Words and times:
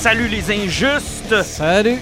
Salut 0.00 0.28
les 0.28 0.50
injustes! 0.50 1.42
Salut! 1.42 1.98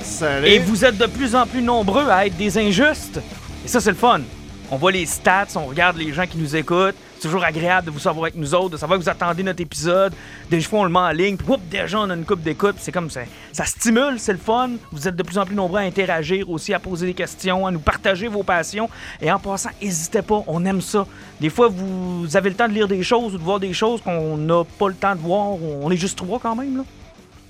Salut. 0.00 0.46
Et 0.46 0.58
vous 0.60 0.82
êtes 0.82 0.96
de 0.96 1.04
plus 1.04 1.34
en 1.34 1.46
plus 1.46 1.60
nombreux 1.60 2.08
à 2.08 2.24
être 2.24 2.38
des 2.38 2.56
injustes. 2.56 3.20
Et 3.62 3.68
ça, 3.68 3.82
c'est 3.82 3.90
le 3.90 3.96
fun. 3.96 4.22
On 4.70 4.78
voit 4.78 4.92
les 4.92 5.04
stats, 5.04 5.48
on 5.56 5.66
regarde 5.66 5.98
les 5.98 6.10
gens 6.10 6.26
qui 6.26 6.38
nous 6.38 6.56
écoutent. 6.56 6.94
C'est 7.16 7.28
toujours 7.28 7.44
agréable 7.44 7.88
de 7.88 7.90
vous 7.90 7.98
savoir 7.98 8.24
avec 8.24 8.36
nous 8.36 8.54
autres, 8.54 8.70
de 8.70 8.76
savoir 8.78 8.98
que 8.98 9.04
vous 9.04 9.10
attendez 9.10 9.42
notre 9.42 9.60
épisode. 9.60 10.14
Des 10.48 10.58
fois, 10.62 10.80
on 10.80 10.84
le 10.84 10.90
met 10.90 10.98
en 10.98 11.10
ligne, 11.10 11.36
puis 11.36 11.46
whoop, 11.46 11.60
déjà, 11.70 12.00
on 12.00 12.08
a 12.08 12.14
une 12.14 12.24
coupe 12.24 12.40
d'écoute. 12.40 12.76
C'est 12.78 12.92
comme 12.92 13.10
ça. 13.10 13.20
Ça 13.52 13.66
stimule, 13.66 14.18
c'est 14.18 14.32
le 14.32 14.38
fun. 14.38 14.70
Vous 14.90 15.06
êtes 15.06 15.14
de 15.14 15.22
plus 15.22 15.36
en 15.36 15.44
plus 15.44 15.54
nombreux 15.54 15.80
à 15.80 15.82
interagir 15.82 16.48
aussi, 16.48 16.72
à 16.72 16.78
poser 16.78 17.04
des 17.04 17.14
questions, 17.14 17.66
à 17.66 17.70
nous 17.70 17.78
partager 17.78 18.26
vos 18.26 18.42
passions. 18.42 18.88
Et 19.20 19.30
en 19.30 19.38
passant, 19.38 19.68
n'hésitez 19.82 20.22
pas, 20.22 20.42
on 20.46 20.64
aime 20.64 20.80
ça. 20.80 21.06
Des 21.42 21.50
fois, 21.50 21.68
vous 21.68 22.26
avez 22.38 22.48
le 22.48 22.56
temps 22.56 22.68
de 22.68 22.72
lire 22.72 22.88
des 22.88 23.02
choses 23.02 23.34
ou 23.34 23.38
de 23.38 23.44
voir 23.44 23.60
des 23.60 23.74
choses 23.74 24.00
qu'on 24.00 24.38
n'a 24.38 24.64
pas 24.78 24.88
le 24.88 24.94
temps 24.94 25.14
de 25.14 25.20
voir. 25.20 25.58
On 25.82 25.90
est 25.90 25.98
juste 25.98 26.16
trois 26.16 26.38
quand 26.38 26.56
même, 26.56 26.78
là. 26.78 26.84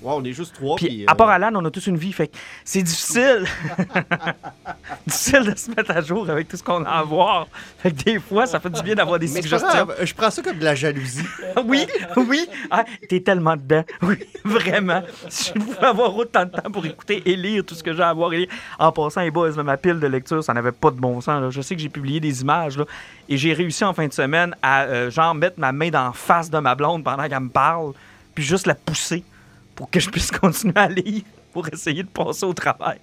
Ouais, 0.01 0.13
on 0.15 0.23
est 0.23 0.33
juste 0.33 0.53
trois. 0.55 0.75
Puis, 0.75 0.87
puis, 0.87 1.05
à 1.07 1.11
euh, 1.13 1.15
part 1.15 1.29
Alan, 1.29 1.51
on 1.55 1.65
a 1.65 1.71
tous 1.71 1.87
une 1.87 1.97
vie. 1.97 2.11
Fait 2.11 2.27
que 2.27 2.35
c'est 2.63 2.83
difficile. 2.83 3.45
difficile 5.07 5.51
de 5.51 5.57
se 5.57 5.71
mettre 5.71 5.91
à 5.91 6.01
jour 6.01 6.29
avec 6.29 6.47
tout 6.47 6.57
ce 6.57 6.63
qu'on 6.63 6.83
a 6.83 6.89
à 6.89 7.03
voir. 7.03 7.47
Fait 7.79 7.91
que 7.91 8.03
des 8.03 8.19
fois, 8.19 8.45
ça 8.45 8.59
fait 8.59 8.69
du 8.69 8.81
bien 8.83 8.95
d'avoir 8.95 9.19
des 9.19 9.27
mais 9.27 9.41
suggestions. 9.41 9.87
je 10.01 10.13
prends 10.13 10.29
ça 10.29 10.41
comme 10.41 10.59
de 10.59 10.63
la 10.63 10.75
jalousie. 10.75 11.25
oui, 11.65 11.87
oui. 12.17 12.47
Ah, 12.69 12.85
t'es 13.09 13.19
tellement 13.19 13.55
dedans. 13.55 13.83
Oui, 14.01 14.17
vraiment. 14.43 15.01
Si 15.29 15.51
je 15.55 15.59
pouvais 15.59 15.83
avoir 15.83 16.15
autant 16.15 16.45
de 16.45 16.51
temps 16.51 16.69
pour 16.69 16.85
écouter 16.85 17.23
et 17.25 17.35
lire 17.35 17.63
tout 17.65 17.73
ce 17.73 17.81
que 17.81 17.93
j'ai 17.93 18.03
à 18.03 18.13
voir 18.13 18.33
et 18.33 18.39
lire. 18.39 18.47
En 18.77 18.91
passant, 18.91 19.21
les 19.21 19.31
boys, 19.31 19.49
là, 19.49 19.63
ma 19.63 19.77
pile 19.77 19.99
de 19.99 20.05
lecture, 20.05 20.43
ça 20.43 20.53
n'avait 20.53 20.71
pas 20.71 20.91
de 20.91 20.97
bon 20.97 21.21
sens. 21.21 21.41
là. 21.41 21.49
Je 21.49 21.61
sais 21.61 21.75
que 21.75 21.81
j'ai 21.81 21.89
publié 21.89 22.19
des 22.19 22.41
images 22.41 22.77
là, 22.77 22.85
et 23.27 23.37
j'ai 23.37 23.53
réussi 23.53 23.83
en 23.83 23.93
fin 23.93 24.05
de 24.05 24.13
semaine 24.13 24.55
à 24.61 24.83
euh, 24.83 25.09
genre 25.09 25.33
mettre 25.33 25.59
ma 25.59 25.71
main 25.71 25.89
dans 25.89 26.05
la 26.05 26.13
face 26.13 26.51
de 26.51 26.59
ma 26.59 26.75
blonde 26.75 27.03
pendant 27.03 27.27
qu'elle 27.27 27.39
me 27.39 27.49
parle, 27.49 27.93
puis 28.35 28.43
juste 28.43 28.67
la 28.67 28.75
pousser 28.75 29.23
pour 29.75 29.89
que 29.89 29.99
je 29.99 30.09
puisse 30.09 30.31
continuer 30.39 30.73
à 30.75 30.87
lire 30.87 31.23
pour 31.53 31.67
essayer 31.69 32.03
de 32.03 32.09
passer 32.09 32.45
au 32.45 32.53
travail. 32.53 32.99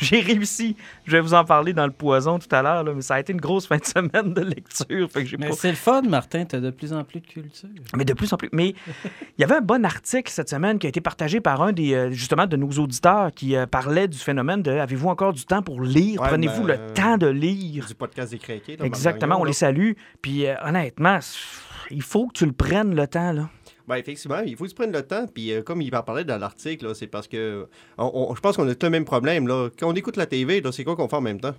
J'ai 0.00 0.20
réussi. 0.20 0.76
Je 1.04 1.12
vais 1.12 1.20
vous 1.20 1.34
en 1.34 1.44
parler 1.44 1.72
dans 1.72 1.86
le 1.86 1.92
poison 1.92 2.38
tout 2.38 2.48
à 2.50 2.62
l'heure, 2.62 2.84
mais 2.84 3.00
ça 3.00 3.14
a 3.14 3.20
été 3.20 3.32
une 3.32 3.40
grosse 3.40 3.66
fin 3.66 3.76
de 3.76 3.84
semaine 3.84 4.34
de 4.34 4.40
lecture. 4.40 5.08
Fait 5.10 5.22
que 5.22 5.28
j'ai 5.28 5.36
Mais 5.36 5.48
pas- 5.50 5.54
c'est 5.54 5.70
le 5.70 5.76
fun, 5.76 6.02
Martin, 6.02 6.44
t'as 6.44 6.58
de 6.60 6.70
plus 6.70 6.92
en 6.92 7.04
plus 7.04 7.20
de 7.20 7.26
culture. 7.26 7.68
mais 7.96 8.04
de 8.04 8.12
plus 8.12 8.32
en 8.32 8.36
plus. 8.36 8.48
Mais 8.52 8.74
il 9.38 9.40
y 9.40 9.44
avait 9.44 9.56
un 9.56 9.60
bon 9.60 9.84
article 9.84 10.30
cette 10.32 10.48
semaine 10.48 10.78
qui 10.78 10.86
a 10.86 10.88
été 10.88 11.00
partagé 11.00 11.40
par 11.40 11.62
un 11.62 11.72
des 11.72 11.94
euh, 11.94 12.10
justement 12.10 12.46
de 12.46 12.56
nos 12.56 12.70
auditeurs 12.70 13.30
qui 13.32 13.54
euh, 13.56 13.66
parlait 13.66 14.08
du 14.08 14.18
phénomène 14.18 14.62
de 14.62 14.72
avez-vous 14.72 15.08
encore 15.08 15.32
du 15.32 15.44
temps 15.44 15.62
pour 15.62 15.80
lire? 15.80 16.20
Ouais, 16.22 16.28
Prenez-vous 16.28 16.64
ben, 16.64 16.80
le 16.88 16.94
temps 16.94 17.16
de 17.16 17.28
lire? 17.28 17.86
Du 17.86 17.94
podcast 17.94 18.32
des 18.32 18.40
Exactement, 18.84 19.40
on 19.40 19.44
les 19.44 19.52
salue. 19.52 19.92
Puis 20.20 20.46
euh, 20.46 20.54
honnêtement, 20.64 21.20
il 21.90 22.02
faut 22.02 22.26
que 22.26 22.32
tu 22.32 22.46
le 22.46 22.52
prennes 22.52 22.94
le 22.94 23.06
temps 23.06 23.32
là. 23.32 23.48
Ben, 23.88 23.96
effectivement, 23.96 24.40
il 24.40 24.54
faut 24.54 24.66
tu 24.66 24.74
prennes 24.74 24.92
le 24.92 25.02
temps. 25.02 25.26
Puis, 25.26 25.50
euh, 25.50 25.62
comme 25.62 25.80
il 25.80 25.94
en 25.96 26.02
parlait 26.02 26.24
dans 26.24 26.36
l'article, 26.36 26.94
c'est 26.94 27.06
parce 27.06 27.26
que. 27.26 27.66
je 27.98 28.40
pense 28.40 28.56
qu'on 28.56 28.68
a 28.68 28.74
le 28.80 28.90
même 28.90 29.06
problème. 29.06 29.48
Là. 29.48 29.70
Quand 29.78 29.90
on 29.90 29.94
écoute 29.94 30.16
la 30.16 30.26
TV, 30.26 30.62
c'est 30.72 30.84
quoi 30.84 30.94
qu'on 30.94 31.08
fait 31.08 31.16
en 31.16 31.22
même 31.22 31.40
temps? 31.40 31.54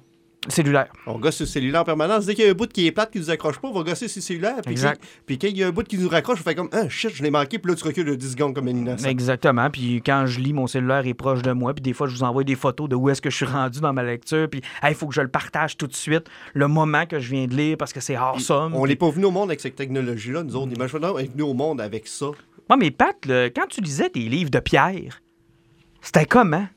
Cellulaire. 0.47 0.87
On 1.05 1.19
gosse 1.19 1.35
sur 1.35 1.43
le 1.43 1.49
cellulaire 1.49 1.81
en 1.81 1.83
permanence. 1.83 2.25
Dès 2.25 2.33
qu'il 2.33 2.45
y 2.45 2.47
a 2.47 2.51
un 2.51 2.53
bout 2.53 2.71
qui 2.71 2.87
est 2.87 2.93
plate 2.93 3.11
qui 3.11 3.19
nous 3.19 3.29
accroche 3.29 3.59
pas, 3.59 3.67
on 3.67 3.73
va 3.73 3.83
gosser 3.83 4.07
sur 4.07 4.19
le 4.19 4.21
cellulaire. 4.21 4.61
Puis, 4.63 4.71
Exact. 4.71 5.03
puis 5.25 5.37
quand 5.37 5.47
il 5.47 5.57
y 5.57 5.63
a 5.63 5.67
un 5.67 5.71
bout 5.71 5.85
qui 5.85 5.97
nous 5.97 6.07
raccroche, 6.07 6.39
on 6.39 6.43
fait 6.43 6.55
comme 6.55 6.69
Ah 6.71 6.87
shit, 6.87 7.11
je 7.13 7.21
l'ai 7.23 7.29
manqué. 7.29 7.59
Puis 7.59 7.69
là, 7.69 7.75
tu 7.75 7.83
recules 7.83 8.05
de 8.05 8.15
10 8.15 8.31
secondes 8.31 8.55
comme 8.55 8.69
un 8.69 8.71
innocent. 8.71 9.05
Exactement. 9.05 9.69
Puis 9.69 10.01
quand 10.01 10.25
je 10.27 10.39
lis, 10.39 10.53
mon 10.53 10.65
cellulaire 10.65 11.05
est 11.05 11.13
proche 11.13 11.41
de 11.41 11.51
moi. 11.51 11.73
Puis 11.73 11.81
des 11.81 11.91
fois, 11.91 12.07
je 12.07 12.15
vous 12.15 12.23
envoie 12.23 12.45
des 12.45 12.55
photos 12.55 12.87
de 12.87 12.95
où 12.95 13.09
est-ce 13.09 13.21
que 13.21 13.29
je 13.29 13.35
suis 13.35 13.45
rendu 13.45 13.81
dans 13.81 13.91
ma 13.91 14.03
lecture. 14.03 14.49
Puis 14.49 14.61
il 14.87 14.95
faut 14.95 15.07
que 15.07 15.13
je 15.13 15.21
le 15.21 15.27
partage 15.27 15.75
tout 15.75 15.87
de 15.87 15.95
suite, 15.95 16.27
le 16.53 16.69
moment 16.69 17.05
que 17.05 17.19
je 17.19 17.31
viens 17.31 17.45
de 17.45 17.55
lire, 17.55 17.75
parce 17.77 17.91
que 17.91 17.99
c'est 17.99 18.15
awesome. 18.15 18.73
On 18.75 18.87
n'est 18.87 18.95
pas 18.95 19.09
venu 19.09 19.25
au 19.25 19.31
monde 19.31 19.49
avec 19.49 19.59
cette 19.59 19.75
technologie-là, 19.75 20.43
nous 20.43 20.55
autres. 20.55 20.71
Imagine 20.73 20.99
on 21.03 21.17
est 21.17 21.31
venu 21.31 21.43
au 21.43 21.53
monde 21.53 21.81
avec 21.81 22.07
ça. 22.07 22.27
Moi, 22.69 22.77
mais 22.77 22.91
Pat, 22.91 23.15
quand 23.55 23.67
tu 23.67 23.81
lisais 23.81 24.09
tes 24.09 24.21
livres 24.21 24.51
de 24.51 24.59
Pierre, 24.59 25.21
c'était 26.01 26.25
comment? 26.25 26.67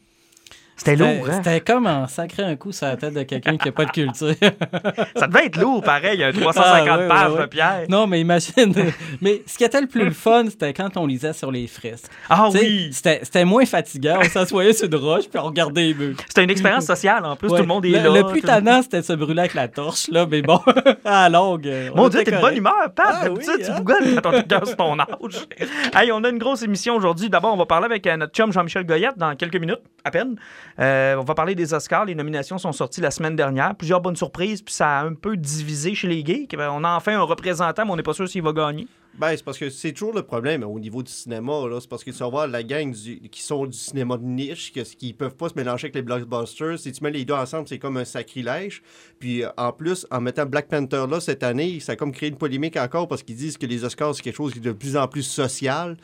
C'était 0.85 0.97
lourd, 0.97 1.29
hein? 1.31 1.35
C'était 1.37 1.61
comme 1.61 1.87
en 1.87 2.09
sacré 2.09 2.43
un 2.43 2.57
coup 2.57 2.73
sur 2.73 2.87
la 2.89 2.97
tête 2.97 3.15
de 3.15 3.23
quelqu'un 3.23 3.57
qui 3.57 3.67
n'a 3.69 3.73
pas 3.73 3.85
de 3.85 3.91
culture. 3.93 4.35
Ça 5.17 5.29
devait 5.29 5.47
être 5.47 5.61
lourd, 5.61 5.81
pareil, 5.81 6.25
un 6.25 6.33
350 6.33 6.89
Ah, 6.89 6.99
ouais, 6.99 7.09
pages 7.09 7.29
ouais, 7.31 7.37
ouais. 7.37 7.43
de 7.43 7.47
Pierre. 7.47 7.83
non, 7.89 8.09
mais 8.09 8.21
imagine. 8.21 8.75
mais 9.21 9.43
ce 9.47 9.57
qui 9.59 9.63
était 9.63 9.81
le 9.81 9.87
plus 9.87 10.11
fun, 10.11 10.45
c'était 10.49 10.73
quand 10.73 10.97
on 10.97 11.07
lisait 11.07 11.33
sur 11.35 11.53
les 11.53 11.69
fresques. 11.69 12.07
Ah 12.29 12.49
oui! 12.53 12.91
C'était 12.93 13.45
moins 13.45 13.65
fatigant. 13.65 14.19
On 14.21 14.29
s'assoyait 14.29 14.73
sur 14.73 14.87
une 14.89 14.97
roche 14.97 15.29
puis 15.29 15.39
on 15.39 15.45
regardait 15.45 15.83
les 15.83 15.95
murs. 15.95 16.17
C'était 16.27 16.43
une 16.43 16.51
expérience 16.51 16.87
sociale, 16.87 17.25
en 17.25 17.37
plus, 17.37 17.49
tout 17.49 17.55
le 17.55 17.63
monde 17.67 17.85
est 17.87 17.91
le, 17.91 18.13
là. 18.13 18.21
Le 18.23 18.27
plus 18.27 18.43
tannant, 18.43 18.83
c'était 18.83 19.03
de 19.03 19.07
se 19.07 19.13
brûler 19.13 19.41
avec 19.41 19.55
la 19.55 19.69
torche, 19.69 20.09
là, 20.11 20.27
mais 20.29 20.43
bon, 20.43 20.61
à 21.05 21.29
la 21.29 21.39
longue. 21.39 21.67
euh, 21.69 21.91
on 21.95 21.97
Mon 21.99 22.09
Dieu, 22.09 22.25
t'es 22.25 22.33
de 22.33 22.41
bonne 22.41 22.57
humeur, 22.57 22.75
Pat. 22.97 23.07
Ah 23.23 23.31
oui, 23.31 23.45
tu 23.45 23.71
hein? 23.71 23.75
bougonnes 23.77 24.21
quand 24.21 24.33
on 24.35 24.43
te 24.43 24.75
ton 24.75 24.99
âge. 24.99 25.47
hey, 25.95 26.11
on 26.11 26.25
a 26.25 26.29
une 26.29 26.39
grosse 26.39 26.63
émission 26.63 26.97
aujourd'hui. 26.97 27.29
D'abord, 27.31 27.55
on 27.55 27.57
va 27.57 27.67
parler 27.67 27.87
avec 27.87 28.07
euh, 28.07 28.17
notre 28.17 28.33
chum 28.33 28.53
Jean-Michel 28.53 28.85
Goyette 28.85 29.17
dans 29.17 29.35
quelques 29.37 29.57
minutes, 29.57 29.81
à 30.05 30.11
peine. 30.11 30.37
Euh, 30.79 31.17
on 31.17 31.25
va 31.25 31.35
parler 31.35 31.55
des 31.55 31.75
Oscars. 31.75 32.05
Les 32.05 32.15
nominations 32.15 32.59
sont 32.59 32.73
sorties 32.73 33.01
la 33.01 33.11
semaine 33.11 33.37
dernière. 33.37 33.75
Plusieurs 33.75 34.01
bonnes 34.01 34.17
surprises, 34.17 34.63
puis 34.63 34.75
ça 34.75 35.01
a 35.01 35.05
un 35.05 35.15
peu 35.15 35.37
divisé 35.37 35.95
chez 35.95 36.09
les 36.09 36.23
gays. 36.23 36.47
On 36.57 36.85
a 36.85 36.97
enfin 36.97 37.19
un 37.19 37.23
représentant, 37.23 37.85
mais 37.85 37.93
on 37.93 37.97
n'est 37.97 38.03
pas 38.03 38.15
sûr 38.15 38.29
s'il 38.29 38.43
va 38.43 38.53
gagner. 38.53 38.87
Ben, 39.15 39.37
c'est 39.37 39.45
parce 39.45 39.59
que 39.59 39.69
c'est 39.69 39.93
toujours 39.93 40.15
le 40.15 40.23
problème 40.23 40.63
au 40.63 40.81
niveau 40.81 41.03
du 41.03 41.13
cinéma. 41.13 41.53
C'est 41.81 41.89
parce 41.89 42.03
que 42.03 42.11
tu 42.11 42.19
vas 42.19 42.29
voir 42.29 42.47
la 42.47 42.63
gang 42.63 42.95
qui 42.95 43.43
sont 43.43 43.67
du 43.67 43.77
cinéma 43.77 44.17
de 44.17 44.25
niche, 44.25 44.73
qui 44.73 45.13
peuvent 45.13 45.37
pas 45.37 45.51
se 45.51 45.55
mélanger 45.55 45.87
avec 45.87 45.95
les 45.97 46.03
blockbusters. 46.03 46.79
Si 46.79 46.93
tu 46.93 47.05
mets 47.05 47.11
les 47.11 47.27
deux 47.27 47.35
ensemble, 47.35 47.69
c'est 47.69 47.79
comme 47.79 47.99
un 47.99 48.07
sacrilège. 48.07 48.83
Puis 49.19 49.45
euh, 49.45 49.51
en 49.59 49.73
plus, 49.73 50.07
en 50.11 50.23
mettant 50.23 50.47
Black 50.47 50.69
Panther 50.69 51.05
là 51.11 51.21
cette 51.21 51.43
année, 51.43 51.79
ça 51.81 51.93
a 51.93 51.97
comme 51.97 52.13
créé 52.13 52.31
une 52.31 52.37
polémique 52.37 52.79
encore 52.79 53.07
parce 53.07 53.23
qu'ils 53.23 53.37
disent 53.37 53.59
que 53.59 53.67
les 53.67 53.85
Oscars, 53.85 54.15
c'est 54.15 54.23
quelque 54.23 54.37
chose 54.37 54.53
qui 54.53 54.61
est 54.61 54.63
de 54.63 54.73
plus 54.73 54.97
en 54.97 55.07
plus 55.07 55.25
social. 55.25 55.99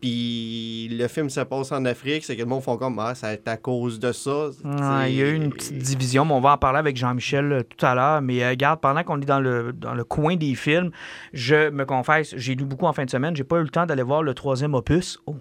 Puis 0.00 0.88
le 0.92 1.08
film 1.08 1.28
se 1.28 1.40
passe 1.40 1.72
en 1.72 1.84
Afrique, 1.84 2.24
c'est 2.24 2.36
que 2.36 2.42
le 2.42 2.46
monde 2.46 2.62
font 2.62 2.76
comme 2.76 2.98
Ah, 3.00 3.14
ça 3.14 3.32
est 3.32 3.48
à 3.48 3.56
cause 3.56 3.98
de 3.98 4.12
ça. 4.12 4.50
Ah, 4.64 5.08
il 5.08 5.16
y 5.16 5.22
a 5.22 5.28
eu 5.28 5.34
une 5.34 5.50
petite 5.50 5.78
division, 5.78 6.24
mais 6.24 6.34
on 6.34 6.40
va 6.40 6.52
en 6.52 6.58
parler 6.58 6.78
avec 6.78 6.96
Jean-Michel 6.96 7.52
euh, 7.52 7.62
tout 7.62 7.84
à 7.84 7.94
l'heure. 7.94 8.22
Mais 8.22 8.44
euh, 8.44 8.50
regarde, 8.50 8.80
pendant 8.80 9.02
qu'on 9.02 9.20
est 9.20 9.26
dans 9.26 9.40
le, 9.40 9.72
dans 9.72 9.94
le 9.94 10.04
coin 10.04 10.36
des 10.36 10.54
films, 10.54 10.90
je 11.32 11.70
me 11.70 11.84
confesse, 11.84 12.34
j'ai 12.36 12.54
lu 12.54 12.64
beaucoup 12.64 12.86
en 12.86 12.92
fin 12.92 13.04
de 13.04 13.10
semaine. 13.10 13.34
J'ai 13.34 13.44
pas 13.44 13.56
eu 13.56 13.62
le 13.62 13.70
temps 13.70 13.86
d'aller 13.86 14.04
voir 14.04 14.22
le 14.22 14.34
troisième 14.34 14.74
opus. 14.74 15.18
Oh, 15.26 15.34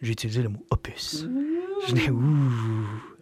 j'ai 0.00 0.12
utilisé 0.12 0.42
le 0.42 0.48
mot 0.50 0.64
opus. 0.70 1.26
Je 1.88 1.94
l'ai 1.94 2.10
ouh, 2.10 2.22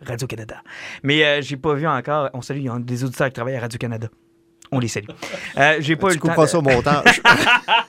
Radio-Canada. 0.02 0.62
Mais 1.02 1.24
euh, 1.24 1.40
j'ai 1.40 1.56
pas 1.56 1.74
vu 1.74 1.86
encore. 1.86 2.28
On 2.34 2.42
salue, 2.42 2.58
il 2.58 2.64
y 2.64 2.68
a 2.68 2.78
des 2.78 3.04
auditeurs 3.04 3.28
qui 3.28 3.32
travaillent 3.32 3.56
à 3.56 3.60
Radio-Canada. 3.60 4.08
On 4.72 4.78
les 4.80 4.88
salue. 4.88 5.04
Euh, 5.58 5.76
j'ai 5.80 5.96
pas 5.96 6.08
eu 6.08 6.18
Tu 6.18 6.26
le 6.26 6.34
temps. 6.34 6.42
de- 6.42 6.46
ça 6.48 6.58
au 6.58 6.62
montage. 6.62 7.20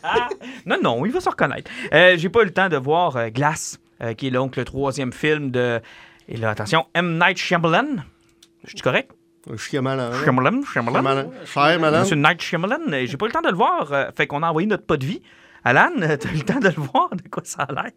Non, 0.65 0.77
non, 0.81 1.05
il 1.05 1.11
va 1.11 1.19
se 1.19 1.29
reconnaître. 1.29 1.69
Euh, 1.93 2.15
j'ai 2.17 2.29
pas 2.29 2.41
eu 2.41 2.45
le 2.45 2.53
temps 2.53 2.69
de 2.69 2.77
voir 2.77 3.15
euh, 3.17 3.29
Glass, 3.29 3.79
euh, 4.01 4.13
qui 4.13 4.27
est 4.27 4.31
donc 4.31 4.55
le 4.55 4.63
troisième 4.65 5.11
film 5.13 5.51
de. 5.51 5.81
Et 6.29 6.37
là, 6.37 6.51
attention, 6.51 6.85
M. 6.93 7.17
Night 7.19 7.37
Shyamalan. 7.37 7.97
Je 8.63 8.69
suis 8.69 8.79
correct? 8.81 9.11
Hein. 9.49 9.55
Shyamalan, 9.57 10.11
Shyamalan. 10.23 10.61
Shyamalan. 10.71 11.31
Shyamalan. 11.45 11.99
Monsieur 12.01 12.15
Night 12.15 12.41
Shyamalan. 12.41 12.79
Euh, 12.91 13.05
J'ai 13.05 13.17
pas 13.17 13.25
eu 13.25 13.29
le 13.29 13.33
temps 13.33 13.41
de 13.41 13.49
le 13.49 13.55
voir. 13.57 13.91
euh, 13.91 14.05
fait 14.15 14.25
qu'on 14.27 14.41
a 14.43 14.49
envoyé 14.49 14.67
notre 14.67 14.85
pas 14.85 14.95
de 14.97 15.05
vie. 15.05 15.21
Alan, 15.65 15.91
t'as 15.99 16.29
eu 16.31 16.37
le 16.37 16.43
temps 16.43 16.59
de 16.59 16.67
le 16.67 16.73
voir? 16.73 17.09
De 17.15 17.27
quoi 17.29 17.41
ça 17.45 17.63
a 17.63 17.71
l'air? 17.73 17.91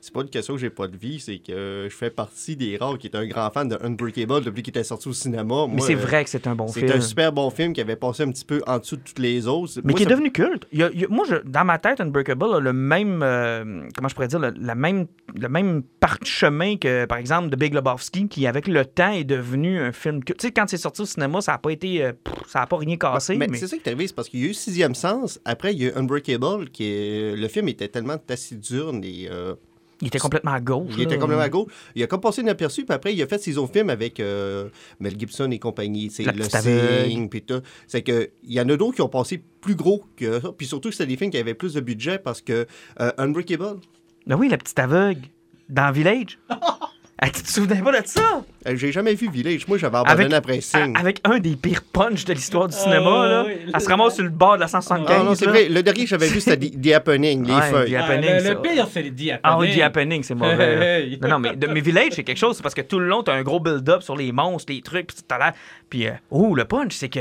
C'est 0.00 0.12
pas 0.14 0.22
une 0.22 0.30
question 0.30 0.54
que 0.54 0.60
j'ai 0.60 0.70
pas 0.70 0.86
de 0.86 0.96
vie, 0.96 1.20
c'est 1.20 1.38
que 1.38 1.88
je 1.90 1.94
fais 1.94 2.10
partie 2.10 2.56
des 2.56 2.76
rares 2.76 2.96
qui 2.98 3.08
est 3.08 3.16
un 3.16 3.26
grand 3.26 3.50
fan 3.50 3.68
de 3.68 3.76
Unbreakable 3.82 4.42
depuis 4.44 4.62
qu'il 4.62 4.70
était 4.70 4.84
sorti 4.84 5.08
au 5.08 5.12
cinéma. 5.12 5.66
Mais 5.68 5.80
c'est 5.82 5.94
euh, 5.94 5.98
vrai 5.98 6.24
que 6.24 6.30
c'est 6.30 6.46
un 6.46 6.54
bon 6.54 6.68
C'est 6.68 6.80
film. 6.80 6.92
un 6.92 7.00
super 7.00 7.32
bon 7.32 7.50
film 7.50 7.72
qui 7.72 7.80
avait 7.80 7.96
passé 7.96 8.22
un 8.22 8.30
petit 8.30 8.44
peu 8.44 8.62
en 8.66 8.78
dessous 8.78 8.96
de 8.96 9.02
toutes 9.02 9.18
les 9.18 9.46
autres. 9.46 9.72
Mais 9.84 9.90
Moi, 9.90 9.96
qui 9.98 10.02
est 10.02 10.06
ça- 10.06 10.10
devenu 10.10 10.30
culte. 10.32 10.66
Il 10.72 10.78
y 10.78 10.82
a- 10.82 10.90
il 10.94 11.00
y 11.00 11.04
a- 11.04 11.08
moi, 11.08 11.26
je- 11.28 11.36
dans 11.44 11.64
ma 11.64 11.78
tête, 11.78 12.00
Unbreakable 12.00 12.54
a 12.54 12.60
le 12.60 12.72
même, 12.72 13.20
euh, 13.22 13.82
comment 13.94 14.08
je 14.08 14.14
pourrais 14.14 14.28
dire, 14.28 14.38
le, 14.38 14.52
la 14.58 14.74
même, 14.74 15.06
le 15.34 15.48
même 15.48 15.82
parchemin 16.00 16.76
que, 16.76 17.04
par 17.06 17.18
exemple, 17.18 17.50
The 17.50 17.58
Big 17.58 17.74
Lebowski, 17.74 18.28
qui, 18.28 18.46
avec 18.46 18.68
le 18.68 18.84
temps, 18.86 19.12
est 19.12 19.24
devenu 19.24 19.78
un 19.80 19.92
film 19.92 20.22
culte. 20.24 20.38
Tu 20.40 20.46
sais, 20.46 20.52
quand 20.52 20.66
c'est 20.68 20.76
sorti 20.78 21.02
au 21.02 21.06
cinéma, 21.06 21.40
ça 21.40 21.52
n'a 21.52 21.58
pas 21.58 21.70
été, 21.72 22.02
euh, 22.04 22.12
pff, 22.12 22.34
ça 22.48 22.62
a 22.62 22.66
pas 22.66 22.78
rien 22.78 22.96
cassé. 22.96 23.36
Mais, 23.36 23.48
mais 23.48 23.58
c'est 23.58 23.66
ça 23.66 23.76
qui 23.76 23.82
est 23.84 23.88
arrivé, 23.88 24.06
c'est 24.06 24.14
parce 24.14 24.28
qu'il 24.28 24.40
y 24.40 24.44
a 24.46 24.50
eu 24.50 24.54
Sixième 24.54 24.94
Sens. 24.94 25.40
Après, 25.44 25.72
il 25.74 25.82
y 25.82 25.86
a 25.86 25.88
eu 25.90 25.92
Unbreakable, 25.96 26.70
qui 26.70 26.84
est... 26.84 26.99
le 27.36 27.48
film 27.48 27.68
était 27.68 27.88
tellement 27.88 28.18
taciturne 28.18 29.02
et 29.04 29.28
euh, 29.30 29.54
Il 30.00 30.08
était 30.08 30.18
complètement 30.18 30.52
à 30.52 30.60
gauche. 30.60 30.92
Il 30.96 31.02
était 31.02 31.14
là. 31.14 31.20
complètement 31.20 31.44
à 31.44 31.48
gauche. 31.48 31.72
Il 31.94 32.02
a 32.02 32.06
comme 32.06 32.20
passé 32.20 32.40
inaperçu, 32.42 32.84
puis 32.84 32.94
après, 32.94 33.14
il 33.14 33.22
a 33.22 33.26
fait 33.26 33.38
ses 33.38 33.58
autres 33.58 33.72
films 33.72 33.90
avec 33.90 34.18
euh, 34.20 34.68
Mel 34.98 35.18
Gibson 35.18 35.50
et 35.50 35.58
compagnie. 35.58 36.10
C'est 36.10 36.24
La 36.24 36.32
Le. 36.32 36.44
Signe, 36.44 37.28
puis 37.28 37.42
tout. 37.42 37.60
C'est 37.86 38.02
que 38.02 38.30
il 38.42 38.52
y 38.52 38.60
en 38.60 38.68
a 38.68 38.76
d'autres 38.76 38.94
qui 38.96 39.02
ont 39.02 39.08
passé 39.08 39.42
plus 39.60 39.74
gros 39.74 40.04
que 40.16 40.40
ça. 40.40 40.52
Puis 40.56 40.66
surtout 40.66 40.88
que 40.88 40.94
c'était 40.94 41.06
des 41.08 41.16
films 41.16 41.30
qui 41.30 41.38
avaient 41.38 41.54
plus 41.54 41.74
de 41.74 41.80
budget 41.80 42.18
parce 42.18 42.40
que 42.40 42.66
euh, 43.00 43.12
Unbreakable, 43.18 43.80
Ben 44.26 44.36
oui, 44.36 44.48
la 44.48 44.58
petite 44.58 44.78
aveugle. 44.78 45.22
Dans 45.68 45.92
Village. 45.92 46.38
Ah, 47.22 47.28
tu 47.28 47.42
te 47.42 47.48
souvenais 47.50 47.82
pas 47.82 48.00
de 48.00 48.06
ça? 48.06 48.42
euh, 48.66 48.76
j'ai 48.76 48.92
jamais 48.92 49.14
vu 49.14 49.28
Village. 49.30 49.68
Moi, 49.68 49.76
j'avais 49.76 49.98
abandonné 49.98 50.22
Avec, 50.24 50.32
après 50.32 50.60
Signe. 50.62 50.94
a- 50.96 51.00
avec 51.00 51.20
un 51.24 51.38
des 51.38 51.54
pires 51.54 51.82
punchs 51.82 52.24
de 52.24 52.32
l'histoire 52.32 52.66
du 52.66 52.74
cinéma, 52.74 53.22
Ah, 53.24 53.28
là. 53.28 53.44
oui. 53.46 53.52
Elle 53.74 53.80
se 53.80 53.88
ramasse 53.90 54.14
sur 54.14 54.24
le 54.24 54.30
bord 54.30 54.54
de 54.54 54.60
la 54.60 54.68
175. 54.68 55.16
Ah 55.20 55.22
non, 55.22 55.34
c'est 55.34 55.44
vrai. 55.44 55.68
Le 55.68 55.82
dernier 55.82 56.04
que 56.04 56.08
j'avais 56.08 56.28
vu, 56.28 56.40
c'était 56.40 56.70
The, 56.70 56.92
Happening, 56.94 57.46
les 57.46 57.52
Ouais, 57.52 57.60
feuilles. 57.70 57.90
The 57.92 57.96
Ah, 58.00 58.16
le, 58.16 58.62
pire, 58.62 58.88
c'est 58.90 59.02
le 59.02 59.10
The 59.10 59.12
Happening. 59.32 59.38
Ah 59.42 59.58
oui, 59.58 59.76
The 59.76 59.80
Happening, 59.82 60.22
c'est 60.22 60.34
mauvais. 60.34 60.56
là. 60.76 60.82
Hey, 61.00 61.12
hey. 61.12 61.18
Non, 61.20 61.28
non, 61.28 61.38
mais, 61.40 61.56
de, 61.56 61.66
mais 61.66 61.80
Village, 61.80 62.12
c'est 62.12 62.24
quelque 62.24 62.38
chose, 62.38 62.56
c'est 62.56 62.62
parce 62.62 62.74
que 62.74 62.80
tout 62.80 62.98
le 62.98 63.06
long, 63.06 63.22
t'as 63.22 63.34
un 63.34 63.42
gros 63.42 63.60
build-up 63.60 64.02
sur 64.02 64.16
les 64.16 64.32
monstres, 64.32 64.72
les 64.72 64.80
trucs, 64.80 65.08
puis 65.08 65.16
tout 65.16 65.34
à 65.34 65.38
l'heure. 65.38 65.52
Puis, 65.90 66.06
euh, 66.06 66.12
oh, 66.30 66.54
le 66.54 66.64
punch, 66.64 66.94
c'est 66.94 67.10
que 67.10 67.20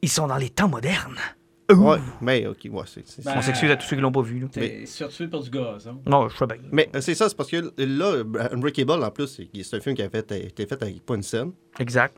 ils 0.00 0.08
sont 0.08 0.26
dans 0.28 0.36
les 0.38 0.48
temps 0.48 0.68
modernes. 0.68 1.18
Ouh. 1.70 1.74
Ouais, 1.90 1.98
mais 2.22 2.46
ok, 2.46 2.56
ouais, 2.70 2.82
c'est. 2.86 3.06
c'est- 3.06 3.24
Ben, 3.24 3.34
On 3.36 3.42
s'excuse 3.42 3.70
à 3.70 3.76
tous 3.76 3.86
ceux 3.86 3.96
qui 3.96 4.02
l'ont 4.02 4.10
pas 4.12 4.22
vu. 4.22 4.40
Là. 4.40 4.46
T'es 4.50 4.86
surtué 4.86 5.28
pour 5.28 5.42
du 5.42 5.50
gaz. 5.50 5.86
Hein? 5.86 5.98
Non, 6.06 6.28
je 6.28 6.36
sais 6.36 6.46
bien. 6.46 6.56
Mais 6.72 6.88
euh, 6.94 7.00
c'est 7.02 7.14
ça, 7.14 7.28
c'est 7.28 7.36
parce 7.36 7.50
que 7.50 7.72
là, 7.78 8.22
Unbreakable, 8.52 9.04
en 9.04 9.10
plus, 9.10 9.26
c'est 9.26 9.48
c'est 9.62 9.76
un 9.76 9.80
film 9.80 9.94
qui 9.94 10.02
a 10.02 10.08
fait, 10.08 10.30
été 10.32 10.66
fait 10.66 10.82
avec 10.82 11.04
pas 11.04 11.14
une 11.14 11.22
scène. 11.22 11.52
Exact. 11.78 12.16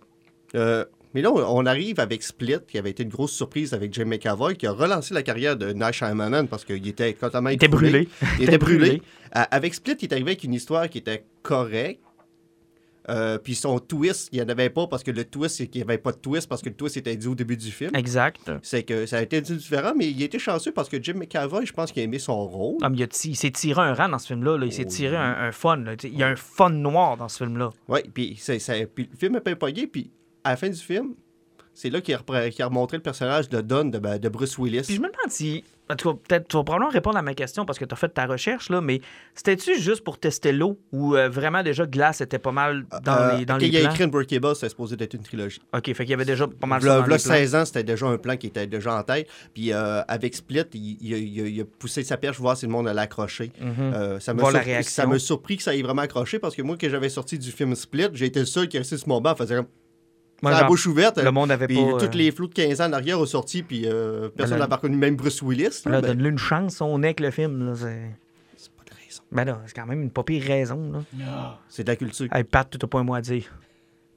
Euh, 0.54 0.84
mais 1.14 1.22
là, 1.22 1.32
on 1.32 1.38
on 1.58 1.66
arrive 1.66 1.98
avec 1.98 2.22
Split, 2.22 2.58
qui 2.68 2.78
avait 2.78 2.90
été 2.90 3.02
une 3.02 3.08
grosse 3.08 3.32
surprise 3.32 3.74
avec 3.74 3.92
Jim 3.92 4.04
McAvoy, 4.04 4.54
qui 4.56 4.68
a 4.68 4.72
relancé 4.72 5.14
la 5.14 5.24
carrière 5.24 5.56
de 5.56 5.72
Nash 5.72 5.98
Shyamalan 5.98 6.46
parce 6.46 6.64
qu'il 6.64 6.86
était 6.86 7.12
totalement 7.14 7.50
Il 7.50 7.54
était 7.54 7.66
écroulé. 7.66 7.90
brûlé. 7.90 8.08
Il 8.38 8.44
était 8.44 8.58
brûlé. 8.58 9.02
Euh, 9.36 9.42
avec 9.50 9.74
Split, 9.74 9.96
il 10.00 10.04
est 10.04 10.12
arrivé 10.12 10.30
avec 10.30 10.44
une 10.44 10.54
histoire 10.54 10.88
qui 10.88 10.98
était 10.98 11.24
correcte. 11.42 12.00
Euh, 13.10 13.38
puis 13.38 13.54
son 13.56 13.78
twist, 13.80 14.28
il 14.32 14.38
n'y 14.38 14.44
en 14.44 14.48
avait 14.48 14.70
pas 14.70 14.86
parce 14.86 15.02
que 15.02 15.10
le 15.10 15.24
twist, 15.24 15.56
c'est 15.56 15.66
qu'il 15.66 15.80
n'y 15.80 15.84
avait 15.88 15.98
pas 15.98 16.12
de 16.12 16.18
twist 16.18 16.48
parce 16.48 16.62
que 16.62 16.68
le 16.68 16.76
twist 16.76 16.96
était 16.96 17.16
dit 17.16 17.26
au 17.26 17.34
début 17.34 17.56
du 17.56 17.70
film. 17.70 17.90
Exact. 17.94 18.50
C'est 18.62 18.84
que 18.84 19.04
ça 19.06 19.18
a 19.18 19.22
été 19.22 19.40
dit 19.40 19.56
différent, 19.56 19.92
mais 19.96 20.08
il 20.10 20.22
était 20.22 20.38
chanceux 20.38 20.70
parce 20.72 20.88
que 20.88 21.02
Jim 21.02 21.14
McAvoy, 21.14 21.66
je 21.66 21.72
pense 21.72 21.90
qu'il 21.92 22.00
a 22.02 22.04
aimé 22.04 22.18
son 22.20 22.46
rôle. 22.46 22.78
Ah, 22.82 22.88
mais 22.88 22.98
il, 22.98 23.08
il 23.24 23.36
s'est 23.36 23.50
tiré 23.50 23.80
un 23.82 23.94
rang 23.94 24.08
dans 24.08 24.18
ce 24.18 24.28
film-là. 24.28 24.56
là. 24.58 24.66
Il 24.66 24.72
s'est 24.72 24.84
Oh, 24.86 24.90
tiré 24.90 25.16
oui. 25.16 25.22
un, 25.22 25.32
un 25.48 25.52
fun. 25.52 25.76
là. 25.78 25.94
Il 26.04 26.16
y 26.16 26.22
a 26.22 26.28
un 26.28 26.36
fun 26.36 26.70
noir 26.70 27.16
dans 27.16 27.28
ce 27.28 27.38
film-là. 27.44 27.70
Oui, 27.88 28.00
puis, 28.14 28.38
le 28.48 29.16
film 29.18 29.34
a 29.36 29.40
pas 29.40 29.56
pogné, 29.56 29.86
puis 29.86 30.10
à 30.44 30.50
la 30.50 30.56
fin 30.56 30.68
du 30.68 30.76
film, 30.78 31.14
c'est 31.74 31.90
là 31.90 32.00
qu'il 32.00 32.14
a, 32.14 32.50
qu'il 32.50 32.62
a 32.62 32.66
remontré 32.66 32.96
le 32.96 33.02
personnage 33.02 33.48
de 33.48 33.60
Don 33.60 33.86
de, 33.86 33.98
ben, 33.98 34.18
de 34.18 34.28
Bruce 34.28 34.56
Willis. 34.58 34.82
Puis 34.86 34.96
je 34.96 35.00
me 35.00 35.06
demande 35.08 35.30
si. 35.30 35.64
En 35.90 35.96
peut-être, 36.14 36.48
tu 36.48 36.56
vas 36.56 36.64
probablement 36.64 36.90
répondre 36.90 37.16
à 37.18 37.22
ma 37.22 37.34
question 37.34 37.64
parce 37.66 37.78
que 37.78 37.84
tu 37.84 37.92
as 37.92 37.96
fait 37.96 38.08
ta 38.08 38.26
recherche, 38.26 38.70
là, 38.70 38.80
mais 38.80 39.00
c'était-tu 39.34 39.80
juste 39.80 40.02
pour 40.04 40.18
tester 40.18 40.52
l'eau 40.52 40.78
ou 40.92 41.16
euh, 41.16 41.28
vraiment 41.28 41.62
déjà 41.62 41.84
Glace 41.86 42.20
était 42.20 42.38
pas 42.38 42.52
mal 42.52 42.86
dans 43.02 43.12
Euh, 43.16 43.36
les, 43.38 43.44
dans 43.44 43.54
quand 43.54 43.60
les 43.60 43.68
il 43.68 43.76
a 43.76 43.80
plans? 43.80 43.90
écrit 43.90 44.04
Unbreakable, 44.04 44.54
c'était 44.54 44.68
supposé 44.68 44.96
être 44.98 45.14
une 45.14 45.22
trilogie. 45.22 45.60
OK, 45.74 45.86
fait 45.86 45.94
qu'il 45.94 46.10
y 46.10 46.14
avait 46.14 46.24
déjà 46.24 46.46
pas 46.46 46.66
mal 46.66 46.80
v'là 46.80 46.98
les 47.00 47.04
plans. 47.04 47.18
16 47.18 47.54
ans, 47.54 47.64
c'était 47.64 47.82
déjà 47.84 48.06
un 48.06 48.18
plan 48.18 48.36
qui 48.36 48.46
était 48.46 48.66
déjà 48.66 48.94
en 48.96 49.02
tête. 49.02 49.28
Puis 49.54 49.72
euh, 49.72 50.02
avec 50.08 50.34
Split, 50.34 50.64
il, 50.74 50.96
il 51.00 51.14
a, 51.14 51.16
il 51.18 51.40
a- 51.42 51.48
il 51.48 51.60
a 51.60 51.64
poussé 51.64 52.02
sa 52.04 52.16
perche, 52.16 52.38
voir 52.38 52.56
si 52.56 52.66
le 52.66 52.72
monde 52.72 52.86
allait 52.88 53.00
accrocher. 53.00 53.52
Mhm. 53.60 53.74
Euh, 53.94 54.20
ça 54.20 54.32
m'a 54.34 54.42
surpris- 54.42 54.82
ça 54.84 55.56
que 55.56 55.62
ça 55.62 55.74
ait 55.76 55.82
vraiment 55.82 56.02
accroché 56.02 56.38
parce 56.38 56.54
que 56.54 56.62
moi, 56.62 56.76
quand 56.80 56.88
j'avais 56.88 57.08
sorti 57.08 57.38
du 57.38 57.50
film 57.50 57.74
Split, 57.74 58.08
j'ai 58.14 58.26
été 58.26 58.40
le 58.40 58.46
seul 58.46 58.68
qui 58.68 58.78
restait 58.78 58.96
sur 58.96 59.08
mon 59.08 59.20
banc, 59.20 59.34
faisait 59.34 59.56
comme 59.56 59.66
Moi, 60.42 60.52
la 60.52 60.58
genre, 60.60 60.68
bouche 60.68 60.86
ouverte. 60.86 61.18
le 61.18 61.30
monde 61.30 61.50
avait 61.50 61.66
puis 61.66 61.76
pas. 61.76 61.98
tous 61.98 62.04
euh, 62.06 62.08
les 62.18 62.30
flots 62.30 62.46
de 62.46 62.54
15 62.54 62.80
ans 62.80 62.86
en 62.88 62.92
arrière 62.92 63.20
ont 63.20 63.26
sorti, 63.26 63.62
puis 63.62 63.82
euh, 63.86 64.28
personne 64.28 64.58
là- 64.58 64.64
n'a 64.64 64.68
pas 64.68 64.76
reconnu, 64.76 64.96
même 64.96 65.16
Bruce 65.16 65.42
Willis. 65.42 65.82
là, 65.84 66.00
ben, 66.00 66.08
donne-lui 66.08 66.30
une 66.30 66.38
chance, 66.38 66.80
on 66.80 67.02
est 67.02 67.14
que 67.14 67.22
le 67.22 67.30
film. 67.30 67.66
Là, 67.66 67.74
c'est... 67.76 68.10
c'est 68.56 68.72
pas 68.72 68.84
de 68.84 68.90
raison. 69.04 69.22
Ben 69.32 69.44
là, 69.44 69.60
c'est 69.66 69.74
quand 69.74 69.86
même 69.86 70.02
une 70.02 70.10
pas 70.10 70.22
pire 70.22 70.42
raison. 70.44 70.92
Là. 70.92 70.98
Ah. 71.26 71.58
C'est 71.68 71.84
de 71.84 71.88
la 71.88 71.96
culture. 71.96 72.28
Hey, 72.32 72.44
Pat, 72.44 72.68
t'as 72.78 72.86
pas 72.86 72.98
un 73.00 73.04
mot 73.04 73.14
à 73.14 73.20
dire. 73.20 73.44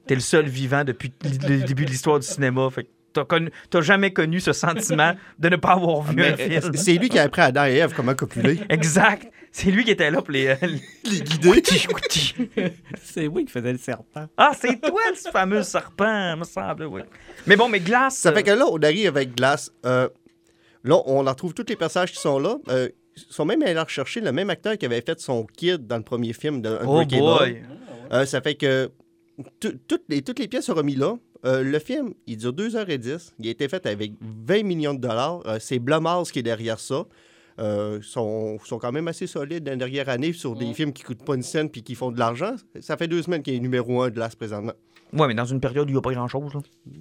T'es 0.07 0.15
le 0.15 0.21
seul 0.21 0.45
vivant 0.47 0.83
depuis 0.83 1.11
le 1.23 1.65
début 1.65 1.85
de 1.85 1.89
l'histoire 1.89 2.19
du 2.19 2.27
cinéma. 2.27 2.69
Fait 2.69 2.87
t'as, 3.13 3.24
connu- 3.25 3.51
t'as 3.69 3.81
jamais 3.81 4.12
connu 4.12 4.39
ce 4.39 4.51
sentiment 4.54 5.13
de 5.39 5.50
ne 5.50 5.56
pas 5.56 5.74
avoir 5.74 6.01
vu 6.01 6.15
Mais, 6.15 6.33
un 6.33 6.38
film. 6.38 6.51
euh, 6.65 6.71
c'est 6.75 6.94
lui 6.94 7.10
qui 7.10 7.19
a 7.19 7.24
appris 7.24 7.42
à 7.42 7.45
Adam 7.45 7.65
et 7.65 7.75
Ève 7.75 7.94
comment 7.95 8.15
copuler. 8.15 8.60
Exact. 8.69 9.31
C'est 9.51 9.69
lui 9.69 9.83
qui 9.83 9.92
était 9.92 10.10
là 10.10 10.21
pour 10.21 10.31
les. 10.31 10.48
euh, 10.48 10.56
les 11.04 11.21
guider. 11.21 11.62
C'est 13.04 13.27
oui 13.27 13.45
qui 13.45 13.51
faisait 13.51 13.71
le 13.71 13.77
serpent. 13.77 14.27
Ah, 14.38 14.51
c'est 14.60 14.80
toi, 14.81 15.00
ce 15.15 15.30
fameux 15.30 15.63
serpent, 15.63 16.36
me 16.38 16.44
semble, 16.44 16.86
oui. 16.86 17.01
Mais 17.45 17.56
bon, 17.56 17.69
mais 17.69 17.80
Glace. 17.80 18.18
Ça 18.18 18.31
fait 18.33 18.44
que 18.44 18.51
là, 18.51 18.65
on 18.69 18.77
arrive 18.81 19.07
avec 19.07 19.36
Glass. 19.36 19.71
Euh, 19.86 20.09
là, 20.83 20.95
on 21.06 21.19
retrouve 21.24 21.54
tous 21.54 21.66
les 21.69 21.75
personnages 21.75 22.12
qui 22.12 22.19
sont 22.19 22.39
là. 22.39 22.57
Euh, 22.69 22.89
ils 23.16 23.24
sont 23.30 23.45
même 23.45 23.62
allés 23.62 23.80
rechercher 23.80 24.21
le 24.21 24.31
même 24.31 24.50
acteur 24.50 24.75
qui 24.77 24.86
avait 24.88 25.01
fait 25.01 25.19
son 25.19 25.45
kid 25.45 25.86
dans 25.86 25.98
le 25.98 26.04
premier 26.04 26.33
film 26.33 26.62
de 26.63 26.80
Oh 26.83 27.06
boy. 27.06 27.62
Euh, 28.12 28.25
ça 28.25 28.42
fait 28.42 28.56
que 28.56 28.89
toutes 29.59 30.03
les, 30.09 30.21
toutes 30.21 30.39
les 30.39 30.47
pièces 30.47 30.65
sont 30.65 30.74
remises 30.74 30.97
là. 30.97 31.18
Euh, 31.45 31.62
le 31.62 31.80
film, 31.80 32.13
il 32.27 32.38
dure 32.38 32.53
2h10. 32.53 33.33
Il 33.39 33.47
a 33.47 33.51
été 33.51 33.68
fait 33.68 33.85
avec 33.85 34.13
20 34.21 34.63
millions 34.63 34.94
de 34.94 35.00
dollars. 35.00 35.41
Euh, 35.45 35.57
c'est 35.59 35.80
Blumhouse 35.80 36.31
qui 36.31 36.39
est 36.39 36.44
derrière 36.44 36.80
ça. 36.80 37.06
Euh, 37.59 38.00
sont, 38.01 38.57
sont 38.63 38.80
quand 38.80 38.91
même 38.91 39.07
assez 39.07 39.27
solides 39.27 39.63
dans 39.63 39.71
la 39.71 39.77
dernière 39.77 40.09
année 40.09 40.33
sur 40.33 40.56
des 40.56 40.74
films 40.74 40.91
qui 40.91 41.03
coûtent 41.03 41.24
pas 41.24 41.35
une 41.35 41.44
scène 41.44 41.69
puis 41.69 41.83
qui 41.83 41.94
font 41.94 42.12
de 42.12 42.18
l'argent. 42.18 42.56
Ça 42.80 42.97
fait 42.97 43.07
deux 43.07 43.21
semaines 43.21 43.44
qu'il 43.44 43.53
est 43.53 43.59
numéro 43.59 44.01
un 44.01 44.09
de 44.09 44.18
l'As 44.18 44.35
présentement. 44.35 44.74
Ouais, 45.13 45.27
mais 45.27 45.36
dans 45.36 45.45
une 45.45 45.60
période 45.60 45.86
où 45.86 45.89
il 45.89 45.94
n'y 45.94 46.00
a 46.00 46.01
pas 46.01 46.12
grand-chose. 46.12 46.54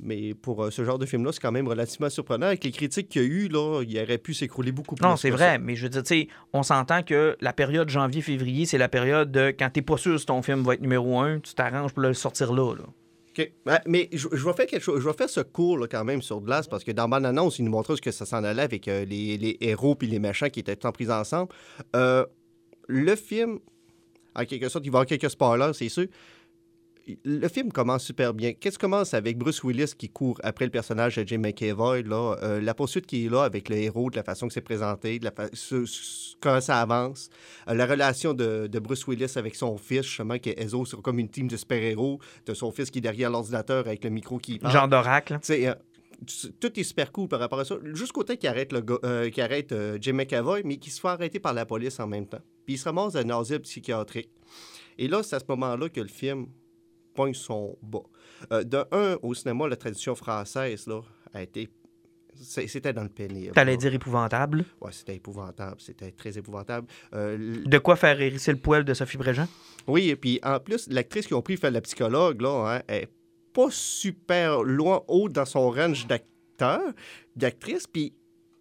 Mais 0.02 0.34
pour 0.34 0.64
euh, 0.64 0.70
ce 0.70 0.84
genre 0.84 0.98
de 0.98 1.06
film-là, 1.06 1.32
c'est 1.32 1.40
quand 1.40 1.52
même 1.52 1.66
relativement 1.66 2.10
surprenant. 2.10 2.46
Avec 2.46 2.62
les 2.64 2.70
critiques 2.70 3.08
qu'il 3.08 3.22
y 3.22 3.24
a 3.24 3.28
eu, 3.28 3.48
là, 3.48 3.82
il 3.86 3.98
aurait 3.98 4.18
pu 4.18 4.34
s'écrouler 4.34 4.70
beaucoup 4.70 4.94
plus. 4.94 5.06
Non, 5.06 5.16
c'est 5.16 5.30
vrai, 5.30 5.58
mais 5.58 5.76
je 5.76 5.84
veux 5.84 5.88
dire, 5.88 6.02
tu 6.02 6.08
sais, 6.08 6.28
on 6.52 6.62
s'entend 6.62 7.02
que 7.02 7.36
la 7.40 7.52
période 7.52 7.88
janvier-février, 7.88 8.66
c'est 8.66 8.78
la 8.78 8.88
période 8.88 9.32
de 9.32 9.54
quand 9.58 9.70
t'es 9.70 9.82
pas 9.82 9.96
sûr 9.96 10.20
si 10.20 10.26
ton 10.26 10.42
film 10.42 10.62
va 10.62 10.74
être 10.74 10.82
numéro 10.82 11.20
un, 11.20 11.40
tu 11.40 11.54
t'arranges 11.54 11.92
pour 11.92 12.02
le 12.02 12.12
sortir 12.12 12.52
là. 12.52 12.74
là. 12.74 13.80
mais 13.86 14.10
je, 14.12 14.28
je 14.30 14.44
vais 14.44 14.52
faire 14.52 14.66
quelque 14.66 14.82
chose. 14.82 15.00
Je 15.00 15.08
vais 15.08 15.14
faire 15.14 15.30
ce 15.30 15.40
cours 15.40 15.78
là, 15.78 15.86
quand 15.86 16.04
même 16.04 16.20
sur 16.20 16.40
Glace 16.42 16.68
parce 16.68 16.84
que 16.84 16.92
dans 16.92 17.08
Bande 17.08 17.24
Annonce, 17.24 17.58
il 17.58 17.64
nous 17.64 17.70
montrait 17.70 17.96
ce 17.96 18.02
que 18.02 18.10
ça 18.10 18.26
s'en 18.26 18.44
allait 18.44 18.62
avec 18.62 18.88
euh, 18.88 19.06
les, 19.06 19.38
les 19.38 19.56
héros 19.62 19.94
puis 19.94 20.06
les 20.06 20.18
méchants 20.18 20.50
qui 20.50 20.60
étaient 20.60 20.84
en 20.84 20.92
pris 20.92 21.10
ensemble. 21.10 21.48
Euh, 21.96 22.26
le 22.88 23.16
film, 23.16 23.58
en 24.34 24.44
quelque 24.44 24.68
sorte, 24.68 24.84
il 24.84 24.90
va 24.90 24.98
y 24.98 25.02
avoir 25.02 25.06
quelques 25.06 25.30
spoilers, 25.30 25.72
c'est 25.72 25.88
sûr. 25.88 26.06
Le 27.24 27.48
film 27.48 27.72
commence 27.72 28.04
super 28.04 28.32
bien. 28.32 28.52
Qu'est-ce 28.52 28.78
qui 28.78 28.82
commence 28.82 29.12
avec 29.12 29.36
Bruce 29.36 29.64
Willis 29.64 29.92
qui 29.98 30.08
court 30.08 30.38
après 30.44 30.66
le 30.66 30.70
personnage 30.70 31.16
de 31.16 31.26
Jim 31.26 31.38
McAvoy, 31.38 32.04
là, 32.04 32.36
euh, 32.42 32.60
la 32.60 32.74
poursuite 32.74 33.06
qui 33.06 33.26
est 33.26 33.28
là 33.28 33.42
avec 33.42 33.68
le 33.68 33.76
héros, 33.76 34.08
de 34.08 34.16
la 34.16 34.22
façon 34.22 34.46
que 34.46 34.54
c'est 34.54 34.60
présenté, 34.60 35.18
de 35.18 35.24
la 35.24 35.32
fa- 35.32 35.48
quand 36.40 36.60
ça 36.60 36.80
avance, 36.80 37.28
Euh, 37.68 37.74
la 37.74 37.86
relation 37.86 38.34
de, 38.34 38.68
de 38.68 38.78
Bruce 38.78 39.04
Willis 39.08 39.32
avec 39.36 39.56
son 39.56 39.76
fils, 39.78 40.02
justement, 40.02 40.38
qui 40.38 40.50
est 40.50 40.60
Ezo, 40.62 40.84
c'est 40.84 41.00
comme 41.02 41.18
une 41.18 41.28
team 41.28 41.48
de 41.48 41.56
super-héros, 41.56 42.20
de 42.46 42.54
son 42.54 42.70
fils 42.70 42.88
qui 42.90 42.98
est 42.98 43.02
derrière 43.02 43.30
l'ordinateur 43.30 43.86
avec 43.86 44.04
le 44.04 44.10
micro 44.10 44.38
qui 44.38 44.58
parle. 44.60 44.72
Genre 44.72 44.88
d'oracle. 44.88 45.38
Euh, 45.50 45.74
tout 46.60 46.78
est 46.78 46.84
super 46.84 47.10
cool 47.10 47.26
par 47.26 47.40
rapport 47.40 47.58
à 47.58 47.64
ça. 47.64 47.74
Jusqu'au 47.94 48.22
temps 48.22 48.36
qu'il 48.36 48.48
arrête, 48.48 48.72
le 48.72 48.84
euh, 49.04 49.28
qu'il 49.28 49.42
arrête 49.42 49.74
Jim 50.00 50.12
McAvoy, 50.12 50.62
mais 50.64 50.76
qu'il 50.76 50.92
se 50.92 51.00
fait 51.00 51.08
arrêter 51.08 51.40
par 51.40 51.52
la 51.52 51.66
police 51.66 51.98
en 51.98 52.06
même 52.06 52.26
temps. 52.28 52.42
Puis 52.64 52.74
il 52.74 52.78
se 52.78 52.84
ramasse 52.84 53.14
dans 53.14 53.20
un 53.20 53.40
asile 53.40 53.58
psychiatrique. 53.60 54.30
Et 54.98 55.08
là, 55.08 55.24
c'est 55.24 55.34
à 55.34 55.40
ce 55.40 55.44
moment-là 55.48 55.88
que 55.88 56.00
le 56.00 56.06
film 56.06 56.46
pogne 57.14 57.34
son 57.34 57.76
bas. 57.82 58.02
Euh, 58.52 58.64
de 58.64 58.84
un, 58.92 59.16
au 59.22 59.34
cinéma, 59.34 59.68
la 59.68 59.76
tradition 59.76 60.14
française 60.14 60.86
là, 60.86 61.00
a 61.34 61.42
été. 61.42 61.68
C'était 62.34 62.92
dans 62.92 63.02
le 63.02 63.08
pénible. 63.08 63.52
T'allais 63.52 63.76
dire 63.76 63.92
épouvantable? 63.94 64.64
Ouais, 64.80 64.90
c'était 64.90 65.14
épouvantable. 65.16 65.76
C'était 65.78 66.10
très 66.10 66.36
épouvantable. 66.38 66.86
Euh, 67.14 67.62
De 67.64 67.78
quoi 67.78 67.94
faire 67.94 68.20
hérisser 68.20 68.50
le 68.52 68.58
poil 68.58 68.84
de 68.84 68.94
Sophie 68.94 69.18
Bréjean? 69.18 69.46
oui, 69.86 70.08
et 70.08 70.16
puis 70.16 70.40
en 70.42 70.58
plus, 70.58 70.88
l'actrice 70.88 71.26
qui 71.26 71.34
ont 71.34 71.42
pris 71.42 71.56
faire 71.56 71.70
la 71.70 71.80
psychologue, 71.82 72.40
là, 72.40 72.76
hein, 72.78 72.82
est 72.88 73.08
pas 73.52 73.68
super 73.70 74.62
loin, 74.62 75.02
haut 75.08 75.28
dans 75.28 75.44
son 75.44 75.70
range 75.70 76.06
d'acteur, 76.06 76.80
d'actrice, 77.36 77.86
puis 77.86 78.14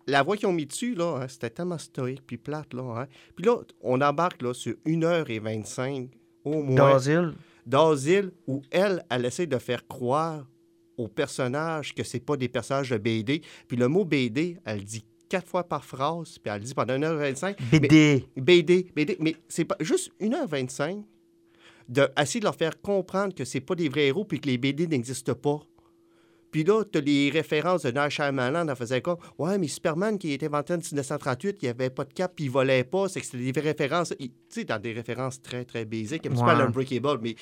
la 0.08 0.22
voix 0.22 0.36
qu'ils 0.36 0.48
ont 0.48 0.53
mis 0.53 0.65
dessus, 0.65 0.93
là, 0.96 1.22
hein, 1.22 1.27
c'était 1.29 1.50
tellement 1.51 1.77
stoïque 1.77 2.24
puis 2.27 2.38
plate, 2.38 2.74
là. 2.74 2.81
hein. 3.01 3.08
Puis 3.36 3.46
là, 3.46 3.55
on 3.81 4.01
embarque 4.01 4.41
là, 4.41 4.53
sur 4.53 4.74
1h25 4.86 6.10
au 6.43 6.62
moins 6.63 6.75
D'asile? 6.91 7.34
D'asile 7.72 8.32
où 8.46 8.62
elle, 8.70 9.04
elle 9.10 9.25
essaie 9.25 9.48
de 9.48 9.58
faire 9.58 9.88
croire 9.88 10.46
aux 10.98 11.08
personnages 11.08 11.96
que 11.96 12.04
c'est 12.04 12.20
pas 12.20 12.38
des 12.38 12.50
personnages 12.50 12.90
de 12.90 12.98
BD. 12.98 13.42
Puis 13.68 13.78
le 13.78 13.88
mot 13.88 14.06
BD, 14.06 14.58
elle 14.66 14.84
dit 14.84 15.04
quatre 15.30 15.48
fois 15.48 15.63
par 15.63 15.86
phrase, 15.86 16.38
puis 16.38 16.51
elle 16.54 16.60
le 16.60 16.66
dit 16.66 16.74
pendant 16.74 16.94
1h25. 16.94 17.56
BD. 17.72 18.25
BD, 18.36 18.92
BD, 18.94 19.18
mais 19.20 19.36
c'est 19.48 19.66
pas 19.66 19.78
juste 19.80 20.12
1h25 20.20 21.04
de 21.88 22.08
essayer 22.20 22.40
de 22.42 22.46
leur 22.46 22.56
faire 22.56 22.80
comprendre 22.82 23.34
que 23.34 23.46
c'est 23.46 23.62
pas 23.62 23.75
des 23.75 23.90
vrais 23.90 24.08
héros 24.08 24.25
puis 24.25 24.40
que 24.40 24.48
les 24.48 24.58
BD 24.58 24.88
n'existent 24.88 25.34
pas. 25.34 25.62
Puis 26.51 26.63
là, 26.65 26.84
tu 26.84 26.98
as 26.98 27.01
les 27.01 27.29
références 27.29 27.84
de 27.84 27.91
Nash 27.91 28.15
Shyamalan, 28.15 28.67
elle 28.67 28.75
faisait 28.75 29.01
comme 29.01 29.17
Ouais, 29.38 29.58
mais 29.58 29.67
Superman 29.67 30.17
qui 30.17 30.31
a 30.31 30.34
été 30.34 30.48
inventé 30.48 30.74
en 30.74 30.77
1938, 30.77 31.60
il 31.62 31.70
avait 31.70 31.89
pas 31.89 32.03
de 32.03 32.13
cap 32.13 32.34
puis 32.36 32.46
il 32.46 32.51
volait 32.51 32.84
pas, 32.84 33.08
c'est 33.08 33.22
que 33.22 33.25
c'était 33.25 33.51
des 33.51 33.60
références. 33.62 34.13
Tu 34.20 34.31
sais, 34.50 34.63
dans 34.65 34.79
des 34.79 34.91
références 34.91 35.41
très, 35.41 35.63
très 35.63 35.86
basiques, 35.86 36.25
un 36.25 36.29
petit 36.31 36.43
peu 36.43 36.50
à 36.50 36.55
l'Unbreakable, 36.55 37.20
mais 37.22 37.36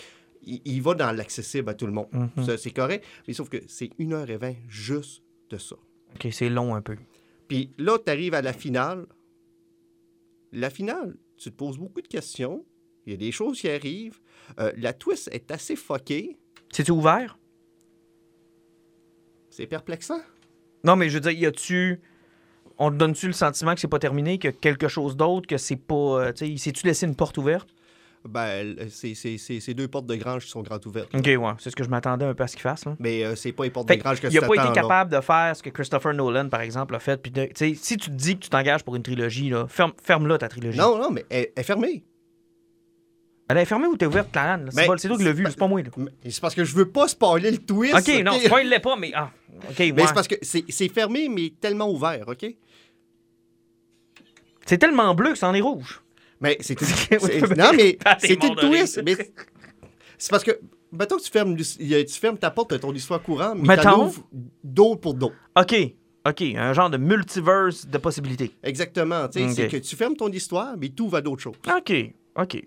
il, 0.44 0.62
il 0.64 0.82
va 0.82 0.94
dans 0.94 1.12
l'accessible 1.12 1.70
à 1.70 1.74
tout 1.74 1.88
le 1.88 1.92
monde. 1.94 2.08
Ça, 2.46 2.58
C'est 2.58 2.72
correct, 2.72 3.04
mais 3.28 3.34
sauf 3.34 3.50
que 3.50 3.58
c'est 3.68 3.90
1h20 4.00 4.56
juste 4.68 5.24
de 5.50 5.58
ça. 5.58 5.76
OK, 6.16 6.28
c'est 6.32 6.50
long 6.50 6.76
un 6.76 6.82
peu. 6.82 6.96
Puis 7.48 7.72
là, 7.80 7.98
tu 7.98 8.12
arrives 8.12 8.36
à 8.36 8.42
la 8.44 8.54
finale. 8.54 9.08
la 10.52 10.70
finale, 10.70 11.16
tu 11.38 11.50
te 11.52 11.56
poses 11.56 11.78
beaucoup 11.80 12.02
de 12.02 12.08
questions. 12.08 12.64
Il 13.06 13.14
y 13.14 13.16
a 13.16 13.18
des 13.18 13.32
choses 13.32 13.60
qui 13.60 13.70
arrivent. 13.70 14.20
Euh, 14.60 14.72
la 14.78 14.94
twist 14.94 15.30
est 15.32 15.50
assez 15.50 15.76
fuckée. 15.76 16.38
C'est-tu 16.72 16.92
ouvert? 16.92 17.39
C'est 19.60 19.68
perplexant. 19.68 20.20
Non, 20.86 20.96
mais 20.96 21.10
je 21.10 21.16
veux 21.16 21.20
dire, 21.20 21.32
y 21.32 21.46
a-tu. 21.46 22.00
On 22.78 22.90
te 22.92 22.96
donne-tu 22.96 23.28
le 23.28 23.34
sentiment 23.34 23.74
que 23.76 23.82
c'est 23.82 23.90
pas 23.90 24.00
terminé, 24.00 24.38
que 24.40 24.48
quelque 24.48 24.88
chose 24.88 25.18
d'autre, 25.18 25.48
que 25.48 25.58
c'est 25.58 25.76
pas. 25.76 25.96
euh, 25.96 26.32
tu 26.32 26.46
laissé 26.86 27.06
une 27.06 27.16
porte 27.16 27.38
ouverte? 27.38 27.68
Ben, 28.26 28.76
c'est- 28.90 29.16
c'est 29.16 29.38
c'est- 29.38 29.60
c'est 29.60 29.74
deux 29.74 29.88
portes 29.88 30.06
de 30.06 30.16
grange 30.16 30.46
qui 30.46 30.50
sont 30.52 30.62
grandes 30.62 30.86
ouvertes. 30.86 31.10
Ok, 31.14 31.26
ouais. 31.26 31.38
C'est 31.58 31.70
ce 31.72 31.76
que 31.76 31.84
je 31.84 31.90
m'attendais 31.90 32.26
un 32.26 32.34
peu 32.34 32.44
à 32.44 32.48
ce 32.48 32.54
qu'il 32.56 32.62
fasse. 32.64 32.86
Là. 32.86 32.96
Mais 33.00 33.24
euh, 33.26 33.36
c'est 33.36 33.52
pas 33.54 33.64
les 33.66 33.70
portes 33.70 33.88
Fait 33.90 33.98
de 33.98 34.02
grange 34.04 34.22
que 34.22 34.28
il 34.28 34.38
a 34.38 34.42
tu 34.42 34.48
pas 34.48 34.56
été 34.56 34.74
capable 34.74 35.12
de 35.12 35.20
faire 35.22 35.56
ce 35.56 35.64
que 35.64 35.70
Christopher 35.70 36.14
Nolan, 36.14 36.48
par 36.50 36.62
exemple, 36.62 36.96
a 36.96 37.00
fait. 37.00 37.22
Puis 37.22 37.32
de- 37.32 37.46
tu 37.46 37.52
sais, 37.56 37.74
si 37.76 37.98
tu 37.98 38.10
te 38.10 38.16
dis 38.16 38.36
que 38.38 38.44
tu 38.44 38.50
t'engages 38.50 38.84
pour 38.84 38.96
une 38.96 39.04
trilogie, 39.04 39.50
là, 39.50 39.68
ferme, 39.68 39.92
ferme-la 40.02 40.38
ta 40.38 40.48
trilogie. 40.50 40.78
Non, 40.78 40.98
non, 40.98 41.12
mais 41.12 41.26
elle, 41.30 41.48
elle 41.56 41.62
est 41.62 41.64
fermée. 41.64 42.04
Elle 43.50 43.58
est 43.58 43.66
fermée 43.66 43.88
ou 43.88 43.98
t'es 43.98 44.06
ouverte, 44.06 44.34
là? 44.36 44.60
C'est 44.72 44.86
toi 44.86 45.18
qui 45.18 45.24
l'as 45.24 45.32
vu, 45.34 45.44
c'est 45.50 45.58
pas 45.58 45.68
moi. 45.68 45.82
C'est 46.24 46.40
parce 46.40 46.54
que 46.54 46.64
je 46.64 46.76
veux 46.76 46.88
pas 46.90 47.08
spoiler 47.08 47.50
le 47.50 47.58
twist. 47.58 47.96
Ok, 47.96 48.24
non, 48.24 48.34
spoil 48.40 48.80
pas, 48.82 48.96
mais. 48.96 49.12
Ah, 49.16 49.32
ok, 49.70 49.80
ouais. 49.80 49.92
Mais 49.92 50.08
c'est 50.08 50.14
parce 50.14 50.28
que 50.28 50.36
c'est 50.42 50.90
fermé, 50.90 51.28
mais 51.30 51.52
tellement 51.60 51.90
ouvert, 51.92 52.26
OK? 52.28 52.46
C'est 54.66 54.78
tellement 54.78 55.16
bleu 55.16 55.32
que 55.32 55.38
c'en 55.40 55.54
est 55.56 55.62
rouge. 55.62 56.00
Mais 56.42 56.58
c'est 56.62 56.76
tout. 56.76 56.86
Non, 57.58 57.72
mais 57.76 57.98
c'est 58.20 58.40
rire. 58.40 58.56
twist. 58.56 59.02
Mais 59.04 59.16
c'est 60.20 60.30
parce 60.30 60.44
que, 60.44 60.60
mettons 60.92 61.18
que 61.18 61.24
tu 61.24 61.32
fermes, 61.32 61.56
tu 61.58 62.06
fermes 62.20 62.38
ta 62.38 62.52
porte 62.52 62.72
de 62.74 62.78
ton 62.78 62.94
histoire 62.94 63.22
courante, 63.22 63.58
mais 63.62 63.78
t'en 63.78 64.06
ouvres 64.06 64.28
d'autres 64.64 65.02
pour 65.02 65.16
d'autres. 65.16 65.36
Ok, 65.58 65.76
ok, 66.24 66.42
un 66.56 66.74
genre 66.74 66.92
de 66.92 66.98
multiverse 66.98 67.88
de 67.88 67.98
possibilités. 67.98 68.52
Exactement. 68.62 69.28
tu 69.28 69.40
sais, 69.40 69.46
Ok. 69.46 69.54
C'est 69.56 69.68
que 69.70 69.78
tu 69.78 69.96
fermes 69.96 70.16
ton 70.16 70.30
histoire, 70.32 70.76
mais 70.78 70.90
tout 70.90 71.10
va 71.10 71.22
d'autres 71.22 71.42
choses. 71.42 71.56
Ok, 71.76 71.92
ok. 72.36 72.64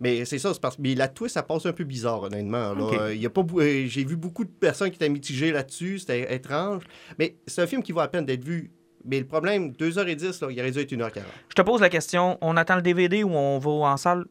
Mais 0.00 0.24
c'est 0.26 0.38
ça, 0.38 0.52
c'est 0.52 0.60
parce 0.60 0.76
que 0.76 0.82
la 0.96 1.08
twist, 1.08 1.34
ça 1.34 1.42
passe 1.42 1.64
un 1.66 1.72
peu 1.72 1.84
bizarre, 1.84 2.22
honnêtement. 2.24 2.74
là. 2.74 2.82
Ok. 2.84 2.94
Euh, 3.00 3.14
y 3.14 3.24
a 3.24 3.30
pas, 3.30 3.40
euh, 3.56 3.86
J'ai 3.86 4.04
vu 4.04 4.16
beaucoup 4.16 4.44
de 4.44 4.50
personnes 4.50 4.90
qui 4.90 4.96
étaient 4.96 5.08
mitigées 5.08 5.52
là-dessus, 5.52 6.00
c'était 6.00 6.34
étrange. 6.34 6.82
Mais 7.18 7.36
c'est 7.46 7.62
un 7.62 7.66
film 7.66 7.82
qui 7.82 7.92
vaut 7.92 8.00
la 8.00 8.08
peine 8.08 8.26
d'être 8.26 8.44
vu. 8.44 8.70
Mais 9.04 9.18
le 9.20 9.26
problème, 9.26 9.70
2h10, 9.70 10.40
là, 10.44 10.48
il 10.50 10.60
aurait 10.60 10.70
dû 10.70 10.80
être 10.80 10.92
1h40. 10.92 11.20
Je 11.48 11.54
te 11.54 11.62
pose 11.62 11.80
la 11.80 11.88
question, 11.88 12.36
on 12.42 12.56
attend 12.56 12.76
le 12.76 12.82
DVD 12.82 13.22
ou 13.24 13.30
on 13.30 13.58
va 13.58 13.70
en 13.70 13.96
salle? 13.96 14.24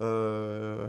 Euh, 0.00 0.88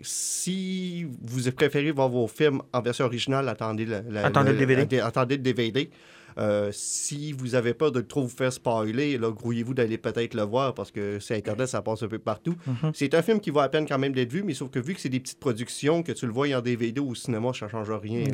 si 0.00 1.04
vous 1.22 1.50
préférez 1.52 1.90
voir 1.90 2.08
vos 2.08 2.26
films 2.26 2.62
en 2.72 2.80
version 2.82 3.04
originale, 3.06 3.48
attendez 3.48 3.84
le, 3.84 4.02
la- 4.10 4.26
Attendez 4.26 4.52
le 4.52 4.58
DVD. 4.58 4.82
atte- 4.98 5.02
Attendez 5.04 5.36
le 5.36 5.42
DVD. 5.42 5.90
Euh, 6.38 6.70
si 6.72 7.32
vous 7.32 7.54
avez 7.54 7.74
peur 7.74 7.92
de 7.92 8.00
trop 8.00 8.22
vous 8.22 8.28
faire 8.28 8.52
spoiler, 8.52 9.18
là, 9.18 9.30
grouillez-vous 9.30 9.74
d'aller 9.74 9.98
peut-être 9.98 10.34
le 10.34 10.42
voir 10.42 10.74
parce 10.74 10.90
que 10.90 11.18
sur 11.20 11.36
Internet, 11.36 11.68
ça 11.68 11.82
passe 11.82 12.02
un 12.02 12.08
peu 12.08 12.18
partout. 12.18 12.54
Mhm. 12.66 12.92
C'est 12.94 13.14
un 13.14 13.22
film 13.22 13.40
qui 13.40 13.50
vaut 13.50 13.60
la 13.60 13.68
peine 13.68 13.86
quand 13.86 13.98
même 13.98 14.12
d'être 14.12 14.32
vu, 14.32 14.42
mais 14.42 14.54
sauf 14.54 14.70
que 14.70 14.78
vu 14.78 14.94
que 14.94 15.00
c'est 15.00 15.08
des 15.08 15.20
petites 15.20 15.40
productions, 15.40 16.02
que 16.02 16.12
tu 16.12 16.26
le 16.26 16.32
vois 16.32 16.48
en 16.56 16.60
DVD 16.60 17.00
ou 17.00 17.10
au 17.10 17.14
cinéma, 17.14 17.52
ça 17.52 17.68
change 17.68 17.90
rien. 17.90 18.24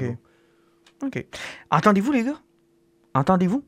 Ok. 1.02 1.26
Entendez-vous, 1.70 2.12
les 2.12 2.24
gars? 2.24 2.40
Entendez-vous? 3.14 3.64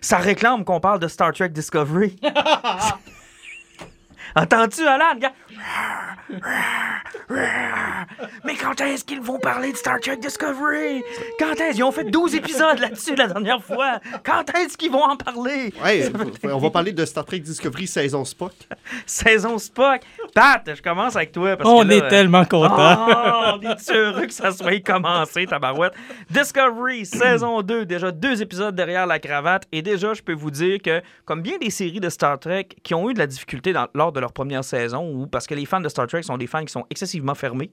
Ça 0.00 0.18
réclame 0.18 0.64
qu'on 0.64 0.80
parle 0.80 1.00
de 1.00 1.08
Star 1.08 1.32
Trek 1.32 1.48
Discovery. 1.48 2.16
Entends-tu, 4.36 4.86
Alan? 4.86 5.18
gars? 5.18 5.32
Mais 8.44 8.54
quand 8.54 8.80
est-ce 8.80 9.04
qu'ils 9.04 9.20
vont 9.20 9.38
parler 9.38 9.72
de 9.72 9.76
Star 9.76 9.98
Trek 10.00 10.16
Discovery? 10.16 11.02
Quand 11.38 11.54
est-ce? 11.54 11.76
Ils 11.78 11.82
ont 11.82 11.92
fait 11.92 12.04
12 12.04 12.34
épisodes 12.34 12.78
là-dessus 12.78 13.14
la 13.16 13.26
dernière 13.26 13.62
fois. 13.62 14.00
Quand 14.24 14.44
est-ce 14.56 14.76
qu'ils 14.76 14.90
vont 14.92 15.02
en 15.04 15.16
parler? 15.16 15.72
Ouais, 15.84 16.10
on 16.44 16.58
va 16.58 16.70
parler 16.70 16.92
de 16.92 17.04
Star 17.04 17.24
Trek 17.24 17.40
Discovery 17.40 17.86
saison 17.86 18.24
Spock. 18.24 18.52
Saison 19.06 19.58
Spock. 19.58 20.02
Pat, 20.34 20.62
je 20.74 20.80
commence 20.82 21.16
avec 21.16 21.32
toi. 21.32 21.56
Parce 21.56 21.68
On 21.68 21.82
que 21.82 21.88
là, 21.88 21.94
est 21.96 22.02
euh, 22.02 22.08
tellement 22.08 22.44
contents. 22.44 23.06
Oh, 23.08 23.58
on 23.58 23.60
est 23.62 23.90
heureux 23.92 24.26
que 24.26 24.32
ça 24.32 24.52
soit 24.52 24.80
commencé, 24.80 25.46
tabarouette. 25.46 25.92
Discovery, 26.30 27.06
saison 27.06 27.62
2, 27.62 27.84
déjà 27.86 28.10
deux 28.10 28.42
épisodes 28.42 28.74
derrière 28.74 29.06
la 29.06 29.18
cravate. 29.18 29.64
Et 29.72 29.82
déjà, 29.82 30.14
je 30.14 30.22
peux 30.22 30.34
vous 30.34 30.50
dire 30.50 30.78
que, 30.82 31.02
comme 31.24 31.42
bien 31.42 31.58
des 31.58 31.70
séries 31.70 32.00
de 32.00 32.08
Star 32.08 32.38
Trek 32.38 32.68
qui 32.82 32.94
ont 32.94 33.08
eu 33.10 33.14
de 33.14 33.18
la 33.18 33.26
difficulté 33.26 33.72
dans- 33.72 33.88
lors 33.94 34.12
de 34.12 34.20
leur 34.20 34.32
première 34.32 34.64
saison, 34.64 35.10
ou 35.12 35.26
parce 35.26 35.45
que 35.46 35.54
les 35.54 35.66
fans 35.66 35.80
de 35.80 35.88
Star 35.88 36.06
Trek 36.06 36.22
sont 36.22 36.36
des 36.38 36.46
fans 36.46 36.64
qui 36.64 36.72
sont 36.72 36.84
excessivement 36.90 37.34
fermés, 37.34 37.70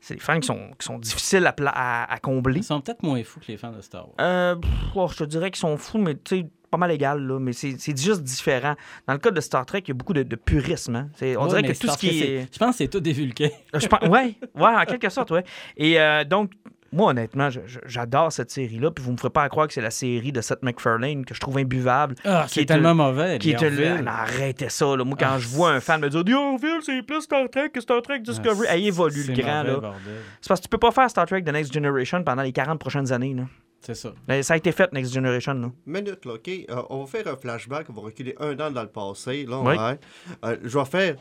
c'est 0.00 0.14
des 0.14 0.20
fans 0.20 0.38
qui 0.38 0.46
sont, 0.46 0.70
qui 0.78 0.86
sont 0.86 0.98
difficiles 0.98 1.46
à, 1.46 1.52
pla- 1.52 1.72
à- 1.74 2.12
à 2.12 2.18
combler. 2.18 2.60
Ils 2.60 2.64
sont 2.64 2.80
peut-être 2.80 3.02
moins 3.02 3.22
fous 3.24 3.40
que 3.40 3.46
les 3.48 3.56
fans 3.56 3.72
de 3.72 3.80
Star 3.80 4.06
Wars. 4.06 4.14
Euh, 4.20 4.54
pff, 4.56 4.70
oh, 4.94 5.08
je 5.10 5.16
te 5.16 5.24
dirais 5.24 5.50
qu'ils 5.50 5.58
sont 5.60 5.76
fous, 5.76 5.98
mais 5.98 6.14
tu 6.14 6.38
sais, 6.40 6.46
pas 6.70 6.78
mal 6.78 6.90
égal, 6.92 7.20
là. 7.26 7.38
Mais 7.40 7.52
c'est 7.52 7.96
juste 7.98 8.22
différent. 8.22 8.76
Dans 9.06 9.14
le 9.14 9.18
cas 9.18 9.30
de 9.30 9.40
Star 9.40 9.64
Trek, 9.66 9.80
il 9.84 9.88
y 9.88 9.90
a 9.90 9.94
beaucoup 9.94 10.12
de, 10.12 10.22
de 10.22 10.36
purisme. 10.36 10.94
hein. 10.96 11.08
On 11.20 11.24
Ouais, 11.24 11.48
dirait 11.48 11.62
que 11.62 11.68
tout 11.78 11.86
Star 11.86 11.94
ce 11.94 11.98
qui 12.00 12.20
est. 12.22 12.48
Je 12.52 12.58
pense 12.58 12.72
que 12.72 12.76
c'est 12.78 12.88
tout 12.88 13.00
des 13.00 13.12
Vulcains. 13.12 13.48
Je 13.74 13.86
pense, 13.86 14.02
ouais, 14.08 14.36
ouais, 14.54 14.74
en 14.76 14.84
quelque 14.84 15.08
sorte, 15.08 15.30
ouais. 15.32 15.44
Et 15.76 15.98
euh, 16.00 16.24
donc, 16.24 16.52
moi, 16.92 17.10
honnêtement, 17.10 17.50
je- 17.50 17.60
je- 17.66 17.80
j'adore 17.84 18.32
cette 18.32 18.50
série-là. 18.50 18.90
Puis 18.90 19.04
vous 19.04 19.12
me 19.12 19.16
ferez 19.16 19.30
pas 19.30 19.48
croire 19.48 19.66
que 19.66 19.74
c'est 19.74 19.80
la 19.82 19.90
série 19.90 20.32
de 20.32 20.40
Seth 20.40 20.62
MacFarlane 20.62 21.24
que 21.24 21.34
je 21.34 21.40
trouve 21.40 21.58
imbuvable. 21.58 22.14
Ah, 22.24 22.44
Qui 22.48 22.54
c'est 22.54 22.62
est 22.62 22.66
tellement 22.66 22.94
mauvais. 22.94 23.38
Qui 23.38 23.50
est. 23.50 24.00
Non, 24.02 24.10
arrêtez 24.10 24.68
ça, 24.68 24.96
là. 24.96 25.04
Moi, 25.04 25.16
quand 25.18 25.32
Ah, 25.32 25.38
je 25.38 25.48
vois 25.48 25.70
un 25.72 25.80
fan 25.80 26.00
me 26.00 26.08
dire 26.08 26.38
Orville, 26.40 26.78
c'est 26.82 27.02
plus 27.02 27.20
Star 27.22 27.48
Trek 27.50 27.70
que 27.70 27.80
Star 27.80 28.00
Trek 28.02 28.20
Discovery. 28.20 28.66
Ah, 28.70 28.76
Elle 28.76 28.84
évolue 28.86 29.22
le 29.24 29.34
grand, 29.34 29.64
mauvais, 29.64 29.80
là. 29.80 29.92
C'est 30.40 30.48
parce 30.48 30.60
que 30.60 30.64
tu 30.64 30.68
peux 30.70 30.78
pas 30.78 30.90
faire 30.90 31.10
Star 31.10 31.26
Trek 31.26 31.42
The 31.42 31.52
Next 31.52 31.72
Generation 31.72 32.22
pendant 32.24 32.42
les 32.42 32.52
40 32.52 32.78
prochaines 32.80 33.12
années, 33.12 33.34
là. 33.34 33.42
C'est 33.80 33.94
ça. 33.94 34.12
Ça 34.42 34.54
a 34.54 34.56
été 34.56 34.72
fait, 34.72 34.92
Next 34.92 35.12
Generation, 35.14 35.54
là. 35.54 35.70
Minute, 35.86 36.24
là, 36.24 36.32
OK? 36.34 36.48
Euh, 36.48 36.82
on 36.90 37.04
va 37.04 37.06
faire 37.06 37.28
un 37.32 37.36
flashback, 37.36 37.86
on 37.90 37.92
va 37.92 38.00
reculer 38.02 38.34
un 38.40 38.58
an 38.58 38.70
dans 38.70 38.82
le 38.82 38.88
passé. 38.88 39.46
Là, 39.46 39.60
Oui. 39.60 39.76
ouais. 39.76 39.98
Euh, 40.44 40.56
je 40.64 40.78
vais 40.78 40.84
faire 40.84 41.14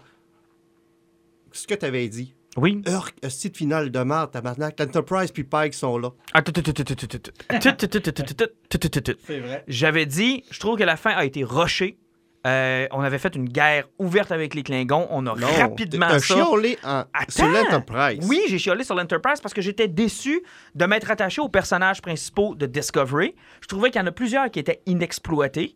ce 1.51 1.67
que 1.67 1.75
tu 1.75 1.85
avais 1.85 2.07
dit. 2.07 2.33
Oui. 2.57 2.81
Urk, 2.87 3.15
site 3.29 3.55
final 3.55 3.91
de 3.91 3.99
merde, 3.99 4.31
tabarnak. 4.31 4.79
L'Enterprise 4.79 5.31
puis 5.31 5.43
Pike 5.43 5.73
sont 5.73 5.97
là. 5.97 6.09
C'est 9.25 9.39
vrai. 9.39 9.63
J'avais 9.67 10.05
dit, 10.05 10.43
je 10.49 10.59
trouve 10.59 10.77
que 10.77 10.83
la 10.83 10.97
fin 10.97 11.11
a 11.11 11.23
été 11.23 11.43
rushée. 11.43 11.97
Euh, 12.45 12.87
on 12.91 13.01
avait 13.01 13.17
fait 13.17 13.35
une 13.35 13.49
guerre 13.49 13.87
ouverte 13.99 14.31
avec 14.31 14.55
les 14.55 14.63
Klingons. 14.63 15.07
On 15.09 15.25
a 15.27 15.35
non, 15.35 15.47
rapidement 15.57 16.09
ça. 16.09 16.19
chiolé 16.19 16.77
en... 16.83 17.03
sur 17.27 17.47
l'Enterprise. 17.47 18.25
Oui, 18.27 18.41
j'ai 18.47 18.57
chiolé 18.57 18.83
sur 18.83 18.95
l'Enterprise 18.95 19.41
parce 19.41 19.53
que 19.53 19.61
j'étais 19.61 19.87
déçu 19.87 20.41
de 20.73 20.85
m'être 20.85 21.11
attaché 21.11 21.41
aux 21.41 21.49
personnages 21.49 22.01
principaux 22.01 22.55
de 22.55 22.65
Discovery. 22.65 23.35
Je 23.61 23.67
trouvais 23.67 23.91
qu'il 23.91 23.99
y 23.99 24.03
en 24.03 24.07
a 24.07 24.11
plusieurs 24.11 24.49
qui 24.49 24.59
étaient 24.59 24.81
inexploités. 24.85 25.75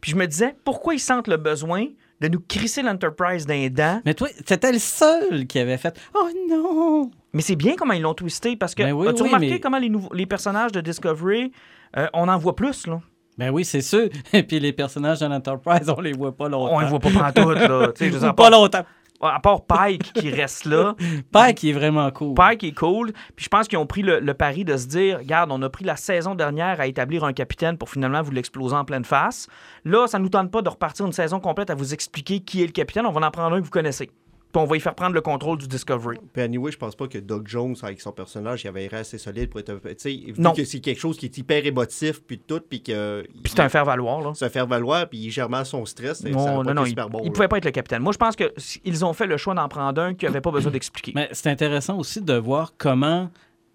Puis 0.00 0.12
je 0.12 0.16
me 0.16 0.26
disais, 0.26 0.54
pourquoi 0.64 0.94
ils 0.94 1.00
sentent 1.00 1.28
le 1.28 1.36
besoin 1.36 1.86
de 2.20 2.28
nous 2.28 2.40
crisser 2.40 2.82
l'Enterprise 2.82 3.46
d'un 3.46 3.68
dent? 3.68 4.00
Mais 4.04 4.14
toi, 4.14 4.28
c'était 4.46 4.72
le 4.72 4.78
seul 4.78 5.46
qui 5.46 5.58
avait 5.58 5.76
fait 5.78 5.98
Oh 6.14 6.28
non! 6.48 7.10
Mais 7.32 7.42
c'est 7.42 7.56
bien 7.56 7.74
comment 7.76 7.92
ils 7.94 8.02
l'ont 8.02 8.14
twisté 8.14 8.56
parce 8.56 8.74
que 8.74 8.82
Ben 8.82 8.92
oui, 8.92 9.08
as-tu 9.08 9.22
oui, 9.22 9.28
remarqué 9.28 9.50
mais- 9.50 9.60
comment 9.60 9.78
les, 9.78 9.88
nouveaux- 9.88 10.12
les 10.14 10.26
personnages 10.26 10.72
de 10.72 10.80
Discovery, 10.80 11.50
euh, 11.96 12.06
on 12.14 12.28
en 12.28 12.38
voit 12.38 12.54
plus, 12.56 12.86
là? 12.86 13.00
Ben 13.36 13.50
oui, 13.50 13.64
c'est 13.64 13.80
sûr. 13.80 14.08
Et 14.32 14.44
puis 14.44 14.60
les 14.60 14.72
personnages 14.72 15.18
de 15.20 15.26
l'Enterprise, 15.26 15.90
on 15.90 16.00
les 16.00 16.12
voit 16.12 16.36
pas 16.36 16.48
longtemps. 16.48 16.76
On 16.76 16.80
les 16.80 16.86
voit 16.86 17.00
pas 17.00 17.10
pantoute, 17.10 17.58
là. 17.58 17.88
Pas 18.20 18.32
part- 18.32 18.50
longtemps. 18.50 18.84
À 19.24 19.40
part 19.40 19.64
Pike 19.66 20.12
qui 20.12 20.30
reste 20.30 20.64
là. 20.66 20.94
Pike 21.32 21.64
est 21.64 21.72
vraiment 21.72 22.10
cool. 22.10 22.34
Pike 22.34 22.64
est 22.64 22.72
cool. 22.72 23.12
Puis 23.36 23.44
je 23.44 23.48
pense 23.48 23.68
qu'ils 23.68 23.78
ont 23.78 23.86
pris 23.86 24.02
le, 24.02 24.20
le 24.20 24.34
pari 24.34 24.64
de 24.64 24.76
se 24.76 24.86
dire 24.86 25.18
regarde, 25.18 25.50
on 25.52 25.60
a 25.62 25.70
pris 25.70 25.84
la 25.84 25.96
saison 25.96 26.34
dernière 26.34 26.80
à 26.80 26.86
établir 26.86 27.24
un 27.24 27.32
capitaine 27.32 27.78
pour 27.78 27.90
finalement 27.90 28.22
vous 28.22 28.32
l'exploser 28.32 28.76
en 28.76 28.84
pleine 28.84 29.04
face. 29.04 29.48
Là, 29.84 30.06
ça 30.06 30.18
nous 30.18 30.28
tente 30.28 30.50
pas 30.50 30.62
de 30.62 30.68
repartir 30.68 31.06
une 31.06 31.12
saison 31.12 31.40
complète 31.40 31.70
à 31.70 31.74
vous 31.74 31.94
expliquer 31.94 32.40
qui 32.40 32.62
est 32.62 32.66
le 32.66 32.72
capitaine. 32.72 33.06
On 33.06 33.12
va 33.12 33.26
en 33.26 33.30
prendre 33.30 33.56
un 33.56 33.60
que 33.60 33.64
vous 33.64 33.70
connaissez. 33.70 34.10
Puis 34.54 34.62
on 34.62 34.66
va 34.66 34.76
y 34.76 34.80
faire 34.80 34.94
prendre 34.94 35.14
le 35.14 35.20
contrôle 35.20 35.58
du 35.58 35.66
Discovery. 35.66 36.16
Puis 36.32 36.40
anyway, 36.42 36.70
je 36.70 36.78
pense 36.78 36.94
pas 36.94 37.08
que 37.08 37.18
Doug 37.18 37.48
Jones, 37.48 37.74
avec 37.82 38.00
son 38.00 38.12
personnage, 38.12 38.62
il 38.62 38.68
avait 38.68 38.94
assez 38.94 39.18
solide 39.18 39.50
pour 39.50 39.58
être... 39.58 39.70
un 39.70 39.78
Tu 39.80 39.94
sais, 39.98 40.10
vu 40.10 40.34
Non. 40.38 40.52
que 40.52 40.62
c'est 40.64 40.78
quelque 40.78 41.00
chose 41.00 41.16
qui 41.18 41.26
est 41.26 41.36
hyper 41.36 41.66
émotif, 41.66 42.22
puis 42.22 42.38
tout, 42.38 42.60
puis 42.60 42.80
que... 42.80 43.24
Puis 43.42 43.52
c'est 43.52 43.58
un 43.60 43.68
faire-valoir, 43.68 44.20
là. 44.20 44.32
Se 44.34 44.48
faire 44.48 44.68
valoir, 44.68 45.08
puis 45.08 45.18
il 45.18 45.30
gère 45.32 45.50
mal 45.50 45.66
son 45.66 45.84
stress. 45.84 46.22
Non, 46.22 46.62
non, 46.62 46.72
non, 46.72 46.84
il, 46.84 46.90
super 46.90 47.10
bon, 47.10 47.20
il 47.24 47.32
pouvait 47.32 47.48
pas 47.48 47.58
être 47.58 47.64
le 47.64 47.72
capitaine. 47.72 48.00
Moi, 48.00 48.12
je 48.12 48.18
pense 48.18 48.36
que 48.36 48.52
s- 48.56 48.78
ils 48.84 49.04
ont 49.04 49.12
fait 49.12 49.26
le 49.26 49.36
choix 49.36 49.54
d'en 49.54 49.68
prendre 49.68 50.00
un 50.00 50.14
qui 50.14 50.24
avait 50.24 50.40
pas 50.40 50.52
besoin 50.52 50.70
d'expliquer. 50.70 51.10
Mais 51.16 51.28
c'est 51.32 51.50
intéressant 51.50 51.98
aussi 51.98 52.22
de 52.22 52.34
voir 52.34 52.74
comment 52.78 53.30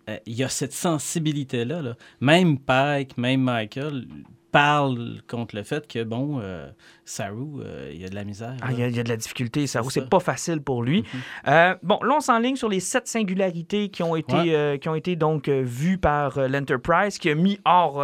euh, 0.09 0.15
il 0.25 0.35
y 0.35 0.43
a 0.43 0.49
cette 0.49 0.71
sensibilité-là. 0.73 1.81
là. 1.81 1.95
Même 2.21 2.57
Pike, 2.57 3.17
même 3.17 3.41
Michael 3.41 4.07
parlent 4.51 5.21
contre 5.27 5.55
le 5.55 5.63
fait 5.63 5.87
que, 5.87 6.03
bon, 6.03 6.39
euh, 6.41 6.69
Saru, 7.05 7.61
euh, 7.61 7.91
il 7.93 8.01
y 8.01 8.05
a 8.05 8.09
de 8.09 8.15
la 8.15 8.23
misère. 8.23 8.55
Ah, 8.61 8.71
il 8.71 8.79
y, 8.79 8.83
a- 8.83 8.87
il 8.87 8.95
y 8.95 8.99
a 8.99 9.03
de 9.03 9.09
la 9.09 9.17
difficulté, 9.17 9.67
ça. 9.67 9.81
C'est 9.89 10.09
pas 10.09 10.19
facile 10.19 10.61
pour 10.61 10.83
lui. 10.83 11.03
Euh, 11.47 11.75
bon, 11.83 11.99
là, 12.03 12.15
on 12.17 12.19
s'enligne 12.19 12.55
sur 12.55 12.69
les 12.69 12.79
sept 12.79 13.07
singularités 13.07 13.89
qui 13.89 14.03
ont 14.03 14.15
été, 14.15 14.33
Ouais. 14.35 14.79
qui 14.81 14.89
ont 14.89 14.95
été 14.95 15.15
donc 15.15 15.47
vues 15.49 15.97
par 15.97 16.39
l'Enterprise, 16.47 17.17
qui 17.17 17.29
a 17.29 17.35
mis 17.35 17.59
hors, 17.65 18.03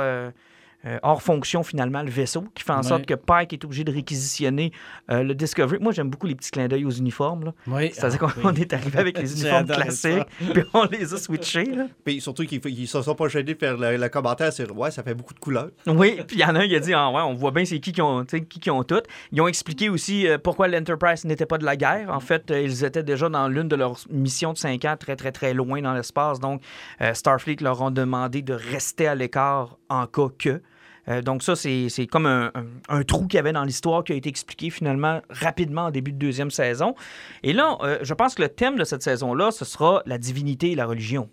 euh, 0.86 1.00
hors 1.04 1.22
fonction 1.22 1.64
finalement 1.64 2.04
le 2.04 2.10
vaisseau, 2.10 2.46
qui 2.54 2.64
fait 2.64 2.72
en 2.74 2.84
sorte 2.84 3.06
que 3.06 3.14
Pike 3.16 3.54
est 3.54 3.64
obligé 3.66 3.84
de 3.84 3.92
réquisitionner 3.92 4.72
euh, 5.10 5.24
le 5.24 5.34
Discovery. 5.36 5.80
Moi, 5.82 5.92
j'aime 5.94 6.10
beaucoup 6.10 6.28
les 6.28 6.36
petits 6.36 6.52
clins 6.52 6.68
d'œil 6.68 6.86
aux 6.86 6.92
uniformes. 6.92 7.46
là. 7.46 7.54
Oui. 7.68 7.92
C'est-à-dire 7.94 8.20
Ah, 8.22 8.32
qu'on 8.32 8.42
oui. 8.50 8.56
on 8.58 8.62
est 8.62 8.74
arrivé 8.74 9.00
avec 9.00 9.18
les 9.20 9.32
uniformes 9.42 9.68
classiques, 9.68 10.24
puis 10.54 10.64
on 10.74 10.86
les 10.86 11.14
a 11.14 11.18
switchés. 11.18 11.66
là. 11.66 11.88
Puis 12.04 12.22
surtout 12.22 12.46
qu'ils 12.46 12.62
ne 12.64 12.86
se 12.86 13.02
sont 13.02 13.16
pas 13.16 13.28
gênés 13.28 13.54
de 13.54 13.60
faire 13.60 13.78
le, 13.78 13.98
le 13.98 14.10
commentaire 14.10 14.54
sur 14.54 14.76
Ouais, 14.78 14.92
ça 14.92 15.04
fait 15.04 15.14
beaucoup 15.16 15.34
de 15.34 15.40
couleurs. 15.40 15.70
Oui, 15.88 16.20
puis 16.28 16.38
il 16.38 16.40
y 16.40 16.46
en 16.46 16.56
a 16.56 16.60
un 16.60 16.68
qui 16.68 16.76
a 16.76 16.80
dit 16.80 16.94
ah 16.94 17.10
ouais, 17.12 17.22
on 17.22 17.34
voit 17.34 17.52
bien 17.52 17.66
c'est 17.66 17.80
qui 17.80 17.92
qui 17.92 18.02
ont, 18.02 18.26
qui 18.26 18.42
qui 18.60 18.70
ont 18.72 18.84
tout. 18.84 19.02
Ils 19.32 19.42
ont 19.42 19.48
expliqué 19.48 19.90
aussi 19.90 20.28
euh, 20.28 20.38
pourquoi 20.38 20.68
l'Enterprise 20.68 21.26
n'était 21.26 21.46
pas 21.46 21.58
de 21.58 21.66
la 21.66 21.76
guerre. 21.78 22.10
En 22.12 22.20
fait, 22.20 22.52
euh, 22.52 22.62
ils 22.62 22.84
étaient 22.84 23.04
déjà 23.04 23.30
dans 23.30 23.48
l'une 23.48 23.68
de 23.68 23.76
leurs 23.76 24.00
missions 24.10 24.54
de 24.54 24.58
5 24.58 24.84
ans, 24.86 24.96
très 25.00 25.16
très 25.16 25.32
très 25.32 25.54
loin 25.54 25.82
dans 25.82 25.94
l'espace. 25.94 26.40
Donc, 26.40 26.62
euh, 27.02 27.14
Starfleet 27.14 27.58
leur 27.62 27.82
ont 27.82 27.92
demandé 27.92 28.42
de 28.42 28.54
rester 28.54 29.08
à 29.08 29.16
l'écart 29.16 29.78
en 29.90 30.06
cas 30.08 30.28
que. 30.38 30.62
Euh, 31.08 31.22
donc 31.22 31.44
ça, 31.44 31.56
c'est 31.56 32.08
comme 32.10 32.26
un, 32.26 32.52
un- 32.56 32.66
un 32.90 33.04
trou 33.04 33.28
qu'il 33.28 33.38
y 33.38 33.40
avait 33.40 33.54
dans 33.54 33.64
l'histoire 33.64 34.04
qui 34.04 34.14
a 34.14 34.16
été 34.16 34.30
expliqué 34.30 34.70
finalement 34.70 35.22
rapidement 35.30 35.84
en 35.86 35.92
début 35.92 36.12
de 36.12 36.18
deuxième 36.18 36.52
saison. 36.52 36.96
Et 37.44 37.54
là, 37.54 37.78
euh, 37.82 38.00
je 38.02 38.14
pense 38.14 38.36
que 38.36 38.42
le 38.42 38.50
thème 38.50 38.78
de 38.78 38.84
cette 38.84 39.04
saison-là, 39.04 39.52
ce 39.52 39.66
sera 39.66 40.02
la 40.06 40.18
divinité 40.18 40.72
et 40.72 40.76
la 40.76 40.86
religion. 40.86 41.30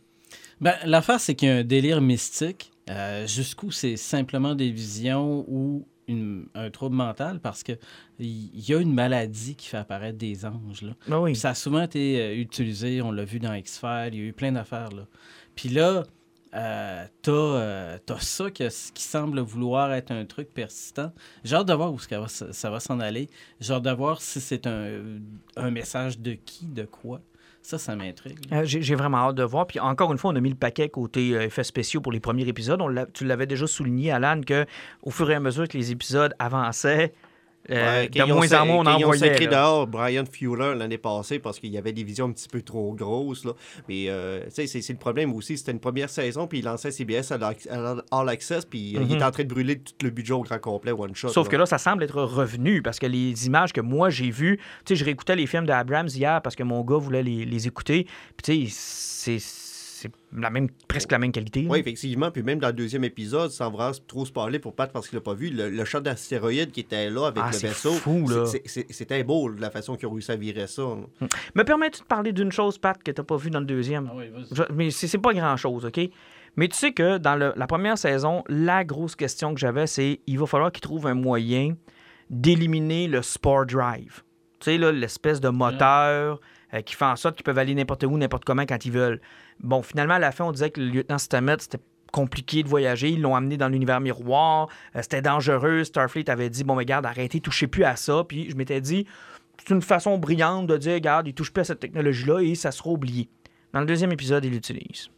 Ben, 0.61 0.75
L'affaire, 0.85 1.21
c'est 1.21 1.35
qu'il 1.35 1.49
y 1.49 1.51
a 1.51 1.57
un 1.57 1.65
délire 1.65 2.01
mystique. 2.01 2.71
euh, 2.91 3.27
Jusqu'où 3.27 3.71
c'est 3.71 3.97
simplement 3.97 4.55
des 4.55 4.71
visions 4.71 5.45
ou 5.49 5.87
une- 6.09 6.47
un 6.55 6.69
trouble 6.71 6.97
mental 6.97 7.39
parce 7.41 7.63
que 7.63 7.73
il 8.19 8.51
y 8.69 8.75
a 8.75 8.79
une 8.79 8.93
maladie 8.93 9.55
qui 9.55 9.69
fait 9.69 9.77
apparaître 9.79 10.19
des 10.19 10.45
anges. 10.45 10.83
Là. 10.83 10.93
Ah 11.11 11.21
oui. 11.21 11.35
Ça 11.37 11.51
a 11.51 11.55
souvent 11.55 11.83
été 11.83 12.37
utilisé, 12.39 13.01
on 13.03 13.13
l'a 13.13 13.25
vu 13.25 13.39
dans 13.39 13.55
X-Files, 13.55 14.11
il 14.13 14.19
y 14.19 14.23
a 14.23 14.27
eu 14.27 14.33
plein 14.33 14.53
d'affaires. 14.53 14.91
Là. 14.91 15.07
Puis 15.55 15.69
là, 15.69 16.03
euh, 16.55 17.07
t'as 17.23 17.33
euh, 17.33 17.99
t'as 18.05 18.19
ça 18.19 18.51
qui 18.51 18.71
semble 19.03 19.41
vouloir 19.41 19.93
être 19.93 20.11
un 20.11 20.25
truc 20.27 20.53
persistant. 20.53 21.13
J'ai 21.45 21.57
hâte 21.57 21.69
de 21.69 21.73
voir 21.73 21.93
où 21.93 21.99
ça 21.99 22.21
va, 22.21 22.29
ça 22.29 22.71
va 22.71 22.81
s'en 22.81 23.01
aller. 23.01 23.29
J'ai 23.61 23.73
hâte 23.73 23.85
de 23.85 23.91
voir 23.91 24.21
si 24.21 24.41
c'est 24.41 24.67
un, 24.67 25.71
message 25.71 26.19
de 26.19 26.33
qui, 26.33 26.67
de 26.67 26.85
quoi. 26.85 27.21
Ça, 27.63 27.79
ça 27.79 27.95
m'intrigue. 27.95 28.39
Euh, 28.53 28.65
J'ai 28.65 28.95
vraiment 28.97 29.19
hâte 29.19 29.37
de 29.37 29.45
voir. 29.45 29.67
Puis 29.69 29.79
encore 29.79 30.11
une 30.11 30.19
fois, 30.19 30.33
on 30.33 30.37
a 30.37 30.41
mis 30.41 30.51
le 30.51 30.57
paquet 30.57 30.89
côté 30.89 31.35
euh, 31.35 31.45
effets 31.45 31.65
spéciaux 31.65 32.01
pour 32.01 32.13
les 32.13 32.21
premiers 32.21 32.47
épisodes. 32.49 32.83
Tu 33.15 33.25
l'avais 33.25 33.47
déjà 33.47 33.69
souligné, 33.69 34.11
Alan, 34.11 34.41
que 34.41 34.67
au 35.03 35.11
fur 35.11 35.31
et 35.31 35.35
à 35.35 35.41
mesure 35.41 35.69
que 35.69 35.79
les 35.79 35.93
épisodes 35.93 36.35
avançaient, 36.41 37.15
euh, 37.71 38.03
Ouais, 38.03 38.09
de 38.09 38.25
moins 38.25 38.53
en 38.53 38.67
moins 38.67 38.77
on 38.79 38.87
en 38.87 38.99
voyait. 38.99 39.29
sacré 39.29 39.45
là. 39.45 39.51
dehors 39.53 39.87
Brian 39.87 40.25
Fuller 40.31 40.75
l'année 40.77 40.99
passée 40.99 41.39
parce 41.39 41.59
qu'il 41.61 41.71
y 41.71 41.79
avait 41.79 41.93
des 41.93 42.03
visions 42.05 42.27
un 42.27 42.33
petit 42.33 42.49
peu 42.49 42.63
trop 42.63 42.93
grosses. 42.95 43.45
Là. 43.45 43.53
Mais 43.89 44.07
euh, 44.09 44.49
c'est 44.51 44.67
le 44.89 44.97
problème 44.99 45.33
aussi. 45.35 45.57
C'était 45.57 45.73
une 45.73 45.81
première 45.81 46.11
saison, 46.11 46.47
puis 46.47 46.59
il 46.61 46.65
lançait 46.65 46.91
CBS 46.91 47.31
à 47.33 47.39
l'All 47.39 48.29
Access, 48.29 48.65
puis 48.65 48.97
euh, 48.97 49.01
il 49.03 49.07
Mhm. 49.09 49.15
était 49.15 49.25
en 49.25 49.31
train 49.31 49.45
de 49.45 49.49
brûler 49.49 49.79
tout 49.79 49.93
le 50.03 50.11
budget 50.11 50.33
au 50.33 50.43
grand 50.43 50.59
complet, 50.59 50.93
one 50.93 51.15
shot. 51.15 51.29
Sauf 51.29 51.49
que 51.49 51.57
là, 51.57 51.67
ça 51.67 51.79
semble 51.79 52.03
être 52.03 52.21
revenu 52.23 52.83
parce 52.83 52.99
que 52.99 53.07
les 53.07 53.47
images 53.47 53.73
que 53.73 53.81
moi 53.81 54.11
j'ai 54.11 54.31
vues, 54.31 54.59
tu 54.85 54.95
sais, 54.95 54.97
je 54.97 55.05
réécoutais 55.05 55.37
les 55.37 55.47
films 55.47 55.67
d'Abrams 55.67 56.09
hier 56.09 56.41
parce 56.43 56.57
que 56.57 56.63
mon 56.63 56.83
gars 56.83 56.97
voulait 56.99 57.23
les, 57.23 57.45
les 57.45 57.67
écouter. 57.67 58.07
Puis 58.37 58.67
tu 58.67 58.71
sais, 58.71 59.39
c'est 59.39 59.39
c'est 60.03 60.11
la 60.37 60.51
même, 60.51 60.69
presque 60.89 61.11
la 61.13 61.19
même 61.19 61.33
qualité. 61.33 61.67
Oui, 61.69 61.79
effectivement. 61.79 62.31
Puis 62.31 62.43
même 62.43 62.59
dans 62.59 62.67
le 62.69 62.73
deuxième 62.73 63.05
épisode, 63.05 63.51
sans 63.51 63.71
vraiment 63.71 63.93
trop 64.07 64.27
se 64.27 64.33
parler 64.33 64.59
pour 64.59 64.75
Pat 64.75 64.91
parce 64.93 65.09
qu'il 65.09 65.17
l'a 65.17 65.23
pas 65.23 65.35
vu, 65.35 65.51
le, 65.51 65.71
le 65.71 65.85
shot 65.85 66.01
d'astéroïde 66.01 66.71
qui 66.73 66.81
était 66.81 67.09
là 67.11 67.27
avec 67.29 67.43
Ah, 67.47 67.51
le 67.53 67.57
c'est 67.57 67.69
vaisseau. 67.69 67.93
fou, 67.93 68.29
là. 68.29 68.45
C'était 68.67 69.23
beau, 69.25 69.49
la 69.49 69.71
façon 69.71 69.97
qu'ils 69.97 70.09
ont 70.09 70.13
réussi 70.13 70.33
à 70.33 70.37
virer 70.37 70.67
ça. 70.67 70.83
là. 70.83 71.27
Me 71.55 71.63
permets-tu 71.65 72.01
de 72.01 72.07
parler 72.07 72.33
d'une 72.33 72.53
chose, 72.53 72.79
Pat, 72.79 73.01
que 73.03 73.11
t'as 73.11 73.23
pas 73.23 73.37
vue 73.37 73.51
dans 73.51 73.61
le 73.61 73.67
deuxième? 73.67 74.09
Ah 74.11 74.15
oui, 74.17 74.25
vas-y. 74.29 74.47
Je- 74.55 74.73
mais 74.75 74.91
c'est 74.91 75.19
pas 75.19 75.33
grand-chose, 75.33 75.85
OK? 75.85 76.01
Mais 76.57 76.69
tu 76.69 76.77
sais 76.77 76.93
que 76.93 77.17
dans 77.19 77.35
le- 77.37 77.53
la 77.57 77.67
première 77.67 77.97
saison, 77.97 78.45
la 78.49 78.85
grosse 78.85 79.17
question 79.17 79.55
que 79.55 79.61
j'avais, 79.61 79.87
c'est 79.87 80.21
il 80.27 80.39
va 80.39 80.47
falloir 80.47 80.71
qu'ils 80.73 80.83
trouvent 80.83 81.07
un 81.07 81.15
moyen 81.15 81.75
d'éliminer 82.31 83.09
le 83.09 83.23
Spore 83.23 83.67
Drive. 83.67 84.23
Tu 84.61 84.67
sais, 84.73 84.79
là, 84.79 84.93
l'espèce 84.93 85.41
de 85.41 85.49
moteur 85.49 86.41
euh, 86.75 86.81
qui 86.83 86.95
fait 86.95 87.05
en 87.05 87.17
sorte 87.17 87.37
qu'ils 87.37 87.45
peuvent 87.45 87.59
aller 87.59 87.75
n'importe 87.75 88.05
où, 88.05 88.17
n'importe 88.17 88.45
comment 88.45 88.63
quand 88.67 88.85
ils 88.85 88.93
veulent. 88.93 89.21
Bon, 89.61 89.83
finalement, 89.83 90.15
à 90.15 90.19
la 90.19 90.33
fin, 90.33 90.45
on 90.45 90.53
disait 90.53 90.71
que 90.71 90.81
le 90.81 90.87
lieutenant 90.89 91.19
Stamets, 91.19 91.57
c'était 91.61 91.79
compliqué 92.13 92.63
de 92.63 92.69
voyager. 92.69 93.09
Ils 93.11 93.21
l'ont 93.23 93.35
amené 93.35 93.57
dans 93.57 93.69
l'univers 93.69 94.01
miroir. 94.01 94.69
Euh, 94.97 95.01
c'était 95.03 95.23
dangereux. 95.23 95.85
Starfleet 95.85 96.29
avait 96.31 96.51
dit, 96.51 96.63
bon, 96.65 96.75
mais 96.77 96.85
garde, 96.85 97.07
arrêtez, 97.07 97.41
touchez 97.41 97.67
plus 97.67 97.85
à 97.85 97.97
ça. 97.97 98.25
Puis 98.29 98.51
je 98.51 98.57
m'étais 98.57 98.81
dit, 98.81 99.07
c'est 99.59 99.73
une 99.73 99.83
façon 99.83 100.19
brillante 100.19 100.67
de 100.67 100.77
dire, 100.77 100.95
regarde, 100.95 101.27
ils 101.29 101.35
touchent 101.35 101.53
plus 101.53 101.61
à 101.63 101.65
cette 101.65 101.81
technologie-là 101.81 102.41
et 102.41 102.55
ça 102.55 102.71
sera 102.71 102.91
oublié. 102.91 103.29
Dans 103.73 103.81
le 103.81 103.87
deuxième 103.87 104.13
épisode, 104.13 104.45
ils 104.45 104.51
l'utilisent. 104.53 105.09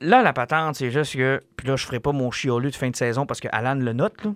Là, 0.00 0.22
la 0.22 0.32
patente, 0.32 0.74
c'est 0.74 0.90
juste 0.90 1.14
que. 1.16 1.40
Puis 1.56 1.68
là, 1.68 1.76
je 1.76 1.86
ferai 1.86 2.00
pas 2.00 2.12
mon 2.12 2.30
chiolu 2.30 2.70
de 2.70 2.76
fin 2.76 2.90
de 2.90 2.96
saison 2.96 3.24
parce 3.26 3.40
que 3.40 3.48
Alan 3.52 3.74
le 3.76 3.92
note, 3.92 4.24
là. 4.24 4.32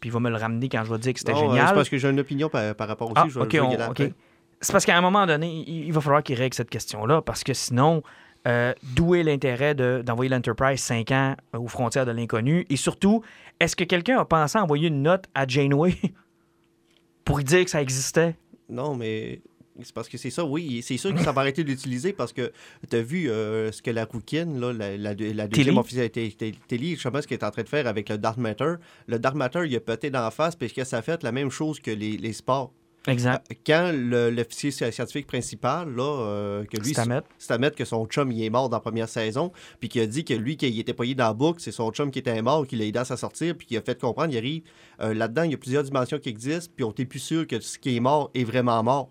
Puis 0.00 0.10
il 0.10 0.12
va 0.12 0.20
me 0.20 0.30
le 0.30 0.36
ramener 0.36 0.68
quand 0.68 0.84
je 0.84 0.92
vais 0.92 0.98
dire 0.98 1.12
que 1.12 1.18
c'était 1.18 1.32
Non, 1.32 1.38
euh, 1.38 1.50
génial. 1.50 1.68
C'est 1.68 1.74
parce 1.74 1.88
que 1.88 1.98
j'ai 1.98 2.08
une 2.08 2.20
opinion 2.20 2.48
par, 2.48 2.74
par 2.76 2.86
rapport 2.86 3.08
aussi. 3.10 3.20
Ah, 3.20 3.26
je 3.28 3.38
vais- 3.40 3.44
ok, 3.44 3.52
je 3.52 3.60
on- 3.60 3.90
ok. 3.90 4.12
C'est 4.60 4.72
parce 4.72 4.84
qu'à 4.84 4.96
un 4.96 5.00
moment 5.00 5.26
donné, 5.26 5.64
il, 5.68 5.92
va 5.92 6.00
falloir 6.00 6.22
qu'il 6.22 6.36
règle 6.36 6.54
cette 6.54 6.70
question-là 6.70 7.22
parce 7.22 7.44
que 7.44 7.54
sinon, 7.54 8.02
euh, 8.46 8.72
d'où 8.94 9.14
est 9.14 9.22
l'intérêt 9.22 9.74
de- 9.74 10.02
d'envoyer 10.04 10.28
l'Enterprise 10.30 10.80
5 10.80 11.10
ans 11.12 11.36
euh, 11.54 11.58
aux 11.58 11.68
frontières 11.68 12.06
de 12.06 12.10
l'inconnu? 12.10 12.66
Et 12.68 12.76
surtout, 12.76 13.22
est-ce 13.60 13.76
que 13.76 13.84
quelqu'un 13.84 14.18
a 14.18 14.24
pensé 14.24 14.58
à 14.58 14.62
envoyer 14.64 14.88
une 14.88 15.02
note 15.02 15.26
à 15.34 15.46
Janeway 15.46 15.94
pour 17.24 17.38
lui 17.38 17.44
dire 17.44 17.64
que 17.64 17.70
ça 17.70 17.80
existait? 17.82 18.36
Non, 18.68 18.96
mais 18.96 19.40
c'est 19.82 19.94
parce 19.94 20.08
que 20.08 20.18
c'est 20.18 20.30
ça, 20.30 20.44
oui. 20.44 20.82
C'est 20.82 20.96
sûr 20.96 21.14
que 21.14 21.20
ça 21.20 21.30
va 21.32 21.42
arrêter 21.42 21.62
de 21.62 21.68
l'utiliser 21.68 22.12
parce 22.12 22.32
que 22.32 22.52
tu 22.90 22.96
as 22.96 23.02
vu 23.02 23.30
euh, 23.30 23.70
ce 23.70 23.80
que 23.80 23.90
la 23.90 24.06
là, 24.06 24.72
la, 24.72 24.96
la, 24.96 25.14
la 25.14 25.46
deuxième 25.48 25.78
officielle 25.78 26.10
Telly, 26.10 26.96
je 26.96 27.00
sais 27.00 27.10
pas 27.10 27.22
ce 27.22 27.28
qu'elle 27.28 27.38
est 27.38 27.44
en 27.44 27.50
train 27.50 27.62
de 27.62 27.68
faire 27.68 27.86
avec 27.86 28.08
le 28.08 28.18
Dark 28.18 28.38
Matter. 28.38 28.74
Le 29.06 29.18
Dark 29.18 29.36
Matter, 29.36 29.60
il 29.66 29.76
a 29.76 29.80
pété 29.80 30.10
d'en 30.10 30.30
face 30.30 30.56
parce 30.56 30.72
que 30.72 30.82
ça 30.84 30.98
a 30.98 31.02
fait 31.02 31.22
la 31.22 31.32
même 31.32 31.50
chose 31.50 31.78
que 31.78 31.92
les, 31.92 32.16
les 32.16 32.32
sports. 32.32 32.72
Exact. 33.06 33.46
Quand 33.66 33.90
le- 33.94 34.28
l'officier 34.30 34.70
scientifique 34.70 35.26
principal, 35.26 35.94
là, 35.94 36.02
euh, 36.02 36.64
que 36.64 36.76
lui, 36.76 36.92
Stamets. 36.92 37.22
Stamets, 37.38 37.70
que 37.70 37.84
son 37.86 38.04
chum, 38.06 38.30
il 38.32 38.42
est 38.44 38.50
mort 38.50 38.68
dans 38.68 38.76
la 38.76 38.80
première 38.80 39.08
saison, 39.08 39.50
puis 39.80 39.88
qui 39.88 40.00
a 40.00 40.06
dit 40.06 40.24
que 40.24 40.34
lui, 40.34 40.56
qu'il 40.58 40.78
était 40.78 40.92
payé 40.92 41.14
dans 41.14 41.24
la 41.28 41.32
boucle, 41.32 41.60
c'est 41.60 41.72
son 41.72 41.90
chum 41.90 42.10
qui 42.10 42.18
était 42.18 42.42
mort, 42.42 42.66
qui 42.66 42.76
l'a 42.76 42.84
aidé 42.84 42.98
à 42.98 43.04
s'en 43.06 43.16
sortir, 43.16 43.54
puis 43.56 43.66
qui 43.66 43.76
a 43.76 43.80
fait 43.80 43.98
comprendre, 43.98 44.32
il 44.34 44.36
arrive, 44.36 44.62
euh, 45.00 45.14
là-dedans, 45.14 45.44
il 45.44 45.52
y 45.52 45.54
a 45.54 45.58
plusieurs 45.58 45.84
dimensions 45.84 46.18
qui 46.18 46.28
existent, 46.28 46.72
puis 46.76 46.84
on 46.84 46.92
n'est 46.98 47.04
plus 47.06 47.18
sûr 47.20 47.46
que 47.46 47.60
ce 47.60 47.78
qui 47.78 47.96
est 47.96 48.00
mort 48.00 48.30
est 48.34 48.44
vraiment 48.44 48.82
mort. 48.82 49.08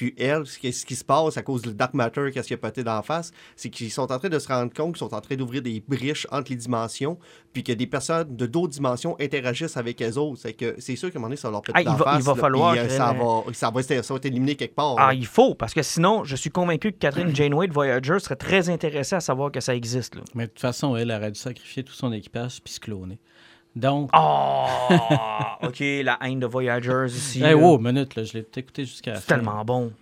Puis 0.00 0.14
elle, 0.18 0.46
ce 0.46 0.58
qui, 0.58 0.72
ce 0.72 0.86
qui 0.86 0.96
se 0.96 1.04
passe 1.04 1.36
à 1.36 1.42
cause 1.42 1.60
du 1.60 1.74
Dark 1.74 1.92
Matter, 1.92 2.30
qu'est-ce 2.32 2.48
qui 2.48 2.54
a 2.54 2.56
pété 2.56 2.82
d'en 2.82 3.02
face, 3.02 3.32
c'est 3.54 3.68
qu'ils 3.68 3.90
sont 3.90 4.10
en 4.10 4.18
train 4.18 4.30
de 4.30 4.38
se 4.38 4.48
rendre 4.48 4.72
compte 4.72 4.94
qu'ils 4.94 5.06
sont 5.06 5.14
en 5.14 5.20
train 5.20 5.36
d'ouvrir 5.36 5.60
des 5.60 5.82
briches 5.86 6.26
entre 6.30 6.50
les 6.50 6.56
dimensions, 6.56 7.18
puis 7.52 7.62
que 7.62 7.72
des 7.72 7.86
personnes 7.86 8.34
de 8.34 8.46
d'autres 8.46 8.72
dimensions 8.72 9.14
interagissent 9.20 9.76
avec 9.76 10.00
les 10.00 10.16
autres. 10.16 10.40
C'est 10.40 10.54
que 10.54 10.74
c'est 10.78 10.96
sûr 10.96 11.10
qu'à 11.10 11.18
un 11.18 11.20
moment 11.20 11.28
donné, 11.28 11.36
ça 11.36 11.48
va 11.48 11.52
leur 11.52 11.60
péter 11.60 11.72
Ah, 11.76 11.82
il 11.82 11.84
d'en 11.84 11.96
va- 11.96 12.12
il 12.12 12.16
face. 12.16 12.24
va 12.24 12.32
là, 12.34 12.40
falloir 12.40 12.70
puis, 12.72 12.80
euh, 12.80 12.84
que- 12.86 12.92
ça, 12.92 13.12
va, 13.12 13.52
ça, 13.52 13.70
va, 13.70 13.82
ça 13.82 14.14
va 14.14 14.16
être 14.16 14.24
éliminé 14.24 14.54
quelque 14.54 14.74
part. 14.74 14.94
Ah, 14.98 15.08
là. 15.08 15.12
il 15.14 15.26
faut, 15.26 15.54
parce 15.54 15.74
que 15.74 15.82
sinon, 15.82 16.24
je 16.24 16.34
suis 16.34 16.48
convaincu 16.48 16.92
que 16.92 16.96
Catherine 16.98 17.36
Janeway 17.36 17.66
de 17.68 17.74
Voyager 17.74 18.18
serait 18.20 18.36
très 18.36 18.70
intéressée 18.70 19.16
à 19.16 19.20
savoir 19.20 19.52
que 19.52 19.60
ça 19.60 19.74
existe. 19.76 20.14
Là. 20.14 20.22
Mais 20.34 20.44
de 20.46 20.50
toute 20.50 20.60
façon, 20.60 20.96
elle 20.96 21.12
aurait 21.12 21.30
dû 21.30 21.38
sacrifier 21.38 21.82
tout 21.82 21.92
son 21.92 22.10
équipage 22.14 22.62
puis 22.64 22.72
se 22.72 22.80
cloner. 22.80 23.18
Donc, 23.76 24.10
Oh! 24.14 24.66
OK, 25.62 25.80
la 25.80 26.18
haine 26.22 26.40
de 26.40 26.46
Voyagers 26.46 27.06
ici. 27.08 27.38
hey, 27.42 27.50
là. 27.50 27.56
wow, 27.56 27.78
minute, 27.78 28.16
là, 28.16 28.24
je 28.24 28.32
l'ai 28.34 28.46
écouté 28.56 28.84
jusqu'à 28.84 29.12
la 29.12 29.20
C'est 29.20 29.26
tellement 29.26 29.64
bon. 29.64 29.92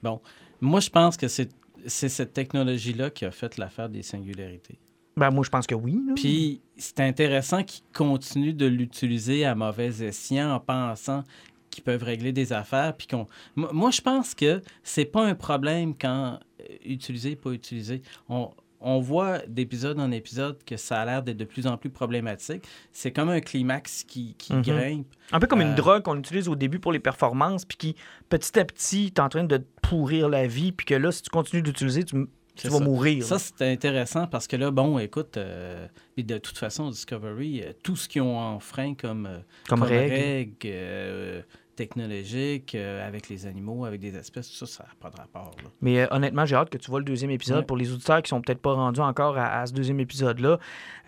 Moi, 0.61 0.81
je 0.81 0.91
pense 0.91 1.17
que 1.17 1.29
c'est 1.29 1.51
c'est 1.87 2.09
cette 2.09 2.33
technologie-là 2.33 3.11
qui 3.11 3.25
a 3.25 3.31
fait 3.31 3.57
l'affaire 3.57 3.89
des 3.89 4.03
singularités. 4.03 4.79
Ben, 5.17 5.31
moi, 5.31 5.45
je 5.45 5.51
pense 5.51 5.67
que 5.67 5.75
oui. 5.75 6.01
là. 6.07 6.15
Puis 6.15 6.61
c'est 6.77 7.01
intéressant 7.01 7.63
qu'ils 7.63 7.85
continuent 7.93 8.55
de 8.55 8.67
l'utiliser 8.67 9.45
à 9.45 9.55
mauvais 9.55 10.03
escient 10.03 10.55
en 10.55 10.61
pensant 10.61 11.25
qu'ils 11.71 11.85
peuvent 11.85 12.03
régler 12.03 12.33
des 12.33 12.53
affaires. 12.53 12.97
Puis 12.97 13.07
qu'on... 13.07 13.27
Moi, 13.57 13.71
moi, 13.73 13.91
je 13.91 14.01
pense 14.01 14.35
que 14.35 14.63
c'est 14.83 15.05
pas 15.05 15.25
un 15.25 15.35
problème 15.35 15.95
quand 15.97 16.39
euh, 16.61 16.75
utiliser, 16.85 17.37
pas 17.37 17.51
utiliser. 17.51 18.03
On, 18.29 18.51
on 18.81 19.01
voit 19.01 19.39
d'épisode 19.49 19.99
en 19.99 20.11
épisode 20.13 20.57
que 20.65 20.77
ça 20.77 21.01
a 21.01 21.05
l'air 21.05 21.23
d'être 21.23 21.37
de 21.37 21.45
plus 21.45 21.67
en 21.67 21.77
plus 21.77 21.91
problématique. 21.91 22.63
C'est 22.93 23.11
comme 23.13 23.29
un 23.29 23.41
climax 23.41 24.05
qui, 24.05 24.35
qui 24.39 24.53
Mhm. 24.55 24.63
grimpe. 24.63 25.07
Un 25.33 25.41
peu 25.41 25.47
comme 25.47 25.61
une 25.63 25.73
Euh, 25.73 25.75
drogue 25.75 26.03
qu'on 26.03 26.19
utilise 26.19 26.49
au 26.49 26.55
début 26.57 26.79
pour 26.79 26.93
les 26.93 27.01
performances, 27.01 27.65
puis 27.65 27.77
qui, 27.77 27.97
petit 28.29 28.59
à 28.59 28.65
petit, 28.65 29.07
est 29.07 29.19
en 29.21 29.29
train 29.29 29.45
de 29.45 29.57
te 29.57 29.65
pourrir 29.83 30.29
la 30.29 30.47
vie, 30.47 30.73
puis 30.73 30.87
que 30.87 30.95
là, 30.95 31.11
si 31.13 31.23
tu 31.23 31.31
continues 31.31 31.63
d'utiliser, 31.63 32.05
tu, 32.05 32.17
vas 32.65 32.79
ça. 32.79 32.85
mourir. 32.85 33.25
Ça, 33.25 33.39
c'est 33.39 33.71
intéressant 33.71 34.27
parce 34.27 34.47
que 34.47 34.57
là, 34.57 34.71
bon, 34.71 34.99
écoute, 34.99 35.37
euh, 35.37 35.87
puis 36.15 36.25
de 36.25 36.39
toute 36.39 36.59
façon, 36.59 36.91
Discovery, 36.91 37.63
euh, 37.63 37.73
tout 37.83 37.95
ce 37.97 38.09
qu'ils 38.09 38.23
ont 38.23 38.39
enfreint 38.39 38.95
comme, 38.95 39.29
comme 39.69 39.83
règle. 39.83 41.45
Technologiques, 41.79 42.75
euh, 42.75 43.07
avec 43.07 43.29
les 43.29 43.47
animaux, 43.47 43.85
avec 43.85 44.01
des 44.01 44.15
espèces, 44.17 44.49
tout 44.51 44.67
ça, 44.67 44.67
ça 44.67 44.85
n'a 44.85 44.91
pas 45.01 45.11
de 45.11 45.17
rapport. 45.17 45.55
là. 45.63 45.71
Mais 45.81 46.01
euh, 46.01 46.07
honnêtement, 46.11 46.45
j'ai 46.47 46.57
hâte 46.57 46.71
que 46.71 46.79
tu 46.79 46.91
vois 46.91 47.01
le 47.01 47.05
deuxième 47.05 47.31
épisode. 47.31 47.59
Ouais. 47.61 47.65
Pour 47.65 47.77
les 47.77 47.93
auditeurs 47.93 48.23
qui 48.23 48.29
sont 48.29 48.41
peut-être 48.41 48.61
pas 48.61 48.73
rendus 48.75 49.01
encore 49.01 49.39
à, 49.39 49.61
à 49.61 49.67
ce 49.67 49.73
deuxième 49.73 50.01
épisode-là, 50.01 50.59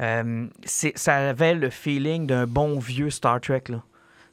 euh, 0.00 0.46
c'est- 0.64 0.96
ça 0.96 1.16
avait 1.30 1.54
le 1.54 1.70
feeling 1.70 2.26
d'un 2.26 2.46
bon 2.46 2.78
vieux 2.78 3.10
Star 3.10 3.40
Trek. 3.40 3.64
Là. 3.68 3.82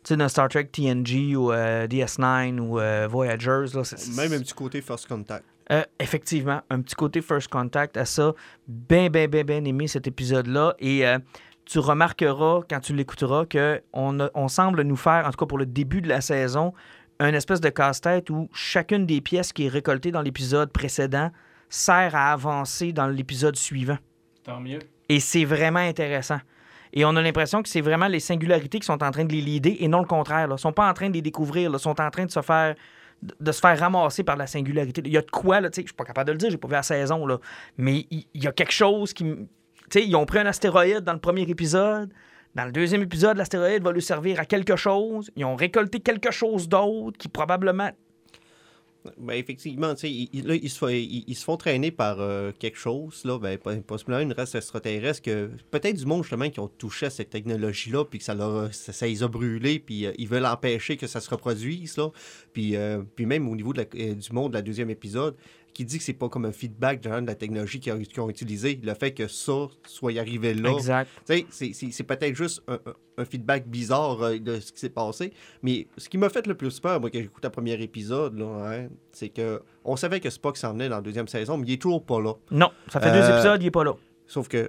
Tu 0.04 0.14
sais, 0.14 0.18
d'un 0.18 0.30
Star 0.30 0.48
Trek 0.50 0.66
TNG 0.72 1.36
ou 1.36 1.52
euh, 1.52 1.88
DS9 1.88 2.60
ou 2.60 2.80
euh, 2.80 3.08
Voyagers. 3.10 3.66
Là, 3.74 3.84
c'est- 3.84 4.16
Même 4.16 4.34
un 4.34 4.40
petit 4.40 4.54
côté 4.54 4.82
First 4.82 5.08
Contact. 5.08 5.44
Euh, 5.70 5.84
effectivement, 6.00 6.62
un 6.70 6.80
petit 6.82 6.96
côté 6.96 7.22
First 7.22 7.50
Contact 7.50 7.98
à 7.98 8.06
ça. 8.06 8.32
Ben, 8.70 9.10
ben, 9.10 9.30
ben, 9.30 9.46
ben 9.46 9.68
aimé 9.68 9.88
cet 9.90 10.08
épisode-là. 10.08 10.76
Et 10.80 11.06
euh, 11.06 11.20
tu 11.68 11.80
remarqueras 11.80 12.62
quand 12.70 12.80
tu 12.80 12.94
l'écouteras 12.94 13.46
que 13.46 13.82
on, 13.94 14.20
a- 14.20 14.30
on 14.34 14.48
semble 14.48 14.82
nous 14.84 14.96
faire, 14.96 15.26
en 15.28 15.32
tout 15.32 15.38
cas 15.38 15.46
pour 15.46 15.58
le 15.58 15.66
début 15.66 16.02
de 16.02 16.08
la 16.08 16.22
saison, 16.22 16.74
un 17.20 17.34
espèce 17.34 17.62
de 17.62 17.70
casse-tête 17.70 18.30
où 18.30 18.50
chacune 18.54 19.06
des 19.06 19.22
pièces 19.22 19.52
qui 19.54 19.66
est 19.66 19.70
récoltée 19.70 20.12
dans 20.12 20.22
l'épisode 20.22 20.72
précédent 20.72 21.32
sert 21.70 22.16
à 22.16 22.32
avancer 22.32 22.94
dans 22.94 23.08
l'épisode 23.08 23.56
suivant. 23.56 23.98
Tant 24.44 24.60
mieux. 24.60 24.80
Et 25.10 25.20
c'est 25.20 25.46
vraiment 25.46 25.80
intéressant. 25.80 26.40
Et 26.94 27.04
on 27.04 27.16
a 27.16 27.22
l'impression 27.22 27.62
que 27.62 27.70
c'est 27.70 27.82
vraiment 27.82 28.08
les 28.08 28.22
singularités 28.22 28.80
qui 28.80 28.86
sont 28.86 29.04
en 29.04 29.12
train 29.12 29.26
de 29.26 29.32
les 29.34 29.42
leader 29.42 29.74
et 29.78 29.88
non 29.88 30.00
le 30.00 30.06
contraire. 30.08 30.48
Ils 30.48 30.54
ne 30.54 30.58
sont 30.58 30.72
pas 30.72 30.90
en 30.90 30.94
train 30.94 31.10
de 31.10 31.14
les 31.14 31.22
découvrir. 31.22 31.70
Ils 31.74 31.80
sont 31.80 32.00
en 32.00 32.10
train 32.10 32.26
de 32.26 32.32
se 32.32 32.42
faire 32.42 32.76
de 33.22 33.52
se 33.52 33.60
faire 33.60 33.80
ramasser 33.80 34.24
par 34.24 34.38
la 34.38 34.46
singularité. 34.46 35.02
Il 35.04 35.12
y 35.12 35.18
a 35.18 35.22
de 35.22 35.32
quoi, 35.32 35.60
là, 35.60 35.72
tu 35.72 35.78
sais, 35.78 35.82
je 35.82 35.88
suis 35.88 35.96
pas 35.96 36.04
capable 36.06 36.28
de 36.28 36.32
le 36.34 36.38
dire, 36.38 36.52
j'ai 36.52 36.58
pas 36.58 36.68
vu 36.68 36.74
la 36.74 36.84
saison, 36.84 37.26
là, 37.26 37.40
mais 37.76 38.06
il 38.12 38.28
il 38.36 38.44
y, 38.44 38.48
a 38.48 38.52
quelque 38.52 38.72
chose 38.72 39.12
qui... 39.12 39.26
ils 39.96 40.16
ont 40.16 40.26
pris 40.26 40.40
un 40.40 40.46
astéroïde 40.46 41.02
dans 41.02 41.14
le 41.14 41.20
premier 41.20 41.44
épisode. 41.44 42.12
Dans 42.56 42.66
le 42.66 42.72
deuxième 42.72 43.04
épisode, 43.04 43.38
l'astéroïde 43.38 43.84
va 43.84 43.92
lui 43.92 44.02
servir 44.02 44.40
à 44.40 44.46
quelque 44.46 44.76
chose. 44.76 45.30
Ils 45.36 45.46
ont 45.46 45.56
récolté 45.56 46.00
quelque 46.00 46.32
chose 46.32 46.68
d'autre 46.68 47.18
qui 47.18 47.28
probablement... 47.28 47.92
Ben, 49.18 49.36
effectivement, 49.36 49.94
ils, 50.04 50.46
là, 50.46 50.56
ils 50.56 50.70
se, 50.70 50.78
font- 50.80 50.90
ils- 50.90 51.34
se 51.36 51.44
font 51.46 51.56
traîner 51.56 51.92
par 51.92 52.20
euh, 52.20 52.52
quelque 52.60 52.78
chose, 52.78 53.24
là, 53.24 53.40
ben, 53.40 53.58
possiblement 53.58 54.20
une 54.20 54.34
race 54.34 54.54
extraterrestre, 54.56 55.22
que 55.22 55.50
peut-être 55.72 55.96
du 55.96 56.06
monde 56.06 56.24
justement 56.24 56.50
qui 56.50 56.60
ont 56.60 56.68
touché 56.68 57.06
à 57.06 57.10
cette 57.10 57.30
technologie-là, 57.30 58.04
puis 58.04 58.20
que 58.20 58.26
ça, 58.26 58.36
leur, 58.36 58.74
ça, 58.74 59.06
les 59.06 59.24
a 59.24 59.30
brûlés, 59.30 59.80
puis 59.80 60.08
euh, 60.08 60.12
ils 60.18 60.28
veulent 60.28 60.46
empêcher 60.46 60.98
que 60.98 61.08
ça 61.08 61.22
se 61.22 61.30
reproduise, 61.30 61.96
là. 61.96 62.10
Puis, 62.52 62.76
euh, 62.76 63.02
puis 63.16 63.26
même 63.26 63.48
au 63.48 63.56
niveau 63.56 63.72
de 63.72 63.84
du 64.14 64.34
monde 64.34 64.52
de 64.52 64.58
la 64.58 64.62
deuxième 64.62 64.90
épisode, 64.90 65.38
qui 65.78 65.86
dit 65.86 66.00
que 66.00 66.04
c'est 66.04 66.14
pas 66.14 66.28
comme 66.28 66.46
un 66.46 66.52
feedback 66.52 67.02
de 67.02 67.10
la 67.10 67.36
technologie 67.36 67.80
qu'ils 67.80 67.94
ont, 67.94 68.00
qu'ils 68.00 68.20
ont 68.20 68.30
utilisé, 68.32 68.80
le 68.82 68.96
fait 68.96 69.12
que 69.14 69.28
ça 69.28 69.68
soit 69.86 70.18
arrivé 70.18 70.56
là. 70.56 70.72
Exact. 70.72 71.08
C'est- 71.24 72.04
peut-être 72.04 72.34
juste 72.36 72.64
un, 72.68 73.26
feedback 73.26 73.68
bizarre 73.68 74.20
euh, 74.24 74.40
de 74.40 74.60
ce 74.60 74.72
qui 74.72 74.80
s'est 74.80 74.90
passé. 74.90 75.32
Mais 75.62 75.86
ce 75.98 76.10
qui 76.10 76.18
m'a 76.18 76.30
fait 76.30 76.48
le 76.48 76.56
plus 76.56 76.80
peur, 76.80 77.00
moi, 77.00 77.12
quand 77.12 77.20
j'écoute 77.20 77.44
le 77.44 77.52
premier 77.52 77.80
épisode, 77.80 78.42
hein, 78.42 78.88
c'est 79.12 79.30
que 79.30 79.62
on 79.86 79.96
savait 79.96 80.20
que 80.20 80.32
Spock 80.32 80.58
s'en 80.58 80.74
venait 80.74 80.90
dans 80.90 80.96
la 80.96 81.02
deuxième 81.04 81.28
saison, 81.28 81.58
mais 81.58 81.68
il 81.68 81.74
est 81.74 81.82
toujours 81.82 82.04
pas 82.04 82.20
là. 82.20 82.34
Non, 82.50 82.72
ça 82.92 83.00
fait 83.00 83.12
deux 83.12 83.20
Euh, 83.20 83.36
épisodes, 83.36 83.62
il 83.62 83.66
n'est 83.66 83.72
pas 83.72 83.84
là. 83.84 83.94
Sauf 84.26 84.48
que 84.48 84.68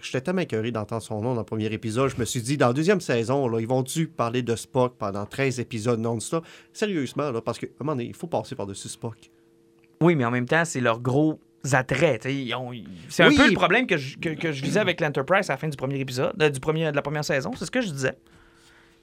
j'étais 0.00 0.20
tellement 0.20 0.42
écœuré 0.42 0.70
d'entendre 0.70 1.02
son 1.02 1.20
nom 1.20 1.34
dans 1.34 1.40
le 1.40 1.44
premier 1.46 1.66
épisode. 1.72 2.10
Je 2.10 2.16
me 2.20 2.24
suis 2.24 2.42
dit, 2.42 2.56
dans 2.56 2.68
la 2.68 2.72
deuxième 2.74 3.00
saison, 3.00 3.48
là, 3.48 3.58
ils 3.58 3.66
vont 3.66 3.82
dû 3.82 4.06
parler 4.06 4.42
de 4.42 4.54
Spock 4.54 4.94
pendant 4.98 5.26
13 5.26 5.58
épisodes 5.58 5.98
non-stop? 5.98 6.46
Sérieusement, 6.72 7.32
là, 7.32 7.40
parce 7.40 7.58
qu'à 7.58 7.66
un 7.66 7.70
moment 7.84 7.96
donné, 7.96 8.06
il 8.06 8.14
faut 8.14 8.28
passer 8.28 8.54
par-dessus 8.54 8.88
Spock. 8.88 9.30
Oui, 10.04 10.14
mais 10.16 10.24
en 10.24 10.30
même 10.30 10.46
temps, 10.46 10.64
c'est 10.64 10.80
leur 10.80 11.00
gros 11.00 11.40
attrait. 11.72 12.18
tu 12.18 12.28
sais, 12.28 12.34
ils 12.36 12.54
ont- 12.54 12.72
ils- 12.72 12.86
C'est 13.08 13.22
un 13.22 13.30
peu 13.30 13.48
le 13.48 13.54
problème 13.54 13.86
que 13.86 13.96
je, 13.96 14.18
que, 14.18 14.28
que 14.30 14.52
je 14.52 14.62
visais 14.62 14.80
avec 14.80 15.00
l'Enterprise 15.00 15.48
à 15.48 15.54
la 15.54 15.56
fin 15.56 15.68
du 15.68 15.76
premier 15.76 15.98
épisode, 15.98 16.34
euh, 16.42 16.50
du 16.50 16.60
premier, 16.60 16.90
de 16.90 16.96
la 16.96 17.02
première 17.02 17.24
saison. 17.24 17.52
C'est 17.56 17.64
ce 17.64 17.70
que 17.70 17.80
je 17.80 17.88
disais. 17.90 18.12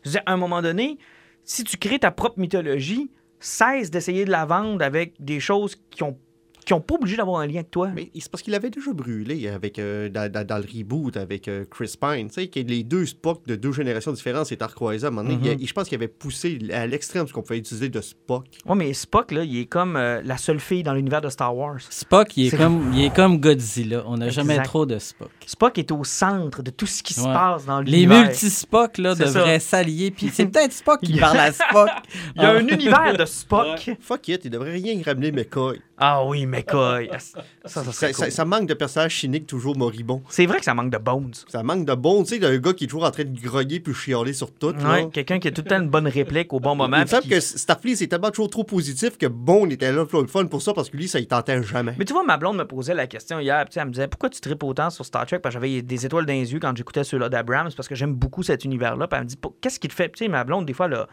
Je 0.03 0.09
disais, 0.09 0.21
à 0.25 0.33
un 0.33 0.37
moment 0.37 0.61
donné, 0.61 0.97
si 1.43 1.63
tu 1.63 1.77
crées 1.77 1.97
ta 1.99 2.11
propre 2.11 2.39
mythologie, 2.39 3.09
cesse 3.39 3.89
d'essayer 3.89 4.25
de 4.25 4.31
la 4.31 4.45
vendre 4.45 4.83
avec 4.85 5.13
des 5.19 5.39
choses 5.39 5.75
qui 5.89 6.03
ont 6.03 6.17
qui 6.65 6.73
n'ont 6.73 6.81
pas 6.81 6.95
obligé 6.95 7.17
d'avoir 7.17 7.41
un 7.41 7.47
lien 7.47 7.55
avec 7.55 7.71
toi. 7.71 7.89
Mais 7.95 8.09
c'est 8.17 8.29
parce 8.31 8.41
qu'il 8.43 8.53
avait 8.55 8.69
déjà 8.69 8.91
brûlé 8.93 9.47
avec, 9.47 9.79
euh, 9.79 10.09
dans, 10.09 10.31
dans- 10.31 10.45
dans 10.45 10.57
le 10.57 10.65
reboot 10.77 11.17
avec 11.17 11.47
euh, 11.47 11.65
Chris 11.69 11.93
Pine. 11.99 12.27
Tu 12.27 12.33
sais, 12.33 12.47
que 12.47 12.59
les 12.59 12.83
deux 12.83 13.05
Spock 13.05 13.45
de 13.47 13.55
deux 13.55 13.71
générations 13.71 14.11
différentes 14.11 14.45
s'étaient 14.47 14.65
recroisés 14.65 15.05
à 15.05 15.07
un 15.07 15.11
moment 15.11 15.29
donné. 15.29 15.39
Il 15.43 15.61
y 15.61 15.63
a- 15.63 15.67
je 15.67 15.73
pense 15.73 15.87
qu'il 15.87 15.95
avait 15.95 16.07
poussé 16.07 16.59
à 16.71 16.85
l'extrême 16.87 17.27
ce 17.27 17.33
qu'on 17.33 17.41
pouvait 17.41 17.59
utiliser 17.59 17.89
de 17.89 18.01
Spock. 18.01 18.45
Ouais, 18.65 18.75
mais 18.75 18.93
Spock, 18.93 19.31
là, 19.31 19.43
il 19.43 19.57
est 19.57 19.65
comme 19.65 19.95
euh, 19.95 20.21
la 20.23 20.37
seule 20.37 20.59
fille 20.59 20.83
dans 20.83 20.93
l'univers 20.93 21.21
de 21.21 21.29
Star 21.29 21.55
Wars. 21.55 21.79
Spock, 21.89 22.37
il 22.37 22.47
est, 22.47 22.57
comme, 22.57 22.91
il 22.93 23.05
est 23.05 23.13
comme 23.15 23.39
Godzilla. 23.39 24.03
On 24.05 24.17
n'a 24.17 24.29
jamais 24.29 24.61
trop 24.63 24.85
de 24.85 24.99
Spock. 24.99 25.29
Spock 25.45 25.77
est 25.77 25.91
au 25.91 26.03
centre 26.03 26.61
de 26.63 26.71
tout 26.71 26.85
ce 26.85 27.01
qui 27.03 27.13
se 27.13 27.21
Ouais. 27.21 27.33
passe 27.33 27.65
dans 27.65 27.79
Les 27.81 27.91
l'univers. 27.91 28.25
multi-Spock 28.25 28.97
là, 28.97 29.15
C'est 29.15 29.25
devraient 29.25 29.59
s'allier. 29.59 30.11
Puis 30.11 30.29
c'est 30.33 30.45
peut-être 30.45 30.73
Spock 30.73 31.01
qui 31.01 31.13
y 31.15 31.19
parle 31.19 31.37
à 31.39 31.51
Spock. 31.51 31.89
Il 32.35 32.41
y 32.41 32.45
a 32.45 32.49
Ah. 32.49 32.57
un 32.57 32.67
univers 32.67 33.17
de 33.17 33.25
Spock. 33.25 33.91
Fuck 33.99 34.27
it, 34.29 34.41
il 34.45 34.49
devrait 34.51 34.71
rien 34.73 35.01
ramener 35.05 35.31
McCoy. 35.31 35.79
Ah 35.97 36.25
oui, 36.25 36.45
McCoy. 36.51 37.09
Ça, 37.19 37.41
ça, 37.65 37.83
Ça, 37.83 37.91
ça- 37.93 38.11
cool. 38.13 38.31
ça 38.31 38.45
manque 38.45 38.67
de 38.67 38.73
personnages 38.73 39.19
cyniques 39.19 39.47
toujours 39.47 39.77
moribonds. 39.77 40.21
C'est 40.29 40.45
vrai 40.45 40.59
que 40.59 40.65
ça 40.65 40.73
manque 40.73 40.91
de 40.91 40.97
bones. 40.97 41.31
Ça 41.47 41.63
manque 41.63 41.85
de 41.85 41.93
bon, 41.93 42.23
tu 42.23 42.29
sais, 42.35 42.39
d'un 42.39 42.57
gars 42.57 42.73
qui 42.73 42.83
est 42.83 42.87
toujours 42.87 43.05
en 43.05 43.11
train 43.11 43.23
de 43.23 43.39
grogner 43.39 43.79
puis 43.79 43.93
chialer 43.93 44.33
sur 44.33 44.53
tout. 44.53 44.71
là. 44.73 44.93
Ouais, 44.93 45.09
quelqu'un 45.11 45.39
qui 45.39 45.47
a 45.47 45.51
tout 45.51 45.61
le 45.63 45.69
temps 45.69 45.79
une 45.81 45.89
bonne 45.89 46.07
réplique 46.07 46.51
au 46.53 46.59
bon 46.59 46.75
moment. 46.75 46.97
Il 46.97 47.03
me 47.03 47.07
semble 47.07 47.27
que 47.27 47.39
Starfleet, 47.39 47.95
c'est 47.95 48.07
tellement 48.07 48.29
toujours 48.31 48.49
trop 48.49 48.63
positif 48.63 49.17
que 49.17 49.25
Bone 49.27 49.71
était 49.71 49.91
là 49.91 50.05
pour 50.05 50.21
le 50.21 50.27
fun 50.27 50.45
pour 50.45 50.61
ça 50.61 50.73
parce 50.73 50.89
que 50.89 50.97
lui, 50.97 51.07
ça 51.07 51.19
il 51.19 51.27
tentait 51.27 51.61
jamais. 51.63 51.95
Mais 51.97 52.05
tu 52.05 52.13
vois, 52.13 52.23
ma 52.23 52.37
blonde 52.37 52.57
me 52.57 52.65
posait 52.65 52.93
la 52.93 53.07
question 53.07 53.39
hier, 53.39 53.65
elle 53.75 53.85
me 53.85 53.91
disait 53.91 54.07
pourquoi 54.07 54.29
tu 54.29 54.39
tripes 54.41 54.63
autant 54.63 54.89
sur 54.89 55.05
Star 55.05 55.25
Trek? 55.25 55.39
Parce 55.39 55.55
que 55.55 55.61
j'avais 55.61 55.81
des 55.81 56.05
étoiles 56.05 56.25
dans 56.25 56.33
les 56.33 56.51
yeux 56.53 56.59
quand 56.59 56.75
j'écoutais 56.75 57.03
ceux-là 57.03 57.29
d'Abrams, 57.29 57.69
parce 57.75 57.87
que 57.87 57.95
j'aime 57.95 58.13
beaucoup 58.13 58.43
cet 58.43 58.65
univers-là. 58.65 59.07
Puis 59.07 59.17
elle 59.17 59.23
me 59.23 59.29
dit 59.29 59.37
qu'est-ce 59.61 59.79
qui 59.79 59.87
te 59.87 59.93
fait 59.93 60.09
Tu 60.09 60.25
sais, 60.25 60.27
ma 60.29 60.43
blonde, 60.43 60.65
des 60.65 60.73
fois, 60.73 60.87
elle 60.87 60.93
a, 60.95 61.07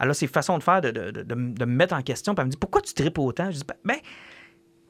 elle 0.00 0.10
a 0.10 0.14
ses 0.14 0.26
façons 0.26 0.58
de 0.58 0.62
faire, 0.62 0.80
de, 0.80 0.90
de, 0.90 1.10
de, 1.10 1.22
de 1.22 1.34
me- 1.34 1.52
de 1.54 1.64
me 1.64 1.72
mettre 1.74 1.94
en 1.94 2.02
question. 2.02 2.34
Puis 2.34 2.40
elle 2.40 2.46
me 2.46 2.50
dit 2.52 2.56
pourquoi 2.56 2.80
tu 2.80 2.94
tripes 2.94 3.18
autant? 3.18 3.50
Je 3.50 3.56
dis 3.58 3.64
ben, 3.66 3.74
ben, 3.84 3.96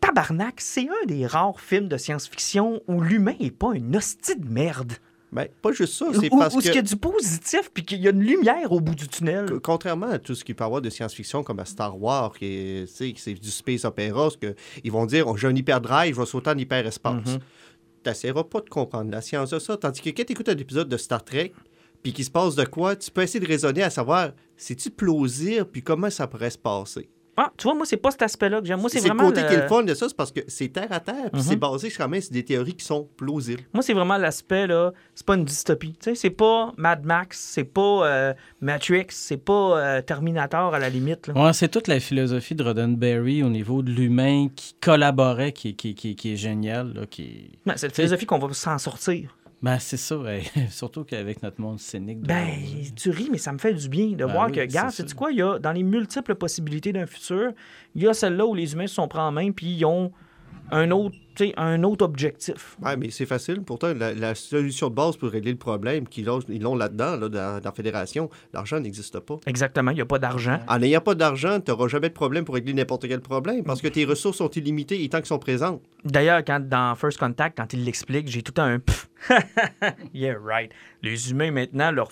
tabarnak, 0.04 0.60
c'est 0.60 0.88
un 0.88 1.06
des 1.06 1.26
rares 1.26 1.60
films 1.60 1.88
de 1.88 1.96
science-fiction 1.96 2.82
où 2.88 3.00
l'humain 3.00 3.36
est 3.40 3.50
pas 3.50 3.72
une 3.74 3.96
hostie 3.96 4.36
de 4.36 4.48
merde. 4.48 4.92
Ben, 5.32 5.48
pas 5.62 5.72
juste 5.72 5.94
ça, 5.94 6.06
Où, 6.06 6.14
c'est 6.14 6.32
où 6.32 6.38
parce 6.38 6.54
il 6.54 6.74
y 6.74 6.78
a 6.78 6.82
du 6.82 6.96
positif, 6.96 7.70
puis 7.72 7.84
qu'il 7.84 8.00
y 8.00 8.06
a 8.06 8.10
une 8.10 8.22
lumière 8.22 8.70
au 8.70 8.80
bout 8.80 8.94
du 8.94 9.08
tunnel. 9.08 9.58
Contrairement 9.62 10.10
à 10.10 10.18
tout 10.18 10.34
ce 10.34 10.44
qui 10.44 10.54
peut 10.54 10.62
avoir 10.62 10.80
de 10.80 10.90
science-fiction 10.90 11.42
comme 11.42 11.58
à 11.58 11.64
Star 11.64 12.00
Wars, 12.00 12.32
qui 12.38 12.46
est, 12.46 12.86
c'est 12.86 13.34
du 13.34 13.50
space 13.50 13.84
opera, 13.84 14.30
ce 14.30 14.36
que 14.36 14.54
ils 14.84 14.92
vont 14.92 15.06
dire 15.06 15.26
oh, 15.26 15.36
j'ai 15.36 15.48
un 15.48 15.56
hyperdrive, 15.56 16.14
je 16.14 16.20
vais 16.20 16.26
sauter 16.26 16.50
en 16.50 16.58
hyperespace. 16.58 17.26
Mhm. 17.26 17.38
Tu 18.04 18.10
n'essaieras 18.10 18.44
pas 18.44 18.60
de 18.60 18.68
comprendre 18.68 19.10
la 19.10 19.22
science 19.22 19.50
de 19.50 19.58
ça. 19.58 19.76
Tandis 19.76 20.02
que 20.02 20.10
quand 20.10 20.24
tu 20.24 20.32
écoutes 20.32 20.48
un 20.50 20.56
épisode 20.56 20.88
de 20.88 20.96
Star 20.98 21.24
Trek, 21.24 21.52
puis 22.02 22.12
qu'il 22.12 22.24
se 22.24 22.30
passe 22.30 22.54
de 22.54 22.64
quoi, 22.64 22.94
tu 22.94 23.10
peux 23.10 23.22
essayer 23.22 23.40
de 23.40 23.48
raisonner 23.48 23.82
à 23.82 23.90
savoir 23.90 24.32
c'est-tu 24.56 24.90
plausible, 24.90 25.64
puis 25.64 25.82
comment 25.82 26.10
ça 26.10 26.28
pourrait 26.28 26.50
se 26.50 26.58
passer? 26.58 27.08
Ah, 27.36 27.50
tu 27.56 27.64
vois, 27.64 27.74
moi, 27.74 27.84
c'est 27.86 27.96
pas 27.96 28.10
cet 28.10 28.22
aspect-là 28.22 28.60
que 28.60 28.66
j'aime. 28.66 28.80
Moi, 28.80 28.88
c'est 28.90 29.00
C'est 29.00 29.08
le 29.08 29.14
vraiment. 29.14 29.28
côté 29.28 29.42
le- 29.42 29.48
qui 29.48 29.54
est 29.54 29.62
le 29.62 29.68
fun 29.68 29.82
de 29.82 29.94
ça, 29.94 30.08
c'est 30.08 30.16
parce 30.16 30.30
que 30.32 30.40
c'est 30.46 30.68
terre 30.68 30.86
à 30.92 31.00
terre, 31.00 31.30
puis 31.32 31.40
Mhm. 31.42 31.48
c'est 31.48 31.56
basé 31.56 31.90
quand 31.90 32.08
même 32.08 32.20
sur 32.20 32.32
des 32.32 32.44
théories 32.44 32.74
qui 32.74 32.84
sont 32.84 33.08
plausibles. 33.16 33.62
Moi, 33.72 33.82
c'est 33.82 33.92
vraiment 33.92 34.16
l'aspect, 34.16 34.66
là, 34.66 34.92
c'est 35.14 35.26
pas 35.26 35.34
une 35.34 35.44
dystopie. 35.44 35.92
Tu 35.94 36.10
sais, 36.10 36.14
c'est 36.14 36.30
pas 36.30 36.72
Mad 36.76 37.04
Max, 37.04 37.40
c'est 37.40 37.64
pas 37.64 38.06
euh, 38.06 38.34
Matrix, 38.60 39.06
c'est 39.10 39.36
pas 39.44 39.78
euh, 39.78 40.02
Terminator 40.02 40.74
à 40.74 40.78
la 40.78 40.88
limite. 40.88 41.26
là. 41.28 41.34
Ouais, 41.46 41.52
c'est 41.52 41.68
toute 41.68 41.88
la 41.88 42.00
philosophie 42.00 42.54
de 42.54 42.62
Roddenberry 42.62 43.42
au 43.42 43.48
niveau 43.48 43.82
de 43.82 43.90
l'humain 43.90 44.48
qui 44.54 44.74
collaborait, 44.80 45.52
qui, 45.52 45.74
qui, 45.74 45.94
qui, 45.94 46.14
qui 46.16 46.32
est 46.34 46.36
génial. 46.36 46.92
Là, 46.94 47.06
qui... 47.06 47.50
Ben, 47.66 47.74
c'est 47.76 47.88
la 47.88 47.94
philosophie 47.94 48.26
qu'on 48.26 48.38
va 48.38 48.52
s'en 48.52 48.78
sortir. 48.78 49.36
Ben, 49.64 49.78
c'est 49.78 49.96
ça, 49.96 50.18
ouais. 50.18 50.42
surtout 50.70 51.04
qu'avec 51.04 51.42
notre 51.42 51.58
monde 51.60 51.80
cynique. 51.80 52.20
de- 52.20 52.26
Ben, 52.26 52.50
tu 52.94 53.08
ris, 53.10 53.28
mais 53.32 53.38
ça 53.38 53.50
me 53.52 53.58
fait 53.58 53.72
du 53.72 53.88
bien 53.88 54.08
de 54.08 54.16
Ben 54.16 54.26
voir 54.26 54.46
oui, 54.48 54.52
que, 54.52 54.60
regarde, 54.60 54.90
c'est 54.90 55.12
quoi, 55.14 55.32
il 55.32 55.38
y 55.38 55.42
a 55.42 55.58
dans 55.58 55.72
les 55.72 55.82
multiples 55.82 56.34
possibilités 56.34 56.92
d'un 56.92 57.06
futur, 57.06 57.52
il 57.94 58.02
y 58.02 58.06
a 58.06 58.12
celle-là 58.12 58.44
où 58.44 58.54
les 58.54 58.74
humains 58.74 58.86
se 58.86 58.94
sont 58.96 59.08
pris 59.08 59.20
en 59.20 59.32
main, 59.32 59.50
puis 59.52 59.66
ils 59.74 59.84
ont 59.86 60.12
un 60.76 60.90
autre, 60.90 61.16
un 61.56 61.82
autre 61.84 62.04
objectif. 62.04 62.76
Ouais, 62.82 62.96
mais 62.96 63.10
c'est 63.10 63.26
facile. 63.26 63.62
Pourtant, 63.62 63.94
la, 63.94 64.12
la 64.12 64.34
solution 64.34 64.90
de 64.90 64.94
base 64.94 65.16
pour 65.16 65.30
régler 65.30 65.52
le 65.52 65.56
problème 65.58 66.08
qu'ils 66.08 66.28
ont, 66.28 66.40
ils 66.48 66.60
l'ont 66.60 66.74
là-dedans, 66.74 67.16
là, 67.16 67.28
dans, 67.28 67.58
dans 67.58 67.60
la 67.64 67.72
fédération, 67.72 68.28
l'argent 68.52 68.80
n'existe 68.80 69.20
pas. 69.20 69.38
Exactement, 69.46 69.92
il 69.92 69.94
n'y 69.94 70.00
a 70.00 70.06
pas 70.06 70.18
d'argent. 70.18 70.58
En 70.68 70.78
n'ayant 70.78 71.00
pas 71.00 71.14
d'argent, 71.14 71.60
tu 71.60 71.70
n'auras 71.70 71.88
jamais 71.88 72.08
de 72.08 72.14
problème 72.14 72.44
pour 72.44 72.54
régler 72.56 72.74
n'importe 72.74 73.06
quel 73.08 73.20
problème 73.20 73.62
parce 73.64 73.80
que 73.80 73.88
tes 73.88 74.04
ressources 74.04 74.38
sont 74.38 74.50
illimitées 74.50 75.02
et 75.04 75.08
tant 75.08 75.18
qu'elles 75.18 75.26
sont 75.26 75.38
présentes. 75.38 75.82
D'ailleurs, 76.04 76.44
quand 76.44 76.60
dans 76.68 76.94
First 76.96 77.18
Contact, 77.18 77.56
quand 77.56 77.72
il 77.72 77.84
l'explique, 77.84 78.28
j'ai 78.28 78.42
tout 78.42 78.60
un 78.60 78.78
pff. 78.80 79.08
yeah, 80.12 80.36
right. 80.42 80.70
Les 81.02 81.30
humains, 81.30 81.50
maintenant, 81.50 81.90
leur, 81.92 82.10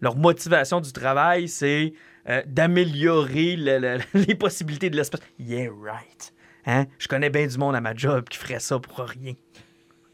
leur 0.00 0.16
motivation 0.16 0.80
du 0.80 0.92
travail, 0.92 1.48
c'est 1.48 1.92
euh, 2.28 2.42
d'améliorer 2.46 3.56
le- 3.56 3.78
le- 3.78 3.98
les 4.26 4.34
possibilités 4.34 4.90
de 4.90 4.96
l'espèce. 4.96 5.20
Yeah, 5.38 5.68
right. 5.82 6.32
Hein? 6.70 6.84
Je 6.98 7.08
connais 7.08 7.30
bien 7.30 7.46
du 7.46 7.56
monde 7.58 7.74
à 7.74 7.80
ma 7.80 7.94
job 7.94 8.28
qui 8.28 8.36
ferait 8.38 8.60
ça 8.60 8.78
pour 8.78 8.98
rien. 8.98 9.32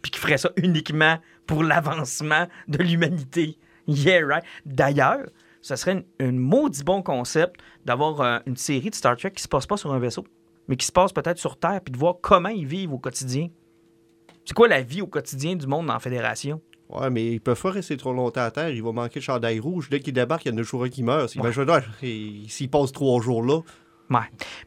Puis 0.02 0.10
qui 0.12 0.18
ferait 0.20 0.38
ça 0.38 0.50
uniquement 0.56 1.18
pour 1.46 1.62
l'avancement 1.64 2.46
de 2.68 2.78
l'humanité. 2.78 3.58
Yeah, 3.88 4.24
right. 4.26 4.44
D'ailleurs, 4.64 5.26
ce 5.60 5.74
serait 5.76 5.92
une- 5.92 6.28
un 6.28 6.32
maudit 6.32 6.84
bon 6.84 7.02
concept 7.02 7.60
d'avoir 7.84 8.20
euh, 8.20 8.38
une 8.46 8.56
série 8.56 8.90
de 8.90 8.94
Star 8.94 9.16
Trek 9.16 9.32
qui 9.32 9.42
se 9.42 9.48
passe 9.48 9.66
pas 9.66 9.76
sur 9.76 9.92
un 9.92 9.98
vaisseau, 9.98 10.24
mais 10.68 10.76
qui 10.76 10.86
se 10.86 10.92
passe 10.92 11.12
peut-être 11.12 11.38
sur 11.38 11.58
Terre, 11.58 11.80
puis 11.84 11.92
de 11.92 11.98
voir 11.98 12.14
comment 12.22 12.48
ils 12.50 12.66
vivent 12.66 12.92
au 12.92 12.98
quotidien. 12.98 13.48
C'est 14.44 14.54
quoi 14.54 14.68
la 14.68 14.82
vie 14.82 15.02
au 15.02 15.06
quotidien 15.06 15.56
du 15.56 15.66
monde 15.66 15.86
la 15.88 15.98
Fédération? 15.98 16.60
Ouais, 16.90 17.10
mais 17.10 17.32
ils 17.32 17.40
peuvent 17.40 17.60
pas 17.60 17.70
rester 17.72 17.96
trop 17.96 18.12
longtemps 18.12 18.42
à 18.42 18.50
terre. 18.50 18.68
Il 18.68 18.82
va 18.82 18.92
manquer 18.92 19.18
de 19.18 19.24
chandail 19.24 19.58
rouge. 19.58 19.88
Dès 19.90 20.00
qu'ils 20.00 20.12
débarquent, 20.12 20.44
il 20.44 20.52
y 20.52 20.54
en 20.54 20.58
a 20.58 20.60
toujours 20.60 20.84
un 20.84 20.88
qui 20.90 21.02
meurt. 21.02 21.34
Imagine, 21.34 21.68
ouais, 21.68 21.80
s'ils 22.48 22.70
passent 22.70 22.92
trois 22.92 23.20
jours 23.22 23.42
là, 23.42 23.60
Ouais. 24.10 24.20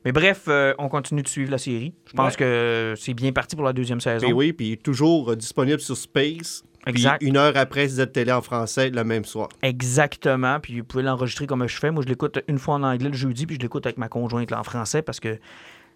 Mais 0.03 0.11
bref, 0.11 0.45
euh, 0.47 0.73
on 0.79 0.89
continue 0.89 1.21
de 1.21 1.27
suivre 1.27 1.51
la 1.51 1.57
série. 1.57 1.93
Je 2.07 2.13
pense 2.13 2.35
que 2.35 2.93
c'est 2.97 3.13
bien 3.13 3.31
parti 3.31 3.55
pour 3.55 3.65
la 3.65 3.73
deuxième 3.73 4.01
saison. 4.01 4.25
puis 4.25 4.33
oui, 4.33 4.53
puis 4.53 4.77
toujours 4.77 5.31
euh, 5.31 5.35
disponible 5.35 5.79
sur 5.79 5.95
Space. 5.95 6.63
Puis 6.85 6.93
Exact. 6.95 7.21
une 7.21 7.35
heure 7.35 7.57
après, 7.57 7.87
Z 7.87 8.11
Télé 8.13 8.31
en 8.31 8.41
français 8.41 8.89
le 8.89 9.03
même 9.03 9.25
soir. 9.25 9.49
Exactement. 9.61 10.59
Puis 10.59 10.79
vous 10.79 10.85
pouvez 10.85 11.03
l'enregistrer 11.03 11.45
comme 11.45 11.67
je 11.67 11.77
fais. 11.77 11.91
Moi, 11.91 12.01
je 12.03 12.07
l'écoute 12.07 12.39
une 12.47 12.57
fois 12.57 12.75
en 12.75 12.83
anglais 12.83 13.09
le 13.09 13.15
jeudi, 13.15 13.45
puis 13.45 13.57
je 13.57 13.61
l'écoute 13.61 13.85
avec 13.85 13.97
ma 13.97 14.07
conjointe 14.07 14.49
là, 14.51 14.59
en 14.59 14.63
français 14.63 15.01
parce 15.01 15.19
que 15.19 15.37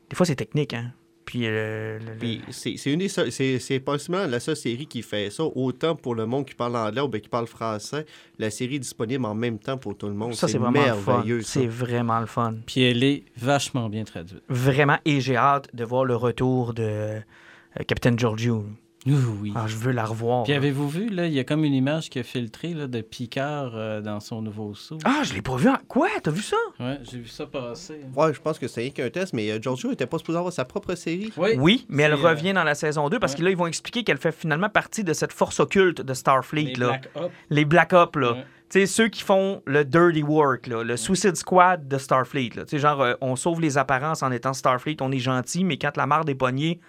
des 0.10 0.16
fois, 0.16 0.26
c'est 0.26 0.36
technique. 0.36 0.74
Hein? 0.74 0.92
Puis, 1.26 1.42
euh, 1.46 2.00
le- 2.00 2.06
le- 2.14 2.18
Puis 2.18 2.42
c'est 2.50 2.76
c'est 2.78 2.92
une 2.92 3.00
des 3.00 3.08
seules- 3.08 3.32
c'est 3.32 3.60
c'est 3.60 3.80
possiblement 3.80 4.26
la 4.28 4.40
seule 4.40 4.56
série 4.56 4.86
qui 4.88 5.02
fait 5.02 5.30
ça, 5.30 5.44
autant 5.44 5.96
pour 5.96 6.16
le 6.16 6.26
monde 6.26 6.46
qui 6.46 6.56
parle 6.56 6.76
anglais 6.76 7.02
ou 7.02 7.08
bien 7.08 7.20
qui 7.22 7.30
parle 7.30 7.48
français. 7.48 8.06
La 8.40 8.50
série 8.50 8.76
est 8.76 8.80
disponible 8.80 9.26
en 9.26 9.36
même 9.36 9.60
temps 9.60 9.78
pour 9.78 9.96
tout 9.98 10.08
le 10.08 10.14
monde. 10.14 10.34
ça, 10.34 10.48
c'est 10.48 10.58
vraiment 10.58 10.82
le 10.86 10.94
fun. 10.94 11.12
merveilleux. 11.14 11.42
C'est 11.44 11.68
vraiment 11.68 12.20
le 12.20 12.26
fun. 12.26 12.56
Puis 12.66 12.82
elle 12.84 13.04
est 13.04 13.24
vachement 13.38 13.88
bien 13.90 14.04
traduite. 14.04 14.42
Vraiment. 14.50 14.98
Et 15.06 15.22
j'ai 15.22 15.36
hâte 15.38 15.70
de 15.74 15.84
voir 15.84 16.06
le 16.06 16.16
retour 16.16 16.74
de 16.74 16.84
euh, 16.84 17.20
Captain 17.88 18.18
Giorgio. 18.18 18.66
Oui. 19.08 19.52
Ah, 19.56 19.66
je 19.66 19.78
veux 19.78 19.92
la 19.92 20.06
revoir. 20.06 20.44
Puis 20.44 20.54
avez-vous 20.54 20.88
vu, 20.88 21.10
là, 21.10 21.26
il 21.26 21.34
y 21.34 21.40
a 21.40 21.44
comme 21.44 21.64
une 21.64 21.74
image 21.74 22.10
qui 22.10 22.20
a 22.20 22.24
filtré 22.24 22.74
là, 22.74 22.86
de 22.88 23.02
Picard 23.02 23.72
euh, 23.76 24.00
dans 24.02 24.20
son 24.20 24.42
nouveau 24.44 24.76
saut? 24.76 25.00
Ah, 25.04 25.22
je 25.24 25.34
l'ai 25.34 25.42
pas 25.42 25.56
vu. 25.56 25.70
en- 25.70 25.78
Quoi? 25.88 26.08
T'as 26.22 26.30
vu 26.30 26.42
ça? 26.44 26.58
Ouais, 26.80 27.00
j'ai 27.10 27.18
vu 27.18 27.28
ça 27.28 27.48
passer. 27.48 28.02
Ouais, 28.16 28.32
je 28.34 28.40
pense 28.40 28.60
que 28.60 28.68
c'est 28.68 28.82
rien 28.82 28.90
qu'un 28.92 29.10
test, 29.10 29.34
mais 29.34 29.50
euh, 29.50 29.60
Giorgio 29.60 29.92
était 29.92 30.06
pas 30.06 30.20
supposé 30.20 30.38
avoir 30.38 30.54
sa 30.54 30.66
propre 30.66 30.94
série. 30.94 31.34
Oui. 31.38 31.52
Oui, 31.58 31.86
mais 31.90 32.04
elle 32.04 32.14
euh, 32.14 32.16
revient 32.18 32.54
dans 32.54 32.64
la 32.64 32.76
saison 32.76 33.10
2 33.10 33.18
parce 33.20 33.34
ouais. 33.34 33.40
que 33.40 33.44
là, 33.46 33.50
ils 33.50 33.58
vont 33.58 33.68
expliquer 33.68 34.04
qu'elle 34.04 34.18
fait 34.20 34.32
finalement 34.32 34.70
partie 34.70 35.04
de 35.04 35.14
cette 35.14 35.34
force 35.34 35.60
occulte 35.60 36.02
de 36.02 36.14
Starfleet. 36.14 36.66
Les 36.66 36.76
là. 36.76 36.88
Black 36.88 37.10
Ops. 37.16 37.34
Les 37.50 37.66
Black 37.66 37.94
Ops, 37.94 38.16
là. 38.20 38.32
Ouais. 38.34 38.46
Tu 38.70 38.80
sais, 38.80 38.86
ceux 38.86 39.10
qui 39.10 39.24
font 39.24 39.62
le 39.66 39.84
dirty 39.84 40.24
work, 40.24 40.68
là, 40.68 40.84
le 40.84 40.96
Suicide 40.96 41.36
Squad 41.36 41.88
de 41.88 41.98
Starfleet. 41.98 42.52
Là. 42.56 42.64
Tu 42.66 42.70
sais, 42.70 42.80
genre, 42.80 43.02
euh, 43.02 43.16
on 43.20 43.36
sauve 43.36 43.60
les 43.60 43.78
apparences 43.78 44.22
en 44.24 44.32
étant 44.32 44.54
Starfleet, 44.54 44.98
on 45.02 45.12
est 45.12 45.20
gentil, 45.20 45.64
mais 45.66 45.78
quand 45.78 45.98
la 45.98 46.06
marde 46.06 46.30
est 46.30 46.36
pognée, 46.36 46.80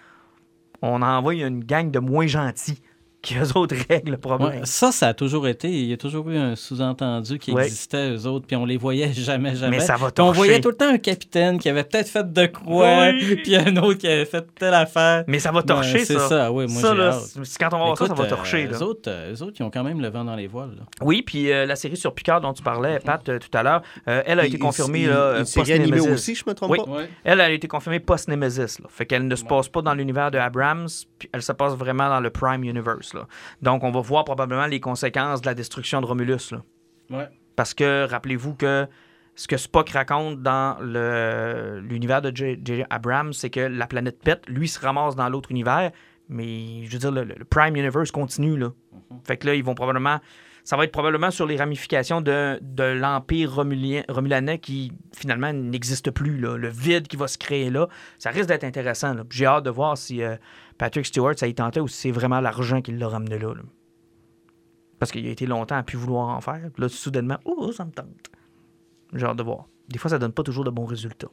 on 0.83 1.01
envoie 1.01 1.35
une 1.35 1.63
gang 1.63 1.89
de 1.89 1.99
moins 1.99 2.27
gentils 2.27 2.81
qui, 3.27 3.35
eux 3.37 3.57
autres, 3.57 3.75
règlent 3.89 4.11
le 4.11 4.17
problème. 4.17 4.49
Ouais, 4.49 4.65
ça, 4.65 4.91
ça 4.91 5.07
a 5.07 5.13
toujours 5.13 5.47
été. 5.47 5.69
Il 5.69 5.85
y 5.85 5.93
a 5.93 5.97
toujours 5.97 6.29
eu 6.29 6.37
un 6.37 6.55
sous-entendu 6.55 7.39
qui 7.39 7.51
Ouais. 7.51 7.63
existait, 7.65 8.11
eux 8.11 8.27
autres, 8.27 8.45
puis 8.45 8.55
on 8.55 8.65
les 8.65 8.77
voyait 8.77 9.11
jamais, 9.13 9.55
jamais. 9.55 9.77
mais 9.77 9.83
ça 9.83 9.95
va 9.95 10.07
on 10.07 10.11
torcher. 10.11 10.37
voyait 10.37 10.59
tout 10.61 10.69
le 10.69 10.75
temps 10.75 10.89
un 10.89 10.97
capitaine 10.97 11.57
qui 11.57 11.69
avait 11.69 11.83
peut-être 11.85 12.09
fait 12.09 12.31
de 12.31 12.45
quoi, 12.47 13.09
Oui. 13.11 13.35
puis 13.43 13.55
un 13.55 13.75
autre 13.77 13.97
qui 13.99 14.07
avait 14.07 14.25
fait 14.25 14.45
telle 14.59 14.73
affaire. 14.73 15.23
Mais 15.27 15.39
ça 15.39 15.51
va 15.51 15.63
torcher, 15.63 15.99
Ben, 15.99 16.05
ça. 16.05 16.13
C'est 16.19 16.27
ça, 16.27 16.51
oui, 16.51 16.65
moi 16.67 16.81
ça, 16.81 16.93
là, 16.93 17.17
quand 17.59 17.73
on 17.73 17.79
va 17.79 17.85
voir 17.85 17.97
ça, 17.97 18.07
ça 18.07 18.13
va 18.13 18.23
Écoute, 18.25 18.29
torcher. 18.37 18.65
euh, 18.67 18.71
là. 18.71 18.77
eux, 18.77 18.83
autres, 18.83 19.09
euh, 19.09 19.33
eux 19.33 19.41
autres, 19.43 19.55
ils 19.59 19.63
ont 19.63 19.71
quand 19.71 19.83
même 19.83 20.01
le 20.01 20.09
vent 20.09 20.25
dans 20.25 20.35
les 20.35 20.47
voiles. 20.47 20.75
là. 20.77 20.83
Oui, 21.01 21.21
puis 21.21 21.51
euh, 21.51 21.65
la 21.65 21.75
série 21.77 21.95
sur 21.97 22.13
Picard 22.13 22.41
dont 22.41 22.53
tu 22.53 22.61
parlais, 22.61 22.99
Pat, 22.99 23.27
euh, 23.29 23.39
tout 23.39 23.57
à 23.57 23.63
l'heure, 23.63 23.81
euh, 24.09 24.21
elle 24.25 24.39
a 24.39 24.45
été 24.45 24.59
confirmée 24.59 25.03
il- 25.03 25.45
s'est 25.45 25.59
post 25.61 25.67
réanimé 25.71 25.91
Nemesis. 25.97 26.09
aussi, 26.11 26.35
je 26.35 26.43
me 26.45 26.53
trompe 26.53 26.71
Oui. 26.71 26.79
pas? 26.85 26.91
Elle, 27.23 27.39
elle 27.39 27.41
a 27.41 27.51
été 27.51 27.67
confirmée 27.67 27.99
post-Nemesis. 27.99 28.79
Fait 28.89 29.05
qu'elle 29.05 29.27
ne 29.27 29.35
se 29.35 29.45
passe 29.45 29.69
pas 29.69 29.81
dans 29.81 29.93
l'univers 29.93 30.29
de 30.29 30.37
Abrams, 30.37 30.87
puis 31.19 31.29
elle 31.31 31.41
se 31.41 31.51
passe 31.53 31.73
vraiment 31.73 32.09
dans 32.09 32.19
le 32.19 32.29
Prime 32.29 32.63
Universe. 32.63 33.12
Là. 33.13 33.27
Donc, 33.61 33.83
on 33.83 33.91
va 33.91 34.01
voir 34.01 34.25
probablement 34.25 34.65
les 34.65 34.79
conséquences 34.79 35.41
de 35.41 35.45
la 35.45 35.53
destruction 35.53 36.01
de 36.01 36.05
Romulus. 36.05 36.51
Là. 36.51 36.61
Ouais. 37.09 37.29
Parce 37.55 37.73
que, 37.73 38.07
rappelez-vous 38.09 38.55
que 38.55 38.87
ce 39.35 39.47
que 39.47 39.57
Spock 39.57 39.89
raconte 39.89 40.41
dans 40.41 40.77
l'univers 41.81 42.21
de 42.21 42.35
J. 42.35 42.59
J. 42.63 42.83
Abrams, 42.89 43.33
c'est 43.33 43.49
que 43.49 43.59
la 43.59 43.87
planète 43.87 44.19
pète, 44.23 44.47
lui 44.47 44.67
se 44.67 44.79
ramasse 44.79 45.15
dans 45.15 45.29
l'autre 45.29 45.51
univers, 45.51 45.91
mais 46.29 46.85
je 46.85 46.91
veux 46.91 46.99
dire, 46.99 47.11
le, 47.11 47.23
le 47.23 47.45
Prime 47.45 47.75
Universe 47.75 48.11
continue. 48.11 48.57
Là. 48.57 48.71
Fait 49.25 49.37
que 49.37 49.47
là, 49.47 49.55
ils 49.55 49.63
vont 49.63 49.75
probablement. 49.75 50.19
Ça 50.63 50.77
va 50.77 50.85
être 50.85 50.91
probablement 50.93 51.29
sur 51.29 51.45
les 51.45 51.57
ramifications 51.57 52.21
de, 52.21 52.57
de 52.61 52.83
l'Empire 52.83 53.53
romulanais 53.53 54.59
qui, 54.59 54.93
finalement, 55.13 55.51
n'existe 55.51 56.09
plus. 56.11 56.39
là. 56.39 56.55
Le 56.55 56.69
vide 56.69 57.07
qui 57.07 57.17
va 57.17 57.27
se 57.27 57.37
créer 57.37 57.69
là. 57.69 57.89
Ça 58.17 58.29
risque 58.29 58.47
d'être 58.47 58.63
intéressant. 58.63 59.13
J'ai 59.29 59.45
hâte 59.45 59.65
de 59.65 59.69
voir 59.69 59.97
si 59.97 60.23
euh, 60.23 60.37
Patrick 60.77 61.05
Stewart, 61.05 61.33
ça 61.37 61.47
y 61.47 61.53
tentait 61.53 61.81
ou 61.81 61.87
si 61.89 61.97
c'est 61.97 62.11
vraiment 62.11 62.39
l'argent 62.39 62.81
qui 62.81 62.93
l'a 62.93 63.09
ramené 63.09 63.39
là. 63.39 63.53
Parce 64.99 65.11
qu'il 65.11 65.27
a 65.27 65.31
été 65.31 65.45
longtemps 65.45 65.75
à 65.75 65.83
plus 65.83 65.97
vouloir 65.97 66.29
en 66.29 66.39
faire. 66.39 66.69
Là, 66.77 66.87
soudainement, 66.87 67.39
oh, 67.43 67.73
ça 67.73 67.83
me 67.83 67.91
tente. 67.91 68.31
J'ai 69.13 69.25
hâte 69.25 69.37
de 69.37 69.43
voir. 69.43 69.65
Des 69.89 69.99
fois, 69.99 70.09
ça 70.09 70.17
donne 70.17 70.31
pas 70.31 70.43
toujours 70.43 70.63
de 70.63 70.69
bons 70.69 70.85
résultats. 70.85 71.27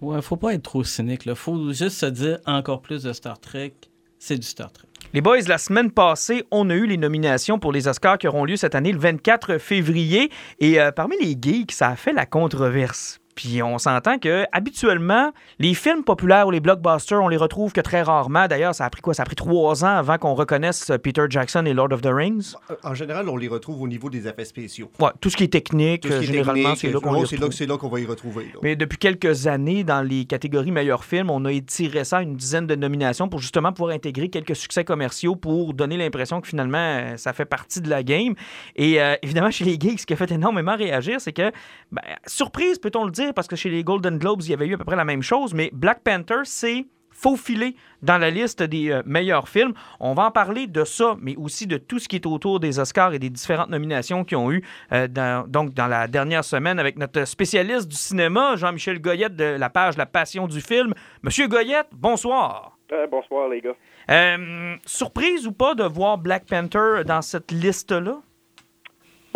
Ouais, 0.00 0.22
faut 0.22 0.36
pas 0.36 0.54
être 0.54 0.62
trop 0.62 0.84
cynique. 0.84 1.24
Là. 1.24 1.34
Faut 1.34 1.72
juste 1.72 1.96
se 1.98 2.06
dire 2.06 2.38
encore 2.46 2.82
plus 2.82 3.02
de 3.02 3.12
Star 3.12 3.40
Trek, 3.40 3.74
c'est 4.18 4.38
du 4.38 4.46
Star 4.46 4.70
Trek. 4.70 4.86
Les 5.14 5.20
boys, 5.20 5.40
la 5.46 5.58
semaine 5.58 5.90
passée, 5.90 6.44
on 6.50 6.68
a 6.68 6.74
eu 6.74 6.86
les 6.86 6.96
nominations 6.96 7.58
pour 7.58 7.72
les 7.72 7.88
Oscars 7.88 8.18
qui 8.18 8.28
auront 8.28 8.44
lieu 8.44 8.56
cette 8.56 8.74
année, 8.74 8.92
le 8.92 8.98
24 8.98 9.58
février. 9.58 10.30
Et 10.58 10.80
euh, 10.80 10.90
parmi 10.90 11.16
les 11.20 11.36
geeks, 11.40 11.72
ça 11.72 11.88
a 11.88 11.96
fait 11.96 12.12
la 12.12 12.26
controverse. 12.26 13.20
Puis 13.36 13.62
on 13.62 13.78
s'entend 13.78 14.18
que 14.18 14.44
habituellement, 14.50 15.32
les 15.60 15.74
films 15.74 16.02
populaires 16.02 16.48
ou 16.48 16.50
les 16.50 16.60
blockbusters, 16.60 17.22
on 17.22 17.28
les 17.28 17.36
retrouve 17.36 17.72
que 17.72 17.80
très 17.80 18.02
rarement. 18.02 18.48
D'ailleurs, 18.48 18.74
ça 18.74 18.84
a 18.84 18.90
pris 18.90 19.02
quoi? 19.02 19.14
Ça 19.14 19.22
a 19.22 19.26
pris 19.26 19.36
trois 19.36 19.84
ans 19.84 19.96
avant 19.96 20.18
qu'on 20.18 20.34
reconnaisse 20.34 20.90
euh, 20.90 20.98
Peter 20.98 21.26
Jackson 21.30 21.64
et 21.66 21.74
Lord 21.74 21.92
of 21.92 22.00
the 22.00 22.10
Rings. 22.10 22.54
En 22.82 22.94
général, 22.94 23.28
on 23.28 23.36
les 23.36 23.48
retrouve 23.48 23.82
au 23.82 23.88
niveau 23.88 24.10
des 24.10 24.26
effets 24.26 24.44
spéciaux. 24.44 24.90
Ouais, 24.98 25.10
tout 25.20 25.30
ce 25.30 25.36
qui 25.36 25.44
est 25.44 25.52
technique, 25.52 26.06
ce 26.06 26.12
euh, 26.12 26.18
qui 26.18 26.24
est 26.24 26.26
généralement, 26.26 26.74
c'est 26.74 26.90
là 26.90 26.98
qu'on 26.98 27.24
c'est 27.26 27.66
là, 27.66 27.76
va 27.80 28.00
y 28.00 28.06
retrouver. 28.06 28.44
là. 28.44 28.60
Mais 28.62 28.74
depuis 28.74 28.98
quelques 28.98 29.46
années, 29.46 29.84
dans 29.84 30.02
les 30.02 30.24
catégories 30.24 30.72
meilleurs 30.72 31.04
films, 31.04 31.30
on 31.30 31.44
a 31.44 31.52
étiré 31.52 32.04
ça 32.04 32.18
à 32.18 32.22
une 32.22 32.36
dizaine 32.36 32.66
de 32.66 32.74
nominations 32.74 33.28
pour 33.28 33.40
justement 33.40 33.72
pouvoir 33.72 33.94
intégrer 33.94 34.28
quelques 34.28 34.56
succès 34.56 34.84
commerciaux 34.84 35.36
pour 35.36 35.74
donner 35.74 35.96
l'impression 35.96 36.40
que 36.40 36.48
finalement, 36.48 36.78
euh, 36.78 37.16
ça 37.16 37.32
fait 37.32 37.44
partie 37.44 37.80
de 37.80 37.90
la 37.90 38.02
game. 38.02 38.34
Et 38.76 39.00
euh, 39.00 39.14
évidemment, 39.22 39.50
chez 39.50 39.64
les 39.64 39.78
geeks, 39.78 40.00
ce 40.00 40.06
qui 40.06 40.12
a 40.14 40.16
fait 40.16 40.30
énormément 40.30 40.76
réagir, 40.76 41.20
c'est 41.20 41.32
que, 41.32 41.50
ben, 41.92 42.02
surprise, 42.26 42.78
peut-on 42.78 43.04
le 43.04 43.10
dire, 43.10 43.25
parce 43.34 43.48
que 43.48 43.56
chez 43.56 43.70
les 43.70 43.84
Golden 43.84 44.18
Globes, 44.18 44.42
il 44.42 44.50
y 44.50 44.54
avait 44.54 44.66
eu 44.66 44.74
à 44.74 44.78
peu 44.78 44.84
près 44.84 44.96
la 44.96 45.04
même 45.04 45.22
chose, 45.22 45.54
mais 45.54 45.70
Black 45.72 46.02
Panther, 46.02 46.40
c'est 46.44 46.86
faufilé 47.10 47.74
dans 48.02 48.18
la 48.18 48.30
liste 48.30 48.62
des 48.62 48.90
euh, 48.90 49.02
meilleurs 49.06 49.48
films. 49.48 49.72
On 50.00 50.12
va 50.12 50.26
en 50.26 50.30
parler 50.30 50.66
de 50.66 50.84
ça, 50.84 51.16
mais 51.20 51.34
aussi 51.36 51.66
de 51.66 51.78
tout 51.78 51.98
ce 51.98 52.08
qui 52.08 52.16
est 52.16 52.26
autour 52.26 52.60
des 52.60 52.78
Oscars 52.78 53.14
et 53.14 53.18
des 53.18 53.30
différentes 53.30 53.70
nominations 53.70 54.24
qu'ils 54.24 54.36
ont 54.36 54.52
eu 54.52 54.62
euh, 54.92 55.08
dans, 55.08 55.48
donc 55.48 55.72
dans 55.72 55.86
la 55.86 56.08
dernière 56.08 56.44
semaine 56.44 56.78
avec 56.78 56.98
notre 56.98 57.24
spécialiste 57.24 57.88
du 57.88 57.96
cinéma, 57.96 58.56
Jean-Michel 58.56 59.00
Goyette 59.00 59.34
de 59.34 59.56
la 59.58 59.70
page 59.70 59.96
La 59.96 60.04
Passion 60.06 60.46
du 60.46 60.60
film. 60.60 60.92
Monsieur 61.22 61.48
Goyette, 61.48 61.88
bonsoir. 61.92 62.76
Euh, 62.92 63.06
bonsoir, 63.10 63.48
les 63.48 63.60
gars. 63.60 63.76
Euh, 64.10 64.76
surprise 64.84 65.46
ou 65.46 65.52
pas 65.52 65.74
de 65.74 65.84
voir 65.84 66.18
Black 66.18 66.46
Panther 66.46 67.02
dans 67.04 67.22
cette 67.22 67.50
liste-là? 67.50 68.20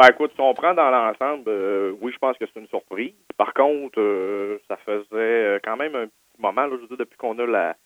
Ben, 0.00 0.08
écoute, 0.08 0.32
si 0.34 0.40
on 0.40 0.54
prend 0.54 0.72
dans 0.72 0.88
l'ensemble, 0.88 1.44
euh, 1.48 1.92
oui, 2.00 2.10
je 2.10 2.16
pense 2.16 2.38
que 2.38 2.46
c'est 2.46 2.58
une 2.58 2.68
surprise. 2.68 3.12
Par 3.36 3.52
contre, 3.52 4.00
euh, 4.00 4.56
ça 4.66 4.78
faisait 4.78 5.06
euh, 5.12 5.58
quand 5.62 5.76
même 5.76 5.94
un 5.94 6.06
petit 6.06 6.40
moment, 6.40 6.62
là, 6.62 6.70
je 6.70 6.80
veux 6.80 6.86
dire, 6.86 6.96
depuis 6.96 7.18
qu'on 7.18 7.38
a 7.38 7.44
la, 7.44 7.76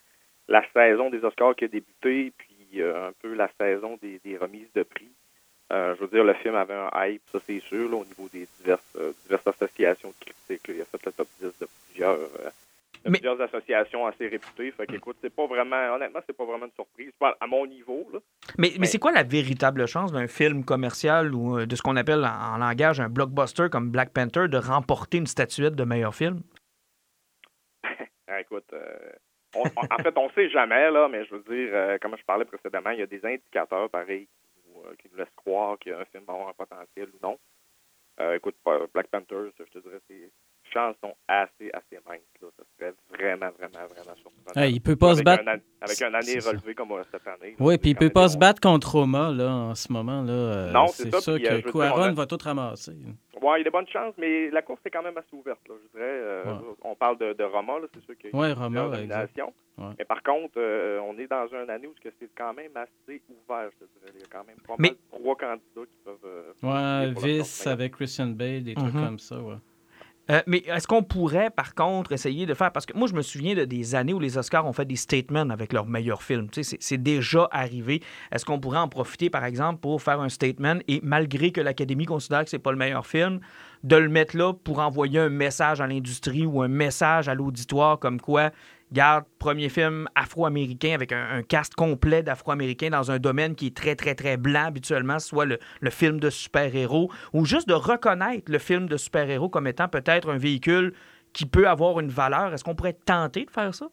la 0.46 0.62
saison 0.72 1.10
des 1.10 1.24
Oscars 1.24 1.56
qui 1.56 1.64
a 1.64 1.66
débuté, 1.66 2.32
puis 2.38 2.80
euh, 2.80 3.08
un 3.08 3.12
peu 3.20 3.34
la 3.34 3.50
saison 3.58 3.98
des, 4.00 4.20
des 4.24 4.36
remises 4.36 4.72
de 4.76 4.84
prix. 4.84 5.10
Je 5.72 6.00
veux 6.00 6.06
dire, 6.06 6.22
le 6.22 6.34
film 6.34 6.54
avait 6.54 6.74
un 6.74 6.88
hype, 6.94 7.22
ça 7.32 7.40
c'est 7.44 7.58
sûr, 7.58 7.90
là, 7.90 7.96
au 7.96 8.04
niveau 8.04 8.28
des 8.32 8.46
diverses, 8.58 8.96
diverses 9.24 9.48
associations 9.48 10.14
critiques. 10.20 10.68
là. 10.68 10.74
Il 10.74 10.82
a 10.82 10.84
fait 10.84 11.04
le 11.04 11.12
top 11.12 11.26
10 11.40 11.46
de 11.60 11.66
plusieurs, 11.88 12.18
Mais- 13.04 13.18
plusieurs 13.18 13.40
associations 13.40 14.06
assez 14.06 14.28
réputées. 14.28 14.70
Fait 14.72 14.86
qu'écoute, 14.86 15.16
c'est 15.20 15.34
pas 15.34 15.46
vraiment, 15.46 15.94
honnêtement, 15.94 16.20
c'est 16.26 16.36
pas 16.36 16.44
vraiment 16.44 16.66
une 16.66 16.72
surprise. 16.72 17.12
À 17.40 17.46
mon 17.46 17.66
niveau, 17.66 18.08
là. 18.12 18.18
Mais, 18.58 18.72
mais 18.78 18.86
c'est 18.86 18.98
quoi 18.98 19.12
la 19.12 19.22
véritable 19.22 19.86
chance 19.86 20.12
d'un 20.12 20.26
film 20.26 20.64
commercial 20.64 21.34
ou 21.34 21.58
euh, 21.58 21.66
de 21.66 21.76
ce 21.76 21.82
qu'on 21.82 21.96
appelle 21.96 22.24
en, 22.24 22.54
en 22.54 22.56
langage 22.58 23.00
un 23.00 23.08
blockbuster 23.08 23.68
comme 23.70 23.90
Black 23.90 24.12
Panther 24.12 24.48
de 24.48 24.56
remporter 24.58 25.18
une 25.18 25.26
statuette 25.26 25.74
de 25.74 25.84
meilleur 25.84 26.14
film? 26.14 26.40
Ah, 28.26 28.40
écoute, 28.40 28.64
euh, 28.72 29.12
on- 29.54 29.62
on- 29.76 29.94
en 29.94 30.02
fait, 30.02 30.16
on 30.16 30.30
sait 30.30 30.48
jamais, 30.48 30.90
là, 30.90 31.08
mais 31.08 31.24
je 31.26 31.34
veux 31.34 31.42
dire, 31.42 31.70
euh, 31.74 31.98
comme 32.00 32.16
je 32.16 32.24
parlais 32.24 32.44
précédemment, 32.46 32.90
il 32.90 33.00
y 33.00 33.02
a 33.02 33.06
des 33.06 33.24
indicateurs, 33.24 33.90
pareil, 33.90 34.26
qui 34.26 34.60
nous, 34.66 34.80
euh, 34.86 34.94
qui 34.98 35.08
nous 35.12 35.18
laissent 35.18 35.28
croire 35.36 35.78
qu'un 35.78 36.04
film 36.06 36.24
va 36.26 36.32
avoir 36.32 36.48
un 36.48 36.52
potentiel 36.54 37.08
ou 37.10 37.18
non. 37.26 37.38
Euh, 38.20 38.34
écoute, 38.36 38.56
Black 38.94 39.08
Panther, 39.08 39.50
je 39.58 39.64
te 39.64 39.78
dirais, 39.78 40.00
ses 40.08 40.30
chances 40.72 40.96
sont 41.02 41.14
assez, 41.28 41.70
assez 41.72 41.98
minces. 42.08 42.20
Là. 42.42 42.48
Ça 42.58 42.64
serait 42.78 42.94
vraiment, 43.10 43.50
vraiment, 43.58 43.86
vraiment 43.88 44.16
surprenant. 44.16 44.60
Ouais, 44.60 44.72
il 44.72 44.80
peut 44.80 44.96
pas 44.96 45.08
avec 45.12 45.18
se 45.18 45.22
battre. 45.24 45.44
Un, 45.46 45.54
an- 45.56 45.60
avec 45.80 46.02
un 46.02 46.14
année 46.14 46.22
C'est 46.26 46.40
ça. 46.40 46.50
relevé 46.50 46.74
comme 46.74 46.92
euh, 46.92 47.02
cette 47.10 47.26
année. 47.26 47.56
Oui, 47.58 47.78
puis 47.78 47.90
il 47.90 47.96
peut 47.96 48.10
pas 48.10 48.28
se 48.28 48.36
battre 48.38 48.60
contre 48.60 48.92
Roma 48.92 49.30
là, 49.30 49.50
en 49.50 49.74
ce 49.74 49.92
moment. 49.92 50.22
Là. 50.22 50.32
Euh, 50.32 50.72
Non, 50.72 50.86
c'est 50.88 51.10
ça, 51.14 51.34
puis, 51.34 51.46
euh, 51.46 51.60
que 51.60 51.62
dire, 51.64 51.72
Quaron 51.72 52.00
on 52.00 52.04
a- 52.04 52.12
va 52.12 52.26
tout 52.26 52.38
ramasser. 52.42 52.92
Ouais, 53.42 53.56
il 53.56 53.58
y 53.58 53.60
a 53.60 53.64
des 53.64 53.70
bonnes 53.70 53.88
chances, 53.88 54.14
mais 54.16 54.48
la 54.50 54.62
course 54.62 54.80
est 54.86 54.90
quand 54.90 55.02
même 55.02 55.16
assez 55.18 55.34
ouverte. 55.34 55.60
Là, 55.68 55.74
je 55.82 55.98
dirais, 55.98 56.08
euh, 56.08 56.44
Ouais. 56.44 56.74
on 56.82 56.94
parle 56.94 57.18
de, 57.18 57.34
de 57.34 57.44
Roma, 57.44 57.78
là, 57.78 57.86
c'est 57.92 58.02
sûr 58.04 58.16
qu'il 58.16 58.30
y 58.30 58.32
a 58.32 58.36
Ouais, 58.38 58.52
Roma, 58.52 58.88
ouais. 58.88 59.06
Ouais. 59.76 59.84
Mais 59.98 60.04
par 60.04 60.22
contre, 60.22 60.54
euh, 60.56 61.00
on 61.00 61.18
est 61.18 61.26
dans 61.26 61.46
une 61.48 61.68
année 61.68 61.88
où 61.88 61.94
que 62.02 62.08
c'est 62.20 62.30
quand 62.36 62.54
même 62.54 62.70
assez 62.76 63.20
ouvert, 63.28 63.68
je 63.80 63.84
te 63.84 63.90
dirais. 63.98 64.12
Il 64.14 64.20
y 64.20 64.24
a 64.24 64.26
quand 64.30 64.44
même 64.46 64.56
pas 64.66 64.74
Mais- 64.78 64.90
mal 64.90 64.96
trois 65.10 65.36
candidats 65.36 65.90
qui 65.90 65.98
peuvent. 66.04 66.16
euh, 66.24 66.52
Ouais, 66.62 67.12
Vice 67.20 67.66
avec 67.66 67.92
Christian 67.94 68.28
Bale, 68.28 68.62
des 68.62 68.74
trucs 68.74 68.94
Mhm. 68.94 69.04
comme 69.04 69.18
ça. 69.18 69.36
Ouais. 69.40 69.56
Euh, 70.30 70.40
mais 70.46 70.62
est-ce 70.66 70.86
qu'on 70.86 71.02
pourrait, 71.02 71.50
par 71.50 71.74
contre, 71.74 72.12
essayer 72.12 72.46
de 72.46 72.54
faire. 72.54 72.72
Parce 72.72 72.86
que 72.86 72.96
moi, 72.96 73.06
je 73.08 73.14
me 73.14 73.20
souviens 73.20 73.54
de 73.54 73.64
des 73.66 73.94
années 73.94 74.14
où 74.14 74.20
les 74.20 74.38
Oscars 74.38 74.64
ont 74.66 74.72
fait 74.72 74.86
des 74.86 74.96
statements 74.96 75.50
avec 75.50 75.72
leurs 75.72 75.86
meilleurs 75.86 76.22
films. 76.22 76.48
Tu 76.50 76.64
sais, 76.64 76.78
c'est- 76.80 76.96
déjà 76.96 77.46
arrivé. 77.50 78.00
Est-ce 78.32 78.44
qu'on 78.46 78.58
pourrait 78.58 78.78
en 78.78 78.88
profiter, 78.88 79.28
par 79.28 79.44
exemple, 79.44 79.80
pour 79.80 80.00
faire 80.00 80.20
un 80.20 80.30
statement 80.30 80.76
et, 80.88 81.00
malgré 81.02 81.50
que 81.52 81.60
l'Académie 81.60 82.06
considère 82.06 82.44
que 82.44 82.50
c'est 82.50 82.58
pas 82.58 82.72
le 82.72 82.78
meilleur 82.78 83.06
film, 83.06 83.40
de 83.82 83.96
le 83.96 84.08
mettre 84.08 84.36
là 84.36 84.54
pour 84.54 84.78
envoyer 84.78 85.18
un 85.18 85.28
message 85.28 85.82
à 85.82 85.86
l'industrie 85.86 86.46
ou 86.46 86.62
un 86.62 86.68
message 86.68 87.28
à 87.28 87.34
l'auditoire 87.34 87.98
comme 87.98 88.18
quoi, 88.20 88.50
garde, 88.94 89.24
premier 89.38 89.68
film 89.68 90.08
afro-américain 90.14 90.94
avec 90.94 91.12
un, 91.12 91.42
cast 91.42 91.74
complet 91.74 92.22
d'afro-américains 92.22 92.88
dans 92.88 93.10
un 93.10 93.18
domaine 93.18 93.54
qui 93.54 93.66
est 93.66 93.76
très, 93.76 93.96
très, 93.96 94.14
très 94.14 94.38
blanc 94.38 94.66
habituellement, 94.66 95.18
soit 95.18 95.44
le, 95.44 95.58
film 95.90 96.18
de 96.18 96.30
super-héros, 96.30 97.10
ou 97.34 97.44
juste 97.44 97.68
de 97.68 97.74
reconnaître 97.74 98.50
le 98.50 98.58
film 98.58 98.88
de 98.88 98.96
super-héros 98.96 99.50
comme 99.50 99.66
étant 99.66 99.88
peut-être 99.88 100.30
un 100.30 100.38
véhicule 100.38 100.94
qui 101.34 101.44
peut 101.44 101.68
avoir 101.68 102.00
une 102.00 102.08
valeur. 102.08 102.54
Est-ce 102.54 102.64
qu'on 102.64 102.74
pourrait 102.74 102.96
tenter 103.04 103.44
de 103.44 103.50
faire 103.50 103.74
ça? 103.74 103.88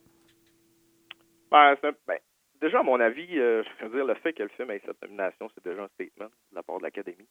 Ben, 1.49 1.75
ben, 1.81 2.17
déjà, 2.61 2.79
à 2.79 2.83
mon 2.83 2.99
avis, 2.99 3.37
euh, 3.37 3.63
je 3.79 3.85
veux 3.85 3.95
dire, 3.97 4.05
le 4.05 4.15
fait 4.15 4.31
que 4.31 4.43
le 4.43 4.49
film 4.49 4.71
ait 4.71 4.81
cette 4.85 5.01
nomination, 5.01 5.49
c'est 5.53 5.65
déjà 5.67 5.83
un 5.83 5.89
statement 5.89 6.27
de 6.51 6.55
la 6.55 6.63
part 6.63 6.77
de 6.77 6.83
l'Académie. 6.83 7.27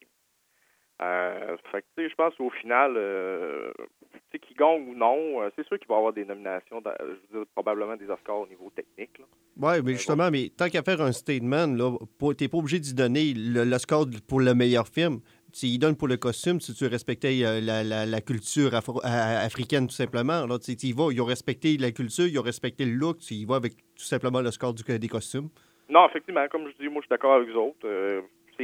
Euh, 1.03 1.57
fait 1.71 1.81
que, 1.81 1.87
tu 1.97 2.03
sais, 2.03 2.09
je 2.09 2.15
pense 2.15 2.35
qu'au 2.35 2.51
final, 2.51 2.93
euh, 2.95 3.71
tu 4.11 4.19
sais, 4.31 4.39
qu'il 4.39 4.55
gagne 4.55 4.87
ou 4.87 4.95
non, 4.95 5.41
euh, 5.41 5.49
c'est 5.55 5.65
sûr 5.65 5.79
qu'il 5.79 5.87
va 5.87 5.95
y 5.95 5.97
avoir 5.97 6.13
des 6.13 6.25
nominations, 6.25 6.79
dans- 6.79 6.93
je 6.99 7.05
veux 7.37 7.39
dire, 7.43 7.47
probablement 7.55 7.95
des 7.95 8.07
Oscars 8.07 8.39
au 8.41 8.47
niveau 8.47 8.71
technique. 8.75 9.19
Ouais, 9.59 9.81
mais 9.81 9.93
justement, 9.93 10.29
mais 10.29 10.49
tant 10.55 10.69
qu'à 10.69 10.83
faire 10.83 11.01
un 11.01 11.11
statement, 11.11 11.65
là, 11.67 11.97
pas- 12.19 12.33
t'es 12.35 12.47
pas 12.47 12.57
obligé 12.57 12.79
d'y 12.79 12.93
donner 12.93 13.33
le, 13.35 13.63
le 13.63 13.77
score 13.79 14.05
de- 14.05 14.19
pour 14.19 14.41
le 14.41 14.53
meilleur 14.53 14.87
film. 14.87 15.21
Tu 15.53 15.65
y 15.65 15.77
donnes 15.79 15.97
pour 15.97 16.07
le 16.07 16.17
costume 16.17 16.61
si 16.61 16.73
tu 16.73 16.85
respectais 16.85 17.39
euh, 17.43 17.59
la, 17.61 17.83
la- 17.83 18.05
la 18.05 18.21
culture 18.21 18.71
afro- 18.73 19.01
africaine, 19.03 19.87
tout 19.87 19.93
simplement. 19.95 20.45
Là, 20.45 20.59
tu 20.59 20.77
tu 20.77 20.87
y 20.87 20.93
vas, 20.93 21.11
ils 21.11 21.19
ont 21.19 21.25
respecté 21.25 21.77
la 21.77 21.91
culture, 21.91 22.27
ils 22.27 22.39
ont 22.39 22.43
respecté 22.43 22.85
le 22.85 22.93
look, 22.93 23.17
tu 23.17 23.33
y 23.33 23.43
vas 23.45 23.55
avec 23.55 23.73
tout 23.75 24.03
simplement 24.05 24.41
le 24.41 24.51
score 24.51 24.73
du, 24.73 24.83
des 24.99 25.07
costumes. 25.09 25.49
Non, 25.89 26.07
effectivement, 26.07 26.47
comme 26.49 26.67
je 26.69 26.73
dis, 26.81 26.87
moi, 26.87 27.01
je 27.01 27.07
suis 27.07 27.09
d'accord 27.09 27.33
avec 27.33 27.49
vous 27.49 27.57
autres. 27.59 27.85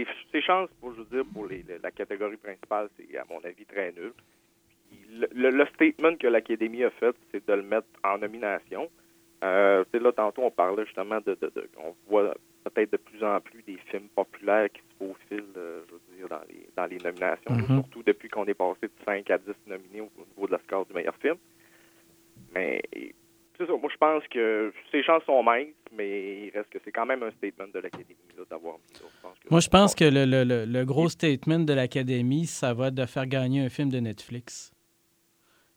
Ses, 0.05 0.07
ses 0.31 0.41
chances, 0.41 0.69
pour, 0.79 0.93
je 0.93 0.99
veux 1.01 1.05
dire, 1.05 1.25
pour 1.33 1.47
les- 1.47 1.65
la 1.81 1.91
catégorie 1.91 2.37
principale, 2.37 2.89
c'est, 2.97 3.17
à 3.17 3.23
mon 3.29 3.39
avis, 3.43 3.65
très 3.65 3.91
nul. 3.93 4.13
Le, 5.11 5.27
le- 5.33 5.49
le 5.49 5.65
statement 5.67 6.15
que 6.15 6.27
l'Académie 6.27 6.83
a 6.83 6.91
fait, 6.91 7.15
c'est 7.31 7.45
de 7.47 7.53
le 7.53 7.63
mettre 7.63 7.87
en 8.03 8.17
nomination. 8.19 8.89
Euh, 9.43 9.83
là, 9.93 10.11
tantôt, 10.11 10.43
on 10.43 10.51
parlait 10.51 10.85
justement 10.85 11.19
de, 11.25 11.33
de, 11.35 11.47
de- 11.55 11.69
On 11.77 11.95
voit 12.09 12.33
peut-être 12.63 12.91
de 12.91 12.97
plus 12.97 13.23
en 13.23 13.39
plus 13.41 13.61
des 13.63 13.77
films 13.89 14.07
populaires 14.15 14.69
qui 14.71 14.81
se 14.81 14.97
faufilent, 15.05 15.43
euh, 15.57 15.81
je 15.87 15.93
veux 15.93 16.17
dire, 16.17 16.27
dans 16.29 16.41
les, 16.49 16.67
dans 16.75 16.85
les 16.85 16.97
nominations. 16.97 17.51
Mhm. 17.53 17.65
Surtout 17.81 18.03
depuis 18.03 18.29
qu'on 18.29 18.45
est 18.45 18.53
passé 18.53 18.81
de 18.83 18.91
5 19.05 19.29
à 19.31 19.37
10 19.37 19.53
nominés 19.67 20.01
au, 20.01 20.11
au 20.17 20.25
niveau 20.35 20.47
de 20.47 20.51
la 20.53 20.59
score 20.59 20.85
du 20.85 20.93
meilleur 20.93 21.15
film. 21.17 21.35
Mais 22.53 22.81
c'est 23.57 23.65
ça, 23.65 23.71
moi 23.73 23.89
je 23.91 23.97
pense 23.97 24.23
que 24.29 24.73
ses 24.91 25.03
chances 25.03 25.23
sont 25.25 25.41
minces, 25.43 25.67
mais 25.91 26.47
il 26.47 26.51
reste 26.53 26.69
que 26.69 26.77
c'est 26.83 26.91
quand 26.91 27.05
même 27.05 27.23
un 27.23 27.31
statement 27.31 27.67
de 27.73 27.79
l'Académie 27.79 28.15
d'avoir 28.49 28.75
Moi, 29.49 29.59
je 29.59 29.67
pense 29.69 29.95
que 29.95 30.05
le, 30.05 30.25
le- 30.25 30.43
le- 30.43 30.65
le 30.65 30.85
gros 30.85 31.09
statement 31.09 31.59
de 31.59 31.73
l'Académie, 31.73 32.45
ça 32.45 32.73
va 32.73 32.87
être 32.87 32.95
de 32.95 33.05
faire 33.05 33.25
gagner 33.25 33.61
un 33.65 33.69
film 33.69 33.89
de 33.89 33.99
Netflix. 33.99 34.71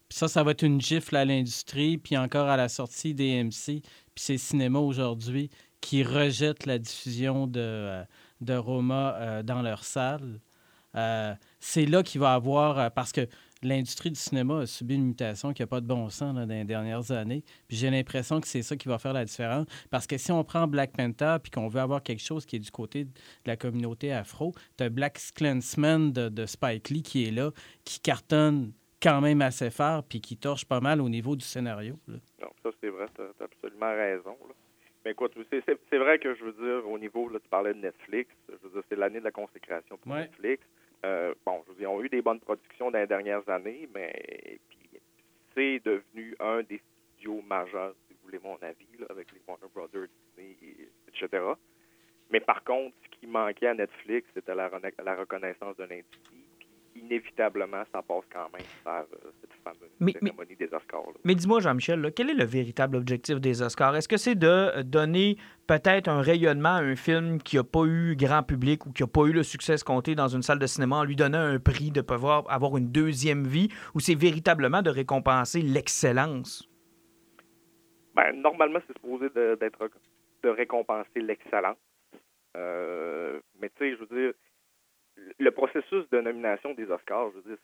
Puis 0.09 0.17
ça, 0.17 0.27
ça 0.27 0.43
va 0.43 0.51
être 0.51 0.63
une 0.63 0.79
gifle 0.81 1.15
à 1.15 1.25
l'industrie, 1.25 1.97
puis 1.97 2.17
encore 2.17 2.47
à 2.47 2.57
la 2.57 2.67
sortie 2.69 3.13
des 3.13 3.43
MC, 3.43 3.81
puis 3.81 4.23
ces 4.23 4.37
cinémas 4.37 4.79
aujourd'hui 4.79 5.49
qui 5.79 6.03
rejettent 6.03 6.65
la 6.65 6.77
diffusion 6.77 7.47
de, 7.47 7.59
euh, 7.59 8.03
de 8.41 8.53
Roma 8.53 9.15
euh, 9.19 9.43
dans 9.43 9.61
leur 9.61 9.83
salle. 9.83 10.39
Euh, 10.95 11.33
c'est 11.59 11.85
là 11.85 12.03
qu'il 12.03 12.19
va 12.21 12.33
avoir, 12.33 12.91
parce 12.91 13.11
que 13.11 13.21
l'industrie 13.63 14.09
du 14.09 14.19
cinéma 14.19 14.59
a 14.61 14.65
subi 14.65 14.95
une 14.95 15.05
mutation 15.05 15.53
qui 15.53 15.61
n'a 15.61 15.67
pas 15.67 15.81
de 15.81 15.87
bon 15.87 16.09
sens 16.09 16.35
là, 16.35 16.45
dans 16.45 16.53
les 16.53 16.63
dernières 16.63 17.11
années. 17.11 17.43
Puis 17.67 17.77
j'ai 17.77 17.89
l'impression 17.89 18.41
que 18.41 18.47
c'est 18.47 18.61
ça 18.61 18.75
qui 18.75 18.87
va 18.87 18.97
faire 18.99 19.13
la 19.13 19.25
différence. 19.25 19.67
Parce 19.89 20.07
que 20.07 20.17
si 20.17 20.31
on 20.31 20.43
prend 20.43 20.67
Black 20.67 20.91
Panther 20.95 21.37
puis 21.41 21.51
qu'on 21.51 21.67
veut 21.67 21.79
avoir 21.81 22.03
quelque 22.03 22.21
chose 22.23 22.45
qui 22.45 22.55
est 22.55 22.59
du 22.59 22.71
côté 22.71 23.05
de 23.05 23.11
la 23.45 23.57
communauté 23.57 24.11
afro, 24.11 24.53
tu 24.77 24.83
as 24.83 24.89
Black 24.89 25.19
Clansman 25.35 26.11
de, 26.11 26.29
de 26.29 26.45
Spike 26.45 26.89
Lee 26.89 27.03
qui 27.03 27.27
est 27.27 27.31
là, 27.31 27.51
qui 27.85 27.99
cartonne 27.99 28.71
quand 29.01 29.21
même 29.21 29.41
assez 29.41 29.69
fort 29.71 30.03
puis 30.03 30.21
qui 30.21 30.37
torche 30.37 30.65
pas 30.65 30.79
mal 30.79 31.01
au 31.01 31.09
niveau 31.09 31.35
du 31.35 31.43
scénario. 31.45 31.97
là. 32.07 32.15
Non, 32.41 32.49
ça 32.63 32.69
c'est 32.81 32.89
vrai, 32.89 33.05
tu 33.15 33.21
as, 33.21 33.43
absolument 33.43 33.91
raison. 33.91 34.37
là. 34.47 34.53
Mais 35.03 35.11
écoute, 35.11 35.33
c'est, 35.49 35.97
vrai 35.97 36.19
que 36.19 36.35
je 36.35 36.43
veux 36.43 36.53
dire, 36.53 36.87
au 36.87 36.99
niveau, 36.99 37.27
là, 37.27 37.39
tu 37.39 37.49
parlais 37.49 37.73
de 37.73 37.79
Netflix, 37.79 38.29
je 38.47 38.53
veux 38.67 38.73
dire, 38.73 38.83
c'est 38.87 38.95
l'année 38.95 39.17
de 39.19 39.23
la 39.23 39.31
consécration 39.31 39.97
pour 39.97 40.11
Ouais. 40.11 40.21
Netflix. 40.21 40.63
Euh, 41.05 41.33
bon, 41.45 41.63
je 41.65 41.71
veux 41.71 41.77
dire, 41.77 41.89
ils 41.89 41.93
ont 41.93 42.03
eu 42.03 42.09
des 42.09 42.21
bonnes 42.21 42.39
productions 42.39 42.91
dans 42.91 42.99
les 42.99 43.07
dernières 43.07 43.47
années, 43.49 43.89
mais 43.93 44.59
c'est 45.55 45.79
devenu 45.83 46.35
un 46.39 46.61
des 46.63 46.79
studios 47.15 47.41
majeurs, 47.41 47.95
si 48.07 48.13
vous 48.13 48.19
voulez 48.25 48.39
mon 48.43 48.55
avis, 48.61 48.87
là, 48.99 49.07
avec 49.09 49.31
les 49.31 49.41
Warner 49.47 49.67
Brothers, 49.73 50.07
Disney, 50.37 50.55
et- 50.61 50.89
etc. 51.07 51.43
Mais 52.29 52.39
par 52.39 52.63
contre, 52.63 52.95
ce 53.03 53.09
qui 53.19 53.27
manquait 53.27 53.67
à 53.67 53.73
Netflix, 53.73 54.27
c'était 54.33 54.55
la, 54.55 54.69
la 55.03 55.15
reconnaissance 55.15 55.75
de 55.77 55.83
l'industrie. 55.83 56.40
Inévitablement, 56.95 57.83
ça 57.91 58.01
passe 58.01 58.23
quand 58.33 58.49
même 58.53 58.65
par 58.83 59.01
euh, 59.03 59.31
cette 59.41 59.53
fameuse 59.63 59.89
Mais- 59.99 60.13
mais- 60.21 60.29
cérémonie 60.31 60.55
des 60.57 60.65
Oscars. 60.73 61.05
là. 61.07 61.13
Mais 61.23 61.35
dis-moi, 61.35 61.59
Jean-Michel, 61.61 62.11
quel 62.15 62.29
est 62.29 62.33
le 62.33 62.43
véritable 62.43 62.97
objectif 62.97 63.39
des 63.39 63.61
Oscars? 63.61 63.95
Est-ce 63.95 64.07
que 64.09 64.17
c'est 64.17 64.35
de 64.35 64.47
euh, 64.47 64.83
donner 64.83 65.37
peut-être 65.67 66.09
un 66.09 66.21
rayonnement 66.21 66.75
à 66.75 66.81
un 66.81 66.95
film 66.95 67.41
qui 67.41 67.55
n'a 67.55 67.63
pas 67.63 67.85
eu 67.85 68.15
grand 68.17 68.43
public 68.43 68.85
ou 68.85 68.91
qui 68.91 69.03
n'a 69.03 69.07
pas 69.07 69.23
eu 69.25 69.31
le 69.31 69.43
succès 69.43 69.73
escompté 69.73 70.15
dans 70.15 70.27
une 70.27 70.41
salle 70.41 70.59
de 70.59 70.67
cinéma 70.67 70.97
en 70.97 71.03
lui 71.05 71.15
donnant 71.15 71.39
un 71.39 71.59
prix 71.59 71.91
de 71.91 72.01
pouvoir 72.01 72.43
avoir 72.51 72.75
une 72.77 72.91
deuxième 72.91 73.45
vie 73.47 73.69
ou 73.95 73.99
c'est 74.01 74.15
véritablement 74.15 74.81
de 74.81 74.89
récompenser 74.89 75.61
l'excellence? 75.61 76.67
Ben, 78.15 78.33
normalement, 78.41 78.79
c'est 78.85 78.93
supposé 78.93 79.29
de, 79.33 79.55
d'être 79.59 79.89
de 80.43 80.49
récompenser 80.49 81.21
l'excellence. 81.21 81.77
Euh, 82.57 83.39
mais 83.61 83.69
tu 83.69 83.75
sais, 83.79 83.95
je 83.95 84.03
veux 84.03 84.21
dire, 84.23 84.33
le 85.39 85.51
processus 85.51 86.09
de 86.09 86.21
nomination 86.21 86.73
des 86.73 86.89
Oscars, 86.89 87.31
je 87.31 87.37
veux 87.37 87.55
dire, 87.55 87.63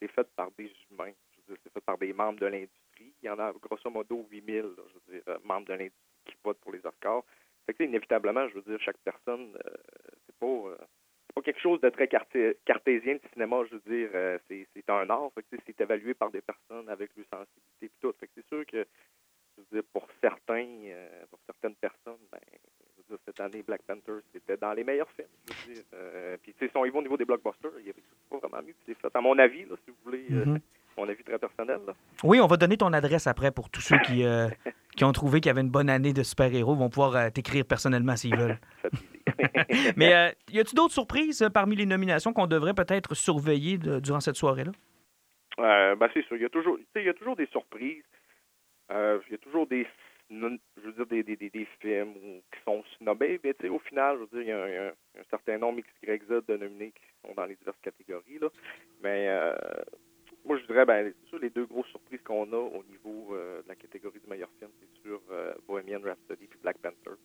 c'est 0.00 0.08
fait 0.08 0.28
par 0.36 0.50
des 0.52 0.72
humains. 0.90 1.12
Je 1.32 1.40
veux 1.40 1.54
dire, 1.54 1.56
c'est 1.62 1.72
fait 1.72 1.84
par 1.84 1.98
des 1.98 2.12
membres 2.12 2.40
de 2.40 2.46
l'industrie. 2.46 3.12
Il 3.22 3.26
y 3.26 3.30
en 3.30 3.38
a 3.38 3.52
grosso 3.52 3.90
modo 3.90 4.26
8000, 4.30 4.62
là, 4.62 4.68
je 4.76 5.12
veux 5.12 5.18
dire, 5.18 5.22
euh, 5.28 5.38
membres 5.44 5.66
de 5.66 5.74
l'industrie 5.74 6.24
qui 6.26 6.34
votent 6.44 6.60
pour 6.60 6.72
les 6.72 6.84
Oscars. 6.84 7.22
Fait 7.66 7.74
que, 7.74 7.84
inévitablement, 7.84 8.48
je 8.48 8.54
veux 8.54 8.62
dire, 8.62 8.80
chaque 8.80 8.98
personne, 9.04 9.56
euh, 9.64 9.76
c'est 10.26 10.36
pas, 10.36 10.46
euh, 10.46 10.76
pas 11.34 11.42
quelque 11.42 11.60
chose 11.60 11.80
de 11.80 11.88
très 11.90 12.08
carté- 12.08 12.56
cartésien, 12.64 13.14
le 13.14 13.28
cinéma, 13.32 13.64
je 13.70 13.76
veux 13.76 13.82
dire, 13.86 14.10
euh, 14.14 14.38
c'est, 14.48 14.90
un 14.90 15.08
art. 15.10 15.30
Fait 15.34 15.42
que, 15.42 15.56
c'est 15.66 15.80
évalué 15.80 16.14
par 16.14 16.30
des 16.30 16.42
personnes 16.42 16.88
avec 16.88 17.10
leur 17.16 17.26
sensibilité 17.26 17.86
et 17.86 17.90
tout. 18.00 18.12
Fait 18.18 18.26
que 18.26 18.32
c'est 18.36 18.46
sûr 18.48 18.66
que 18.66 18.86
je 19.56 19.62
veux 19.62 19.80
dire, 19.80 19.88
pour 19.92 20.06
certains, 20.20 20.66
euh, 20.86 21.26
pour 21.30 21.38
certaines 21.46 21.76
personnes, 21.76 22.20
ben, 22.30 22.40
cette 23.26 23.40
année, 23.40 23.62
Black 23.62 23.82
Panther, 23.86 24.20
c'était 24.32 24.56
dans 24.56 24.72
les 24.72 24.84
meilleurs 24.84 25.10
films. 25.10 25.28
Je 25.46 25.68
veux 25.68 25.74
dire. 25.74 25.82
Euh, 25.94 26.36
puis, 26.42 26.52
tu 26.54 26.64
sais, 26.66 26.70
si 26.70 26.76
on 26.76 26.84
y 26.84 26.90
va 26.90 26.98
au 26.98 27.02
niveau 27.02 27.16
des 27.16 27.24
blockbusters, 27.24 27.70
il 27.80 27.86
y 27.86 27.90
avait 27.90 28.02
pas 28.30 28.38
vraiment 28.38 28.62
mieux 28.66 28.72
que 28.72 28.78
c'est 28.86 28.94
fait. 28.98 29.14
À 29.14 29.20
mon 29.20 29.38
avis, 29.38 29.62
là, 29.64 29.76
si 29.84 29.90
vous 29.90 29.96
voulez, 30.04 30.24
euh, 30.32 30.44
Mhm. 30.44 30.60
mon 30.98 31.08
avis 31.08 31.24
très 31.24 31.38
personnel. 31.38 31.80
Là. 31.86 31.94
Oui, 32.22 32.40
on 32.40 32.46
va 32.46 32.56
donner 32.56 32.76
ton 32.76 32.92
adresse 32.92 33.26
après 33.26 33.50
pour 33.50 33.70
tous 33.70 33.80
ceux 33.80 33.98
qui, 34.00 34.24
euh, 34.24 34.48
qui 34.96 35.04
ont 35.04 35.12
trouvé 35.12 35.40
qu'il 35.40 35.48
y 35.48 35.50
avait 35.50 35.62
une 35.62 35.70
bonne 35.70 35.88
année 35.90 36.12
de 36.12 36.22
super-héros. 36.22 36.74
vont 36.74 36.90
pouvoir 36.90 37.16
euh, 37.16 37.30
t'écrire 37.30 37.64
personnellement 37.64 38.16
s'ils 38.16 38.36
veulent. 38.36 38.58
Mais 39.96 40.34
y 40.50 40.58
a-t-il 40.60 40.74
d'autres 40.74 40.92
surprises 40.94 41.46
parmi 41.52 41.76
les 41.76 41.86
nominations 41.86 42.32
qu'on 42.32 42.46
devrait 42.46 42.74
peut-être 42.74 43.14
surveiller 43.14 43.78
de- 43.78 44.00
durant 44.00 44.20
cette 44.20 44.36
soirée-là? 44.36 44.72
Ben, 45.58 46.08
c'est 46.14 46.24
sûr. 46.26 46.36
Il 46.36 46.42
y 46.42 46.46
a 46.46 46.48
toujours, 46.48 46.78
il 46.96 47.02
y 47.02 47.08
a 47.08 47.14
toujours 47.14 47.36
des 47.36 47.46
surprises. 47.46 48.04
Il 48.90 49.30
y 49.30 49.34
a 49.34 49.38
toujours 49.38 49.66
des, 49.66 49.86
je 50.32 50.82
veux 50.82 50.92
dire, 50.92 51.06
des, 51.06 51.36
des, 51.36 51.50
des, 51.50 51.68
films 51.80 52.14
qui 52.14 52.60
sont 52.64 52.82
snobés. 52.98 53.40
Mais 53.44 53.68
au 53.68 53.78
final, 53.78 54.16
je 54.16 54.20
veux 54.20 54.42
dire, 54.44 54.66
il 54.68 54.74
y 54.74 54.76
a 54.76 54.88
un, 54.88 55.24
certain 55.30 55.58
nombre 55.58 55.80
XYZ 56.02 56.46
de 56.46 56.56
nominés 56.56 56.92
qui 56.92 57.02
sont 57.22 57.34
dans 57.34 57.46
les 57.46 57.56
diverses 57.56 57.80
catégories. 57.82 58.38
Là. 58.40 58.48
Mais 59.02 59.28
euh, 59.28 59.54
moi, 60.44 60.58
je 60.58 60.66
dirais, 60.66 60.84
ben, 60.84 61.12
sûr, 61.26 61.38
les 61.38 61.50
deux 61.50 61.66
grosses 61.66 61.88
surprises 61.88 62.22
qu'on 62.22 62.52
a 62.52 62.56
au 62.56 62.82
niveau 62.84 63.34
euh, 63.34 63.62
de 63.62 63.68
la 63.68 63.76
catégorie 63.76 64.20
du 64.20 64.28
meilleur 64.28 64.50
film, 64.58 64.70
c'est 64.80 65.02
sûr 65.02 65.20
euh, 65.30 65.54
Bohemian 65.66 66.00
Rhapsody 66.02 66.46
puis 66.46 66.58
Black 66.62 66.78
Panther. 66.78 67.16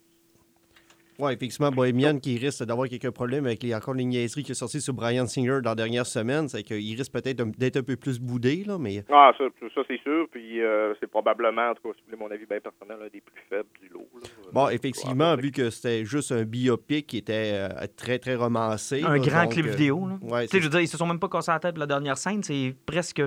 Ouais, 1.20 1.34
effectivement, 1.34 1.72
Bohemian 1.72 2.20
qui 2.20 2.38
risque 2.38 2.64
d'avoir 2.64 2.88
quelques 2.88 3.10
problèmes 3.10 3.46
avec 3.48 3.64
les, 3.64 3.74
encore 3.74 3.96
les 3.96 4.06
niaiseries 4.06 4.44
qui 4.44 4.54
sont 4.54 4.68
sorties 4.68 4.82
sur 4.82 4.94
Brian 4.94 5.26
Singer 5.26 5.60
dans 5.64 5.72
la 5.72 5.76
dernière 5.76 6.06
semaine. 6.06 6.48
C'est 6.48 6.62
qu'il 6.64 6.96
risque 6.96 7.12
peut-être 7.12 7.44
d'être 7.58 7.78
un 7.78 7.84
peu 7.84 7.96
plus 7.96 8.20
boudé, 8.20 8.64
là, 8.66 8.78
mais 8.78 9.04
Ah, 9.12 9.32
ça, 9.38 9.46
ça 9.74 9.82
c'est 9.88 10.00
sûr. 10.04 10.28
Puis 10.32 10.62
euh, 10.62 10.94
c'est 11.00 11.08
probablement, 11.08 11.72
en 11.72 11.74
tout 11.74 11.82
cas, 11.90 11.96
si 11.96 12.02
vous 12.02 12.12
voulez 12.16 12.18
mon 12.30 12.32
avis 12.32 12.46
bien 12.46 12.60
personnel, 12.60 12.98
un 13.02 13.10
des 13.10 13.22
plus 13.22 13.42
faibles 13.50 13.70
du 13.82 13.90
lot. 13.90 14.08
là. 14.22 14.30
Bon, 14.54 14.70
effectivement, 14.70 15.36
vu 15.36 15.52
que 15.52 15.70
c'était 15.72 16.06
juste 16.06 16.32
un 16.32 16.44
biopic 16.44 17.08
qui 17.08 17.18
était 17.18 17.52
euh, 17.54 17.88
très, 17.96 18.20
très 18.20 18.36
romancé. 18.36 19.02
Un 19.04 19.14
là, 19.14 19.20
grand 19.20 19.44
donc, 19.44 19.54
clip 19.54 19.66
euh, 19.66 19.70
vidéo. 19.72 20.08
Là. 20.08 20.18
Ouais, 20.22 20.42
Tu 20.44 20.48
sais, 20.48 20.48
c'est- 20.52 20.60
je 20.60 20.64
veux 20.66 20.70
dire, 20.70 20.82
ils 20.82 20.88
se 20.88 20.98
sont 20.98 21.08
même 21.08 21.20
pas 21.20 21.30
cassés 21.30 21.52
la 21.52 21.60
tête 21.60 21.72
pour 21.74 21.80
la 21.80 21.88
dernière 21.88 22.18
scène. 22.18 22.44
C'est 22.44 22.76
presque 22.86 23.22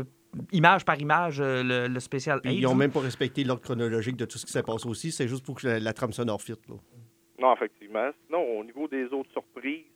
image 0.53 0.85
par 0.85 0.97
image 1.01 1.41
euh, 1.41 1.63
le, 1.65 1.89
le 1.93 1.99
spécial. 2.01 2.41
puis 2.41 2.55
ils 2.55 2.63
n'ont 2.63 2.75
même 2.77 2.93
pas 2.93 3.01
respecté 3.01 3.43
l'ordre 3.43 3.63
chronologique 3.63 4.17
de 4.17 4.25
tout 4.27 4.39
ce 4.39 4.47
qui 4.47 4.53
s'est 4.53 4.63
passé 4.63 4.87
aussi. 4.89 5.11
C'est 5.11 5.27
juste 5.27 5.45
pour 5.45 5.57
que 5.57 5.67
la, 5.67 5.81
la 5.81 5.93
trame 5.93 6.13
sonore 6.13 6.41
fit. 6.41 6.53
Là. 6.69 6.77
Non, 7.41 7.55
effectivement. 7.55 8.11
Sinon, 8.27 8.59
au 8.59 8.63
niveau 8.65 8.87
des 8.87 9.07
autres 9.07 9.31
surprises, 9.33 9.87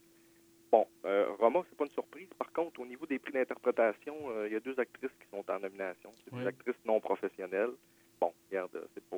bon, 0.73 0.87
euh, 1.05 1.29
Roma, 1.39 1.63
c'est 1.69 1.77
pas 1.77 1.85
une 1.85 1.91
surprise. 1.93 2.29
Par 2.39 2.51
contre, 2.53 2.81
au 2.81 2.87
niveau 2.87 3.05
des 3.07 3.19
prix 3.19 3.33
d'interprétation, 3.33 4.17
euh, 4.31 4.47
il 4.49 4.55
y 4.55 4.57
a 4.57 4.61
deux 4.61 4.79
actrices 4.81 5.13
qui 5.21 5.29
sont 5.31 5.45
en 5.51 5.59
nomination. 5.61 6.11
C'est 6.25 6.33
Oui. 6.33 6.41
des 6.41 6.47
actrices 6.49 6.85
non 6.85 7.01
professionnelles. 7.01 7.73
Bon, 8.21 8.33
regarde, 8.51 8.89
c'est 8.95 9.05
pas, 9.05 9.17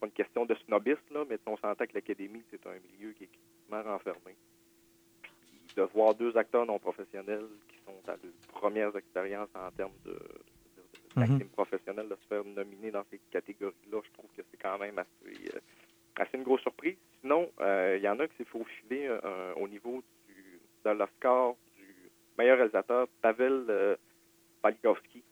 pas, 0.00 0.06
une 0.06 0.12
question 0.12 0.46
de 0.46 0.54
snobisme, 0.66 1.00
là, 1.12 1.24
mais 1.28 1.38
on 1.46 1.56
s'entend 1.56 1.84
que 1.86 1.94
l'Académie, 1.94 2.42
c'est 2.50 2.64
un 2.66 2.78
milieu 2.92 3.12
qui 3.12 3.24
est 3.24 3.28
extrêmement 3.32 3.90
renfermé. 3.90 4.36
Puis 5.22 5.74
de 5.76 5.82
voir 5.82 6.14
deux 6.14 6.36
acteurs 6.36 6.66
non 6.66 6.78
professionnels 6.78 7.46
qui 7.68 7.76
sont 7.84 8.08
à 8.08 8.12
leurs 8.12 8.60
premières 8.60 8.94
expériences 8.96 9.48
en 9.54 9.70
termes 9.72 9.96
de, 10.04 10.12
de- 10.12 11.20
d'acting 11.20 11.48
professionnel, 11.48 12.08
de 12.08 12.14
se 12.14 12.26
faire 12.28 12.44
nominer 12.44 12.90
dans 12.92 13.04
ces 13.10 13.18
catégories-là, 13.30 14.00
je 14.04 14.10
trouve 14.12 14.30
que 14.36 14.42
c'est 14.50 14.58
quand 14.60 14.78
même 14.78 14.98
assez, 14.98 15.56
euh, 15.56 15.60
assez 16.22 16.36
une 16.36 16.42
grosse 16.42 16.62
surprise. 16.62 16.96
Sinon, 17.20 17.50
euh, 17.60 17.96
il 17.98 18.04
y 18.04 18.08
en 18.08 18.18
a 18.20 18.28
qui 18.28 18.36
s'est 18.36 18.44
faufilé 18.44 19.06
euh, 19.08 19.52
au 19.56 19.68
niveau 19.68 20.02
du, 20.28 20.60
de 20.84 20.90
l'Oscar 20.90 21.54
du 21.76 22.10
meilleur 22.38 22.58
réalisateur, 22.58 23.08
Pavel 23.22 23.64
euh, 23.68 23.96
Palikowski. 24.62 25.22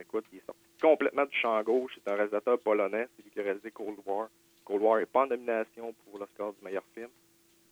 Écoute, 0.00 0.26
il 0.32 0.38
est 0.38 0.46
sorti 0.46 0.60
complètement 0.80 1.24
du 1.24 1.36
champ 1.36 1.62
gauche. 1.62 1.98
C'est 2.04 2.10
un 2.10 2.16
réalisateur 2.16 2.58
polonais. 2.58 3.08
C'est 3.16 3.24
lui 3.24 3.30
qui 3.30 3.40
a 3.40 3.44
réalisé 3.44 3.70
Cold 3.70 3.98
War. 4.04 4.28
Cold 4.64 4.82
War 4.82 4.98
n'est 4.98 5.06
pas 5.06 5.22
en 5.22 5.26
nomination 5.26 5.94
pour 6.04 6.18
l'Oscar 6.18 6.52
du 6.52 6.62
meilleur 6.62 6.84
film, 6.94 7.08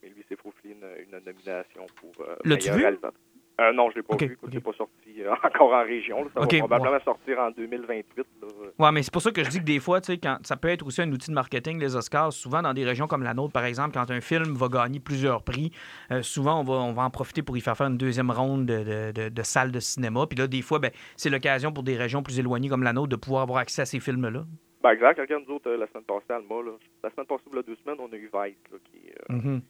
mais 0.03 0.09
lui 0.09 0.25
s'est 0.29 0.37
faufilé 0.37 0.75
une, 0.75 1.05
une 1.05 1.25
nomination 1.25 1.87
pour 1.97 2.12
euh, 2.21 2.37
meilleur 2.45 2.77
réalisateur. 2.77 3.12
Euh, 3.61 3.73
non, 3.73 3.89
je 3.91 3.97
l'ai 3.97 4.03
pas 4.03 4.15
Ok, 4.15 4.23
vu. 4.23 4.33
Écoute, 4.33 4.49
ok. 4.49 4.51
C'est 4.53 4.61
pas 4.65 4.73
sorti 4.73 5.23
euh, 5.23 5.33
encore 5.45 5.73
en 5.73 5.85
région. 5.85 6.25
là. 6.25 6.31
Ça 6.35 6.41
va 6.41 6.47
probablement 6.47 6.91
ouais. 6.97 7.05
sortir 7.05 7.39
en 7.39 7.51
2028. 7.53 8.27
là. 8.43 8.49
Ouais, 8.79 8.91
mais 8.93 9.03
c'est 9.05 9.13
pour 9.13 9.23
ça 9.23 9.31
que 9.31 9.45
je 9.45 9.49
dis 9.51 9.61
que 9.61 9.65
des 9.65 9.79
fois, 9.79 10.01
tu 10.01 10.07
sais, 10.13 10.19
quand 10.19 10.39
ça 10.43 10.57
peut 10.57 10.69
être 10.69 10.85
aussi 10.85 11.03
un 11.03 11.13
outil 11.13 11.31
de 11.31 11.35
marketing, 11.35 11.79
les 11.79 11.95
Oscars. 11.95 12.33
Souvent, 12.33 12.63
dans 12.63 12.75
des 12.75 12.85
régions 12.85 13.07
comme 13.07 13.23
la 13.23 13.33
nôtre, 13.33 13.53
par 13.53 13.65
exemple, 13.65 13.93
quand 13.95 14.11
un 14.11 14.21
film 14.21 14.55
va 14.57 14.67
gagner 14.69 14.99
plusieurs 14.99 15.43
prix, 15.45 15.71
euh, 16.11 16.23
souvent, 16.23 16.61
on 16.61 16.65
va, 16.65 16.75
on 16.75 16.93
va 16.93 17.03
en 17.05 17.11
profiter 17.11 17.43
pour 17.43 17.57
y 17.57 17.61
faire 17.61 17.77
faire 17.77 17.87
une 17.87 17.97
deuxième 17.99 18.31
ronde 18.33 18.67
de, 18.67 18.83
de, 18.83 19.13
de- 19.13 19.29
de 19.29 19.43
salles 19.43 19.71
de 19.71 19.79
cinéma. 19.81 20.27
Puis 20.27 20.37
là, 20.39 20.49
des 20.49 20.63
fois, 20.63 20.81
ben, 20.81 20.91
c'est 21.17 21.31
l'occasion 21.31 21.73
pour 21.73 21.85
des 21.85 21.97
régions 21.97 22.23
plus 22.25 22.39
éloignées 22.41 22.69
comme 22.69 22.83
la 22.83 22.93
nôtre 22.93 23.09
de 23.11 23.17
pouvoir 23.17 23.43
avoir 23.43 23.59
accès 23.59 23.83
à 23.83 23.87
ces 23.87 24.01
films-là. 24.01 24.45
Ben, 24.83 24.91
exact. 24.91 25.21
Regarde, 25.21 25.45
nous 25.49 25.55
autres, 25.55 25.71
la 25.71 25.87
semaine 25.87 26.03
passée, 26.05 26.25
à 26.31 26.35
Alma, 26.37 26.57
là, 26.57 26.73
la 27.05 27.11
semaine 27.11 27.27
passée, 27.27 27.45
il 27.53 27.57
y 27.57 27.59
a 27.59 27.63
deux 27.63 27.77
semaines, 27.77 27.97
on 28.01 28.13
a 28.13 28.17
eu 28.17 28.25
Vice 28.35 28.57
là, 28.73 28.79
qui, 28.91 29.01
Mhm. 29.33 29.63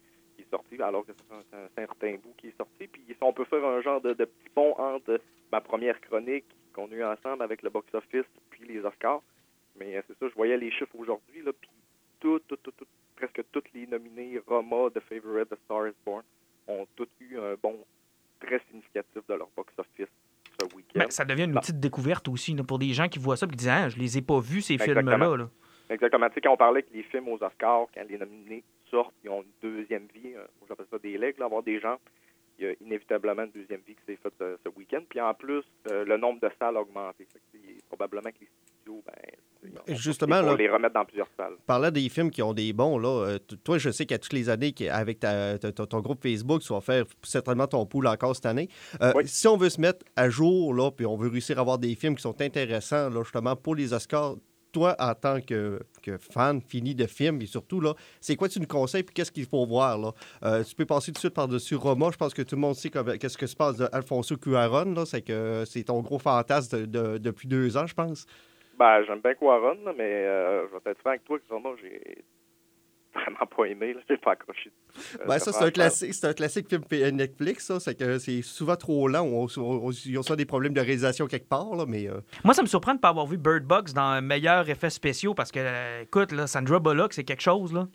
Sorti, 0.54 0.80
alors 0.80 1.04
que 1.04 1.12
c'est 1.12 1.56
un, 1.56 1.68
certain 1.76 2.14
bout 2.22 2.34
qui 2.36 2.48
est 2.48 2.56
sorti. 2.56 2.86
Puis 2.86 3.02
si 3.08 3.16
on 3.20 3.32
peut 3.32 3.44
faire 3.44 3.64
un 3.64 3.80
genre 3.80 4.00
de, 4.00 4.12
de 4.12 4.24
petit 4.24 4.48
pont 4.54 4.74
entre 4.78 5.20
ma 5.50 5.60
première 5.60 6.00
chronique 6.00 6.46
qu'on 6.72 6.86
a 6.90 6.94
eu 6.94 7.04
ensemble 7.04 7.42
avec 7.42 7.62
le 7.62 7.70
box-office 7.70 8.26
puis 8.50 8.66
les 8.68 8.80
Oscars. 8.84 9.22
Mais 9.78 9.96
euh, 9.96 10.02
c'est 10.06 10.18
ça, 10.18 10.28
je 10.28 10.34
voyais 10.34 10.56
les 10.56 10.70
chiffres 10.70 10.94
aujourd'hui, 10.96 11.42
là, 11.42 11.52
puis 11.52 11.70
tout, 12.20 12.38
tout, 12.46 12.56
tout, 12.56 12.72
tout, 12.72 12.86
presque 13.16 13.42
toutes 13.50 13.72
les 13.74 13.86
nominés 13.86 14.40
Roma, 14.46 14.90
The 14.94 15.00
Favorite, 15.00 15.48
The 15.50 15.58
Star 15.64 15.88
is 15.88 15.94
Born 16.04 16.22
ont 16.68 16.86
toutes 16.96 17.10
eu 17.20 17.38
un 17.38 17.54
bon 17.62 17.76
très 18.40 18.60
significatif 18.70 19.22
de 19.28 19.34
leur 19.34 19.48
box-office 19.56 20.08
ce 20.60 20.76
week-end. 20.76 21.00
Ben, 21.00 21.10
ça 21.10 21.24
devient 21.24 21.44
une 21.44 21.54
petite 21.54 21.80
découverte 21.80 22.28
aussi 22.28 22.54
là, 22.54 22.62
pour 22.62 22.78
des 22.78 22.92
gens 22.92 23.08
qui 23.08 23.18
voient 23.18 23.36
ça 23.36 23.46
et 23.46 23.50
qui 23.50 23.56
disent 23.56 23.68
Ah, 23.68 23.88
je 23.88 23.98
les 23.98 24.18
ai 24.18 24.22
pas 24.22 24.40
vus, 24.40 24.62
ces 24.62 24.78
films-là. 24.78 25.16
là. 25.36 25.48
Exactement. 25.90 26.28
Tu 26.28 26.34
sais, 26.34 26.40
quand 26.40 26.52
on 26.52 26.56
parlait 26.56 26.82
que 26.82 26.92
les 26.94 27.02
films 27.02 27.28
aux 27.28 27.42
Oscars, 27.42 27.86
quand 27.94 28.04
les 28.08 28.18
nominés 28.18 28.64
sortent, 28.94 29.14
ils 29.24 29.30
ont 29.30 29.42
une 29.42 29.70
deuxième 29.70 30.06
vie. 30.14 30.34
euh, 30.36 30.44
j'appelle 30.68 30.86
ça 30.90 30.98
des 30.98 31.18
legs, 31.18 31.38
là, 31.38 31.46
avoir 31.46 31.62
des 31.62 31.80
gens. 31.80 31.96
Il 32.58 32.64
y 32.66 32.68
a 32.68 32.72
inévitablement 32.80 33.42
une 33.42 33.50
deuxième 33.50 33.80
vie 33.84 33.96
qui 33.96 34.02
s'est 34.06 34.18
faite 34.22 34.34
euh, 34.40 34.56
ce 34.64 34.70
week-end. 34.78 35.00
Puis 35.08 35.20
en 35.20 35.34
plus, 35.34 35.62
euh, 35.90 36.04
le 36.04 36.16
nombre 36.16 36.38
de 36.40 36.48
salles 36.58 36.76
a 36.76 36.80
augmenté. 36.82 37.26
Que, 37.26 37.58
probablement 37.88 38.30
que 38.30 38.36
les 38.42 38.48
studios, 38.76 39.02
ben, 39.04 39.72
ont 39.92 39.94
Justement, 39.96 40.40
là- 40.40 40.54
les 40.54 40.68
remettre 40.68 40.94
dans 40.94 41.04
plusieurs 41.04 41.26
salles. 41.36 41.54
Parlant 41.66 41.90
des 41.90 42.08
films 42.08 42.30
qui 42.30 42.42
ont 42.42 42.52
des 42.52 42.72
bons, 42.72 42.96
là, 42.98 43.08
euh, 43.26 43.38
toi, 43.64 43.78
je 43.78 43.90
sais 43.90 44.06
qu'à 44.06 44.18
toutes 44.18 44.32
les 44.34 44.48
années, 44.50 44.72
avec 44.90 45.18
ta- 45.18 45.58
ta- 45.58 45.72
ton, 45.72 45.86
ton 45.86 46.00
groupe 46.00 46.22
Facebook, 46.22 46.60
tu 46.62 46.72
vas 46.72 46.80
faire 46.80 47.04
certainement 47.24 47.66
ton 47.66 47.84
pool 47.86 48.06
encore 48.06 48.36
cette 48.36 48.46
année. 48.46 48.68
Euh, 49.02 49.12
Oui. 49.16 49.26
Si 49.26 49.48
on 49.48 49.56
veut 49.56 49.70
se 49.70 49.80
mettre 49.80 50.04
à 50.14 50.28
jour, 50.30 50.72
là, 50.74 50.92
puis 50.92 51.06
on 51.06 51.16
veut 51.16 51.28
réussir 51.30 51.58
à 51.58 51.62
avoir 51.62 51.78
des 51.78 51.96
films 51.96 52.14
qui 52.14 52.22
sont 52.22 52.40
intéressants, 52.40 53.10
là, 53.10 53.22
justement, 53.24 53.56
pour 53.56 53.74
les 53.74 53.92
Oscars, 53.92 54.36
toi, 54.74 54.96
en 54.98 55.14
tant 55.14 55.40
que, 55.40 55.78
fan 56.18 56.60
fini 56.60 56.94
de 56.94 57.06
films, 57.06 57.40
et 57.40 57.46
surtout, 57.46 57.80
là, 57.80 57.94
c'est 58.20 58.36
quoi 58.36 58.48
tu 58.48 58.60
nous 58.60 58.66
conseilles, 58.66 59.04
puis 59.04 59.14
qu'est-ce 59.14 59.32
qu'il 59.32 59.46
faut 59.46 59.64
voir, 59.64 59.96
là? 59.96 60.12
Euh, 60.44 60.62
tu 60.64 60.74
peux 60.74 60.84
passer 60.84 61.12
tout 61.12 61.14
de 61.14 61.18
suite 61.20 61.34
par-dessus 61.34 61.76
Roma. 61.76 62.08
Je 62.12 62.16
pense 62.16 62.34
que 62.34 62.42
tout 62.42 62.56
le 62.56 62.60
monde 62.60 62.74
sait 62.74 62.90
qu'est-ce 62.90 63.38
que 63.38 63.46
se 63.46 63.56
passe 63.56 63.76
d'Alfonso 63.76 64.36
Cuaron, 64.36 64.92
là. 64.92 65.06
C'est 65.06 65.22
que 65.22 65.64
c'est 65.64 65.84
ton 65.84 66.00
gros 66.00 66.18
fantasme 66.18 66.80
de- 66.80 66.86
de- 66.86 67.18
depuis 67.18 67.48
deux 67.48 67.76
ans, 67.76 67.86
je 67.86 67.94
pense. 67.94 68.26
Ben, 68.76 69.04
j'aime 69.06 69.20
bien 69.20 69.34
Quaron, 69.34 69.78
là, 69.84 69.92
mais 69.96 70.02
euh, 70.02 70.66
je 70.66 70.72
vais 70.72 70.90
être 70.90 70.98
franc 70.98 71.10
avec 71.10 71.24
toi 71.24 71.38
que 71.38 71.44
j'ai 71.80 72.24
vraiment 73.14 73.46
pas 73.46 73.64
aimé. 73.66 73.94
Là. 73.94 74.00
J'ai 74.08 74.16
pas 74.16 74.32
accroché. 74.32 74.70
Euh, 75.20 75.24
Ben, 75.26 75.38
ça, 75.38 75.52
c'est 75.52 75.64
un 75.64 75.70
classique, 75.70 76.14
c'est 76.14 76.26
un 76.26 76.32
classique 76.32 76.66
film 76.68 76.82
Netflix, 77.16 77.66
ça. 77.66 77.80
C'est 77.80 77.94
que 77.94 78.18
c'est 78.18 78.42
souvent 78.42 78.76
trop 78.76 79.08
lent. 79.08 79.22
On, 79.24 79.46
on, 79.56 79.86
on- 79.86 79.90
ils 79.90 80.18
ont 80.18 80.22
soit 80.22 80.36
des 80.36 80.44
problèmes 80.46 80.74
de 80.74 80.80
réalisation 80.80 81.26
quelque 81.26 81.48
part, 81.48 81.74
là, 81.76 81.84
mais 81.86 82.08
euh, 82.08 82.20
Moi, 82.44 82.54
ça 82.54 82.62
me 82.62 82.66
surprend 82.66 82.92
de 82.92 82.98
ne 82.98 83.00
pas 83.00 83.08
avoir 83.10 83.26
vu 83.26 83.36
Bird 83.36 83.64
Box 83.64 83.92
dans 83.94 84.02
un 84.02 84.20
meilleur 84.20 84.68
effet 84.68 84.90
spéciaux 84.90 85.34
parce 85.34 85.50
que, 85.52 85.60
euh, 85.60 86.02
écoute, 86.02 86.32
là, 86.32 86.46
Sandra 86.46 86.78
Bullock, 86.80 87.12
c'est 87.12 87.24
quelque 87.24 87.42
chose. 87.42 87.72
là. 87.72 87.86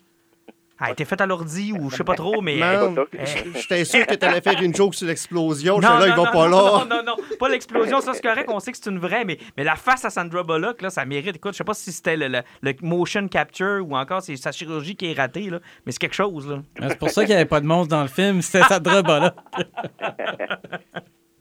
Elle 0.80 0.86
a 0.86 0.90
été 0.92 1.04
faite 1.04 1.20
à 1.20 1.26
l'ordi 1.26 1.72
ou 1.72 1.90
je 1.90 1.96
sais 1.96 2.04
pas 2.04 2.14
trop, 2.14 2.40
mais. 2.40 2.58
Ça. 2.58 2.90
j- 3.24 3.52
j'étais 3.54 3.84
sûr 3.84 4.06
que 4.06 4.14
tu 4.14 4.24
allais 4.26 4.40
faire 4.40 4.60
une 4.62 4.74
joke 4.74 4.94
sur 4.94 5.06
l'explosion. 5.06 5.74
Non, 5.78 5.98
là, 5.98 6.08
non, 6.08 6.14
vont 6.16 6.24
non, 6.24 6.32
pas 6.32 6.48
non, 6.48 6.56
là. 6.64 6.84
Non, 6.88 6.96
non, 6.96 7.02
non, 7.04 7.36
pas 7.38 7.48
l'explosion, 7.48 8.00
ça 8.00 8.14
c'est 8.14 8.22
correct, 8.22 8.48
on 8.48 8.60
sait 8.60 8.72
que 8.72 8.78
c'est 8.80 8.90
une 8.90 8.98
vraie, 8.98 9.24
mais, 9.24 9.38
mais 9.56 9.64
la 9.64 9.76
face 9.76 10.04
à 10.04 10.10
Sandra 10.10 10.42
Bullock, 10.42 10.80
là, 10.82 10.90
ça 10.90 11.04
mérite. 11.04 11.36
Écoute, 11.36 11.52
je 11.52 11.58
sais 11.58 11.64
pas 11.64 11.74
si 11.74 11.92
c'était 11.92 12.16
le, 12.16 12.28
le- 12.28 12.42
le 12.62 12.72
motion 12.82 13.28
capture 13.28 13.84
ou 13.86 13.94
encore 13.96 14.22
c'est 14.22 14.36
sa 14.36 14.52
chirurgie 14.52 14.96
qui 14.96 15.10
est 15.10 15.14
ratée, 15.14 15.50
là, 15.50 15.60
mais 15.84 15.92
c'est 15.92 15.98
quelque 15.98 16.14
chose. 16.14 16.48
Là. 16.48 16.62
Ah, 16.80 16.88
C'est 16.88 16.98
pour 16.98 17.10
ça 17.10 17.22
qu'il 17.22 17.30
n'y 17.30 17.36
avait 17.36 17.44
pas 17.48 17.60
de 17.60 17.66
monstre 17.66 17.88
dans 17.90 18.02
le 18.02 18.08
film. 18.08 18.40
C'était 18.50 18.80
de 18.80 18.88
là. 18.90 19.34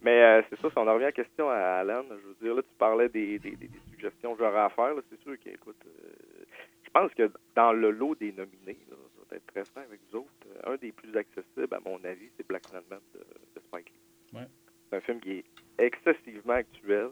Mais 0.01 0.23
euh, 0.23 0.41
c'est 0.49 0.59
ça, 0.61 0.69
si 0.69 0.77
on 0.77 0.87
en 0.87 0.93
revient 0.93 1.03
à 1.03 1.07
la 1.07 1.11
question 1.11 1.49
à 1.49 1.55
Alan, 1.81 2.03
je 2.09 2.27
veux 2.27 2.35
dire, 2.41 2.55
là, 2.55 2.61
tu 2.61 2.69
parlais 2.77 3.09
des, 3.09 3.37
des, 3.39 3.51
des- 3.51 3.67
des 3.67 3.81
suggestions 3.91 4.33
que 4.33 4.39
j'aurais 4.43 4.61
à 4.61 4.69
faire. 4.69 4.93
là, 4.95 5.01
C'est 5.09 5.21
sûr 5.23 5.33
qu'écoute, 5.43 5.75
euh, 5.85 6.45
je 6.85 6.89
pense 6.91 7.11
que 7.17 7.29
dans 7.55 7.73
le 7.73 7.91
lot 7.91 8.15
des 8.15 8.31
nominés, 8.31 8.79
là, 8.89 8.95
être 9.35 9.45
très 9.47 9.65
franc 9.65 9.81
avec 9.81 9.99
vous 10.09 10.19
autres, 10.19 10.47
euh, 10.47 10.73
un 10.73 10.77
des 10.77 10.91
plus 10.91 11.15
accessibles, 11.15 11.73
à 11.73 11.79
mon 11.79 12.03
avis, 12.03 12.29
c'est 12.37 12.47
Black 12.47 12.65
Sandman 12.67 12.99
de, 13.13 13.19
de 13.19 13.61
Spike 13.67 13.89
Lee. 13.89 14.37
Ouais. 14.37 14.47
C'est 14.89 14.97
un 14.97 15.01
film 15.01 15.19
qui 15.19 15.31
est 15.31 15.45
excessivement 15.77 16.53
actuel. 16.53 17.09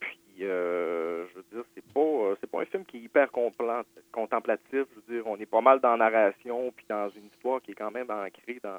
Puis, 0.00 0.44
euh, 0.44 1.26
je 1.28 1.34
veux 1.36 1.44
dire, 1.52 1.64
c'est 1.74 1.92
pas, 1.92 2.00
euh, 2.00 2.36
c'est 2.40 2.50
pas 2.50 2.62
un 2.62 2.66
film 2.66 2.84
qui 2.84 2.98
est 2.98 3.00
hyper 3.00 3.30
contemplatif. 3.30 4.86
Je 4.90 4.94
veux 4.94 5.14
dire, 5.16 5.26
on 5.26 5.36
est 5.36 5.46
pas 5.46 5.60
mal 5.60 5.80
dans 5.80 5.96
la 5.96 6.10
narration, 6.10 6.72
puis 6.72 6.86
dans 6.88 7.08
une 7.10 7.26
histoire 7.26 7.60
qui 7.60 7.72
est 7.72 7.74
quand 7.74 7.90
même 7.90 8.10
ancrée 8.10 8.60
dans, 8.62 8.78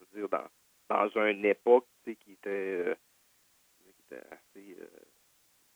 je 0.00 0.18
veux 0.18 0.20
dire, 0.20 0.28
dans, 0.28 0.46
dans 0.88 1.08
une 1.26 1.44
époque 1.44 1.86
tu 2.02 2.10
sais, 2.10 2.16
qui 2.16 2.32
était, 2.32 2.96
qui 3.78 3.90
était 3.90 4.22
assez 4.30 4.76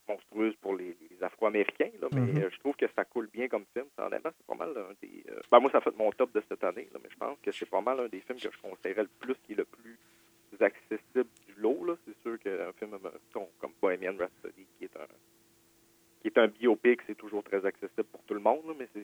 monstrueuse 0.09 0.55
pour 0.57 0.75
les, 0.77 0.97
les 1.11 1.23
Afro-Américains. 1.23 1.91
Là, 2.01 2.09
mais 2.13 2.21
Mhm. 2.21 2.39
euh, 2.39 2.51
je 2.51 2.59
trouve 2.61 2.77
que 2.77 2.87
ça 2.97 3.05
coule 3.05 3.29
bien 3.33 3.49
comme 3.49 3.65
film. 3.75 3.87
Ça, 3.97 4.07
Honnêtement, 4.07 4.31
c'est 4.37 4.47
pas 4.47 4.55
mal 4.67 4.77
un 4.77 4.93
des. 5.03 5.25
euh, 5.31 5.41
ben, 5.51 5.61
moi, 5.61 5.71
ça 5.71 5.81
fait 5.81 5.95
mon 5.97 6.11
top 6.13 6.33
de 6.33 6.43
cette 6.49 6.65
année, 6.65 6.89
là, 6.93 6.99
mais 7.03 7.09
je 7.11 7.17
pense 7.17 7.39
que 7.43 7.53
c'est 7.53 7.69
pas 7.69 7.81
mal 7.81 8.01
un 8.01 8.09
des 8.09 8.21
films 8.21 8.39
que 8.39 8.51
je 8.51 8.59
conseillerais 8.61 9.03
le 9.03 9.11
plus, 9.21 9.35
qui 9.45 9.53
est 9.53 9.57
le 9.57 9.65
plus 9.65 9.99
accessible 10.61 11.29
du 11.47 11.55
lot. 11.61 11.85
Là. 11.85 11.95
C'est 12.07 12.17
sûr 12.23 12.39
qu'un 12.39 12.73
film 12.73 12.99
comme- 13.33 13.47
comme 13.61 13.73
Bohemian 13.81 14.17
Rhapsody, 14.19 14.67
qui 14.79 14.85
est 14.85 14.97
un 14.97 15.07
qui 16.21 16.27
est 16.27 16.39
un 16.39 16.49
biopic, 16.49 17.01
c'est 17.07 17.15
toujours 17.17 17.45
très 17.45 17.65
accessible 17.65 18.03
pour 18.11 18.21
tout 18.25 18.35
le 18.35 18.41
monde, 18.41 18.67
là, 18.67 18.75
mais 18.77 18.89
c'est 18.93 19.01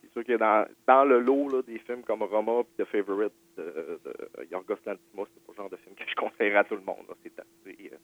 c'est 0.00 0.10
sûr 0.12 0.24
que 0.24 0.36
dans, 0.36 0.66
dans 0.86 1.04
le 1.04 1.20
lot 1.20 1.48
là, 1.48 1.62
des 1.62 1.78
films 1.78 2.02
comme 2.02 2.22
Roma 2.24 2.62
et 2.62 2.82
The 2.82 2.86
Favorite 2.86 3.32
de, 3.56 4.00
de 4.04 4.44
Yorgos 4.50 4.78
Lanthimos, 4.84 5.28
c'est 5.32 5.44
pas 5.46 5.52
le 5.52 5.56
genre 5.56 5.70
de 5.70 5.76
film 5.76 5.94
que 5.94 6.02
je 6.08 6.14
conseillerais 6.16 6.58
à 6.58 6.64
tout 6.64 6.74
le 6.74 6.80
monde. 6.82 7.04
là. 7.08 7.14
C'est 7.22 7.38
assez, 7.38 7.90
euh, 7.92 7.96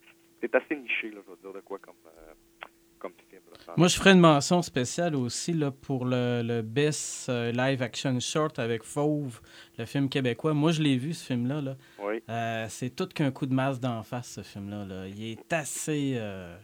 c'est 0.45 0.55
assez 0.57 0.77
niché, 0.77 1.11
là, 1.11 1.21
je 1.25 1.31
veux 1.31 1.39
dire, 1.43 1.53
de 1.53 1.61
quoi 1.61 1.79
comme, 1.79 1.95
euh, 2.07 2.33
comme 2.99 3.13
film. 3.31 3.43
là. 3.67 3.75
Moi, 3.77 3.89
je 3.89 3.97
ferais 3.97 4.13
une 4.13 4.21
mention 4.21 4.61
spéciale 4.63 5.15
aussi 5.17 5.53
là, 5.53 5.71
pour 5.71 6.05
le, 6.05 6.43
le 6.45 6.63
Best 6.63 7.29
euh, 7.29 7.51
Live 7.53 7.83
Action 7.83 8.19
Short 8.21 8.59
avec 8.59 8.83
Fauve, 8.83 9.41
le 9.79 9.87
film 9.87 10.09
québécois. 10.09 10.53
Moi, 10.55 10.73
je 10.73 10.83
l'ai 10.83 10.97
vu, 10.97 11.15
ce 11.15 11.25
film-là. 11.25 11.61
Là. 11.61 11.77
Oui. 11.99 12.23
Euh, 12.29 12.67
c'est 12.69 12.91
tout 12.91 13.07
qu'un 13.07 13.31
coup 13.31 13.47
de 13.47 13.55
masse 13.55 13.81
d'en 13.81 14.03
face, 14.03 14.35
ce 14.35 14.43
film-là. 14.43 14.85
là. 14.85 15.07
Il 15.09 15.25
est 15.25 15.53
assez, 15.53 16.15
euh, 16.17 16.55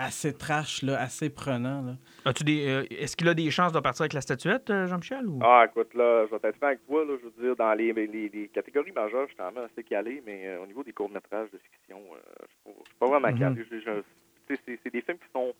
assez 0.00 0.32
trash, 0.32 0.82
là, 0.82 0.98
assez 1.00 1.30
prenant. 1.30 1.82
Là. 1.82 1.92
As-tu 2.24 2.44
des, 2.44 2.68
euh, 2.68 2.84
est-ce 2.90 3.16
qu'il 3.16 3.28
a 3.28 3.34
des 3.34 3.50
chances 3.50 3.72
de 3.72 3.80
partir 3.80 4.02
avec 4.02 4.12
la 4.14 4.20
statuette, 4.20 4.70
euh, 4.70 4.86
Jean-Michel? 4.86 5.26
Ou... 5.26 5.38
Ah, 5.42 5.66
écoute, 5.68 5.92
là, 5.94 6.26
je 6.26 6.30
vais 6.34 6.48
être 6.48 6.62
avec 6.62 6.86
toi, 6.86 7.04
là, 7.04 7.16
je 7.20 7.26
veux 7.28 7.46
dire, 7.46 7.56
dans 7.56 7.72
les, 7.74 7.92
les, 7.92 8.28
les 8.28 8.48
catégories 8.48 8.92
majeures, 8.92 9.24
je 9.24 9.28
suis 9.28 9.36
quand 9.36 9.52
même 9.52 9.64
assez 9.64 9.84
calé, 9.84 10.22
mais 10.24 10.48
euh, 10.48 10.62
au 10.62 10.66
niveau 10.66 10.82
des 10.82 10.92
courts-métrages 10.92 11.50
de 11.50 11.58
fiction, 11.58 12.00
euh, 12.14 12.46
je 12.66 12.70
je 12.70 12.88
suis 12.88 12.98
pas 12.98 13.06
vraiment 13.06 13.36
calé. 13.36 13.64
Sais, 14.48 14.58
c'est 14.66 14.80
c'est 14.82 14.92
des 14.92 15.02
films 15.02 15.18
qui 15.18 15.30
sont 15.32 15.54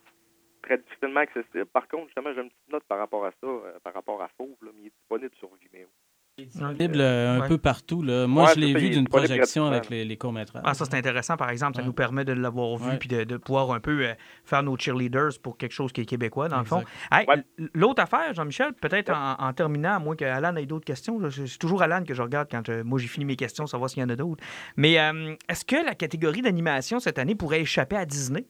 très 0.62 0.78
difficilement 0.78 1.20
accessibles. 1.20 1.66
Par 1.66 1.86
contre, 1.86 2.06
justement, 2.06 2.32
j'ai 2.34 2.40
une 2.40 2.50
petite 2.50 2.72
note 2.72 2.84
par 2.84 2.98
rapport 2.98 3.24
à 3.24 3.30
ça, 3.30 3.46
euh, 3.46 3.78
par 3.84 3.94
rapport 3.94 4.20
à 4.22 4.28
Fauve, 4.36 4.56
là, 4.62 4.70
mais 4.74 4.82
il 4.82 4.86
est 4.86 4.96
disponible 4.98 5.34
sur 5.38 5.48
Vimeo. 5.60 5.88
Disponible 6.46 7.00
euh, 7.00 7.36
un 7.36 7.40
Ouais. 7.40 7.48
peu 7.48 7.58
partout. 7.58 8.02
Là. 8.02 8.26
Moi, 8.26 8.44
Ouais, 8.44 8.52
je 8.54 8.60
l'ai 8.60 8.74
vu 8.74 8.90
d'une 8.90 9.06
projection 9.08 9.66
avec 9.66 9.90
les, 9.90 10.04
les 10.04 10.16
courts-métrages. 10.16 10.62
Ah, 10.64 10.74
ça, 10.74 10.84
c'est 10.84 10.96
intéressant, 10.96 11.36
par 11.36 11.50
exemple. 11.50 11.76
Ça 11.76 11.82
Ouais. 11.82 11.86
nous 11.86 11.92
permet 11.92 12.24
de 12.24 12.32
l'avoir 12.32 12.76
vu 12.76 12.98
puis 12.98 13.08
de, 13.08 13.24
de 13.24 13.36
pouvoir 13.36 13.70
un 13.72 13.80
peu 13.80 14.06
euh, 14.06 14.12
faire 14.44 14.62
nos 14.62 14.76
cheerleaders 14.78 15.30
pour 15.42 15.56
quelque 15.56 15.72
chose 15.72 15.92
qui 15.92 16.00
est 16.02 16.04
québécois, 16.06 16.48
dans 16.48 16.58
le 16.58 16.64
fond. 16.64 16.82
Hey, 17.12 17.26
L'autre 17.74 18.02
affaire, 18.02 18.34
Jean-Michel, 18.34 18.72
peut-être 18.80 19.10
en, 19.12 19.36
en 19.38 19.52
terminant, 19.52 19.96
à 19.96 19.98
moins 19.98 20.16
que 20.16 20.24
Alan 20.24 20.54
ait 20.56 20.66
d'autres 20.66 20.84
questions. 20.84 21.18
C'est 21.30 21.58
toujours 21.58 21.82
Alan 21.82 22.02
que 22.04 22.14
je 22.14 22.22
regarde 22.22 22.48
quand 22.50 22.68
euh, 22.68 22.82
moi 22.84 22.98
j'ai 22.98 23.08
fini 23.08 23.24
mes 23.24 23.36
questions, 23.36 23.66
savoir 23.66 23.90
s'il 23.90 24.00
y 24.00 24.04
en 24.04 24.08
a 24.08 24.16
d'autres. 24.16 24.42
Mais 24.76 24.98
euh, 24.98 25.34
est-ce 25.48 25.64
que 25.64 25.76
la 25.84 25.94
catégorie 25.94 26.42
d'animation 26.42 26.98
cette 27.00 27.18
année 27.18 27.34
pourrait 27.34 27.60
échapper 27.60 27.96
à 27.96 28.04
Disney? 28.06 28.44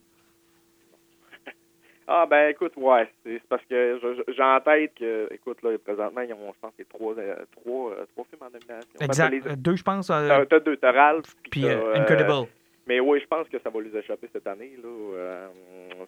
Ah, 2.12 2.26
ben 2.28 2.48
écoute, 2.50 2.72
ouais, 2.76 3.08
c'est 3.22 3.40
parce 3.48 3.64
que 3.66 4.00
j'ai 4.26 4.42
en 4.42 4.60
tête 4.60 4.92
que, 4.98 5.28
écoute, 5.32 5.62
là, 5.62 5.78
présentement, 5.78 6.22
ils 6.22 6.32
ont, 6.34 6.52
je 6.52 6.58
pense, 6.60 6.72
les 6.76 6.84
trois, 6.86 7.14
euh, 7.16 7.36
trois, 7.52 7.92
euh, 7.92 8.04
trois 8.12 8.24
films 8.28 8.42
en 8.42 8.50
nomination. 8.50 8.98
Exact. 9.00 9.30
les- 9.30 9.46
Euh, 9.46 9.54
Deux, 9.56 9.76
je 9.76 9.84
pense. 9.84 10.10
euh, 10.10 10.44
T'as 10.50 10.58
deux, 10.58 10.76
t'as 10.76 10.90
Ralph, 10.90 11.36
puis 11.52 11.66
euh, 11.66 11.94
Incredible. 11.94 12.48
Mais 12.88 12.98
oui, 12.98 13.20
je 13.20 13.26
pense 13.26 13.48
que 13.48 13.60
ça 13.60 13.70
va 13.70 13.78
lui 13.80 13.96
échapper 13.96 14.28
cette 14.32 14.46
année. 14.48 14.72
Là. 14.82 15.48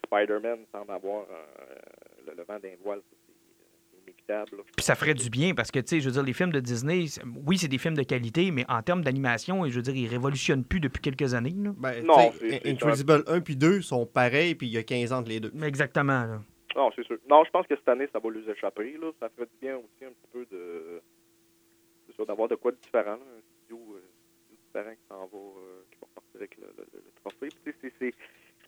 Spider-Man 0.06 0.58
semble 0.72 0.90
avoir 0.90 1.24
le, 2.26 2.32
le 2.36 2.42
vent 2.42 2.58
d'un 2.58 2.74
voile. 2.82 3.00
Inévitable. 4.12 4.56
là. 4.58 4.62
Puis 4.76 4.84
ça 4.84 4.94
ferait 4.94 5.14
du 5.14 5.28
bien 5.30 5.54
parce 5.54 5.70
que, 5.70 5.78
tu 5.80 5.86
sais, 5.88 6.00
je 6.00 6.06
veux 6.06 6.12
dire, 6.12 6.22
les 6.22 6.32
films 6.32 6.52
de 6.52 6.60
Disney, 6.60 7.06
oui, 7.46 7.58
c'est 7.58 7.68
des 7.68 7.78
films 7.78 7.94
de 7.96 8.02
qualité, 8.02 8.50
mais 8.50 8.64
en 8.68 8.82
termes 8.82 9.02
d'animation, 9.02 9.64
je 9.68 9.74
veux 9.76 9.82
dire, 9.82 9.94
ils 9.96 10.06
révolutionnent 10.08 10.64
plus 10.64 10.80
depuis 10.80 11.00
quelques 11.00 11.34
années. 11.34 11.54
là. 11.56 11.72
Ben, 11.76 12.04
Non, 12.04 12.32
Incredible 12.64 13.24
1 13.26 13.40
puis 13.40 13.56
2 13.56 13.80
sont 13.82 14.06
pareils, 14.06 14.54
puis 14.54 14.66
il 14.68 14.72
y 14.72 14.78
a 14.78 14.82
15 14.82 15.12
ans 15.12 15.18
entre 15.18 15.28
les 15.30 15.40
deux. 15.40 15.52
Exactement. 15.64 16.24
là. 16.26 16.40
Non, 16.76 16.90
c'est 16.96 17.04
sûr. 17.04 17.18
Non, 17.28 17.44
je 17.44 17.50
pense 17.50 17.66
que 17.66 17.76
cette 17.76 17.88
année, 17.88 18.08
ça 18.12 18.18
va 18.18 18.30
lui 18.30 18.48
échapper. 18.48 18.96
Là. 19.00 19.10
Ça 19.20 19.28
ferait 19.28 19.46
du 19.46 19.56
bien 19.60 19.76
aussi 19.76 20.04
un 20.04 20.08
petit 20.08 20.28
peu 20.32 20.46
de. 20.50 21.02
C'est 22.06 22.14
sûr, 22.14 22.24
d'avoir 22.26 22.48
de 22.48 22.54
quoi 22.54 22.72
de 22.72 22.78
différent. 22.82 23.16
là. 23.16 23.18
Un 23.36 23.40
studio, 23.60 23.78
euh, 23.96 24.00
différent 24.66 24.90
qui 24.92 25.06
s'en 25.08 25.26
va, 25.26 25.38
euh, 25.38 25.82
qui 25.90 25.98
va 26.00 26.06
repartir 26.08 26.36
avec 26.36 26.56
le, 26.56 26.64
le- 26.78 26.86
le- 26.94 27.02
le 27.04 27.12
trophée. 27.20 27.48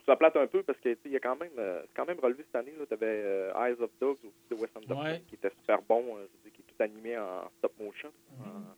Je 0.06 0.12
ça 0.12 0.16
plate 0.16 0.36
un 0.36 0.46
peu 0.46 0.62
parce 0.62 0.78
que 0.80 0.90
tu 0.90 0.94
sais, 0.94 0.98
il 1.06 1.12
y 1.12 1.16
a 1.16 1.20
quand 1.20 1.36
même, 1.36 1.50
euh, 1.58 1.82
quand 1.96 2.04
même 2.06 2.18
relevé 2.20 2.44
cette 2.44 2.56
année. 2.56 2.72
Tu 2.86 2.92
avais 2.94 3.50
Eyes 3.56 3.76
of 3.80 3.90
Dogs 4.00 4.18
aussi 4.22 4.44
de 4.50 4.54
Wes 4.56 4.70
Anderson 4.76 5.02
Ouais. 5.02 5.22
qui 5.26 5.34
était 5.36 5.50
super 5.60 5.80
bon. 5.82 6.00
euh, 6.16 6.18
je 6.18 6.22
veux 6.22 6.42
dire, 6.44 6.52
qui 6.52 6.60
est 6.60 6.64
tout 6.64 6.82
animé 6.82 7.16
en 7.18 7.50
stop 7.58 7.72
motion. 7.80 8.10
En- 8.40 8.74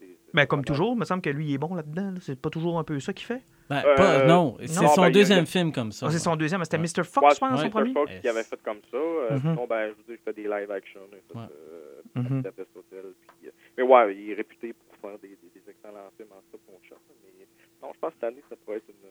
c'est 0.00 0.08
Ben, 0.34 0.46
comme 0.46 0.64
toujours, 0.64 0.94
il 0.94 0.98
me 0.98 1.04
semble 1.04 1.22
que 1.22 1.30
lui, 1.30 1.46
il 1.46 1.54
est 1.54 1.58
bon 1.58 1.74
là-dedans. 1.74 2.10
là. 2.10 2.18
C'est 2.20 2.38
pas 2.40 2.50
toujours 2.50 2.78
un 2.78 2.84
peu 2.84 2.98
ça 3.00 3.12
qu'il 3.12 3.26
fait? 3.26 3.42
Ben, 3.70 3.82
Euh, 3.84 3.94
pas- 3.96 4.26
non, 4.26 4.56
c'est 4.60 4.68
son 4.68 5.02
ben, 5.02 5.02
a- 5.04 5.10
deuxième 5.10 5.46
film 5.46 5.72
comme 5.72 5.92
ça. 5.92 6.06
Ah, 6.06 6.10
c'est 6.10 6.18
son 6.18 6.34
deuxième. 6.36 6.62
C'était 6.64 6.78
Ouais. 6.78 6.82
Mr. 6.82 7.04
Fox, 7.04 7.24
Ouais, 7.26 7.34
je 7.34 7.38
pense, 7.40 7.50
ouais. 7.52 7.56
son 7.58 7.64
Mr. 7.64 7.70
premier? 7.70 7.92
Fox 7.92 8.10
Yes. 8.12 8.20
qui 8.22 8.28
avait 8.28 8.42
fait 8.42 8.62
comme 8.62 8.80
ça. 8.90 8.96
Euh, 8.96 9.30
Mhm. 9.34 9.40
Sinon, 9.40 9.66
ben, 9.66 9.82
je 9.90 9.94
veux 9.94 10.02
dire, 10.04 10.16
il 10.18 10.24
fait 10.24 10.32
des 10.32 10.48
live 10.48 10.70
action. 10.70 11.00
Il 11.12 11.18
fait, 11.18 11.38
Ouais. 11.38 11.44
euh, 11.50 12.00
Mhm. 12.16 12.36
Budapest 12.42 12.70
Hotel, 12.76 13.04
puis, 13.28 13.48
euh, 13.48 13.50
mais 13.76 13.82
ouais, 13.84 14.16
il 14.16 14.30
est 14.30 14.34
réputé 14.34 14.72
pour 14.72 14.96
faire 15.10 15.18
des, 15.20 15.28
des, 15.28 15.50
des 15.54 15.70
excellents 15.70 16.10
films 16.16 16.32
en 16.32 16.40
stop 16.48 16.60
motion. 16.72 16.96
Mais 17.22 17.46
non, 17.82 17.92
je 17.94 17.98
pense 18.00 18.10
que 18.10 18.14
cette 18.20 18.24
année, 18.24 18.42
ça 18.48 18.56
pourrait 18.56 18.78
être 18.78 18.88
une, 18.88 19.08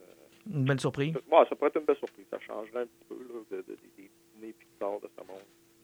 Une 0.54 0.66
belle 0.66 0.80
surprise. 0.80 1.14
ouais, 1.16 1.46
ça 1.50 1.56
pourrait 1.56 1.68
être 1.70 1.80
une 1.80 1.86
belle 1.86 1.98
surprise. 1.98 2.26
Ça 2.32 2.40
changerait 2.40 2.82
un 2.82 2.86
petit 2.86 3.06
peu 3.10 3.16
là, 3.16 3.40
de, 3.52 3.58
de, 3.58 3.62
des- 3.68 3.76
des 4.04 4.10
Disney 4.34 4.54
Pixar 4.54 5.00
de 5.00 5.10
ce 5.18 5.28
monde. 5.28 5.42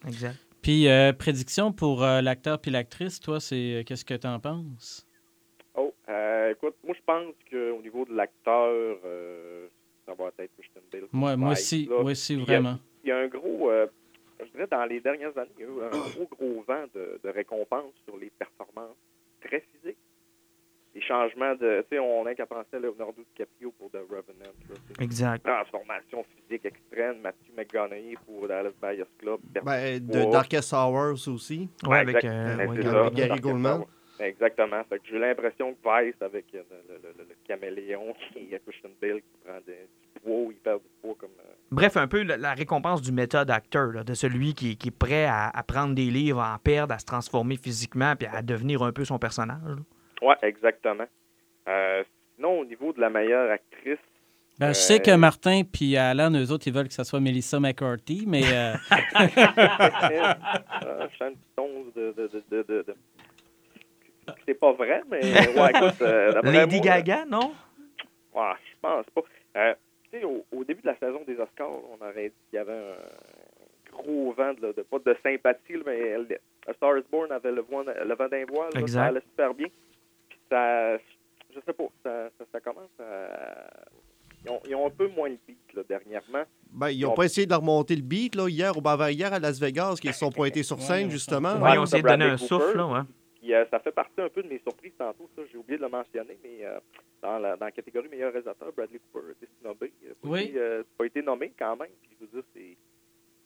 Exact. 0.08 0.36
Puis, 0.62 0.88
euh, 0.88 1.12
prédiction 1.14 1.72
pour 1.72 2.04
euh, 2.04 2.22
l'acteur 2.22 2.60
puis 2.60 2.72
l'actrice, 2.72 3.20
toi, 3.20 3.40
c'est 3.40 3.76
euh, 3.80 3.84
qu'est-ce 3.84 4.06
que 4.06 4.14
tu 4.14 4.28
en 4.28 4.40
penses? 4.40 5.06
Oh, 5.76 5.94
euh, 6.10 6.52
écoute, 6.52 6.76
moi, 6.84 6.96
je 6.98 7.02
pense 7.06 7.34
qu'au 7.50 7.82
niveau 7.82 8.06
de 8.06 8.14
l'acteur, 8.14 8.98
euh, 9.06 9.68
ça 10.06 10.14
va 10.14 10.28
être 10.40 10.52
Christian 10.58 10.82
Bale. 10.92 11.04
Moi, 11.12 11.36
moi 11.36 11.52
aussi, 11.54 11.86
là, 11.86 12.02
moi 12.02 12.12
aussi, 12.12 12.36
vraiment. 12.36 12.76
il 13.04 13.10
y 13.10 13.12
a 13.12 13.18
un 13.18 13.28
gros, 13.28 13.70
euh, 13.72 13.88
je 14.40 14.46
dirais 14.52 14.68
dans 14.70 14.86
les 14.86 15.00
dernières 15.00 15.38
années, 15.38 15.50
il 15.58 15.64
y 15.64 15.66
a 15.66 15.70
eu 15.70 15.82
un 15.84 15.90
gros, 15.90 16.28
gros 16.32 16.64
vent 16.68 16.86
de, 16.94 17.20
de 17.24 17.30
récompenses 17.30 17.94
sur 18.06 18.18
les 18.18 18.30
performances 18.30 18.96
très 19.42 19.62
physiques. 19.72 19.98
Les 20.96 21.02
changements 21.02 21.56
de, 21.56 21.82
tu 21.90 21.96
sais, 21.96 22.00
on 22.00 22.24
n'a 22.24 22.36
qu'à 22.36 22.46
penser 22.46 22.68
à 22.76 22.80
Leonardo 22.80 23.16
DiCaprio 23.18 23.72
pour 23.80 23.90
The 23.90 23.98
Revenant. 24.10 24.52
là. 24.70 24.76
Exact. 25.00 25.44
Transformation 25.44 26.24
physique 26.36 26.66
extrême, 26.66 27.16
Matthew 27.22 27.50
McConaughey 27.58 28.16
pour 28.28 28.48
Dallas 28.48 28.70
Buyers 28.82 29.04
Club. 29.18 29.40
Ben, 29.64 30.00
de 30.06 30.20
Ouais. 30.20 30.30
Darkest 30.32 30.72
Hours 30.72 31.28
aussi. 31.28 31.68
Ouais, 31.88 32.00
avec, 32.00 32.18
exact- 32.18 32.32
euh, 32.32 32.56
ben, 32.58 32.70
ouais, 32.70 32.76
Gary- 32.78 32.84
ça. 32.92 32.92
Gary 33.10 33.28
Darkest 33.30 33.42
Goldman. 33.44 33.84
Exactement. 34.20 34.84
Fait 34.88 35.00
que 35.00 35.06
j'ai 35.10 35.18
l'impression 35.20 35.74
que 35.74 35.78
Vice, 36.06 36.16
avec 36.22 36.46
euh, 36.54 36.62
le, 36.88 36.96
le- 36.96 37.14
le- 37.18 37.24
le 37.30 37.36
caméléon 37.48 38.14
qui 38.34 38.54
est 38.54 38.60
Christian 38.66 38.90
Bale, 39.02 39.18
qui 39.22 39.38
prend 39.44 39.58
des- 39.66 39.74
du 40.14 40.20
poids, 40.22 40.52
il 40.52 40.56
perd 40.58 40.80
du 40.82 40.88
poids 41.02 41.16
comme. 41.18 41.30
euh, 41.40 41.54
Bref, 41.72 41.98
un 41.98 42.08
peu 42.08 42.22
la, 42.22 42.38
la 42.38 42.54
récompense 42.54 43.02
du 43.02 43.12
méthode 43.12 43.50
acteur, 43.50 43.88
là, 43.92 44.04
de 44.04 44.14
celui 44.14 44.54
qui, 44.54 44.78
qui 44.78 44.90
est 44.90 44.92
prêt 44.92 45.26
à, 45.26 45.50
à 45.50 45.64
prendre 45.64 45.96
des 45.96 46.12
livres, 46.12 46.40
à 46.40 46.54
en 46.54 46.60
perdre, 46.60 46.94
à 46.94 47.00
se 47.00 47.06
transformer 47.06 47.58
physiquement, 47.58 48.16
puis 48.16 48.28
à 48.32 48.44
devenir 48.44 48.84
un 48.84 48.92
peu 48.92 49.04
son 49.06 49.18
personnage. 49.18 49.58
là. 49.66 49.76
Ouais, 50.24 50.36
exactement. 50.42 51.06
Euh, 51.68 52.04
sinon, 52.36 52.60
au 52.60 52.66
niveau 52.66 52.94
de 52.94 53.02
la 53.02 53.10
meilleure 53.10 53.52
actrice, 53.52 53.98
Ben, 54.60 54.68
je 54.68 54.72
Euh, 54.72 54.74
sais 54.74 55.00
que 55.00 55.16
Martin 55.16 55.64
puis 55.64 55.98
Alan, 55.98 56.32
eux 56.32 56.52
autres, 56.52 56.68
ils 56.68 56.74
veulent 56.74 56.88
que 56.88 56.94
ça 56.94 57.04
soit 57.04 57.20
Melissa 57.20 57.60
McCarthy, 57.60 58.26
mais 58.28 58.44
euh, 58.46 58.74
euh, 58.74 58.76
je 61.12 61.18
sens 61.18 61.32
une 61.32 61.36
petite 61.38 61.96
de. 61.96 62.12
de, 62.12 62.28
de, 62.28 62.44
de, 62.52 62.64
de- 62.64 62.84
de- 62.88 62.96
C'est 64.46 64.54
pas 64.54 64.72
vrai, 64.74 65.02
mais 65.10 65.20
ouais, 65.22 65.70
écoute. 65.76 66.02
euh, 66.02 66.42
Lady 66.44 66.78
moi, 66.78 66.86
Gaga, 66.86 67.26
non? 67.26 67.54
Ouais, 68.34 68.54
je 68.66 68.76
pense 68.82 69.06
pas. 69.14 69.22
Euh, 69.58 69.74
tu 70.12 70.20
sais, 70.20 70.24
au, 70.24 70.46
au 70.52 70.64
début 70.64 70.82
de 70.82 70.88
la 70.88 70.98
saison 70.98 71.22
des 71.28 71.38
Oscars, 71.40 71.70
on 71.70 71.98
aurait 72.06 72.30
dit 72.30 72.36
qu'il 72.50 72.58
y 72.58 72.60
avait 72.60 72.72
un 72.74 73.92
gros 73.92 74.32
vent, 74.34 74.54
de, 74.54 74.72
de- 74.72 74.82
pas 74.84 75.00
de 75.00 75.18
sympathie, 75.24 75.74
là, 75.74 75.82
mais 75.86 76.14
A 76.68 76.74
Star 76.74 76.98
is 76.98 77.04
Born 77.12 77.32
avait 77.32 77.52
le, 77.52 77.62
vent- 77.62 77.84
le 77.84 78.16
vent 78.16 78.28
d'un 78.30 78.46
voile. 78.46 78.70
là. 78.74 78.88
Ça 78.88 79.04
allait 79.06 79.22
super 79.22 79.54
bien. 79.54 79.68
Ça, 80.54 80.98
je 81.50 81.60
sais 81.66 81.74
pas, 81.74 81.88
ça, 82.04 82.30
ça, 82.38 82.46
ça 82.52 82.60
commence 82.60 82.92
à... 83.00 83.70
Ils 84.46 84.52
ont, 84.52 84.60
ils 84.68 84.76
ont 84.76 84.86
un 84.88 84.90
peu 84.92 85.08
moins 85.08 85.30
le 85.30 85.38
beat, 85.48 85.74
là, 85.74 85.82
dernièrement. 85.88 86.44
Ben, 86.72 86.90
ils 86.90 87.02
n'ont 87.02 87.14
pas 87.14 87.24
essayé 87.24 87.48
de 87.48 87.54
remonter 87.56 87.96
le 87.96 88.02
beat 88.02 88.36
là, 88.36 88.48
hier, 88.50 88.78
ou 88.78 88.88
avant 88.88 89.08
hier 89.08 89.32
à 89.34 89.40
Las 89.40 89.60
Vegas, 89.60 89.96
qui 90.02 90.08
se 90.10 90.20
sont 90.20 90.32
pointés 90.32 90.64
sur 90.64 90.80
scène, 90.82 91.06
Ouais, 91.06 91.12
justement. 91.12 91.54
Ouais, 91.56 91.62
Ouais, 91.62 91.74
ils 91.76 91.80
ont 91.80 91.84
essayé 91.86 92.04
de 92.04 92.08
donner 92.08 92.26
un 92.26 92.36
Bradley 92.36 92.48
souffle, 92.48 92.78
là, 92.78 92.86
ouais. 92.88 93.00
Puis 93.42 93.54
euh, 93.54 93.66
ça 93.72 93.80
fait 93.80 93.92
partie 93.92 94.20
un 94.22 94.30
peu 94.30 94.44
de 94.44 94.48
mes 94.50 94.60
surprises 94.60 94.94
tantôt, 94.98 95.30
ça, 95.36 95.42
j'ai 95.52 95.58
oublié 95.58 95.78
de 95.78 95.84
le 95.84 95.90
mentionner, 95.90 96.38
mais 96.44 96.66
euh, 96.66 96.78
dans, 97.22 97.40
la, 97.40 97.56
dans 97.58 97.66
la 97.66 97.72
catégorie 97.72 98.10
meilleur 98.10 98.32
réalisateur, 98.32 98.72
Bradley 98.76 99.00
Cooper 99.12 99.28
a 99.28 99.32
été 99.32 99.48
snobé. 99.62 99.92
Il 100.02 100.10
n'a 100.10 100.14
pas, 100.16 100.28
Oui. 100.28 100.54
euh, 100.56 100.84
pas 100.98 101.06
été 101.06 101.22
nommé 101.22 101.52
quand 101.58 101.76
même. 101.78 101.90
Puis 102.02 102.12
je 102.20 102.26
veux 102.26 102.32
dire, 102.32 102.44
c'est 102.54 102.78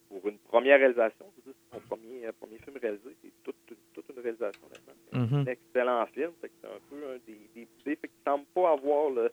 pour 0.10 0.28
une 0.28 0.38
première 0.40 0.80
réalisation, 0.80 1.26
c'est 1.46 1.52
son 1.74 1.80
premier, 1.82 2.26
euh, 2.28 2.32
premier 2.40 2.58
film 2.60 2.78
réalisé, 2.82 3.16
c'est 3.22 3.32
toute, 3.44 3.56
toute, 3.94 4.06
une 4.16 4.22
réalisation 4.22 4.62
honnêtement. 4.66 4.94
C'est 5.12 5.18
Mhm. 5.20 5.40
un 5.42 5.46
excellent 5.52 6.06
film, 6.08 6.32
c'est 6.42 6.52
un 6.66 6.80
peu 6.90 6.96
un 7.14 7.18
des, 7.28 7.38
des 7.56 7.68
idées, 7.82 7.96
fait 7.96 8.08
qu'il 8.08 8.24
semble 8.26 8.46
pas 8.54 8.72
avoir 8.72 9.10
le. 9.10 9.32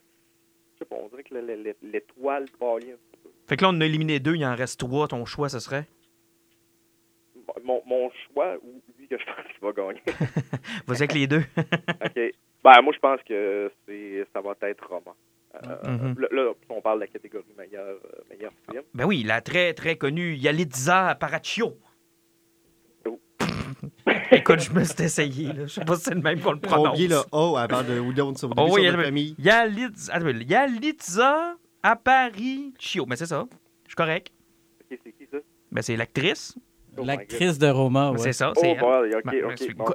Je 0.74 0.78
sais 0.80 0.84
pas, 0.86 0.96
on 0.96 1.08
dirait 1.08 1.22
que 1.22 1.34
le- 1.34 1.40
le- 1.42 1.62
le- 1.62 1.76
l'étoile 1.82 2.46
pâlit 2.58 2.92
un 2.92 2.96
peu. 3.22 3.30
Fait 3.46 3.56
que 3.56 3.62
là, 3.62 3.70
on 3.72 3.80
a 3.80 3.84
éliminé 3.86 4.18
deux, 4.20 4.34
il 4.34 4.44
en 4.44 4.56
reste 4.56 4.80
trois. 4.80 5.06
Ton 5.06 5.24
choix, 5.24 5.48
ce 5.48 5.60
serait? 5.60 5.86
Mon, 7.62 7.82
mon 7.86 8.10
choix, 8.10 8.56
ou 8.62 8.80
lui 8.98 9.06
que 9.08 9.18
je 9.18 9.24
pense 9.24 9.46
qu'il 9.52 9.60
va 9.60 9.72
gagner. 9.72 10.02
Vas-y 10.86 10.96
avec 11.02 11.14
les 11.14 11.26
deux. 11.26 11.42
OK. 12.04 12.32
Ben, 12.64 12.80
moi, 12.82 12.92
je 12.94 12.98
pense 12.98 13.20
que 13.22 13.70
c'est 13.86 14.26
ça 14.32 14.40
va 14.40 14.54
être 14.62 14.86
roman. 14.88 15.14
Euh, 15.62 15.76
Mhm. 15.90 16.16
là, 16.18 16.28
là, 16.32 16.52
on 16.68 16.80
parle 16.80 16.98
de 16.98 17.04
la 17.04 17.06
catégorie 17.06 17.44
meilleur, 17.56 17.86
euh, 17.86 18.22
meilleur 18.30 18.50
film. 18.70 18.82
Ben 18.94 19.04
oui, 19.04 19.22
la 19.22 19.40
très, 19.40 19.72
très 19.74 19.96
connue 19.96 20.34
Yalitza 20.34 21.14
Paracchio. 21.14 21.78
Oh. 23.06 23.20
Écoute, 24.32 24.60
je 24.60 24.72
me 24.72 24.82
suis 24.84 25.02
essayé. 25.04 25.46
Là. 25.52 25.66
Je 25.66 25.72
sais 25.72 25.84
pas 25.84 25.96
si 25.96 26.02
c'est 26.04 26.14
le 26.14 26.20
même 26.20 26.40
qu'on 26.40 26.52
le 26.52 26.60
prononce. 26.60 26.88
Oubliez 26.88 27.08
le 27.08 27.18
O 27.32 27.56
avant 27.56 27.82
de 27.82 27.98
ou 28.00 28.08
au 28.08 28.12
début 28.12 28.54
Oh 28.56 28.68
oui, 28.70 28.82
sur 28.88 29.00
famille. 29.02 29.34
Yalitza, 29.38 30.18
Yalitza 30.18 31.56
Aparicio. 31.82 33.06
Mais 33.06 33.16
c'est 33.16 33.26
ça. 33.26 33.46
Je 33.84 33.90
suis 33.90 33.96
correct. 33.96 34.32
OK, 34.90 34.98
c'est 35.04 35.12
qui 35.12 35.26
ça? 35.30 35.38
Ben 35.70 35.82
c'est 35.82 35.96
l'actrice. 35.96 36.56
Oh 36.96 37.04
l'actrice 37.04 37.58
de 37.58 37.66
Roma, 37.68 38.10
Ben, 38.10 38.12
ouais. 38.12 38.18
C'est 38.22 38.32
ça. 38.32 38.52
Oh, 38.56 38.60
Ben, 38.62 38.78
bon, 38.78 39.04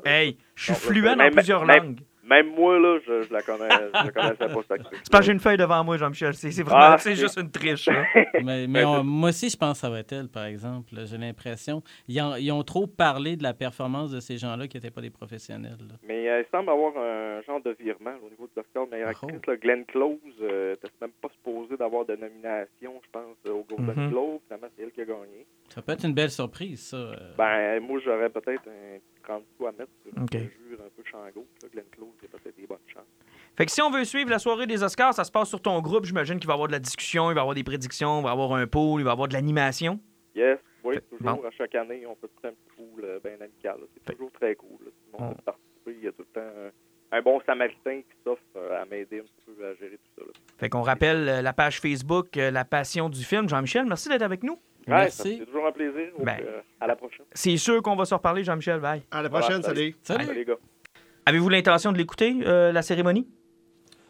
hey, 0.05 0.37
je 0.55 0.63
suis 0.63 0.73
bon, 0.73 0.77
fluent 0.79 1.15
dans 1.15 1.31
plusieurs 1.31 1.65
même- 1.65 1.83
langues. 1.83 1.99
Même 2.29 2.53
moi, 2.55 2.77
là, 2.79 2.99
je, 3.07 3.23
je 3.23 3.33
la 3.33 3.41
connais. 3.41 3.67
Je 3.69 4.05
la 4.05 4.11
connaissais 4.11 4.37
pas, 4.53 4.61
cette 4.61 4.71
actrice. 4.71 4.99
C'est 5.03 5.11
parce 5.11 5.21
que 5.21 5.25
j'ai 5.25 5.31
une 5.33 5.39
feuille 5.39 5.57
devant 5.57 5.83
moi, 5.83 5.97
Jean-Michel. 5.97 6.33
C'est 6.35 6.51
c'est 6.51 6.63
vraiment 6.63 6.79
Ah, 6.81 6.97
c'est 6.97 7.15
c'est- 7.15 7.21
juste 7.21 7.37
une 7.39 7.49
triche. 7.49 7.89
Mais, 8.43 8.67
mais 8.67 8.83
on- 8.85 9.03
moi 9.03 9.29
aussi, 9.29 9.49
je 9.49 9.57
pense 9.57 9.73
que 9.73 9.77
ça 9.79 9.89
va 9.89 9.99
être 9.99 10.13
elle, 10.13 10.27
par 10.29 10.45
exemple. 10.45 10.93
J'ai 11.05 11.17
l'impression. 11.17 11.81
Ils, 12.07 12.21
ont- 12.21 12.35
ils 12.35 12.51
ont 12.51 12.63
trop 12.63 12.87
parlé 12.87 13.35
de 13.35 13.43
la 13.43 13.53
performance 13.53 14.11
de 14.11 14.19
ces 14.19 14.37
gens-là 14.37 14.67
qui 14.67 14.77
n'étaient 14.77 14.91
pas 14.91 15.01
des 15.01 15.09
professionnels. 15.09 15.77
là. 15.79 15.95
Mais 16.07 16.29
euh, 16.29 16.41
il 16.41 16.45
semble 16.55 16.69
avoir 16.69 16.93
un 16.97 17.41
genre 17.41 17.61
de 17.61 17.75
virement 17.79 18.13
au 18.25 18.29
niveau 18.29 18.45
de 18.47 18.51
l'Oscar 18.55 18.85
de 18.85 18.91
meilleure 18.91 19.09
Oh. 19.21 19.25
actrice. 19.25 19.45
là. 19.47 19.55
Glenn 19.57 19.85
Close 19.85 20.17
euh, 20.41 20.71
n'était 20.71 20.87
même 21.01 21.11
pas 21.21 21.29
supposé 21.29 21.75
d'avoir 21.77 22.05
de 22.05 22.15
nomination, 22.15 22.93
je 23.03 23.09
pense, 23.11 23.35
euh, 23.47 23.51
au 23.53 23.65
Golden 23.69 23.95
Mhm. 24.05 24.09
Globe. 24.11 24.39
Finalement, 24.47 24.67
c'est 24.77 24.83
elle 24.83 24.91
qui 24.91 25.01
a 25.01 25.05
gagné. 25.05 25.45
Ça 25.73 25.81
peut 25.81 25.91
être 25.93 26.03
une 26.05 26.13
belle 26.13 26.31
surprise, 26.31 26.81
ça. 26.87 26.97
euh. 26.97 27.15
Ben, 27.37 27.79
moi, 27.81 27.99
j'aurais 28.03 28.29
peut-être 28.29 28.67
un 28.67 28.97
30 29.23 29.43
sous 29.57 29.67
à 29.67 29.71
mettre 29.71 29.91
sur 30.03 30.21
OK. 30.21 30.35
un 30.35 30.39
jure 30.39 30.79
un 30.79 30.89
peu 30.95 31.03
champ 31.09 31.19
gauche. 31.33 31.45
Glenn 31.71 31.85
Close, 31.91 32.09
il 32.21 32.25
a 32.25 32.37
peut-être 32.39 32.55
des 32.57 32.65
bonnes 32.67 32.77
chances. 32.87 33.03
Fait 33.55 33.65
que 33.65 33.71
si 33.71 33.81
on 33.81 33.91
veut 33.91 34.03
suivre 34.05 34.29
la 34.29 34.39
soirée 34.39 34.65
des 34.67 34.81
Oscars, 34.83 35.13
ça 35.13 35.23
se 35.23 35.31
passe 35.31 35.49
sur 35.49 35.61
ton 35.61 35.79
groupe. 35.81 36.05
J'imagine 36.05 36.39
qu'il 36.39 36.47
va 36.47 36.53
y 36.53 36.55
avoir 36.55 36.67
de 36.67 36.73
la 36.73 36.79
discussion, 36.79 37.29
il 37.29 37.35
va 37.35 37.41
y 37.41 37.43
avoir 37.43 37.55
des 37.55 37.63
prédictions, 37.63 38.19
il 38.19 38.23
va 38.23 38.29
y 38.29 38.31
avoir 38.31 38.53
un 38.53 38.65
pool, 38.67 39.01
il 39.01 39.03
va 39.03 39.11
y 39.11 39.13
avoir 39.13 39.27
de 39.27 39.33
l'animation. 39.33 39.99
Yes, 40.35 40.57
oui, 40.83 40.95
Fait- 40.95 41.01
toujours. 41.01 41.35
bon. 41.35 41.47
À 41.47 41.51
chaque 41.51 41.75
année, 41.75 42.05
on 42.07 42.15
fait 42.15 42.27
tout 42.27 42.47
un 42.47 42.51
petit 42.51 42.69
pool 42.77 43.03
euh, 43.03 43.19
bien 43.23 43.33
amical. 43.41 43.77
C'est 43.93 44.03
Fait- 44.07 44.13
toujours 44.13 44.31
très 44.31 44.55
cool. 44.55 44.77
là. 44.85 44.91
Tout 44.91 45.17
le 45.17 45.19
monde 45.23 45.31
On- 45.31 45.35
peut 45.35 45.41
participer. 45.43 45.95
Il 45.99 46.03
y 46.03 46.07
a 46.07 46.11
tout 46.11 46.23
le 46.33 46.41
temps 46.41 46.47
un, 47.11 47.17
un 47.17 47.21
bon 47.21 47.41
samaritain 47.45 48.01
qui 48.01 48.17
s'offre 48.23 48.41
euh, 48.55 48.81
à 48.81 48.85
m'aider 48.85 49.19
un 49.19 49.23
petit 49.23 49.41
peu 49.45 49.65
à 49.67 49.73
gérer 49.75 49.97
tout 49.97 50.11
ça. 50.21 50.25
là. 50.25 50.31
Fait 50.57 50.69
qu'on 50.69 50.81
rappelle 50.81 51.25
la 51.43 51.53
page 51.53 51.79
Facebook 51.81 52.35
La 52.35 52.63
Passion 52.65 53.09
du 53.09 53.23
film. 53.23 53.49
Jean-Michel, 53.49 53.85
merci 53.85 54.07
d'être 54.09 54.21
avec 54.21 54.43
nous. 54.43 54.57
Ouais, 54.89 54.95
Merci. 55.03 55.37
C'est 55.39 55.45
toujours 55.45 55.67
un 55.67 55.71
plaisir. 55.71 56.07
Donc, 56.17 56.25
Ben. 56.25 56.37
euh, 56.45 56.59
à 56.81 56.87
la 56.87 56.95
prochaine. 56.95 57.25
C'est 57.33 57.57
sûr 57.57 57.81
qu'on 57.81 57.95
va 57.95 58.05
se 58.05 58.13
reparler, 58.13 58.43
Jean-Michel. 58.43 58.79
Bye. 58.79 59.01
À 59.11 59.21
la 59.21 59.29
prochaine, 59.29 59.61
Voilà, 59.61 59.75
salut. 59.75 59.95
Salut! 60.03 60.33
Les 60.33 60.45
gars. 60.45 60.55
Avez-vous 61.25 61.49
l'intention 61.49 61.91
de 61.91 61.97
l'écouter, 61.97 62.35
euh, 62.45 62.71
la 62.71 62.81
cérémonie? 62.81 63.27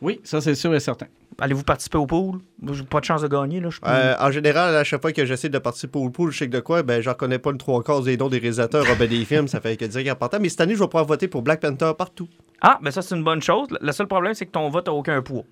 Oui, 0.01 0.21
ça, 0.23 0.39
c'est 0.39 0.55
sûr 0.55 0.73
et 0.73 0.79
certain. 0.79 1.07
Allez-vous 1.41 1.63
participer 1.63 1.97
au 1.97 2.05
pool? 2.05 2.39
J'ai 2.71 2.83
pas 2.83 2.99
de 3.01 3.05
chance 3.05 3.21
de 3.21 3.27
gagner. 3.27 3.59
Là. 3.59 3.69
Je 3.69 3.79
peux- 3.81 3.87
Euh, 3.89 4.15
en 4.19 4.31
général, 4.31 4.73
à 4.75 4.83
chaque 4.85 5.01
fois 5.01 5.11
que 5.11 5.25
j'essaie 5.25 5.49
de 5.49 5.57
participer 5.57 5.99
au 5.99 6.09
pool, 6.09 6.31
je 6.31 6.37
sais 6.37 6.47
que 6.47 6.51
de 6.55 6.59
quoi, 6.61 6.83
ben, 6.83 7.01
j'en 7.01 7.13
connais 7.13 7.39
pas 7.39 7.51
le 7.51 7.57
trois 7.57 7.83
quarts 7.83 8.01
des 8.01 8.15
noms 8.15 8.29
des 8.29 8.39
réalisateurs 8.39 8.85
ah, 8.89 8.95
ben, 8.97 9.07
des 9.09 9.25
films, 9.25 9.47
ça 9.49 9.59
fait 9.59 9.75
que 9.75 9.85
dire 9.85 10.11
important. 10.11 10.37
Mais 10.39 10.47
cette 10.49 10.61
année, 10.61 10.75
je 10.75 10.79
vais 10.79 10.85
pouvoir 10.87 11.05
voter 11.05 11.27
pour 11.27 11.41
Black 11.41 11.59
Panther 11.61 11.91
partout. 11.97 12.27
Ah, 12.61 12.79
ben 12.81 12.91
ça, 12.91 13.01
c'est 13.01 13.15
une 13.15 13.23
bonne 13.23 13.41
chose. 13.41 13.67
Le 13.81 13.91
seul 13.91 14.07
problème, 14.07 14.33
c'est 14.33 14.45
que 14.45 14.51
ton 14.51 14.69
vote 14.69 14.87
n'a 14.87 14.93
aucun 14.93 15.21
poids. 15.21 15.43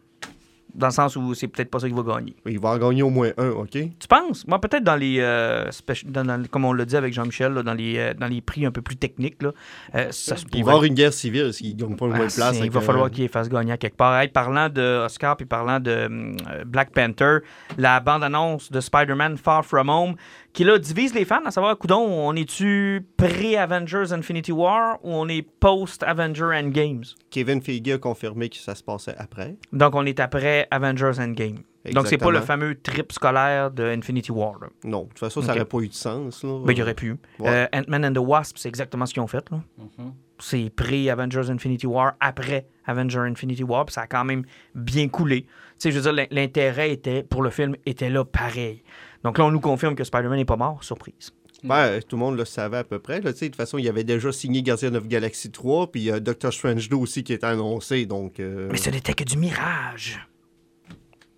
Dans 0.78 0.88
le 0.88 0.94
sens 0.94 1.16
où 1.16 1.34
c'est 1.34 1.48
peut-être 1.48 1.72
pas 1.72 1.80
ça 1.80 1.88
qu'il 1.88 1.96
va 1.96 2.04
gagner. 2.04 2.36
Il 2.46 2.60
va 2.60 2.70
en 2.70 2.78
gagner 2.78 3.02
au 3.02 3.10
moins 3.10 3.32
un, 3.38 3.50
OK? 3.50 3.72
Tu 3.72 4.08
penses? 4.08 4.46
Moi, 4.48 4.62
peut-être 4.62 4.84
dans 4.84 4.96
les. 4.96 5.20
euh, 5.20 5.70
spéci- 5.72 6.06
dans- 6.06 6.24
dans- 6.24 6.44
comme 6.52 6.66
on 6.66 6.74
l'a 6.74 6.86
dit 6.86 6.96
avec 6.96 7.14
Jean-Michel, 7.14 7.54
dans, 7.56 7.74
les, 7.74 7.98
euh, 7.98 8.14
dans 8.14 8.28
les 8.28 8.42
prix 8.42 8.66
un 8.66 8.72
peu 8.72 8.84
plus 8.84 8.96
techniques, 8.96 9.42
là, 9.42 9.52
euh, 9.96 10.08
ça 10.12 10.36
se 10.36 10.46
Il 10.54 10.64
va 10.64 10.72
y 10.72 10.74
avoir 10.74 10.84
une 10.84 10.94
guerre 10.94 11.14
civile 11.14 11.52
s'il 11.52 11.76
ne 11.76 11.82
gagne 11.82 11.96
pas 11.96 12.06
le 12.06 12.12
moins 12.14 12.26
Ah, 12.26 12.30
de 12.30 12.34
place. 12.36 12.60
il 12.64 12.70
va 12.70 12.82
falloir 12.82 13.08
euh, 13.08 13.10
qu'il 13.10 13.28
fasse 13.28 13.50
gagner 13.50 13.72
à 13.72 13.78
quelque 13.78 13.98
part. 13.98 14.20
Hey, 14.22 14.28
parlant 14.28 14.70
de 14.70 15.04
Oscar 15.06 15.36
puis 15.36 15.48
parlant 15.48 15.80
de 15.80 15.90
euh, 15.92 16.36
Black 16.66 16.92
Panther, 16.92 17.40
la 17.78 18.00
bande-annonce 18.00 18.72
de 18.72 18.80
Spider-Man 18.80 19.38
Far 19.38 19.66
From 19.66 19.90
Home, 19.90 20.16
qui 20.54 20.64
là 20.64 20.80
divise 20.80 21.14
les 21.14 21.24
fans 21.26 21.46
à 21.46 21.52
savoir, 21.52 21.78
coudon, 21.78 22.00
on 22.00 22.34
est-tu 22.36 23.06
pré-Avengers 23.18 24.12
Infinity 24.12 24.52
War 24.52 24.98
ou 25.04 25.12
on 25.12 25.28
est 25.28 25.44
post-Avengers 25.44 26.52
Endgames? 26.56 27.04
Kevin 27.30 27.62
Feige 27.62 27.90
a 27.94 27.98
confirmé 28.00 28.50
que 28.50 28.56
ça 28.58 28.74
se 28.74 28.84
passait 28.84 29.16
après. 29.18 29.56
Donc 29.72 29.94
on 29.96 30.06
est 30.06 30.20
après 30.20 30.68
Avengers 30.72 31.20
Endgame. 31.20 31.60
Donc 31.94 32.08
c'est 32.08 32.18
pas 32.18 32.32
le 32.32 32.38
Exactement. 32.40 32.46
fameux 32.46 32.76
trip 32.82 33.12
scolaire 33.14 33.72
de 33.72 33.84
Infinity 33.84 34.32
War. 34.32 34.60
là. 34.60 34.68
Non, 34.84 35.04
de 35.04 35.08
toute 35.10 35.20
façon, 35.20 35.42
ça 35.42 35.54
n'aurait 35.54 35.64
pas 35.66 35.78
eu 35.80 35.88
de 35.88 35.94
sens. 35.94 36.44
Là. 36.44 36.60
Ben, 36.66 36.74
il 36.74 36.80
y 36.80 36.82
aurait 36.82 36.94
pu. 36.96 37.12
Ouais. 37.40 37.48
Euh, 37.48 37.66
Ant-Man 37.74 38.06
and 38.06 38.14
the 38.14 38.18
Wasp, 38.28 38.58
c'est 38.58 38.68
exactement 38.68 39.06
ce 39.06 39.14
qu'ils 39.14 39.24
ont 39.24 39.28
fait. 39.28 39.50
là. 39.52 39.60
Mhm. 39.78 40.12
c'est 40.40 40.70
pré-Avengers 40.76 41.50
Infinity 41.50 41.88
War, 41.88 42.14
après 42.20 42.68
Avengers 42.86 43.18
Infinity 43.20 43.64
War, 43.64 43.86
puis 43.86 43.94
ça 43.94 44.02
a 44.02 44.08
quand 44.08 44.24
même 44.26 44.44
bien 44.76 45.08
coulé. 45.08 45.42
Tu 45.44 45.50
sais, 45.80 45.92
je 45.92 45.96
veux 45.98 46.04
dire, 46.04 46.14
l'in- 46.14 46.28
l'intérêt 46.30 46.92
était, 46.92 47.24
pour 47.24 47.42
le 47.42 47.50
film 47.50 47.76
était 47.88 48.10
là 48.12 48.24
pareil. 48.24 48.84
Donc 49.28 49.40
là, 49.40 49.44
on 49.44 49.52
nous 49.52 49.60
confirme 49.60 49.94
que 49.94 50.06
Spider-Man 50.06 50.38
n'est 50.38 50.46
pas 50.46 50.56
mort, 50.56 50.82
surprise. 50.86 51.34
Ben, 51.62 52.00
tout 52.08 52.16
le 52.16 52.22
monde 52.22 52.38
le 52.38 52.46
savait 52.46 52.78
à 52.78 52.86
peu 52.86 52.98
près. 53.00 53.20
Là, 53.20 53.34
de 53.34 53.38
toute 53.38 53.58
façon, 53.58 53.78
il 53.78 53.86
avait 53.90 54.06
déjà 54.06 54.32
signé 54.32 54.64
Guardian 54.64 54.96
of 54.96 55.06
Galaxy 55.06 55.52
3, 55.52 55.92
puis 55.92 56.04
y 56.04 56.22
Doctor 56.22 56.54
Strange 56.54 56.88
2 56.88 56.96
aussi 56.96 57.26
qui 57.26 57.34
était 57.34 57.46
annoncé. 57.46 58.06
Donc, 58.06 58.40
euh, 58.40 58.70
Mais 58.72 58.78
ce 58.78 58.90
n'était 58.90 59.14
que 59.14 59.26
du 59.26 59.38
mirage. 59.38 60.26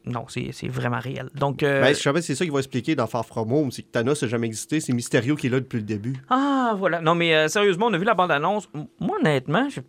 Non, 0.06 0.26
c'est 0.28 0.68
vraiment 0.68 1.00
réel. 1.00 1.32
Donc, 1.34 1.64
euh, 1.64 1.82
ben, 1.82 1.96
je 1.96 2.00
savais 2.00 2.20
que 2.20 2.26
c'est 2.28 2.36
ça 2.36 2.46
qu'il 2.46 2.54
va 2.54 2.60
expliquer 2.60 2.96
dans 2.96 3.08
Far 3.08 3.26
From 3.26 3.52
Home, 3.52 3.72
c'est 3.72 3.82
que 3.82 3.90
Thanos 3.92 4.22
n'a 4.22 4.28
jamais 4.28 4.46
existé, 4.46 4.80
c'est 4.80 4.94
Mysterio 4.94 5.36
qui 5.36 5.48
est 5.48 5.50
là 5.50 5.60
depuis 5.60 5.78
le 5.78 5.84
début. 5.84 6.16
ah, 6.30 6.76
voilà. 6.78 7.02
Non, 7.02 7.16
mais 7.16 7.34
euh, 7.34 7.48
sérieusement, 7.48 7.88
on 7.88 7.94
a 7.94 7.98
vu 7.98 8.06
la 8.06 8.14
bande-annonce. 8.14 8.70
Moi, 9.00 9.18
honnêtement, 9.20 9.68
j'ai 9.68 9.82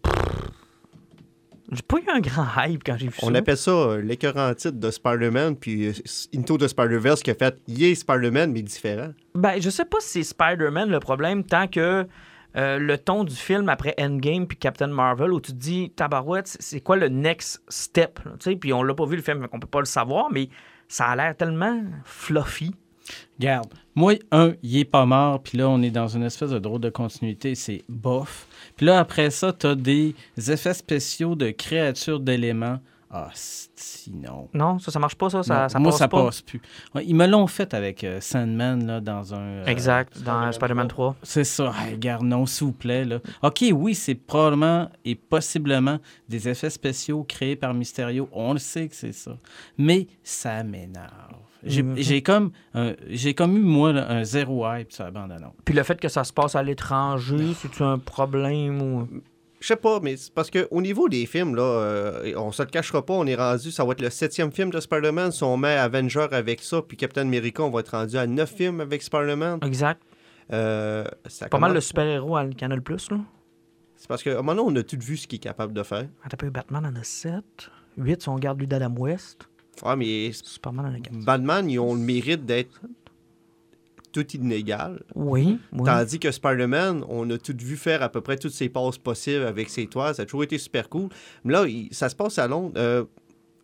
j'ai 1.71 1.83
pas 1.83 1.99
eu 1.99 2.05
un 2.13 2.21
grand 2.21 2.47
hype 2.65 2.83
quand 2.85 2.97
j'ai 2.99 3.09
vu 3.09 3.15
On 3.23 3.31
ça. 3.33 3.39
appelle 3.39 3.57
ça 3.57 3.71
euh, 3.71 4.01
l'écœurant 4.03 4.53
titre 4.55 4.79
de 4.79 4.91
Spider-Man, 4.91 5.57
puis 5.57 5.89
euh, 5.89 5.93
Into 6.37 6.59
the 6.59 6.69
Spider-Verse 6.69 7.23
qui 7.23 7.31
a 7.31 7.35
fait 7.35 7.57
Yeah 7.69 7.95
Spider-Man, 7.95 8.53
mais 8.53 8.63
différent. 8.63 9.11
Ben, 9.35 9.61
je 9.61 9.71
sais 9.71 9.85
pas 9.85 9.99
si 10.01 10.23
c'est 10.25 10.31
Spider-Man 10.31 10.91
le 10.91 11.01
problème, 11.01 11.45
tant 11.45 11.67
que 11.69 12.07
euh, 12.57 12.79
le 12.81 12.99
ton 12.99 13.23
du 13.23 13.35
film 13.37 13.69
après 13.69 13.95
Endgame 14.01 14.47
puis 14.49 14.59
Captain 14.59 14.89
Marvel, 14.89 15.33
où 15.33 15.41
tu 15.41 15.53
te 15.53 15.57
dis, 15.57 15.91
tabarouette, 15.95 16.49
c'est- 16.59 16.81
quoi 16.81 16.97
le 16.97 17.09
next 17.09 17.63
step? 17.69 18.19
Puis 18.61 18.73
on 18.73 18.83
l'a 18.83 18.95
pas 18.95 19.07
vu 19.07 19.15
le 19.17 19.23
film, 19.23 19.41
donc 19.41 19.51
on 19.53 19.61
peut 19.61 19.69
pas 19.69 19.79
le 19.81 19.85
savoir, 19.87 20.31
mais 20.33 20.49
ça 20.89 21.07
a 21.07 21.15
l'air 21.17 21.37
tellement 21.37 21.83
fluffy. 22.05 22.75
Garde. 23.39 23.73
Moi, 23.95 24.15
un, 24.31 24.53
il 24.63 24.79
est 24.79 24.85
pas 24.85 25.05
mort, 25.07 25.43
puis 25.43 25.59
là, 25.59 25.69
on 25.69 25.83
est 25.83 25.91
dans 25.91 26.09
une 26.09 26.23
espèce 26.23 26.51
de 26.51 26.59
drôle 26.59 26.81
de 26.81 26.91
continuité, 26.91 27.55
c'est 27.55 27.83
bof. 27.89 28.47
Puis 28.77 28.87
là, 28.87 28.99
après 29.01 29.31
ça, 29.31 29.53
t'as 29.53 29.75
des 29.75 30.15
effets 30.37 30.75
spéciaux 30.75 31.35
de 31.35 31.51
créatures 31.51 32.21
d'éléments. 32.21 32.79
Ah, 33.13 33.29
sinon. 33.35 34.49
Non, 34.55 34.79
ça, 34.79 34.93
ça 34.93 35.01
marche 35.01 35.17
pas, 35.17 35.29
ça? 35.31 35.43
Ça, 35.43 35.63
Non, 35.63 35.69
ça 35.69 35.79
moi, 35.81 35.91
passe 35.91 35.99
ça 35.99 36.07
pas? 36.07 36.25
passe 36.27 36.43
plus. 36.43 36.63
Ouais, 36.95 37.05
ils 37.05 37.17
me 37.17 37.27
l'ont 37.27 37.49
fait 37.49 37.75
avec 37.75 38.05
euh, 38.05 38.21
Sandman, 38.21 38.87
là, 38.87 39.01
dans 39.01 39.35
un... 39.35 39.39
euh, 39.41 39.65
Exact, 39.67 40.23
dans 40.23 40.53
Spider-Man 40.53 40.87
3. 40.87 41.17
C'est 41.25 41.43
ça. 41.43 41.73
Hey, 41.81 41.95
regarde, 41.95 42.23
non, 42.23 42.47
s'il 42.47 42.69
vous 42.69 42.73
plaît. 42.73 43.05
Là. 43.05 43.19
OK, 43.43 43.65
oui, 43.73 43.97
c'est 43.97 44.15
probablement 44.15 44.89
et 45.05 45.17
possiblement 45.17 45.99
des 46.29 46.49
effets 46.49 46.71
spéciaux 46.71 47.25
créés 47.25 47.57
par 47.57 47.75
Mysterio. 47.75 48.29
On 48.31 48.53
le 48.53 48.61
sait 48.61 48.87
que 48.87 48.95
c'est 48.95 49.13
ça. 49.13 49.37
Mais 49.77 50.07
ça 50.23 50.63
m'énerve. 50.63 51.11
J'ai 51.65 51.85
j'ai 51.97 52.23
comme, 52.23 52.53
j'ai 53.09 53.35
comme 53.35 53.57
eu, 53.57 53.61
moi, 53.61 53.93
là, 53.93 54.11
un 54.11 54.25
zéro 54.25 54.67
hype 54.71 54.93
sur 54.93 55.05
la 55.05 55.11
bande-annonce. 55.11 55.55
Puis 55.65 55.75
le 55.75 55.83
fait 55.83 56.01
que 56.01 56.09
ça 56.09 56.25
se 56.25 56.33
passe 56.33 56.55
à 56.55 56.63
l'étranger, 56.63 57.55
c'est-tu 57.55 57.83
un 57.83 57.99
problème 57.99 58.81
ou... 58.81 59.09
Je 59.61 59.67
sais 59.67 59.77
pas, 59.77 60.01
mais 60.01 60.17
c'est 60.17 60.33
parce 60.33 60.51
qu'au 60.51 60.81
niveau 60.81 61.11
des 61.11 61.27
films, 61.27 61.55
là, 61.55 61.63
euh, 61.63 62.33
on 62.37 62.51
se 62.51 62.63
le 62.63 62.71
cachera 62.71 63.05
pas, 63.05 63.13
on 63.13 63.27
est 63.27 63.35
rendu, 63.35 63.71
ça 63.71 63.85
va 63.85 63.93
être 63.93 64.01
le 64.01 64.09
septième 64.09 64.51
film 64.51 64.71
de 64.71 64.81
Spider-Man. 64.81 65.33
Si 65.33 65.45
on 65.45 65.59
met 65.59 65.77
Avenger 65.77 66.29
avec 66.31 66.61
ça, 66.63 66.81
puis 66.81 66.97
Captain 66.97 67.23
America, 67.23 67.63
on 67.63 67.69
va 67.69 67.81
être 67.81 67.91
rendu 67.91 68.17
à 68.17 68.27
neuf 68.27 68.55
films 68.55 68.81
avec 68.81 69.03
Spider-Man. 69.03 69.59
Exact. 69.63 70.01
Euh, 70.51 71.05
ça 71.27 71.51
Pas 71.51 71.59
mal 71.59 71.75
le 71.75 71.81
super-héros 71.83 72.37
à 72.39 72.47
Canal+, 72.49 72.81
là. 72.89 73.19
C'est 73.97 74.09
parce 74.09 74.23
qu'à 74.23 74.31
un 74.31 74.37
moment 74.37 74.55
donné, 74.55 74.79
on 74.79 74.81
a 74.81 74.83
tout 74.83 74.99
vu 74.99 75.19
ce 75.19 75.27
qu'il 75.27 75.37
est 75.37 75.41
capable 75.41 75.75
de 75.75 75.83
faire. 75.83 76.07
Attends 76.25 76.33
un 76.33 76.37
peu, 76.39 76.49
Batman 76.49 76.87
en 76.87 76.97
a 76.99 77.05
7. 77.05 77.45
8, 77.99 78.23
si 78.23 78.29
on 78.31 78.37
regarde 78.37 78.59
lui 78.59 78.67
d'Adam 78.67 78.95
West. 78.97 79.50
Ouais, 79.85 79.97
mais 79.97 80.31
Superman 80.33 80.87
en 80.87 80.95
a 80.95 81.01
4. 81.01 81.25
Batman, 81.25 81.71
ils 81.71 81.79
ont 81.79 81.95
le 81.95 82.01
mérite 82.01 82.45
d'être 82.45 82.81
tout 84.13 84.27
inégal. 84.37 85.03
Oui, 85.15 85.59
oui. 85.73 85.83
Tandis 85.85 86.19
que 86.19 86.31
Spider-Man, 86.33 87.05
on 87.09 87.31
a 87.31 87.39
tout 87.39 87.55
vu 87.57 87.77
faire 87.77 88.03
à 88.03 88.09
peu 88.09 88.21
près 88.21 88.37
toutes 88.37 88.53
ses 88.53 88.69
passes 88.69 88.99
possibles 88.99 89.45
avec 89.45 89.69
ses 89.71 89.87
toits. 89.87 90.15
Ça 90.15 90.23
a 90.23 90.25
toujours 90.25 90.43
été 90.43 90.59
super 90.59 90.89
cool. 90.89 91.09
Mais 91.45 91.53
là, 91.53 91.65
il- 91.67 91.89
ça 91.93 92.09
se 92.09 92.17
passe 92.17 92.39
à 92.39 92.49
Londres. 92.49 92.73
Euh, 92.77 93.05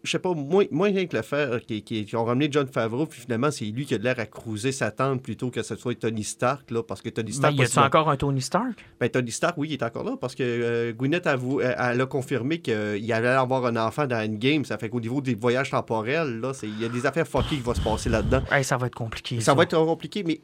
je 0.07 0.13
sais 0.13 0.19
pas, 0.19 0.33
moins, 0.33 0.65
moins 0.71 0.89
rien 0.89 1.07
que 1.07 1.17
le 1.17 1.23
faire 1.23 1.61
qui, 1.67 1.83
qui, 1.83 2.05
qui 2.07 2.17
ont 2.17 2.25
ramené 2.25 2.49
John 2.51 2.67
Favreau, 2.67 3.05
puis 3.07 3.21
finalement, 3.21 3.51
c'est 3.51 3.65
lui 3.67 3.85
qui 3.85 3.95
a 3.95 3.99
de 3.99 4.05
l'air 4.05 4.19
à 4.19 4.27
cruiser 4.27 4.73
sa 4.73 4.91
tente 4.91 5.23
plutôt 5.23 5.51
que 5.51 5.63
ce 5.63 5.77
soit 5.77 5.95
Tony 5.99 6.25
Stark, 6.25 6.71
là, 6.71 6.83
parce 6.83 7.03
que 7.03 7.09
Tony 7.11 7.33
Ben, 7.33 7.35
Stark... 7.35 7.53
y 7.53 7.57
a-tu 7.57 7.63
possiblement- 7.65 7.87
encore 7.87 8.09
un 8.11 8.17
Tony 8.17 8.41
Stark? 8.41 8.79
Ben, 9.01 9.09
Tony 9.11 9.31
Stark, 9.31 9.55
oui, 9.59 9.69
il 9.71 9.73
est 9.75 9.83
encore 9.83 10.05
là, 10.05 10.17
parce 10.21 10.35
que 10.35 10.43
euh, 10.43 10.93
Gwyneth 10.93 11.27
a, 11.27 11.35
euh, 11.35 11.75
elle 11.79 12.01
a 12.01 12.07
confirmé 12.07 12.61
qu'il 12.61 13.13
allait 13.13 13.29
avoir 13.29 13.67
un 13.67 13.77
enfant 13.77 14.07
dans 14.07 14.17
Endgame. 14.25 14.65
Ça 14.65 14.79
fait 14.79 14.89
qu'au 14.89 15.01
niveau 15.01 15.21
des 15.21 15.35
voyages 15.35 15.71
temporels, 15.71 16.41
là, 16.41 16.53
il 16.63 16.81
y 16.81 16.85
a 16.85 16.89
des 16.89 17.05
affaires 17.05 17.27
fuckées 17.27 17.57
qui 17.57 17.63
vont 17.63 17.75
se 17.75 17.81
passer 17.81 18.09
là-dedans. 18.09 18.43
Hey, 18.51 18.65
ça 18.65 18.77
va 18.77 18.87
être 18.87 18.95
compliqué. 18.95 19.41
Ça 19.41 19.55
va 19.55 19.65
être 19.65 19.77
compliqué, 19.77 20.23
mais 20.25 20.41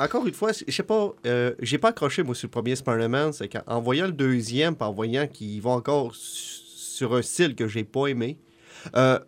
encore 0.00 0.26
une 0.26 0.34
fois, 0.34 0.52
je 0.52 0.72
sais 0.72 0.82
pas, 0.82 1.12
euh, 1.26 1.54
j'ai 1.60 1.78
pas 1.78 1.88
accroché 1.88 2.22
moi 2.22 2.34
sur 2.34 2.46
le 2.46 2.50
premier 2.52 2.76
Spider-Man, 2.76 3.32
c'est 3.32 3.48
qu'en 3.48 3.80
voyant 3.80 4.06
le 4.06 4.12
deuxième, 4.12 4.76
en 4.80 4.92
voyant 4.92 5.26
qu'il 5.26 5.60
va 5.60 5.70
encore 5.70 6.14
su- 6.14 6.66
sur 6.68 7.14
un 7.14 7.22
style 7.22 7.54
que 7.54 7.66
j'ai 7.68 7.84
pas 7.84 8.06
aimé, 8.06 8.36
euh, 8.96 9.18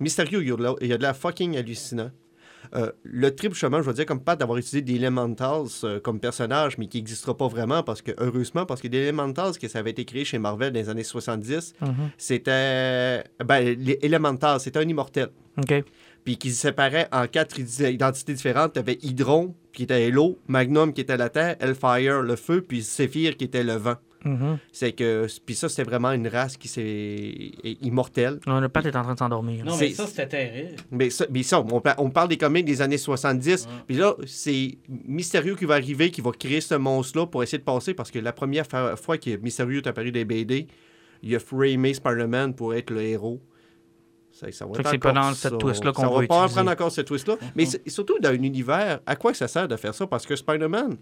Mysterio, 0.00 0.40
il 0.40 0.48
y 0.48 0.52
a 0.52 0.56
de 0.56 0.62
la, 0.62 0.74
il 0.80 0.86
y 0.88 0.92
a 0.92 0.96
de 0.98 1.02
la 1.02 1.14
fucking 1.14 1.56
hallucinant. 1.56 2.10
Euh, 2.74 2.92
le 3.02 3.34
triple 3.34 3.54
chemin, 3.54 3.78
je 3.80 3.86
veux 3.86 3.94
dire, 3.94 4.04
comme 4.04 4.20
pas 4.20 4.36
d'avoir 4.36 4.58
utilisé 4.58 4.82
des 4.82 4.96
Elementals 4.96 5.68
euh, 5.84 6.00
comme 6.00 6.20
personnage, 6.20 6.76
mais 6.76 6.86
qui 6.86 6.98
n'existera 6.98 7.36
pas 7.36 7.48
vraiment, 7.48 7.82
parce 7.82 8.02
que, 8.02 8.12
heureusement, 8.18 8.66
parce 8.66 8.80
que 8.82 8.88
des 8.88 8.98
Elementals, 8.98 9.56
que 9.58 9.68
ça 9.68 9.78
avait 9.78 9.90
été 9.92 10.04
créé 10.04 10.24
chez 10.24 10.38
Marvel 10.38 10.72
dans 10.72 10.78
les 10.78 10.88
années 10.88 11.02
70, 11.04 11.74
Mhm. 11.80 11.94
c'était. 12.18 13.24
Ben, 13.44 13.74
les 13.78 13.98
Elementals, 14.02 14.60
c'était 14.60 14.78
un 14.80 14.88
immortel 14.88 15.28
OK. 15.56 15.82
puis 16.24 16.36
qui 16.36 16.50
se 16.50 16.60
séparait 16.60 17.08
en 17.10 17.26
quatre 17.26 17.58
id- 17.58 17.80
identités 17.92 18.34
différentes. 18.34 18.74
Tu 18.74 18.80
avais 18.80 18.98
Hydron, 19.02 19.54
qui 19.72 19.84
était 19.84 20.10
l'eau, 20.10 20.38
Magnum, 20.46 20.92
qui 20.92 21.00
était 21.00 21.16
la 21.16 21.30
terre, 21.30 21.56
Hellfire, 21.60 22.20
le 22.22 22.36
feu, 22.36 22.60
puis 22.60 22.82
Séphir, 22.82 23.36
qui 23.36 23.44
était 23.44 23.64
le 23.64 23.74
vent. 23.74 23.96
Mhm. 24.24 24.58
C'est 24.72 24.92
que... 24.92 25.26
Puis 25.46 25.54
ça, 25.54 25.68
c'était 25.68 25.84
vraiment 25.84 26.10
une 26.12 26.26
race 26.28 26.56
qui 26.56 26.66
s'est 26.68 26.82
est 26.82 27.78
immortelle. 27.82 28.40
Non, 28.46 28.58
le 28.60 28.68
Pat 28.68 28.84
est 28.84 28.96
en 28.96 29.02
train 29.02 29.14
de 29.14 29.18
s'endormir. 29.18 29.64
Non, 29.64 29.72
C'est- 29.74 29.88
mais 29.88 29.94
ça, 29.94 30.06
c'était 30.06 30.26
terrible. 30.28 30.76
Mais 30.90 31.10
ça, 31.10 31.26
mais 31.30 31.42
ça, 31.42 31.60
on, 31.60 31.80
pa- 31.80 31.94
on 31.98 32.10
parle 32.10 32.28
des 32.28 32.36
comics 32.36 32.64
des 32.64 32.82
années 32.82 32.98
70. 32.98 33.64
Ouais. 33.66 33.72
Puis 33.86 33.96
là, 33.96 34.14
c'est 34.26 34.76
Mysterio 34.88 35.54
qui 35.56 35.64
va 35.66 35.74
arriver, 35.74 36.10
qui 36.10 36.20
va 36.20 36.32
créer 36.32 36.60
ce 36.60 36.74
monstre-là 36.74 37.26
pour 37.26 37.42
essayer 37.42 37.58
de 37.58 37.64
passer, 37.64 37.94
parce 37.94 38.10
que 38.10 38.18
la 38.18 38.32
première 38.32 38.66
fa- 38.66 38.96
fois 38.96 39.18
que 39.18 39.36
Mysterio 39.36 39.78
est 39.80 39.86
apparu 39.86 40.10
des 40.10 40.24
BD, 40.24 40.66
il 41.22 41.34
a 41.34 41.38
framé 41.40 41.94
Spider-Man 41.94 42.54
pour 42.54 42.74
être 42.74 42.90
le 42.90 43.02
héros. 43.02 43.40
Ça, 44.32 44.50
ça 44.52 44.66
va 44.66 44.72
c'est 44.76 44.82
pas 44.98 45.10
encore 45.10 45.12
dans 45.14 45.34
cette 45.34 45.58
twist-là 45.58 45.92
qu'on 45.92 46.02
Ça 46.02 46.08
va 46.08 46.20
va 46.20 46.26
pas 46.28 46.48
prendre 46.48 46.70
encore 46.70 46.92
cette 46.92 47.06
twist-là. 47.08 47.36
Mais 47.56 47.64
surtout 47.86 48.18
dans 48.20 48.28
un 48.30 48.34
univers, 48.42 49.00
à 49.06 49.16
quoi 49.16 49.34
ça 49.34 49.48
sert 49.48 49.66
de 49.66 49.74
faire 49.76 49.94
ça? 49.94 50.06
Parce 50.06 50.26
que 50.26 50.36
Spider-Man, 50.36 50.96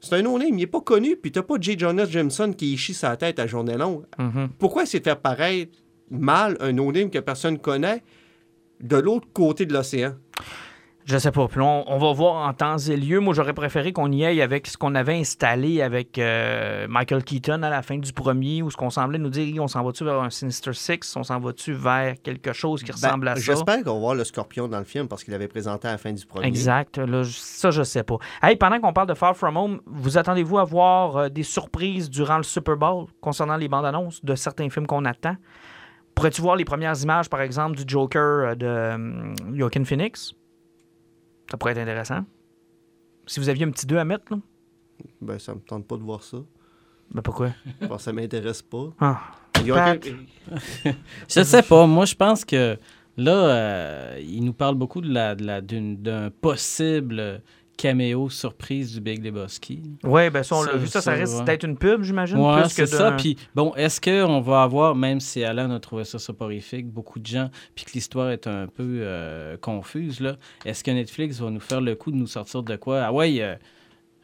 c'est 0.00 0.16
un 0.16 0.22
no-name, 0.22 0.58
il 0.58 0.62
est 0.62 0.66
pas 0.66 0.80
connu, 0.80 1.16
puis 1.16 1.30
t'as 1.30 1.42
pas 1.42 1.54
J. 1.60 1.78
Jonah 1.78 2.06
Jameson 2.06 2.52
qui 2.52 2.76
chie 2.76 2.94
sa 2.94 3.16
tête 3.16 3.38
à 3.38 3.46
journée 3.46 3.76
longue. 3.76 4.04
Mhm. 4.18 4.48
Pourquoi 4.58 4.84
essayer 4.84 5.00
de 5.00 5.04
faire 5.04 5.20
paraître 5.20 5.78
mal 6.10 6.56
un 6.60 6.72
no-name 6.72 7.10
que 7.10 7.18
personne 7.18 7.58
connaît 7.58 8.02
de 8.80 8.96
l'autre 8.96 9.28
côté 9.32 9.66
de 9.66 9.74
l'océan? 9.74 10.14
Je 11.10 11.18
sais 11.18 11.32
pas. 11.32 11.48
Puis 11.48 11.60
on, 11.60 11.90
on 11.90 11.98
va 11.98 12.12
voir 12.12 12.46
en 12.48 12.52
temps 12.52 12.78
et 12.78 12.96
lieu. 12.96 13.18
Moi, 13.18 13.34
j'aurais 13.34 13.52
préféré 13.52 13.92
qu'on 13.92 14.12
y 14.12 14.24
aille 14.24 14.40
avec 14.40 14.68
ce 14.68 14.76
qu'on 14.76 14.94
avait 14.94 15.18
installé 15.18 15.82
avec 15.82 16.18
euh, 16.18 16.86
Michael 16.88 17.24
Keaton 17.24 17.62
à 17.64 17.68
la 17.70 17.82
fin 17.82 17.98
du 17.98 18.12
premier, 18.12 18.62
où 18.62 18.70
ce 18.70 18.76
qu'on 18.76 18.90
semblait 18.90 19.18
nous 19.18 19.28
dire, 19.30 19.60
on 19.60 19.66
s'en 19.66 19.82
va-tu 19.82 20.04
vers 20.04 20.20
un 20.22 20.30
Sinister 20.30 20.72
Six, 20.72 21.16
on 21.16 21.24
s'en 21.24 21.40
va-tu 21.40 21.72
vers 21.72 22.14
quelque 22.22 22.52
chose 22.52 22.82
qui 22.84 22.92
Ben, 22.92 22.94
ressemble 23.08 23.28
à 23.28 23.34
ça? 23.34 23.40
J'espère 23.42 23.82
qu'on 23.82 23.94
va 23.94 23.98
voir 23.98 24.14
le 24.14 24.22
scorpion 24.24 24.68
dans 24.68 24.78
le 24.78 24.84
film 24.84 25.08
parce 25.08 25.24
qu'il 25.24 25.34
avait 25.34 25.48
présenté 25.48 25.88
à 25.88 25.92
la 25.92 25.98
fin 25.98 26.12
du 26.12 26.24
premier. 26.24 26.46
Exact. 26.46 26.98
Là, 26.98 27.24
je- 27.24 27.36
ça, 27.38 27.70
je 27.72 27.82
sais 27.82 28.04
pas. 28.04 28.16
Hey, 28.42 28.54
pendant 28.54 28.78
qu'on 28.80 28.92
parle 28.92 29.08
de 29.08 29.14
Far 29.14 29.36
From 29.36 29.56
Home, 29.56 29.80
vous 29.86 30.16
attendez-vous 30.16 30.58
à 30.58 30.64
voir 30.64 31.16
euh, 31.16 31.28
des 31.28 31.42
surprises 31.42 32.08
durant 32.08 32.36
le 32.36 32.44
Super 32.44 32.76
Bowl 32.76 33.06
concernant 33.20 33.56
les 33.56 33.68
bandes 33.68 33.86
annonces 33.86 34.24
de 34.24 34.34
certains 34.36 34.70
films 34.70 34.86
qu'on 34.86 35.04
attend? 35.04 35.34
Pourrais-tu 36.14 36.40
voir 36.42 36.54
les 36.56 36.64
premières 36.64 37.00
images, 37.02 37.28
par 37.30 37.40
exemple, 37.40 37.76
du 37.76 37.84
Joker 37.86 38.20
euh, 38.50 38.54
de 38.54 39.56
Joaquin 39.58 39.84
Phoenix? 39.84 40.32
Ça 41.50 41.56
pourrait 41.56 41.72
être 41.72 41.78
intéressant. 41.78 42.24
Si 43.26 43.40
vous 43.40 43.48
aviez 43.48 43.64
un 43.66 43.70
petit 43.70 43.86
2 43.86 43.96
à 43.98 44.04
mettre, 44.04 44.24
là. 44.32 44.38
Ben, 45.20 45.38
ça 45.38 45.54
me 45.54 45.60
tente 45.60 45.86
pas 45.86 45.96
de 45.96 46.02
voir 46.02 46.22
ça. 46.22 46.38
Ben 47.12 47.22
pourquoi? 47.22 47.50
Bon, 47.80 47.98
ça 47.98 48.12
m'intéresse 48.12 48.62
pas. 48.62 48.90
Ah. 49.00 49.20
Il 49.60 49.66
y 49.66 49.72
a 49.72 49.74
Pat. 49.74 49.96
aucun- 49.96 50.92
Je 51.28 51.42
sais 51.42 51.62
pas. 51.62 51.86
Moi, 51.86 52.04
je 52.04 52.14
pense 52.14 52.44
que 52.44 52.78
là, 53.16 53.32
euh, 53.32 54.18
il 54.22 54.44
nous 54.44 54.52
parle 54.52 54.74
beaucoup 54.76 55.00
de 55.00 55.12
la, 55.12 55.34
de 55.34 55.44
la- 55.44 55.60
d'une- 55.60 55.96
d'un 56.00 56.30
possible 56.30 57.42
caméo 57.80 58.28
surprise 58.28 58.92
du 58.92 59.00
Big 59.00 59.24
Lebowski. 59.24 59.82
Ouais, 60.04 60.28
ben 60.28 60.42
ça, 60.42 60.56
on 60.56 60.62
l'a 60.62 60.76
vu. 60.76 60.86
Ça, 60.86 61.00
ça 61.00 61.12
ça, 61.12 61.12
reste 61.12 61.38
ouais. 61.38 61.44
peut-être 61.44 61.64
une 61.64 61.78
pub, 61.78 62.02
j'imagine. 62.02 62.36
Que 62.36 62.68
c'est 62.68 62.86
ça. 62.86 63.12
Puis, 63.12 63.38
bon, 63.54 63.72
est-ce 63.74 64.00
qu'on 64.00 64.40
va 64.40 64.62
avoir, 64.62 64.94
même 64.94 65.18
si 65.18 65.42
Alan 65.42 65.70
a 65.70 65.80
trouvé 65.80 66.04
ça 66.04 66.18
soporifique, 66.18 66.88
beaucoup 66.88 67.18
de 67.18 67.26
gens, 67.26 67.48
puis 67.74 67.86
que 67.86 67.92
l'histoire 67.92 68.30
est 68.30 68.46
un 68.46 68.66
peu 68.66 69.00
euh, 69.00 69.56
confuse, 69.56 70.20
là, 70.20 70.36
est-ce 70.66 70.84
que 70.84 70.90
Netflix 70.90 71.40
va 71.40 71.48
nous 71.50 71.60
faire 71.60 71.80
le 71.80 71.94
coup 71.94 72.10
de 72.10 72.16
nous 72.16 72.26
sortir 72.26 72.62
de 72.62 72.76
quoi? 72.76 73.04
Ah 73.04 73.12
ouais, 73.12 73.40
euh, 73.40 73.54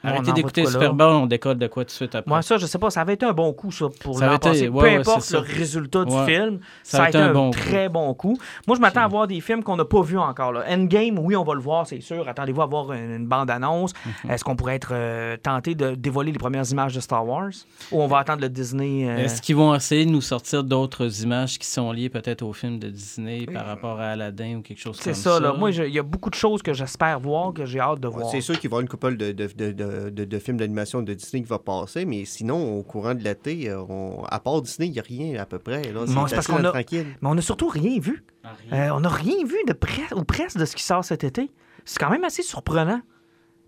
arrêtez 0.09 0.33
d'écouter 0.33 0.61
de 0.63 0.67
quoi, 0.67 0.73
Super 0.73 0.89
là? 0.89 0.95
Bowl, 0.95 1.13
on 1.23 1.27
décolle 1.27 1.59
de 1.59 1.67
quoi 1.67 1.85
tout 1.85 1.89
de 1.89 1.93
suite 1.93 2.15
après. 2.15 2.29
Moi, 2.29 2.43
ça, 2.43 2.57
je 2.59 2.67
sais 2.67 2.79
pas. 2.79 2.91
Ça 2.91 3.01
avait 3.03 3.15
été 3.15 3.27
un 3.27 3.33
bon 3.33 3.53
coup, 3.53 3.71
ça, 3.71 3.87
pour 4.01 4.19
Ça 4.19 4.27
l'an 4.27 4.33
avait 4.33 4.37
été- 4.37 4.49
passé. 4.49 4.69
ouais, 4.69 4.81
Peu 4.83 4.87
ouais, 4.89 4.97
importe 4.97 5.21
c'est 5.23 5.39
le 5.39 5.45
ça. 5.47 5.53
résultat 5.55 6.05
du 6.05 6.17
film, 6.27 6.59
Ça 6.83 6.99
ça, 6.99 7.05
a 7.05 7.09
été 7.09 7.19
été 7.19 7.27
un 7.27 7.31
un, 7.31 7.33
bon 7.33 7.51
très 7.51 7.89
bon 7.89 8.13
coup. 8.15 8.37
Moi, 8.67 8.77
je 8.77 8.81
m'attends 8.81 9.03
à 9.03 9.09
voir 9.09 9.27
des 9.27 9.41
films 9.41 9.63
qu'on 9.63 9.77
n'a 9.77 9.85
pas 9.85 10.03
vus 10.03 10.19
encore. 10.19 10.53
Là. 10.53 10.65
Endgame, 10.69 11.19
oui, 11.19 11.37
on 11.37 11.45
va 11.45 11.55
le 11.55 11.61
voir, 11.61 11.87
c'est 11.87 12.01
sûr. 12.01 12.29
Attendez-vous 12.29 12.63
à 12.63 12.67
voir 12.67 12.93
une, 12.93 13.11
une 13.17 13.27
bande-annonce. 13.27 13.93
Mhm. 14.25 14.31
Est-ce 14.31 14.45
qu'on 14.45 14.57
pourrait 14.57 14.77
être 14.77 14.91
euh, 14.93 15.37
tenté 15.43 15.75
de 15.75 15.95
dévoiler 15.95 16.33
les 16.33 16.39
premières 16.39 16.71
images 16.71 16.95
de 16.95 17.01
Star 17.01 17.27
Wars? 17.27 17.51
Ou 17.93 18.03
on 18.03 18.07
va 18.07 18.19
attendre 18.19 18.41
le 18.43 18.49
Disney... 18.49 19.09
euh, 19.09 19.17
Est-ce 19.25 19.41
qu'ils 19.43 19.57
vont 19.57 19.75
essayer 19.75 20.05
de 20.07 20.11
nous 20.11 20.21
sortir 20.21 20.65
d'autres 20.65 21.23
images 21.23 21.59
qui 21.59 21.67
sont 21.67 21.93
liées 21.93 22.09
peut-être 22.09 22.43
au 22.43 22.53
film 22.53 22.79
de 22.79 22.89
Disney 22.89 23.47
par 23.53 23.67
rapport 23.67 24.01
à 24.01 24.09
Aladdin 24.11 24.57
ou 24.59 24.63
quelque 24.63 24.81
chose 24.81 24.97
C'est 25.01 25.11
comme 25.13 25.15
ça, 25.15 25.35
ça? 25.35 25.41
là. 25.41 25.53
Moi, 25.53 25.71
il 25.71 25.93
y 25.93 25.99
a 25.99 26.03
beaucoup 26.03 26.31
de 26.31 26.35
choses 26.35 26.63
que 26.63 26.73
j'espère 26.73 27.19
voir, 27.21 27.53
que 27.53 27.65
j'ai 27.65 27.81
hâte 27.81 28.01
de 28.01 28.09
Ouais, 28.09 28.15
voir. 28.15 28.31
C'est 28.31 28.41
sûr 28.41 28.59
qu'il 28.59 28.71
va 28.71 28.75
y 28.75 28.79
avoir 28.79 28.81
une 28.83 28.89
couple 28.89 29.17
de, 29.17 29.33
de, 29.33 29.47
de, 29.57 29.73
de, 29.73 29.83
de- 30.11 30.25
de 30.25 30.39
films 30.39 30.57
d'animation 30.57 31.03
de 31.03 31.13
Disney 31.15 31.43
qui 31.43 31.49
va 31.49 31.59
passer, 31.59 32.05
mais 32.05 32.25
sinon, 32.25 32.79
au 32.79 32.83
courant 32.83 33.15
de 33.15 33.23
l'été, 33.23 33.69
euh, 33.69 33.81
on- 33.89 34.23
à 34.25 34.39
part 34.41 34.63
Disney, 34.63 34.89
il 34.89 34.93
n'y 34.93 34.99
a 34.99 35.03
rien 35.03 35.41
à 35.41 35.47
peu 35.47 35.59
près. 35.59 35.83
Là. 35.93 36.05
C'est 36.07 36.15
parce 36.35 36.51
à 36.51 36.57
a- 36.57 36.71
tranquille. 36.71 37.07
Mais 37.21 37.29
on 37.29 37.35
n'a 37.35 37.43
surtout 37.43 37.69
rien 37.69 37.99
vu. 37.99 38.25
Ah, 38.45 38.51
rien. 38.71 38.91
Euh, 38.91 38.95
on 38.97 39.01
n'a 39.01 39.09
rien 39.09 39.45
vu 39.45 39.57
de 39.67 39.73
près 39.73 40.13
ou 40.15 40.25
presque 40.25 40.59
de 40.59 40.65
ce 40.65 40.77
qui 40.77 40.83
sort 40.83 41.05
cet 41.05 41.25
été. 41.25 41.51
C'est 41.85 41.99
quand 41.99 42.11
même 42.11 42.25
assez 42.25 42.43
surprenant. 42.43 43.01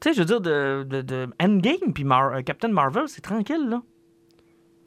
Tu 0.00 0.10
sais, 0.10 0.14
je 0.14 0.20
veux 0.20 0.26
dire, 0.26 0.40
de, 0.40 0.86
de, 0.88 1.02
de 1.02 1.28
Endgame 1.42 1.92
puis 1.94 2.04
Mar- 2.04 2.34
euh, 2.34 2.42
Captain 2.42 2.68
Marvel, 2.68 3.04
c'est 3.08 3.20
tranquille, 3.20 3.66
là. 3.68 3.82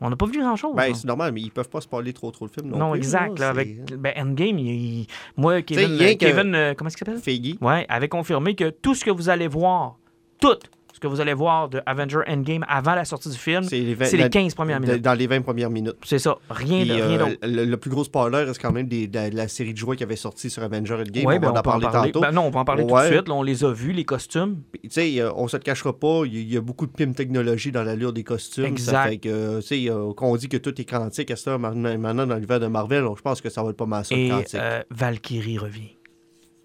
On 0.03 0.09
n'a 0.09 0.15
pas 0.15 0.25
vu 0.25 0.39
grand-chose. 0.39 0.73
Ben, 0.75 0.95
c'est 0.95 1.05
normal, 1.05 1.31
mais 1.31 1.41
ils 1.41 1.51
peuvent 1.51 1.69
pas 1.69 1.79
spoiler 1.81 2.11
trop 2.11 2.31
trop 2.31 2.45
le 2.45 2.51
film. 2.51 2.71
Non, 2.71 2.77
non, 2.79 2.91
plus, 2.91 2.97
exact. 2.99 3.37
là, 3.37 3.49
avec 3.49 3.85
ben, 3.99 4.13
Endgame, 4.17 4.57
il, 4.57 4.67
il- 5.01 5.07
moi, 5.37 5.61
Kevin, 5.61 5.91
euh, 5.91 6.13
que- 6.13 6.17
Kevin 6.17 6.55
euh, 6.55 6.73
comment 6.75 6.87
est-ce 6.87 6.97
qu'il 6.97 7.05
s'appelle? 7.05 7.21
Feige. 7.21 7.55
Ouais, 7.61 7.85
avait 7.87 8.09
confirmé 8.09 8.55
que 8.55 8.71
tout 8.71 8.95
ce 8.95 9.05
que 9.05 9.11
vous 9.11 9.29
allez 9.29 9.47
voir, 9.47 9.97
tout 10.39 10.57
que 11.01 11.07
vous 11.07 11.19
allez 11.19 11.33
voir 11.33 11.67
de 11.67 11.81
Avenger 11.85 12.19
Endgame 12.27 12.63
avant 12.69 12.95
la 12.95 13.03
sortie 13.05 13.29
du 13.29 13.37
film, 13.37 13.63
C'est 13.63 13.79
les, 13.79 13.95
vingt- 13.95 14.05
c'est 14.05 14.17
les 14.17 14.23
la- 14.23 14.29
15 14.29 14.53
premières 14.55 14.79
de- 14.79 14.85
minutes. 14.85 15.01
Dans 15.01 15.13
les 15.13 15.27
20 15.27 15.41
premières 15.41 15.69
minutes. 15.69 15.95
C'est 16.05 16.19
ça. 16.19 16.37
Rien, 16.49 16.85
de, 16.85 16.91
rien 16.93 17.03
euh, 17.03 17.17
d'autre. 17.17 17.37
le, 17.43 17.65
le 17.65 17.77
plus 17.77 17.89
gros 17.89 18.03
spoiler 18.03 18.43
reste 18.43 18.61
quand 18.61 18.71
même 18.71 18.87
des- 18.87 19.07
de, 19.07 19.35
la- 19.35 19.47
série 19.47 19.73
de 19.73 19.77
jouets 19.77 19.97
qui 19.97 20.03
avait 20.03 20.15
sorti 20.15 20.49
sur 20.49 20.63
Avenger 20.63 20.93
Endgame. 20.93 21.25
Ouais, 21.25 21.37
on 21.37 21.39
ben, 21.39 21.51
va 21.51 21.59
en 21.59 21.61
peut 21.63 21.69
en 21.71 21.79
parler 21.79 22.11
tantôt. 22.11 22.21
Ben 22.21 22.31
non, 22.31 22.43
on 22.43 22.49
va 22.51 22.59
en 22.61 22.65
parler 22.65 22.85
tout 22.85 22.95
de 22.95 23.01
suite. 23.05 23.27
Là, 23.27 23.33
on 23.33 23.43
les 23.43 23.63
a 23.65 23.71
vus, 23.73 23.91
les 23.91 24.05
costumes. 24.05 24.59
Tu 24.83 24.89
sais, 24.91 25.19
euh, 25.19 25.31
on 25.35 25.47
se 25.47 25.57
le 25.57 25.63
cachera 25.63 25.91
pas, 25.91 26.21
il 26.25 26.33
y, 26.35 26.37
a- 26.37 26.41
il 26.41 26.53
y 26.53 26.57
a 26.57 26.61
beaucoup 26.61 26.85
de 26.85 26.91
pim 26.91 27.11
technologie 27.13 27.71
dans 27.71 27.83
l'allure 27.83 28.13
des 28.13 28.23
costumes. 28.23 28.65
Exact. 28.65 28.91
Ça 28.91 29.03
fait 29.09 29.17
que, 29.17 29.59
tu 29.61 29.65
sais, 29.67 29.89
euh, 29.89 30.13
qu'on 30.13 30.35
dit 30.37 30.47
que 30.49 30.57
tout 30.57 30.79
est 30.79 30.85
quantique 30.85 31.31
à 31.31 31.35
ça 31.35 31.57
maintenant 31.57 32.25
dans 32.27 32.35
l'univers 32.35 32.59
de 32.59 32.67
Marvel, 32.67 33.05
je 33.17 33.21
pense 33.21 33.41
que 33.41 33.49
ça 33.49 33.63
va 33.63 33.71
être 33.71 33.77
pas 33.77 33.85
mal 33.87 34.05
ça, 34.05 34.15
Et 34.15 34.29
quantique. 34.29 34.55
euh, 34.55 34.83
Valkyrie 34.91 35.57
revient. 35.57 35.89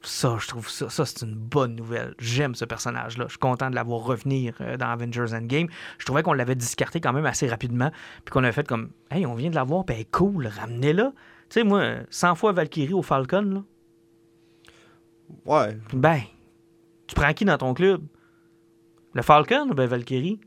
Ça, 0.06 0.36
je 0.38 0.46
trouve 0.46 0.70
ça, 0.70 0.88
ça 0.88 1.04
c'est 1.04 1.26
une 1.26 1.34
bonne 1.34 1.74
nouvelle. 1.74 2.14
J'aime 2.20 2.54
ce 2.54 2.64
personnage-là. 2.64 3.24
Je 3.26 3.30
suis 3.30 3.38
content 3.38 3.70
de 3.70 3.74
l'avoir 3.74 4.02
revenir 4.04 4.56
euh, 4.60 4.76
dans 4.76 4.86
Avengers 4.86 5.34
Endgame. 5.34 5.66
Je 5.98 6.06
trouvais 6.06 6.22
qu'on 6.22 6.32
l'avait 6.32 6.54
discarté 6.54 7.00
quand 7.00 7.12
même 7.12 7.26
assez 7.26 7.48
rapidement, 7.48 7.90
puis 8.24 8.32
qu'on 8.32 8.44
avait 8.44 8.52
fait 8.52 8.66
comme, 8.66 8.90
hey, 9.10 9.26
on 9.26 9.34
vient 9.34 9.50
de 9.50 9.56
l'avoir, 9.56 9.84
ben 9.84 10.04
cool, 10.12 10.46
ramenez-la. 10.46 11.06
Tu 11.06 11.14
sais, 11.50 11.64
moi, 11.64 11.96
100 12.10 12.36
fois 12.36 12.52
Valkyrie 12.52 12.94
au 12.94 13.02
Falcon, 13.02 13.42
là, 13.42 13.62
Ouais, 15.44 15.76
ben, 15.92 16.20
tu 17.08 17.16
prends 17.16 17.32
qui 17.32 17.44
dans 17.44 17.58
ton 17.58 17.74
club? 17.74 18.06
Le 19.12 19.22
Falcon 19.22 19.68
ou 19.68 19.74
ben 19.74 19.86
Valkyrie? 19.86 20.38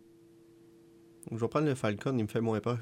je 1.32 1.36
vais 1.38 1.47
prendre 1.49 1.68
le 1.68 1.76
Falcon, 1.76 2.18
il 2.18 2.24
me 2.24 2.30
fait 2.30 2.39
moins 2.41 2.62
peur. 2.62 2.80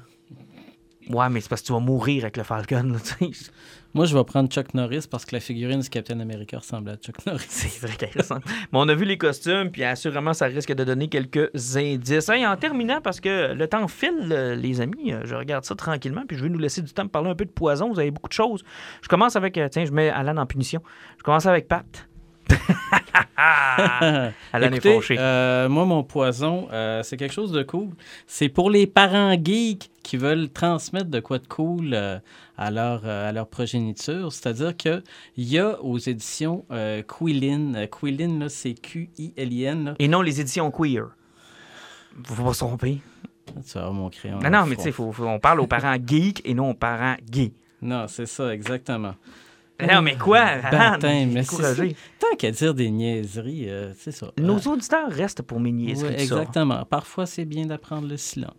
Ouais, 1.10 1.28
mais 1.28 1.40
c'est 1.40 1.48
parce 1.48 1.62
que 1.62 1.66
tu 1.66 1.72
vas 1.72 1.80
mourir 1.80 2.22
avec 2.22 2.36
le 2.36 2.44
Falcon, 2.44 2.84
là, 2.92 2.98
tu 3.00 3.32
sais. 3.34 3.50
Moi, 3.94 4.04
je 4.04 4.16
vais 4.16 4.22
prendre 4.24 4.48
Chuck 4.50 4.74
Norris 4.74 5.06
parce 5.10 5.24
que 5.24 5.34
la 5.34 5.40
figurine 5.40 5.80
du 5.80 5.88
Captain 5.88 6.20
America 6.20 6.58
ressemble 6.58 6.90
à 6.90 6.96
Chuck 6.96 7.16
Norris. 7.26 7.46
C'est 7.48 7.86
vrai 7.86 7.96
qu'elle 7.96 8.10
ressemble. 8.16 8.42
Mais 8.46 8.78
on 8.78 8.88
a 8.88 8.94
vu 8.94 9.04
les 9.04 9.16
costumes, 9.18 9.70
puis 9.70 9.82
assurément, 9.82 10.34
ça 10.34 10.46
risque 10.46 10.72
de 10.72 10.84
donner 10.84 11.08
quelques 11.08 11.50
indices. 11.76 12.28
Hey, 12.28 12.46
en 12.46 12.56
terminant, 12.56 13.00
parce 13.00 13.20
que 13.20 13.52
le 13.54 13.66
temps 13.66 13.88
file, 13.88 14.28
euh, 14.30 14.54
les 14.54 14.80
amis, 14.80 15.12
euh, 15.12 15.22
je 15.24 15.34
regarde 15.34 15.64
ça 15.64 15.74
tranquillement, 15.74 16.22
puis 16.28 16.36
je 16.36 16.42
vais 16.42 16.50
nous 16.50 16.58
laisser 16.58 16.82
du 16.82 16.92
temps 16.92 17.02
pour 17.04 17.12
parler 17.12 17.30
un 17.30 17.34
peu 17.34 17.44
de 17.46 17.50
poison. 17.50 17.90
Vous 17.92 17.98
avez 17.98 18.10
beaucoup 18.10 18.28
de 18.28 18.34
choses. 18.34 18.62
Je 19.02 19.08
commence 19.08 19.36
avec. 19.36 19.56
euh, 19.58 19.68
Tiens, 19.70 19.84
je 19.86 19.92
mets 19.92 20.10
Alan 20.10 20.36
en 20.36 20.46
punition. 20.46 20.82
Je 21.16 21.22
commence 21.22 21.46
avec 21.46 21.66
Pat. 21.66 22.07
Alan 23.36 24.32
Écoutez, 24.72 24.90
est 24.90 24.94
fauché. 24.94 25.16
euh, 25.18 25.68
moi, 25.68 25.84
mon 25.84 26.02
poison, 26.02 26.68
euh, 26.72 27.02
c'est 27.02 27.16
quelque 27.16 27.34
chose 27.34 27.52
de 27.52 27.62
cool. 27.62 27.90
C'est 28.26 28.48
pour 28.48 28.70
les 28.70 28.86
parents 28.86 29.32
geeks 29.42 29.90
qui 30.02 30.16
veulent 30.16 30.48
transmettre 30.50 31.08
de 31.10 31.20
quoi 31.20 31.38
de 31.38 31.46
cool 31.46 31.90
euh, 31.92 32.18
à, 32.56 32.70
leur, 32.70 33.06
à 33.06 33.30
leur 33.32 33.46
progéniture. 33.46 34.32
C'est-à-dire 34.32 34.76
qu'il 34.76 35.02
y 35.36 35.58
a 35.58 35.80
aux 35.82 35.98
éditions 35.98 36.64
Quillin, 37.06 37.86
Quillin, 37.86 38.38
là, 38.40 38.48
c'est 38.48 38.74
Q-I-L-I-N. 38.74 39.94
Et 39.98 40.08
non 40.08 40.22
les 40.22 40.40
éditions 40.40 40.70
queer. 40.70 41.04
Faut 42.24 42.44
pas 42.44 42.52
se 42.54 42.58
tromper. 42.60 42.98
Tu 43.66 43.78
vas 43.78 43.90
mon 43.90 44.10
crayon. 44.10 44.38
Non, 44.40 44.50
non, 44.50 44.66
mais 44.66 44.76
tu 44.76 44.92
sais, 44.92 44.94
on 44.98 45.38
parle 45.38 45.60
aux 45.60 45.66
parents 45.66 45.96
geeks 46.04 46.42
et 46.44 46.54
non 46.54 46.70
aux 46.70 46.74
parents 46.74 47.16
gays. 47.30 47.52
Non, 47.80 48.06
c'est 48.08 48.26
ça, 48.26 48.52
exactement. 48.52 49.14
Non, 49.80 50.02
mais 50.02 50.16
quoi? 50.16 50.44
Mais 50.72 51.26
découragé. 51.26 51.96
Tant 52.18 52.36
qu'à 52.36 52.50
dire 52.50 52.74
des 52.74 52.90
niaiseries, 52.90 53.68
euh, 53.68 53.92
c'est 53.96 54.10
ça. 54.12 54.32
Nos 54.38 54.58
Euh, 54.68 54.72
auditeurs 54.72 55.08
restent 55.10 55.42
pour 55.42 55.60
mes 55.60 55.70
niaiseries. 55.72 56.08
Ouais, 56.08 56.14
de 56.14 56.18
ça. 56.18 56.22
exactement. 56.40 56.84
Parfois, 56.84 57.26
c'est 57.26 57.44
bien 57.44 57.66
d'apprendre 57.66 58.08
le 58.08 58.16
silence. 58.16 58.52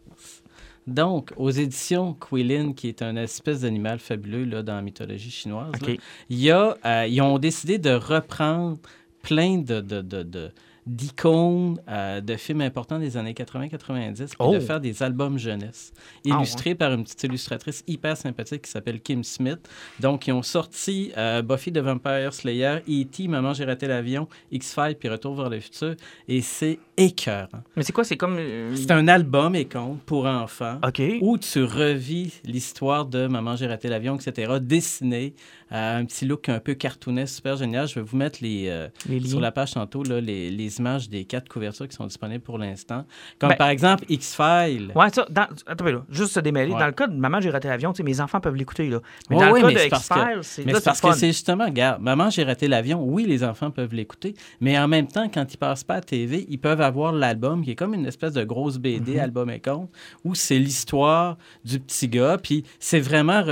Donc, 0.87 1.31
aux 1.37 1.49
éditions 1.51 2.13
Quilin, 2.15 2.73
qui 2.73 2.87
est 2.87 3.01
un 3.01 3.15
espèce 3.15 3.61
d'animal 3.61 3.99
fabuleux 3.99 4.45
là, 4.45 4.63
dans 4.63 4.75
la 4.75 4.81
mythologie 4.81 5.29
chinoise, 5.29 5.71
là, 5.81 5.89
OK. 5.91 5.99
il 6.29 6.39
y 6.39 6.49
a, 6.51 6.75
euh, 6.85 7.05
ils 7.07 7.21
ont 7.21 7.37
décidé 7.37 7.77
de 7.77 7.91
reprendre 7.91 8.77
plein 9.21 9.57
de, 9.57 9.81
de, 9.81 10.01
de- 10.01 10.23
de- 10.23 10.51
d'icônes 10.87 11.79
euh, 11.87 12.21
de 12.21 12.35
films 12.35 12.61
importants 12.61 12.99
des 12.99 13.17
années 13.17 13.33
80-90 13.33 14.13
puis 14.15 14.35
Oh. 14.39 14.53
de 14.53 14.59
faire 14.59 14.79
des 14.79 15.03
albums 15.03 15.37
jeunesse 15.37 15.91
Ah, 16.29 16.35
illustrés 16.37 16.75
par 16.75 16.93
une 16.93 17.03
petite 17.03 17.23
illustratrice 17.23 17.83
hyper 17.87 18.15
sympathique 18.17 18.63
qui 18.63 18.71
s'appelle 18.71 18.99
Kim 19.01 19.23
Smith. 19.23 19.59
Donc, 19.99 20.27
ils 20.27 20.31
ont 20.31 20.41
sorti 20.43 21.11
euh, 21.17 21.41
Buffy 21.41 21.71
the 21.71 21.77
Vampire 21.79 22.33
Slayer, 22.33 22.77
E.T., 22.89 23.27
Maman, 23.27 23.53
j'ai 23.53 23.65
raté 23.65 23.87
l'avion, 23.87 24.27
X-Files, 24.51 24.95
puis 24.99 25.09
Retour 25.09 25.35
vers 25.35 25.49
le 25.49 25.59
futur. 25.59 25.95
Et 26.27 26.41
c'est 26.41 26.79
écœurant. 26.97 27.47
Mais 27.75 27.83
c'est 27.83 27.93
quoi? 27.93 28.03
C'est 28.03 28.17
comme. 28.17 28.35
euh, 28.37 28.75
C'est 28.75 28.91
un 28.91 29.07
album 29.07 29.55
et 29.55 29.65
conte 29.65 30.01
pour 30.03 30.25
enfants 30.25 30.79
où 31.21 31.37
tu 31.37 31.63
revis 31.63 32.33
l'histoire 32.45 33.05
de 33.05 33.27
Maman, 33.27 33.55
j'ai 33.55 33.67
raté 33.67 33.87
l'avion, 33.87 34.15
etc., 34.15 34.53
dessiné, 34.61 35.33
euh, 35.35 35.58
un 35.71 36.05
petit 36.05 36.25
look 36.25 36.49
un 36.49 36.59
peu 36.59 36.73
cartoonesque, 36.73 37.35
super 37.35 37.55
génial. 37.57 37.87
Je 37.87 37.95
vais 37.95 38.01
vous 38.01 38.17
mettre 38.17 38.39
les, 38.41 38.65
euh, 38.69 38.87
Les 39.07 39.19
sur 39.27 39.39
la 39.39 39.51
page 39.51 39.73
tantôt 39.73 40.03
là, 40.03 40.19
les, 40.19 40.49
les 40.49 40.79
images 40.79 41.09
des 41.09 41.25
quatre 41.25 41.47
couvertures 41.49 41.87
qui 41.87 41.95
sont 41.95 42.05
disponibles 42.07 42.43
pour 42.43 42.57
l'instant. 42.57 43.05
Comme 43.39 43.49
Ben- 43.49 43.55
par 43.57 43.69
exemple 43.69 44.05
X-Files. 44.09 44.91
Ouais, 44.95 45.09
ça, 45.11 45.25
dans, 45.29 45.47
attends, 45.67 45.85
là, 45.85 46.03
juste 46.09 46.33
se 46.33 46.39
démêler. 46.39 46.71
Ouais. 46.73 46.79
Dans 46.79 46.85
le 46.87 46.91
cas 46.91 47.07
de 47.07 47.15
Maman, 47.15 47.39
j'ai 47.41 47.49
raté 47.49 47.67
l'avion, 47.67 47.93
mes 48.03 48.19
enfants 48.21 48.39
peuvent 48.39 48.55
l'écouter, 48.55 48.89
là. 48.89 48.99
Mais 49.29 49.35
Ouais, 49.35 49.45
dans 49.45 49.51
ouais, 49.51 49.61
le 49.61 49.67
cas 49.73 49.73
de 49.83 49.87
X-Files, 49.87 50.39
c'est 50.43 50.65
Mais 50.65 50.73
c'est 50.73 50.83
parce 50.83 51.01
que 51.01 51.11
c'est 51.13 51.27
justement, 51.27 51.65
regarde, 51.65 52.01
Maman, 52.01 52.29
j'ai 52.29 52.43
raté 52.43 52.67
l'avion. 52.67 53.03
Oui, 53.03 53.25
les 53.25 53.43
enfants 53.43 53.71
peuvent 53.71 53.93
l'écouter, 53.93 54.35
mais 54.61 54.77
en 54.79 54.87
même 54.87 55.07
temps, 55.07 55.29
quand 55.33 55.53
ils 55.53 55.57
passent 55.57 55.83
pas 55.83 55.95
à 55.95 56.01
TV, 56.01 56.45
ils 56.49 56.59
peuvent 56.59 56.81
avoir 56.81 57.11
l'album 57.11 57.63
qui 57.63 57.71
est 57.71 57.75
comme 57.75 57.93
une 57.93 58.05
espèce 58.05 58.33
de 58.33 58.43
grosse 58.43 58.77
BD, 58.77 59.13
Mhm. 59.13 59.19
album 59.19 59.49
et 59.49 59.59
compte, 59.59 59.89
où 60.23 60.33
c'est 60.35 60.57
l'histoire 60.59 61.37
du 61.63 61.79
petit 61.79 62.07
gars, 62.07 62.37
puis 62.41 62.63
c'est 62.79 62.99
vraiment... 62.99 63.43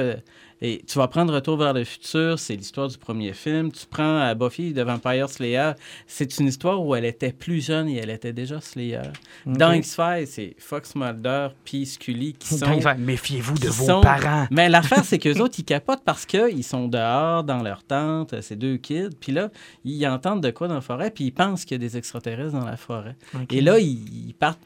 Et 0.61 0.81
tu 0.87 0.97
vas 0.97 1.07
prendre 1.07 1.33
Retour 1.33 1.57
vers 1.57 1.73
le 1.73 1.83
futur, 1.83 2.39
c'est 2.39 2.55
l'histoire 2.55 2.87
du 2.87 2.97
premier 2.97 3.33
film. 3.33 3.71
Tu 3.71 3.85
prends 3.85 4.19
euh, 4.21 4.33
Buffy 4.33 4.73
de 4.73 4.81
Vampire 4.81 5.29
Slayer, 5.29 5.71
c'est 6.07 6.39
une 6.39 6.47
histoire 6.47 6.83
où 6.83 6.95
elle 6.95 7.05
était 7.05 7.31
plus 7.31 7.63
jeune 7.63 7.87
et 7.89 7.97
elle 7.97 8.09
était 8.09 8.33
déjà 8.33 8.59
Slayer. 8.59 9.01
Dans. 9.45 9.71
X-Files, 9.71 10.25
c'est 10.27 10.55
Fox 10.57 10.95
Mulder 10.95 11.49
puis 11.63 11.85
Scully 11.85 12.33
qui 12.33 12.55
sont... 12.55 12.79
Méfiez-vous 12.97 13.57
de 13.59 13.67
vos 13.67 13.85
sont- 13.85 14.01
parents. 14.01 14.47
Mais 14.49 14.67
l'affaire, 14.69 15.03
c'est 15.03 15.19
qu'eux 15.19 15.37
autres, 15.41 15.55
ils 15.59 15.63
capotent 15.65 16.03
parce 16.03 16.25
qu'ils 16.25 16.63
sont 16.63 16.87
dehors, 16.87 17.43
dans 17.43 17.61
leur 17.61 17.83
tente, 17.83 18.33
euh, 18.33 18.41
ces 18.41 18.55
deux 18.55 18.77
kids. 18.77 19.09
Puis 19.19 19.31
là, 19.31 19.49
ils 19.85 20.07
entendent 20.07 20.41
de 20.41 20.49
quoi 20.49 20.67
dans 20.67 20.75
la 20.75 20.81
forêt, 20.81 21.11
puis 21.11 21.25
ils 21.25 21.31
pensent 21.31 21.65
qu'il 21.65 21.75
y 21.81 21.85
a 21.85 21.87
des 21.87 21.97
extraterrestres 21.97 22.53
dans 22.53 22.65
la 22.65 22.77
forêt. 22.77 23.15
Et 23.51 23.61
là, 23.61 23.77
ils 23.79 24.33
partent 24.39 24.59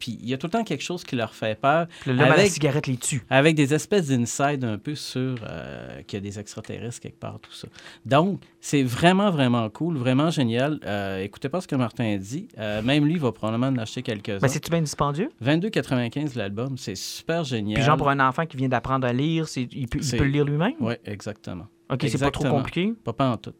Puis 0.00 0.18
il 0.20 0.28
y 0.28 0.34
a 0.34 0.38
tout 0.38 0.48
le 0.48 0.50
temps 0.50 0.64
quelque 0.64 0.82
chose 0.82 1.04
qui 1.04 1.14
leur 1.14 1.32
fait 1.34 1.60
peur. 1.60 1.86
Puis 2.00 2.10
L'homme 2.10 2.20
à 2.22 2.28
la 2.28 2.34
Avec- 2.34 2.50
cigarette 2.50 2.86
les 2.88 2.96
tue. 2.96 3.22
Avec 3.30 3.54
des 3.54 3.72
espèces 3.74 4.08
d'inside 4.08 4.64
un 4.64 4.78
peu 4.78 4.96
sur 4.96 5.36
euh, 5.46 6.02
qu'il 6.02 6.16
y 6.16 6.20
a 6.20 6.20
des 6.28 6.38
extraterrestres 6.40 6.98
quelque 7.00 7.20
part, 7.20 7.38
tout 7.40 7.52
ça. 7.52 7.68
Donc, 8.04 8.40
c'est 8.60 8.82
vraiment, 8.82 9.30
vraiment 9.30 9.68
cool, 9.70 9.96
vraiment 9.96 10.30
génial. 10.30 10.80
Euh, 10.84 11.20
écoutez 11.22 11.48
pas 11.48 11.60
ce 11.60 11.68
que 11.68 11.76
Martin 11.76 12.16
dit. 12.16 12.48
Euh, 12.58 12.82
même 12.82 13.04
lui 13.04 13.18
va 13.18 13.30
probablement 13.30 13.68
en 13.68 13.78
acheter 13.78 14.02
quelques-uns. 14.02 14.38
Mais 14.42 14.48
c'est-tu 14.48 14.70
bien 14.70 14.80
dispendieux? 14.80 15.30
22,95 15.44 16.36
l'album, 16.36 16.76
c'est 16.78 16.96
super 16.96 17.44
génial. 17.44 17.74
Puis 17.74 17.84
genre 17.84 17.96
pour 17.96 18.08
un 18.08 18.20
enfant 18.26 18.46
qui 18.46 18.56
vient 18.56 18.68
d'apprendre 18.68 19.06
à 19.06 19.12
lire, 19.12 19.46
il, 19.56 19.86
peut, 19.88 20.00
il 20.00 20.18
le 20.18 20.24
lire 20.24 20.44
lui-même? 20.44 20.74
Oui, 20.80 20.94
exactement. 21.04 21.66
OK, 21.90 22.06
c'est 22.08 22.18
pas 22.18 22.30
trop 22.30 22.44
compliqué. 22.44 22.94
Pas, 23.04 23.12
pas 23.12 23.28
en 23.30 23.36
tout. 23.36 23.52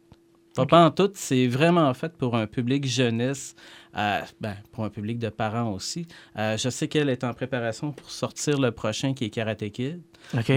Pas, 0.55 0.65
pas 0.65 0.85
en 0.85 0.91
tout. 0.91 1.09
C'est 1.13 1.47
vraiment 1.47 1.93
fait 1.93 2.11
pour 2.17 2.35
un 2.35 2.45
public 2.47 2.85
jeunesse, 2.85 3.55
euh, 3.97 4.21
ben, 4.39 4.55
pour 4.71 4.83
un 4.85 4.89
public 4.89 5.19
de 5.19 5.29
parents 5.29 5.71
aussi. 5.73 6.07
Euh, 6.37 6.57
je 6.57 6.69
sais 6.69 6.87
qu'elle 6.87 7.09
est 7.09 7.23
en 7.23 7.33
préparation 7.33 7.91
pour 7.91 8.09
sortir 8.09 8.59
le 8.59 8.71
prochain 8.71 9.13
qui 9.13 9.25
est 9.25 9.29
Karate 9.29 9.69
Kid. 9.71 10.01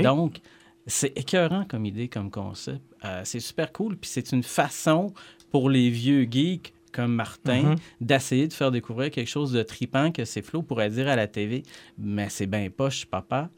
Donc, 0.03 0.39
c'est 0.87 1.17
écœurant 1.19 1.65
comme 1.65 1.87
idée, 1.87 2.09
comme 2.09 2.31
concept. 2.31 2.81
Euh, 3.05 3.23
c'est 3.25 3.41
super 3.41 3.73
cool. 3.73 3.97
Puis 3.97 4.11
c'est 4.11 4.33
une 4.33 4.43
façon 4.43 5.13
pour 5.51 5.71
les 5.71 5.89
vieux 5.91 6.27
geeks 6.31 6.73
comme 6.93 7.13
Martin 7.15 7.63
Mhm. 7.63 7.77
d'essayer 8.01 8.47
de 8.47 8.53
faire 8.53 8.71
découvrir 8.71 9.11
quelque 9.11 9.29
chose 9.29 9.51
de 9.53 9.63
tripant 9.65 10.13
que 10.13 10.25
c'est 10.25 10.43
Flo 10.43 10.63
pourrait 10.63 10.91
dire 10.91 11.09
à 11.09 11.17
la 11.17 11.27
TV. 11.27 11.63
Mais 11.99 12.29
c'est 12.29 12.47
bien 12.47 12.69
poche, 12.71 13.07
papa. 13.07 13.51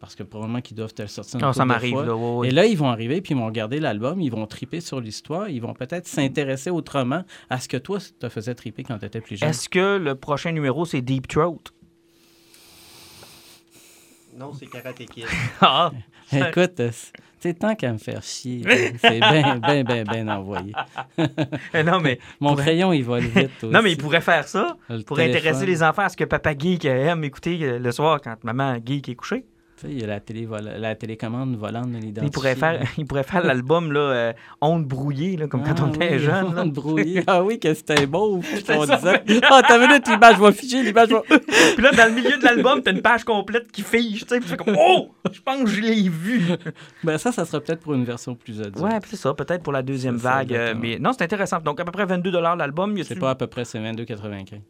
Parce 0.00 0.14
que 0.14 0.22
probablement 0.22 0.62
qu'ils 0.62 0.76
doivent 0.78 0.94
te 0.94 1.02
le 1.02 1.08
sortir 1.08 1.36
une 1.38 1.42
couple 1.44 1.56
ça 1.56 1.64
m'arrive, 1.66 1.92
fois. 1.92 2.06
là. 2.06 2.16
ouais, 2.16 2.36
ouais. 2.38 2.48
Et 2.48 2.50
là, 2.50 2.64
ils 2.64 2.76
vont 2.76 2.88
arriver, 2.88 3.20
puis 3.20 3.34
ils 3.34 3.36
vont 3.38 3.44
regarder 3.44 3.80
l'album, 3.80 4.18
ils 4.20 4.30
vont 4.32 4.46
triper 4.46 4.80
sur 4.80 4.98
l'histoire, 4.98 5.50
ils 5.50 5.60
vont 5.60 5.74
peut-être 5.74 6.06
s'intéresser 6.08 6.70
autrement 6.70 7.22
à 7.50 7.60
ce 7.60 7.68
que 7.68 7.76
toi, 7.76 7.98
te 8.18 8.28
faisait 8.30 8.54
triper 8.54 8.82
quand 8.82 8.98
tu 8.98 9.04
étais 9.04 9.20
plus 9.20 9.36
jeune. 9.36 9.50
Est-ce 9.50 9.68
que 9.68 9.98
le 9.98 10.14
prochain 10.14 10.52
numéro, 10.52 10.86
c'est 10.86 11.02
Deep 11.02 11.28
Throat? 11.28 11.58
Non, 14.36 14.52
c'est 14.58 14.66
Karate 14.66 15.04
Kid. 15.04 15.26
Ah! 15.60 15.90
Écoute, 16.32 16.80
c'est 17.40 17.58
tant 17.58 17.74
qu'à 17.74 17.92
me 17.92 17.98
faire 17.98 18.22
chier. 18.22 18.62
C'est 19.00 19.18
bien, 19.18 19.56
bien, 19.58 19.82
bien, 19.82 20.04
bien 20.04 20.28
envoyé. 20.28 20.72
Eh 21.74 21.82
non, 21.82 21.98
mais, 22.00 22.20
Mon 22.38 22.50
Pourrait- 22.50 22.62
crayon, 22.62 22.92
il 22.92 23.02
vole 23.02 23.22
vite. 23.24 23.62
non, 23.64 23.70
mais 23.72 23.78
aussi. 23.80 23.92
il 23.92 23.96
pourrait 23.98 24.20
faire 24.20 24.46
ça 24.46 24.76
Le 24.88 25.02
pour 25.02 25.16
téléphone. 25.16 25.38
intéresser 25.38 25.66
les 25.66 25.82
enfants 25.82 26.02
à 26.02 26.08
ce 26.08 26.16
que 26.16 26.22
papa 26.24 26.56
geek 26.56 26.84
aime 26.84 27.24
écouter 27.24 27.58
euh, 27.62 27.78
le 27.80 27.90
soir 27.90 28.20
quand 28.22 28.36
maman 28.44 28.76
geek 28.84 29.08
est 29.08 29.14
couchée. 29.16 29.44
Il 29.88 30.00
y 30.00 30.04
a 30.04 30.06
la, 30.06 30.20
télé 30.20 30.48
la 30.78 30.94
télécommande 30.94 31.56
volante 31.56 31.90
de 31.92 31.98
l'identité. 31.98 32.26
Il 32.26 32.30
pourrait 32.30 32.54
faire, 32.54 32.82
il 32.98 33.06
pourrait 33.06 33.22
faire 33.22 33.44
l'album 33.44 33.92
là, 33.92 34.00
euh, 34.00 34.32
Onde 34.60 34.86
brouillée, 34.86 35.36
là, 35.36 35.46
comme 35.46 35.62
quand 35.62 35.80
on 35.80 35.92
était 35.92 36.18
jeune. 36.18 36.54
là. 36.54 36.64
Brouillé. 36.64 37.22
Ah 37.26 37.42
oui, 37.42 37.58
que 37.58 37.72
c'était 37.74 38.06
beau. 38.06 38.36
On 38.68 38.80
disait, 38.84 39.22
ah, 39.50 39.62
t'as 39.66 39.78
vu 39.78 39.86
minute, 39.86 40.08
l'image 40.08 40.38
va 40.38 40.52
figer, 40.52 40.82
l'image 40.82 41.08
va. 41.10 41.22
Puis 41.28 41.82
là, 41.82 41.92
dans 41.92 42.06
le 42.06 42.14
milieu 42.14 42.36
de 42.36 42.44
l'album, 42.44 42.82
t'as 42.82 42.92
une 42.92 43.02
page 43.02 43.24
complète 43.24 43.70
qui 43.70 43.82
fige, 43.82 44.20
tu 44.22 44.28
sais, 44.28 44.40
puis 44.40 44.44
tu 44.44 44.48
fais 44.48 44.56
comme 44.56 44.76
Oh! 44.78 45.10
Je 45.30 45.40
pense 45.40 45.60
que 45.64 45.66
je 45.70 45.80
l'ai 45.80 46.08
vu. 46.08 46.42
Ben, 47.04 47.18
ça, 47.18 47.32
ça 47.32 47.44
sera 47.44 47.60
peut-être 47.60 47.80
pour 47.80 47.94
une 47.94 48.04
version 48.04 48.34
plus 48.34 48.60
adulte. 48.60 48.80
Ouais, 48.80 48.98
puis 49.00 49.10
c'est 49.10 49.16
ça, 49.16 49.32
peut-être 49.34 49.62
pour 49.62 49.72
la 49.72 49.82
deuxième 49.82 50.16
vague. 50.16 50.52
euh, 50.52 50.74
mais 50.78 50.98
non, 50.98 51.12
c'est 51.12 51.22
intéressant. 51.24 51.60
Donc, 51.60 51.80
à 51.80 51.84
peu 51.84 51.92
près 51.92 52.06
22 52.06 52.30
l'album. 52.40 52.96
C'est 53.02 53.18
pas 53.18 53.30
à 53.30 53.34
peu 53.34 53.46
près, 53.46 53.64
c'est 53.64 53.78
22,95. 53.78 54.60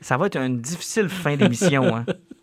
Ça 0.00 0.16
va 0.16 0.26
être 0.26 0.36
une 0.36 0.60
difficile 0.60 1.08
fin 1.08 1.36
d'émission. 1.36 1.94
hein. 1.96 2.04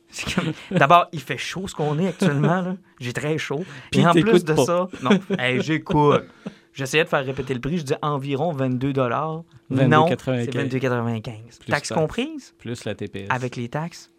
D'abord, 0.71 1.07
il 1.11 1.19
fait 1.21 1.37
chaud 1.37 1.67
ce 1.67 1.75
qu'on 1.75 1.97
est 1.99 2.07
actuellement. 2.09 2.77
J'ai 2.99 3.13
très 3.13 3.37
chaud. 3.37 3.63
Puis 3.91 4.01
Et 4.01 4.07
en 4.07 4.11
plus 4.11 4.43
de 4.43 4.53
pas. 4.53 4.65
ça, 4.65 4.87
non, 5.01 5.19
hey, 5.37 5.61
j'écoute. 5.61 6.23
J'essayais 6.73 7.03
de 7.03 7.09
faire 7.09 7.23
répéter 7.23 7.53
le 7.53 7.59
prix. 7.59 7.77
Je 7.77 7.83
dis 7.83 7.93
environ 8.01 8.51
22 8.51 8.93
Non, 8.93 9.03
22,95. 9.71 10.15
c'est 10.45 10.55
22,95 10.55 11.59
Plus 11.59 11.71
Taxes 11.71 11.91
comprise? 11.91 12.55
Plus 12.57 12.83
la 12.85 12.95
TPS. 12.95 13.27
avec 13.29 13.55
les 13.55 13.69
taxes? 13.69 14.09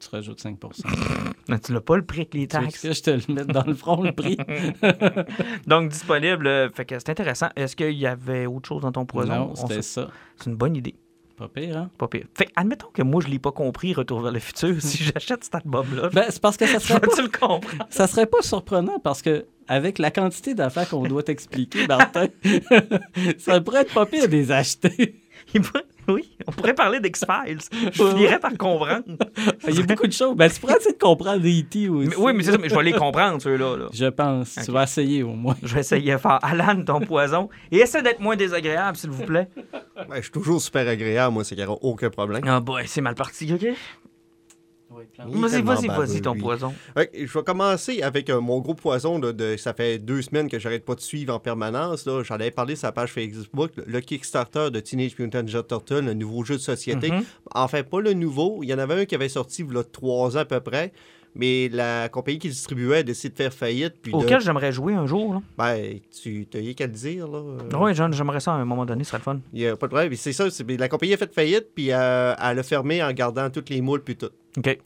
Tu 0.00 0.08
rajoutes 0.10 0.40
5 0.40 0.58
Non, 1.48 1.58
tu 1.64 1.72
l'as 1.72 1.80
pas 1.80 1.96
le 1.96 2.04
prix 2.04 2.20
avec 2.20 2.34
les 2.34 2.46
Tu 2.46 2.56
veux 2.58 2.64
taxes? 2.64 2.80
que 2.82 2.92
je 2.92 3.02
te 3.02 3.10
le 3.10 3.34
mette 3.34 3.46
dans 3.48 3.64
le 3.64 3.74
front, 3.74 4.02
le 4.02 4.12
prix? 4.12 4.36
Donc, 5.66 5.90
disponible. 5.90 6.46
euh, 6.46 6.68
Fait 6.70 6.84
que 6.84 6.98
c'est 6.98 7.10
intéressant. 7.10 7.48
Est-ce 7.56 7.74
qu'il 7.76 7.92
y 7.92 8.06
avait 8.06 8.46
autre 8.46 8.68
chose 8.68 8.82
dans 8.82 8.92
ton 8.92 9.06
poison? 9.06 9.34
non, 9.34 9.50
On 9.52 9.54
c'était 9.54 9.82
ça. 9.82 10.08
C'est 10.36 10.50
une 10.50 10.56
bonne 10.56 10.76
idée. 10.76 10.94
Pas 11.36 11.48
pire, 11.48 11.76
hein? 11.76 11.90
Pas 11.98 12.06
pire. 12.06 12.26
Fait 12.34 12.48
admettons 12.54 12.86
que 12.94 13.02
moi, 13.02 13.20
je 13.20 13.28
l'ai 13.28 13.40
pas 13.40 13.50
compris, 13.50 13.92
Retour 13.92 14.20
vers 14.20 14.30
le 14.32 14.38
futur. 14.38 14.76
si 14.80 15.02
j'achète 15.02 15.42
cet 15.44 15.54
album-là, 15.56 16.08
Ben, 16.12 16.26
c'est 16.28 16.40
parce 16.40 16.56
que 16.56 16.66
ça 16.66 16.78
serait 16.78 17.00
pas, 17.00 17.06
vais-tu 17.08 17.22
le 17.22 17.28
comprendre? 17.28 17.86
ça 17.90 18.06
serait 18.06 18.26
pas 18.26 18.40
surprenant 18.42 18.98
parce 19.00 19.20
que 19.20 19.46
avec 19.66 19.98
la 19.98 20.10
quantité 20.10 20.54
d'affaires 20.54 20.88
qu'on 20.88 21.02
doit 21.04 21.22
t'expliquer, 21.24 21.86
Martin, 21.88 22.26
ça 23.38 23.60
pourrait 23.60 23.80
être 23.82 23.94
pas 23.94 24.06
pire 24.06 24.26
de 24.28 24.32
les 24.32 24.52
acheter. 24.52 25.20
Il 25.54 25.62
pourrait- 25.62 25.84
Oui, 26.08 26.36
on 26.46 26.52
pourrait 26.52 26.74
parler 26.74 27.00
d'X-Files. 27.00 27.60
Je 27.92 28.02
finirais 28.02 28.38
par 28.38 28.56
comprendre. 28.58 29.04
Il 29.68 29.74
y 29.74 29.80
a 29.80 29.82
beaucoup 29.86 30.06
de 30.06 30.12
choses. 30.12 30.36
Ben, 30.36 30.50
tu 30.50 30.60
pourrais 30.60 30.76
essayer 30.76 30.92
de 30.94 30.98
comprendre 30.98 31.40
E.T. 31.44 31.88
aussi. 31.88 32.08
Mais- 32.08 32.16
oui, 32.16 32.32
mais 32.34 32.42
c'est 32.42 32.52
ça, 32.52 32.58
mais 32.58 32.68
je 32.68 32.74
vais 32.74 32.82
les 32.82 32.92
comprendre, 32.92 33.40
ceux-là. 33.40 33.76
là. 33.76 33.86
Je 33.92 34.06
pense. 34.06 34.58
Tu 34.64 34.70
vas 34.70 34.82
essayer 34.84 35.22
au 35.22 35.32
moins. 35.32 35.56
Je 35.62 35.74
vais 35.74 35.80
essayer 35.80 36.18
fort. 36.18 36.38
Alan, 36.42 36.82
ton 36.84 37.00
poison. 37.00 37.48
Et 37.72 37.78
essaie 37.78 38.02
d'être 38.02 38.20
moins 38.20 38.36
désagréable, 38.36 38.96
s'il 38.96 39.10
vous 39.10 39.24
plaît. 39.24 39.48
Ouais, 40.08 40.16
je 40.16 40.22
suis 40.22 40.30
toujours 40.30 40.60
super 40.60 40.86
agréable, 40.86 41.32
moi, 41.34 41.44
c'est 41.44 41.54
qu'il 41.54 41.64
n'y 41.64 41.70
aura 41.70 41.78
aucun 41.82 42.10
problème. 42.10 42.42
Ah, 42.46 42.60
boy, 42.60 42.82
c'est 42.86 43.00
mal 43.00 43.14
parti, 43.14 43.50
OK? 43.54 43.66
Vas-y, 45.26 45.62
vas-y, 45.62 45.86
vas-y, 45.88 46.20
ton 46.22 46.34
lui. 46.34 46.40
poison. 46.40 46.72
Ouais, 46.96 47.10
je 47.14 47.32
vais 47.38 47.44
commencer 47.44 48.02
avec 48.02 48.30
euh, 48.30 48.40
mon 48.40 48.60
gros 48.60 48.74
poison. 48.74 49.18
là, 49.18 49.32
de, 49.32 49.56
ça 49.56 49.74
fait 49.74 49.98
deux 49.98 50.22
semaines 50.22 50.48
que 50.48 50.58
j'arrête 50.58 50.84
pas 50.84 50.94
de 50.94 51.00
suivre 51.00 51.34
en 51.34 51.38
permanence. 51.40 52.06
là. 52.06 52.22
J'en 52.22 52.34
avais 52.36 52.50
parlé 52.50 52.76
sur 52.76 52.86
la 52.88 52.92
page 52.92 53.12
Facebook. 53.12 53.70
Le, 53.76 53.84
le 53.86 54.00
Kickstarter 54.00 54.70
de 54.70 54.80
Teenage 54.80 55.18
Mutant 55.18 55.42
Ninja 55.42 55.62
Turtle, 55.62 56.00
le 56.04 56.14
nouveau 56.14 56.44
jeu 56.44 56.54
de 56.54 56.60
société. 56.60 57.10
Mhm. 57.10 57.24
Enfin, 57.54 57.82
pas 57.82 58.00
le 58.00 58.12
nouveau. 58.14 58.60
Il 58.62 58.68
y 58.68 58.74
en 58.74 58.78
avait 58.78 59.00
un 59.02 59.04
qui 59.04 59.14
avait 59.14 59.28
sorti 59.28 59.62
il 59.68 59.74
y 59.74 59.78
a 59.78 59.84
trois 59.84 60.36
ans 60.36 60.40
à 60.40 60.44
peu 60.44 60.60
près. 60.60 60.92
Mais 61.36 61.68
la 61.68 62.08
compagnie 62.08 62.38
qui 62.38 62.46
le 62.46 62.52
distribuait 62.52 62.98
a 62.98 63.02
décidé 63.02 63.30
de 63.30 63.36
faire 63.36 63.52
faillite. 63.52 63.94
Puis 64.00 64.12
de- 64.12 64.16
Auquel 64.16 64.40
j'aimerais 64.40 64.70
jouer 64.70 64.94
un 64.94 65.04
jour. 65.04 65.34
Là. 65.34 65.42
Ben, 65.58 65.98
tu 66.22 66.46
t'as 66.48 66.60
rien 66.60 66.74
qu'à 66.74 66.86
le 66.86 66.92
dire. 66.92 67.26
Là. 67.26 67.38
Euh, 67.38 67.76
Oui, 67.80 67.92
j'aimerais 67.92 68.38
ça 68.38 68.52
à 68.52 68.54
un 68.54 68.64
moment 68.64 68.86
donné, 68.86 69.02
ce 69.02 69.08
serait 69.10 69.18
le 69.18 69.24
fun. 69.24 69.40
Il 69.52 69.58
n'y 69.60 69.66
a 69.66 69.76
pas 69.76 69.88
de 69.88 69.92
problème. 69.92 70.14
C'est 70.14 70.32
ça. 70.32 70.44
la 70.68 70.88
compagnie 70.88 71.14
a 71.14 71.16
fait 71.16 71.34
faillite. 71.34 71.70
Puis 71.74 71.88
euh, 71.90 72.34
elle 72.40 72.58
a 72.60 72.62
fermé 72.62 73.02
en 73.02 73.10
gardant 73.12 73.50
toutes 73.50 73.68
les 73.70 73.80
moules. 73.80 74.02
Puis 74.04 74.14
tout. 74.14 74.30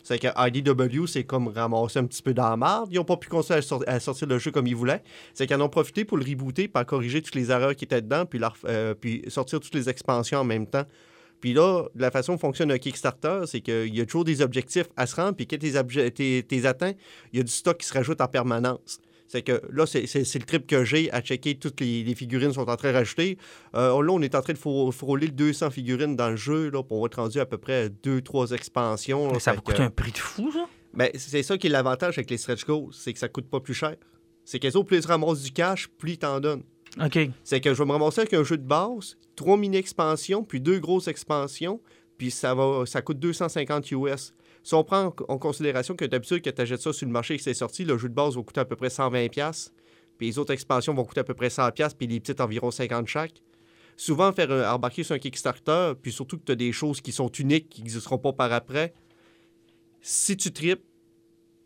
C'est 0.02 0.18
que 0.18 0.28
IDW, 0.48 1.06
c'est 1.06 1.24
comme 1.24 1.48
ramasser 1.48 1.98
un 1.98 2.06
petit 2.06 2.22
peu 2.22 2.32
dans 2.32 2.48
la 2.48 2.56
marde. 2.56 2.88
Ils 2.90 2.96
n'ont 2.96 3.04
pas 3.04 3.18
pu 3.18 3.28
continuer 3.28 3.58
à, 3.58 3.62
sor- 3.62 3.84
à 3.86 4.00
sortir 4.00 4.26
le 4.26 4.38
jeu 4.38 4.50
comme 4.50 4.66
ils 4.66 4.74
voulaient. 4.76 5.02
C'est 5.34 5.46
qu'ils 5.46 5.56
en 5.56 5.60
ont 5.60 5.68
profité 5.68 6.04
pour 6.06 6.16
le 6.16 6.24
rebooter, 6.24 6.68
pour 6.68 6.84
corriger 6.86 7.20
toutes 7.20 7.34
les 7.34 7.50
erreurs 7.50 7.76
qui 7.76 7.84
étaient 7.84 8.00
dedans, 8.00 8.24
euh, 8.64 8.94
puis 8.94 9.22
sortir 9.28 9.60
toutes 9.60 9.74
les 9.74 9.88
expansions 9.90 10.38
en 10.38 10.44
même 10.44 10.66
temps. 10.66 10.84
Puis 11.40 11.52
là, 11.52 11.84
la 11.94 12.10
façon 12.10 12.32
dont 12.32 12.38
fonctionne 12.38 12.72
un 12.72 12.78
Kickstarter, 12.78 13.42
c'est 13.46 13.60
qu'il 13.60 13.94
y 13.94 14.00
a 14.00 14.06
toujours 14.06 14.24
des 14.24 14.42
objectifs 14.42 14.88
à 14.96 15.06
se 15.06 15.14
rendre, 15.16 15.34
puis 15.36 15.46
quand 15.46 15.56
tu 15.58 15.66
les 15.66 15.76
il 17.32 17.38
y 17.38 17.40
a 17.40 17.42
du 17.44 17.52
stock 17.52 17.78
qui 17.78 17.86
se 17.86 17.94
rajoute 17.94 18.20
en 18.20 18.26
permanence. 18.26 19.00
C'est 19.28 19.42
que 19.42 19.60
là, 19.70 19.84
c'est 19.86 20.02
le 20.14 20.44
trip 20.44 20.66
que 20.66 20.84
j'ai 20.84 21.12
à 21.12 21.20
checker 21.20 21.54
toutes 21.56 21.80
les, 21.80 22.02
les 22.02 22.14
figurines 22.14 22.52
sont 22.54 22.68
en 22.68 22.76
train 22.76 22.92
de 22.92 22.96
rajouter. 22.96 23.36
Euh, 23.76 24.02
là, 24.02 24.12
on 24.12 24.22
est 24.22 24.34
en 24.34 24.40
train 24.40 24.54
de 24.54 24.58
frô- 24.58 24.90
frôler 24.90 25.26
le 25.26 25.32
200 25.32 25.70
figurines 25.70 26.16
dans 26.16 26.30
le 26.30 26.36
jeu, 26.36 26.70
là, 26.70 26.80
on 26.88 27.00
va 27.00 27.06
être 27.06 27.16
rendu 27.20 27.38
à 27.38 27.44
peu 27.46 27.58
près 27.58 27.90
2-3 28.02 28.54
expansions. 28.54 29.30
là. 29.32 29.38
Ça 29.38 29.52
va 29.52 29.60
coûter 29.60 29.82
un 29.82 29.90
prix 29.90 30.12
de 30.12 30.18
fou, 30.18 30.50
ça? 30.50 30.66
ben, 30.94 31.10
c'est 31.14 31.42
ça 31.42 31.58
qui 31.58 31.66
est 31.66 31.70
l'avantage 31.70 32.16
avec 32.16 32.30
les 32.30 32.38
stretch 32.38 32.64
goals, 32.64 32.88
c'est 32.92 33.12
que 33.12 33.18
ça 33.18 33.28
coûte 33.28 33.48
pas 33.50 33.60
plus 33.60 33.74
cher. 33.74 33.96
C'est 34.46 34.58
qu'elles 34.58 34.72
plus 34.86 34.96
ils 35.04 35.06
ramassent 35.06 35.42
du 35.42 35.50
cash, 35.52 35.88
plus 35.88 36.12
ils 36.12 36.18
t'en 36.18 36.40
donnent. 36.40 36.62
OK. 36.98 37.18
C'est 37.44 37.60
que 37.60 37.74
je 37.74 37.78
vais 37.82 37.84
me 37.86 37.92
ramasser 37.92 38.22
avec 38.22 38.32
un 38.32 38.44
jeu 38.44 38.56
de 38.56 38.66
base, 38.66 39.18
trois 39.36 39.58
mini-expansions, 39.58 40.42
puis 40.42 40.58
deux 40.58 40.78
grosses 40.78 41.06
expansions, 41.06 41.82
puis 42.16 42.30
ça, 42.30 42.54
va, 42.54 42.84
ça 42.86 43.02
coûte 43.02 43.18
250 43.18 43.90
US. 43.92 44.32
Si 44.62 44.74
on 44.74 44.84
prend 44.84 45.14
en 45.28 45.38
considération 45.38 45.94
que 45.96 46.04
d'habitude, 46.04 46.42
que 46.42 46.50
tu 46.50 46.60
achètes 46.62 46.80
ça 46.82 46.92
sur 46.92 47.06
le 47.06 47.12
marché 47.12 47.34
et 47.34 47.36
que 47.36 47.42
c'est 47.42 47.54
sorti, 47.54 47.84
le 47.84 47.96
jeu 47.96 48.08
de 48.08 48.14
base 48.14 48.36
va 48.36 48.42
coûter 48.42 48.60
à 48.60 48.64
peu 48.64 48.76
près 48.76 48.88
120$, 48.88 49.28
piastres, 49.30 49.72
puis 50.18 50.26
les 50.26 50.38
autres 50.38 50.52
expansions 50.52 50.92
vont 50.94 51.04
coûter 51.04 51.20
à 51.20 51.24
peu 51.24 51.34
près 51.34 51.48
100$, 51.48 51.72
piastres, 51.72 51.96
puis 51.96 52.06
les 52.06 52.20
petites 52.20 52.40
environ 52.40 52.70
50 52.70 53.06
chaque. 53.06 53.40
Souvent, 53.96 54.32
faire 54.32 54.50
un- 54.52 54.72
embarquer 54.74 55.02
sur 55.04 55.14
un 55.14 55.18
Kickstarter, 55.18 55.92
puis 56.00 56.12
surtout 56.12 56.38
que 56.38 56.44
tu 56.44 56.52
as 56.52 56.56
des 56.56 56.72
choses 56.72 57.00
qui 57.00 57.12
sont 57.12 57.28
uniques, 57.28 57.68
qui 57.68 57.82
n'existeront 57.82 58.18
pas 58.18 58.32
par 58.32 58.52
après, 58.52 58.92
si 60.00 60.36
tu 60.36 60.52
tripes, 60.52 60.82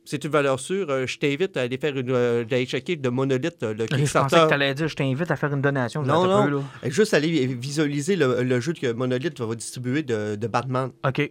c'est 0.05 0.24
une 0.24 0.30
valeur 0.30 0.59
sûre. 0.59 0.90
Euh, 0.90 1.07
je 1.07 1.18
t'invite 1.18 1.57
à 1.57 1.62
aller 1.62 1.78
faire 1.78 1.97
une, 1.97 2.11
euh, 2.11 2.45
d'aller 2.45 2.66
checker 2.66 2.97
de 2.97 3.09
Monolith, 3.09 3.62
euh, 3.62 3.72
le 3.74 3.84
Je 3.84 3.86
pensais 3.86 3.97
Kickstarter. 4.03 4.36
que 4.43 4.49
tu 4.49 4.55
allais 4.55 4.74
dire 4.74 4.88
je 4.88 4.97
t'invite 4.97 5.30
à 5.30 5.36
faire 5.36 5.53
une 5.55 5.61
donation. 5.61 6.03
Je 6.03 6.09
Non, 6.09 6.26
non. 6.26 6.62
peu, 6.82 6.90
Juste 6.90 7.14
aller 7.14 7.47
visualiser 7.47 8.16
le, 8.16 8.43
le 8.43 8.61
jeu 8.61 8.72
que 8.72 8.90
Monolith 8.93 9.38
va 9.40 9.55
distribuer 9.55 10.03
de, 10.03 10.34
de 10.34 10.47
Batman. 10.49 10.90
OK. 11.07 11.30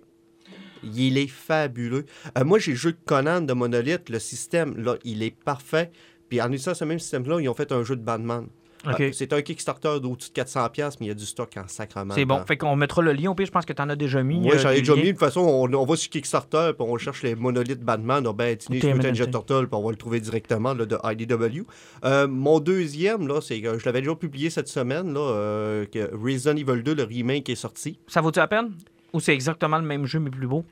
Il 0.83 1.17
est 1.17 1.27
fabuleux. 1.27 2.05
Euh, 2.37 2.43
moi, 2.43 2.59
j'ai 2.59 2.71
le 2.71 2.77
jeu 2.77 2.91
de 2.91 2.97
Conan 3.05 3.41
de 3.41 3.53
Monolith. 3.53 4.09
Le 4.09 4.19
système, 4.19 4.77
là, 4.77 4.95
il 5.03 5.23
est 5.23 5.35
parfait. 5.35 5.91
Puis 6.29 6.41
en 6.41 6.47
utilisant 6.47 6.73
ce 6.73 6.85
même 6.85 6.99
système-là, 6.99 7.39
ils 7.41 7.49
ont 7.49 7.53
fait 7.53 7.71
un 7.71 7.83
jeu 7.83 7.95
de 7.95 8.01
Batman. 8.01 8.47
Euh, 8.87 9.11
c'est 9.13 9.31
un 9.33 9.41
Kickstarter 9.41 9.99
d'au-dessus 10.01 10.31
de 10.33 10.41
400$, 10.41 10.95
mais 10.99 11.05
il 11.05 11.09
y 11.09 11.11
a 11.11 11.15
du 11.15 11.25
stock 11.25 11.51
en 11.57 11.67
sacrement. 11.67 12.13
C'est 12.15 12.25
bon. 12.25 12.43
Fait 12.45 12.57
qu'on 12.57 12.75
mettra 12.75 13.01
le 13.01 13.13
lien. 13.13 13.29
Au 13.29 13.35
pire, 13.35 13.45
je 13.45 13.51
pense 13.51 13.65
que 13.65 13.73
tu 13.73 13.81
en 13.81 13.89
as 13.89 13.95
déjà 13.95 14.23
mis. 14.23 14.39
Oui, 14.39 14.53
euh, 14.53 14.57
j'en 14.57 14.69
ai 14.71 14.79
déjà 14.79 14.95
mis. 14.95 15.03
De 15.03 15.09
toute 15.11 15.19
façon, 15.19 15.41
on, 15.41 15.71
on 15.73 15.85
va 15.85 15.95
sur 15.95 16.09
Kickstarter, 16.09 16.71
puis 16.77 16.87
on 16.87 16.97
cherche 16.97 17.21
les 17.23 17.35
monolithes 17.35 17.81
Batman. 17.81 18.25
Ah, 18.27 18.33
ben, 18.33 18.57
Teenage 18.57 18.95
Mutant 18.95 19.07
Ninja. 19.09 19.27
Turtle, 19.27 19.67
puis 19.67 19.77
on 19.77 19.83
va 19.83 19.91
le 19.91 19.97
trouver 19.97 20.19
directement 20.19 20.73
là, 20.73 20.85
de 20.85 20.97
IDW. 21.03 21.63
Euh, 22.05 22.27
mon 22.27 22.59
deuxième, 22.59 23.27
là, 23.27 23.39
c'est 23.41 23.61
que 23.61 23.77
je 23.77 23.85
l'avais 23.85 24.01
déjà 24.01 24.15
publié 24.15 24.49
cette 24.49 24.67
semaine, 24.67 25.13
là, 25.13 25.85
que 25.91 26.09
Resident 26.15 26.55
Evil 26.55 26.81
2, 26.81 26.95
le 26.95 27.03
remake 27.03 27.49
est 27.49 27.55
sorti. 27.55 27.99
Ça 28.07 28.21
vaut-tu 28.21 28.39
la 28.39 28.47
peine? 28.47 28.71
Ou 29.13 29.19
c'est 29.19 29.33
exactement 29.33 29.77
le 29.77 29.85
même 29.85 30.05
jeu, 30.05 30.19
mais 30.19 30.29
plus 30.29 30.47
beau? 30.47 30.63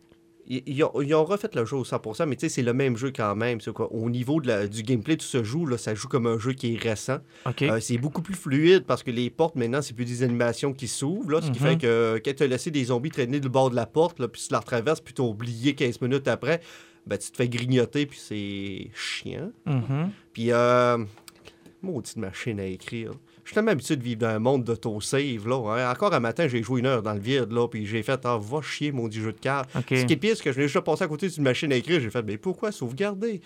Ils, 0.51 0.83
ont, 0.83 0.99
ils 1.01 1.13
ont 1.13 1.23
refait 1.25 1.49
le 1.53 1.63
jeu 1.63 1.75
au 1.77 1.83
100%, 1.83 2.25
mais 2.25 2.35
tu 2.35 2.41
sais, 2.41 2.49
c'est 2.49 2.63
le 2.63 2.73
même 2.73 2.97
jeu 2.97 3.11
quand 3.15 3.35
même. 3.35 3.59
Quoi, 3.61 3.93
au 3.93 4.09
niveau 4.09 4.41
de 4.41 4.47
la- 4.47 4.67
du 4.67 4.81
gameplay, 4.81 5.15
tout 5.15 5.25
se 5.25 5.43
joue, 5.43 5.67
là, 5.67 5.77
ça 5.77 5.93
joue 5.93 6.07
comme 6.07 6.25
un 6.25 6.39
jeu 6.39 6.53
qui 6.53 6.73
est 6.73 6.77
récent. 6.79 7.19
Euh, 7.69 7.79
c'est 7.79 7.99
beaucoup 7.99 8.23
plus 8.23 8.33
fluide 8.33 8.85
parce 8.87 9.03
que 9.03 9.11
les 9.11 9.29
portes, 9.29 9.55
maintenant, 9.55 9.83
c'est 9.83 9.93
plus 9.93 10.05
des 10.05 10.23
animations 10.23 10.73
qui 10.73 10.87
s'ouvrent. 10.87 11.29
Là, 11.29 11.41
ce 11.41 11.51
qui 11.51 11.59
Mhm. 11.61 11.67
fait 11.67 11.77
que 11.77 12.19
quand 12.25 12.35
tu 12.35 12.41
as 12.41 12.47
laissé 12.47 12.71
des 12.71 12.85
zombies 12.85 13.11
traîner 13.11 13.39
du 13.39 13.47
bord 13.49 13.69
de 13.69 13.75
la 13.75 13.85
porte, 13.85 14.17
là, 14.19 14.27
puis 14.27 14.41
tu 14.41 14.51
la 14.51 14.59
retraverses, 14.59 15.01
puis 15.01 15.13
tu 15.13 15.21
as 15.21 15.25
oublié 15.25 15.75
15 15.75 16.01
minutes 16.01 16.27
après, 16.27 16.61
ben, 17.05 17.19
tu 17.19 17.29
te 17.29 17.37
fais 17.37 17.47
grignoter, 17.47 18.07
puis 18.07 18.17
c'est 18.17 18.89
chiant. 18.95 19.51
Mhm. 19.67 20.09
Puis, 20.33 20.51
euh, 20.51 20.97
maudite 21.83 22.17
machine 22.17 22.59
à 22.59 22.65
écrire. 22.65 23.11
Je 23.49 23.53
suis 23.53 23.55
tellement 23.55 23.71
habitué 23.71 23.95
de 23.95 24.03
vivre 24.03 24.19
dans 24.19 24.27
un 24.27 24.37
monde 24.37 24.63
d'autosave. 24.63 25.47
Là, 25.47 25.55
hein. 25.55 25.91
Encore 25.91 26.13
un 26.13 26.19
matin, 26.19 26.47
j'ai 26.47 26.61
joué 26.61 26.81
une 26.81 26.85
heure 26.85 27.01
dans 27.01 27.15
le 27.15 27.19
vide, 27.19 27.51
là, 27.51 27.67
puis 27.67 27.87
j'ai 27.87 28.03
fait, 28.03 28.19
ah, 28.23 28.37
va 28.39 28.61
chier, 28.61 28.91
maudit 28.91 29.21
jeu 29.21 29.33
de 29.33 29.39
cartes. 29.39 29.71
Ce 29.89 30.05
qui 30.05 30.13
est 30.13 30.17
pire, 30.17 30.37
c'est 30.37 30.43
que 30.43 30.51
je 30.51 30.59
l'ai 30.59 30.67
déjà 30.67 30.83
passé 30.83 31.03
à 31.05 31.07
côté 31.07 31.27
d'une 31.27 31.41
machine 31.41 31.73
à 31.73 31.75
écrire. 31.75 31.99
J'ai 31.99 32.11
fait, 32.11 32.21
mais 32.21 32.37
pourquoi 32.37 32.71
sauvegarder? 32.71 33.41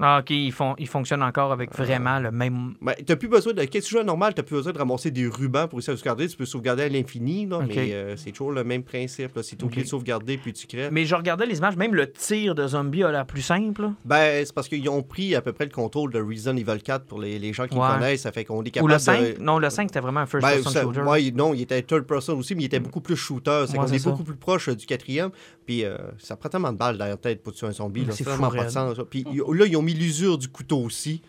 Ah, 0.00 0.20
OK, 0.20 0.30
ils, 0.30 0.50
font, 0.52 0.74
ils 0.78 0.88
fonctionnent 0.88 1.22
encore 1.22 1.52
avec 1.52 1.76
vraiment 1.76 2.18
le 2.18 2.30
même... 2.30 2.74
Ben, 2.80 2.94
t'as 3.04 3.16
plus 3.16 3.28
besoin 3.28 3.52
de. 3.52 3.60
Quand 3.62 3.80
tu 3.80 3.82
joues 3.82 4.02
normal, 4.02 4.32
t'as 4.34 4.42
plus 4.42 4.56
besoin 4.56 4.72
de 4.72 4.78
ramasser 4.78 5.10
des 5.10 5.26
rubans 5.26 5.68
pour 5.68 5.78
essayer 5.78 5.92
de 5.92 5.98
sauvegarder. 5.98 6.26
Tu 6.28 6.36
peux 6.36 6.46
sauvegarder 6.46 6.84
à 6.84 6.88
l'infini, 6.88 7.46
là, 7.46 7.60
mais 7.66 7.92
euh, 7.92 8.16
c'est 8.16 8.30
toujours 8.30 8.52
le 8.52 8.64
même 8.64 8.82
principe. 8.82 9.36
là. 9.36 9.42
Si 9.42 9.56
tu 9.56 9.64
oublies 9.64 9.78
Ok. 9.80 9.84
de 9.84 9.88
sauvegarder, 9.88 10.38
puis 10.38 10.52
tu 10.52 10.66
crées. 10.66 10.88
Mais 10.90 11.04
je 11.04 11.14
regardais 11.14 11.44
les 11.46 11.58
images, 11.58 11.76
même 11.76 11.94
le 11.94 12.10
tir 12.10 12.54
de 12.54 12.66
zombie 12.66 13.04
a 13.04 13.12
l'air 13.12 13.26
plus 13.26 13.42
simple. 13.42 13.82
là. 13.82 13.92
Ben, 14.04 14.44
c'est 14.46 14.54
parce 14.54 14.68
qu'ils 14.68 14.88
ont 14.88 15.02
pris 15.02 15.34
à 15.34 15.42
peu 15.42 15.52
près 15.52 15.64
le 15.64 15.70
contrôle 15.70 16.12
de 16.12 16.20
Resident 16.20 16.56
Evil 16.56 16.82
4 16.82 17.04
pour 17.04 17.20
les, 17.20 17.38
les 17.38 17.52
gens 17.52 17.66
qui 17.66 17.76
Ouais. 17.76 17.86
connaissent. 17.94 18.22
Ça 18.22 18.32
fait 18.32 18.44
qu'on 18.44 18.62
est 18.62 18.68
Ou 18.68 18.70
capable 18.72 18.92
le 18.92 18.98
5? 18.98 19.20
de. 19.38 19.42
Non, 19.42 19.58
le 19.58 19.68
5, 19.70 19.88
c'était 19.90 20.00
vraiment 20.00 20.20
un 20.20 20.24
Ben, 20.24 20.28
first-person 20.40 20.70
ça- 20.70 20.82
shooter. 20.82 21.00
ouais, 21.00 21.30
non, 21.32 21.52
il 21.54 21.62
était 21.62 21.82
third 21.82 22.04
person 22.04 22.38
aussi, 22.38 22.54
mais 22.54 22.62
il 22.62 22.66
était 22.66 22.80
beaucoup 22.80 23.00
plus 23.00 23.16
shooter. 23.16 23.64
C'est 23.66 23.72
Ouais, 23.72 23.78
qu'on 23.78 23.86
c'est 23.86 23.96
est 23.96 23.98
ça. 23.98 24.10
beaucoup 24.10 24.24
plus 24.24 24.36
proche 24.36 24.68
euh, 24.70 24.74
du 24.76 24.86
quatrième. 24.86 25.30
Puis 25.66 25.84
euh, 25.84 25.96
ça 26.18 26.36
prend 26.36 26.48
tellement 26.48 26.72
de 26.72 26.78
balles 26.78 26.96
derrière 26.96 27.14
la 27.16 27.20
tête 27.20 27.42
pour 27.42 27.52
tuer 27.52 27.66
un 27.66 27.72
zombie. 27.72 28.04
là. 28.04 28.12
C'est 28.12 28.24
Ça 28.24 28.30
fou, 28.34 28.42
pas 28.50 28.64
de 28.64 28.68
sens. 28.70 28.96
Puis 29.10 29.24
y- 29.30 29.36
là, 29.58 29.66
ils 29.66 29.76
ont 29.76 29.82
mis 29.82 29.89
l'usure 29.94 30.38
du 30.38 30.48
couteau 30.48 30.78
aussi. 30.78 31.22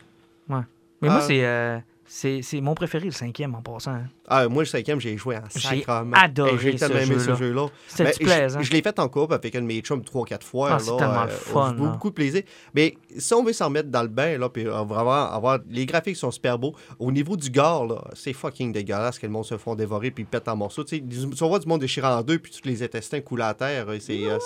Mais 0.50 1.10
moi, 1.10 1.18
Ah. 1.20 1.26
c'est, 1.26 1.44
euh, 1.44 1.80
c'est, 2.06 2.42
c'est 2.44 2.62
mon 2.62 2.76
préféré, 2.76 3.06
le 3.06 3.12
cinquième, 3.12 3.56
en 3.56 3.62
passant. 3.64 3.94
hein. 3.94 4.04
Ah, 4.28 4.48
moi, 4.48 4.62
le 4.62 4.68
cinquième, 4.68 5.00
j'ai 5.02 5.18
joué 5.18 5.36
en 5.38 5.42
J'ai 5.56 5.78
sacrament. 5.80 6.14
adoré 6.16 6.56
J'ai 6.60 6.76
tellement 6.76 7.00
aimé 7.00 7.16
ce 7.18 7.34
jeu-là. 7.34 7.68
C'était 7.88 8.04
Ben, 8.04 8.14
plaisant. 8.20 8.60
Je, 8.62 8.66
je 8.68 8.72
l'ai 8.72 8.82
fait 8.84 9.00
en 9.00 9.08
couple 9.10 9.34
avec 9.34 9.56
un 9.56 9.62
de 9.62 9.66
mes 9.66 9.80
chums 9.82 10.04
3-4 10.04 10.44
fois. 10.44 10.74
Ah, 10.74 10.78
c'est 10.80 10.96
tellement 10.96 11.24
le 11.24 11.30
euh, 11.32 11.36
fun, 11.36 11.74
j'ai 11.76 11.84
là. 11.84 11.90
beaucoup 11.90 12.10
de 12.12 12.14
plaisir. 12.14 12.44
Mais 12.76 12.96
si 13.18 13.34
on 13.34 13.44
veut 13.44 13.54
s'en 13.54 13.72
mettre 13.72 13.90
dans 13.90 14.04
le 14.04 14.10
bain, 14.10 14.38
là, 14.38 14.48
puis 14.50 14.68
euh, 14.68 14.84
vraiment 14.84 15.32
avoir. 15.32 15.58
Les 15.70 15.88
graphiques 15.88 16.18
sont 16.18 16.30
super 16.30 16.60
beaux. 16.60 16.76
Au 17.00 17.12
niveau 17.12 17.36
du 17.36 17.50
gore, 17.50 17.88
là, 17.88 18.04
c'est 18.14 18.34
fucking 18.34 18.72
dégueulasse 18.72 19.18
que 19.18 19.26
le 19.26 19.32
monde 19.32 19.46
se 19.46 19.58
font 19.58 19.74
dévorer 19.74 20.12
puis 20.12 20.24
pète 20.26 20.48
en 20.50 20.56
morceaux. 20.56 20.84
Tu 20.84 20.98
sais, 20.98 21.04
tu 21.36 21.44
vois 21.48 21.58
du 21.58 21.68
monde 21.68 21.82
déchiré 21.82 22.06
en 22.06 22.22
deux 22.22 22.38
puis 22.38 22.52
tous 22.52 22.68
les 22.70 22.84
intestins 22.84 23.22
coulent 23.22 23.42
à 23.42 23.56
terre. 23.56 23.86
euh, 23.90 23.98
C'est 24.00 24.20
euh, 24.26 24.38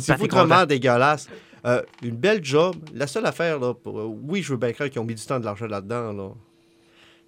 c'est- 0.00 0.16
foutrement 0.18 0.66
dégueulasse. 0.66 1.28
Euh, 1.64 1.82
une 2.02 2.16
belle 2.16 2.44
job. 2.44 2.76
La 2.92 3.06
seule 3.06 3.26
affaire, 3.26 3.58
là, 3.60 3.72
pour, 3.74 4.00
euh, 4.00 4.04
oui, 4.24 4.42
je 4.42 4.52
veux 4.52 4.58
bien 4.58 4.72
croire 4.72 4.90
qu'ils 4.90 5.00
ont 5.00 5.04
mis 5.04 5.14
du 5.14 5.24
temps 5.24 5.38
de 5.38 5.44
l'argent 5.44 5.66
là-dedans. 5.66 6.12
Là. 6.12 6.28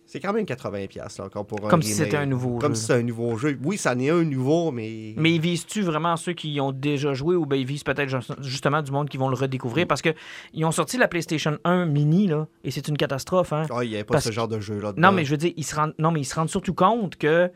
C'est 0.06 0.20
quand 0.20 0.34
même 0.34 0.44
80$ 0.44 1.18
là, 1.18 1.24
encore 1.24 1.46
pour 1.46 1.64
un 1.64 1.70
Comme 1.70 1.80
si 1.80 1.94
c'était 1.94 2.18
un 2.18 2.26
nouveau 2.26 2.58
Comme 2.58 2.72
jeu. 2.72 2.74
si 2.74 2.80
c'était 2.82 2.98
un 2.98 3.02
nouveau 3.02 3.38
jeu. 3.38 3.58
Oui, 3.64 3.78
ça 3.78 3.94
en 3.94 3.98
est 3.98 4.10
un 4.10 4.22
nouveau, 4.24 4.70
mais. 4.70 5.14
Mais 5.16 5.32
ils 5.34 5.40
visent-tu 5.40 5.80
vraiment 5.80 6.16
ceux 6.16 6.34
qui 6.34 6.60
ont 6.60 6.72
déjà 6.72 7.14
joué 7.14 7.36
ou 7.36 7.46
bien 7.46 7.58
ils 7.58 7.64
visent 7.66 7.84
peut-être 7.84 8.10
ju- 8.10 8.34
justement 8.42 8.82
du 8.82 8.90
monde 8.92 9.08
qui 9.08 9.16
vont 9.16 9.28
le 9.30 9.34
redécouvrir? 9.36 9.86
Parce 9.86 10.02
que 10.02 10.10
ils 10.52 10.64
ont 10.66 10.72
sorti 10.72 10.98
la 10.98 11.08
PlayStation 11.08 11.56
1 11.64 11.86
mini, 11.86 12.26
là, 12.26 12.46
et 12.64 12.70
c'est 12.70 12.86
une 12.88 12.98
catastrophe. 12.98 13.54
Hein? 13.54 13.66
Ah, 13.70 13.82
il 13.82 13.88
n'y 13.88 13.94
avait 13.94 14.04
pas 14.04 14.14
Parce 14.14 14.26
ce 14.26 14.32
genre 14.32 14.48
de 14.48 14.60
jeu 14.60 14.78
là 14.78 14.92
Non, 14.98 15.10
mais 15.10 15.24
je 15.24 15.30
veux 15.30 15.36
dire, 15.38 15.52
ils 15.56 15.64
se 15.64 15.74
rendent, 15.74 15.94
non, 15.98 16.10
mais 16.10 16.20
ils 16.20 16.24
se 16.26 16.34
rendent 16.34 16.50
surtout 16.50 16.74
compte 16.74 17.16
que 17.16 17.50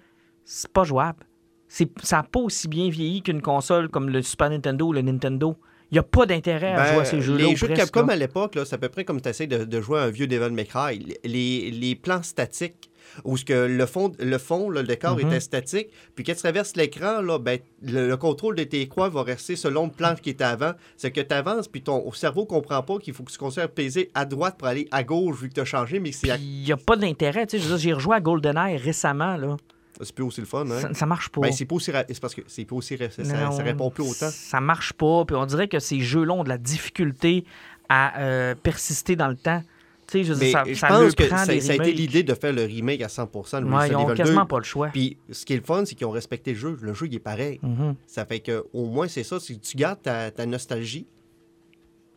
c'est 0.44 0.72
pas 0.72 0.84
jouable. 0.84 1.26
C'est, 1.70 1.90
ça 2.02 2.16
n'a 2.18 2.22
pas 2.22 2.40
aussi 2.40 2.66
bien 2.66 2.88
vieilli 2.88 3.20
qu'une 3.20 3.42
console 3.42 3.90
comme 3.90 4.08
le 4.08 4.22
Super 4.22 4.48
Nintendo 4.48 4.86
ou 4.86 4.92
le 4.94 5.02
Nintendo. 5.02 5.54
Il 5.90 5.94
n'y 5.94 5.98
a 5.98 6.02
pas 6.02 6.26
d'intérêt 6.26 6.72
à 6.74 6.92
jouer 6.92 7.00
à 7.02 7.04
ces 7.06 7.20
jeux-là. 7.22 7.44
Ben, 7.44 7.50
les 7.50 7.56
jeux 7.56 7.68
de 7.68 7.74
Capcom 7.74 8.06
là. 8.06 8.12
à 8.12 8.16
l'époque, 8.16 8.58
c'est 8.64 8.74
à 8.74 8.78
peu 8.78 8.88
près 8.90 9.04
comme 9.04 9.20
tu 9.22 9.28
essaies 9.28 9.46
de, 9.46 9.64
de 9.64 9.80
jouer 9.80 10.00
à 10.00 10.02
un 10.02 10.10
vieux 10.10 10.26
Devil 10.26 10.50
May 10.52 10.66
Cry. 10.66 11.16
Les, 11.24 11.70
les 11.70 11.94
plans 11.94 12.22
statiques, 12.22 12.90
où 13.24 13.38
ce 13.38 13.44
que 13.46 13.54
le 13.66 13.86
fond, 13.86 14.12
le, 14.18 14.36
fond 14.36 14.68
là, 14.68 14.82
le 14.82 14.86
décor 14.86 15.16
Mhm. 15.16 15.26
était 15.28 15.40
statique, 15.40 15.88
puis 16.14 16.24
quand 16.24 16.34
tu 16.34 16.38
traverses 16.40 16.76
l'écran, 16.76 17.22
là, 17.22 17.38
ben, 17.38 17.58
le, 17.82 18.06
le 18.06 18.16
contrôle 18.18 18.54
de 18.54 18.64
tes 18.64 18.86
croix 18.86 19.08
va 19.08 19.22
rester 19.22 19.56
selon 19.56 19.86
le 19.86 19.90
plan 19.90 20.14
qui 20.14 20.28
était 20.28 20.44
avant. 20.44 20.72
C'est 20.98 21.10
que 21.10 21.22
tu 21.22 21.34
avances, 21.34 21.68
puis 21.68 21.80
ton 21.80 22.12
cerveau 22.12 22.44
comprend 22.44 22.82
pas 22.82 22.98
qu'il 22.98 23.14
faut 23.14 23.22
que 23.22 23.32
tu 23.32 23.38
conserves 23.38 23.70
peser 23.70 24.10
à 24.14 24.26
droite 24.26 24.56
pour 24.58 24.68
aller 24.68 24.88
à 24.90 25.02
gauche, 25.04 25.40
vu 25.40 25.48
que 25.48 25.54
tu 25.54 25.60
as 25.60 25.64
changé, 25.64 26.00
mais 26.00 26.12
c'est 26.12 26.28
il 26.38 26.64
n'y 26.64 26.70
a 26.72 26.76
pas 26.76 26.96
d'intérêt. 26.96 27.46
tu 27.46 27.58
sais, 27.58 27.78
J'ai 27.78 27.94
rejoué 27.94 28.14
à 28.16 28.20
GoldenEye 28.20 28.76
récemment. 28.76 29.36
Là. 29.38 29.56
C'est 30.02 30.14
plus 30.14 30.24
aussi 30.24 30.40
le 30.40 30.46
fun. 30.46 30.64
Hein? 30.70 30.80
Ça, 30.80 30.94
ça 30.94 31.06
marche 31.06 31.28
pas. 31.30 31.40
Ben, 31.42 31.52
c'est 31.52 31.64
pas 31.64 31.74
aussi 31.76 31.90
ra- 31.90 32.04
c'est 32.08 32.20
parce 32.20 32.34
que 32.34 32.42
c'est 32.46 32.64
pas 32.64 32.76
aussi 32.76 32.96
ra- 32.96 33.10
ça, 33.10 33.62
répond 33.62 33.90
plus 33.90 34.04
autant. 34.04 34.28
Ça 34.30 34.60
marche 34.60 34.92
pas. 34.92 35.24
Puis 35.24 35.36
on 35.36 35.46
dirait 35.46 35.68
que 35.68 35.78
ces 35.78 36.00
jeux-là 36.00 36.34
ont 36.34 36.44
de 36.44 36.48
la 36.48 36.58
difficulté 36.58 37.44
à 37.88 38.20
euh, 38.20 38.54
persister 38.54 39.16
dans 39.16 39.28
le 39.28 39.36
temps. 39.36 39.62
Tu 40.10 40.24
je 40.24 40.32
Mais 40.32 40.52
ça, 40.52 40.64
je 40.66 40.72
ça 40.72 40.88
pense 40.88 41.14
que 41.14 41.28
ça, 41.28 41.42
a 41.42 41.52
été 41.52 41.92
l'idée 41.92 42.22
de 42.22 42.32
faire 42.32 42.52
le 42.54 42.62
remake 42.64 43.02
à 43.02 43.08
100% 43.08 43.60
de 43.60 43.66
Ouais, 43.66 43.70
ils 43.70 43.94
Resident 43.94 43.98
ont 44.00 44.02
Evil 44.04 44.08
2. 44.08 44.14
quasiment 44.14 44.46
pas 44.46 44.56
le 44.58 44.64
choix. 44.64 44.88
Puis 44.88 45.18
ce 45.30 45.44
qui 45.44 45.52
est 45.52 45.56
le 45.58 45.62
fun, 45.62 45.84
c'est 45.84 45.94
qu'ils 45.94 46.06
ont 46.06 46.10
respecté 46.12 46.52
le 46.54 46.58
jeu. 46.58 46.78
Le 46.80 46.94
jeu, 46.94 47.06
il 47.08 47.14
est 47.14 47.18
pareil. 47.18 47.60
Mhm. 47.62 47.94
Ça 48.06 48.24
fait 48.24 48.40
que 48.40 48.64
au 48.72 48.86
moins, 48.86 49.06
c'est 49.06 49.22
ça. 49.22 49.38
Si 49.38 49.58
tu 49.60 49.76
gardes 49.76 50.00
ta, 50.00 50.30
ta 50.30 50.46
nostalgie, 50.46 51.06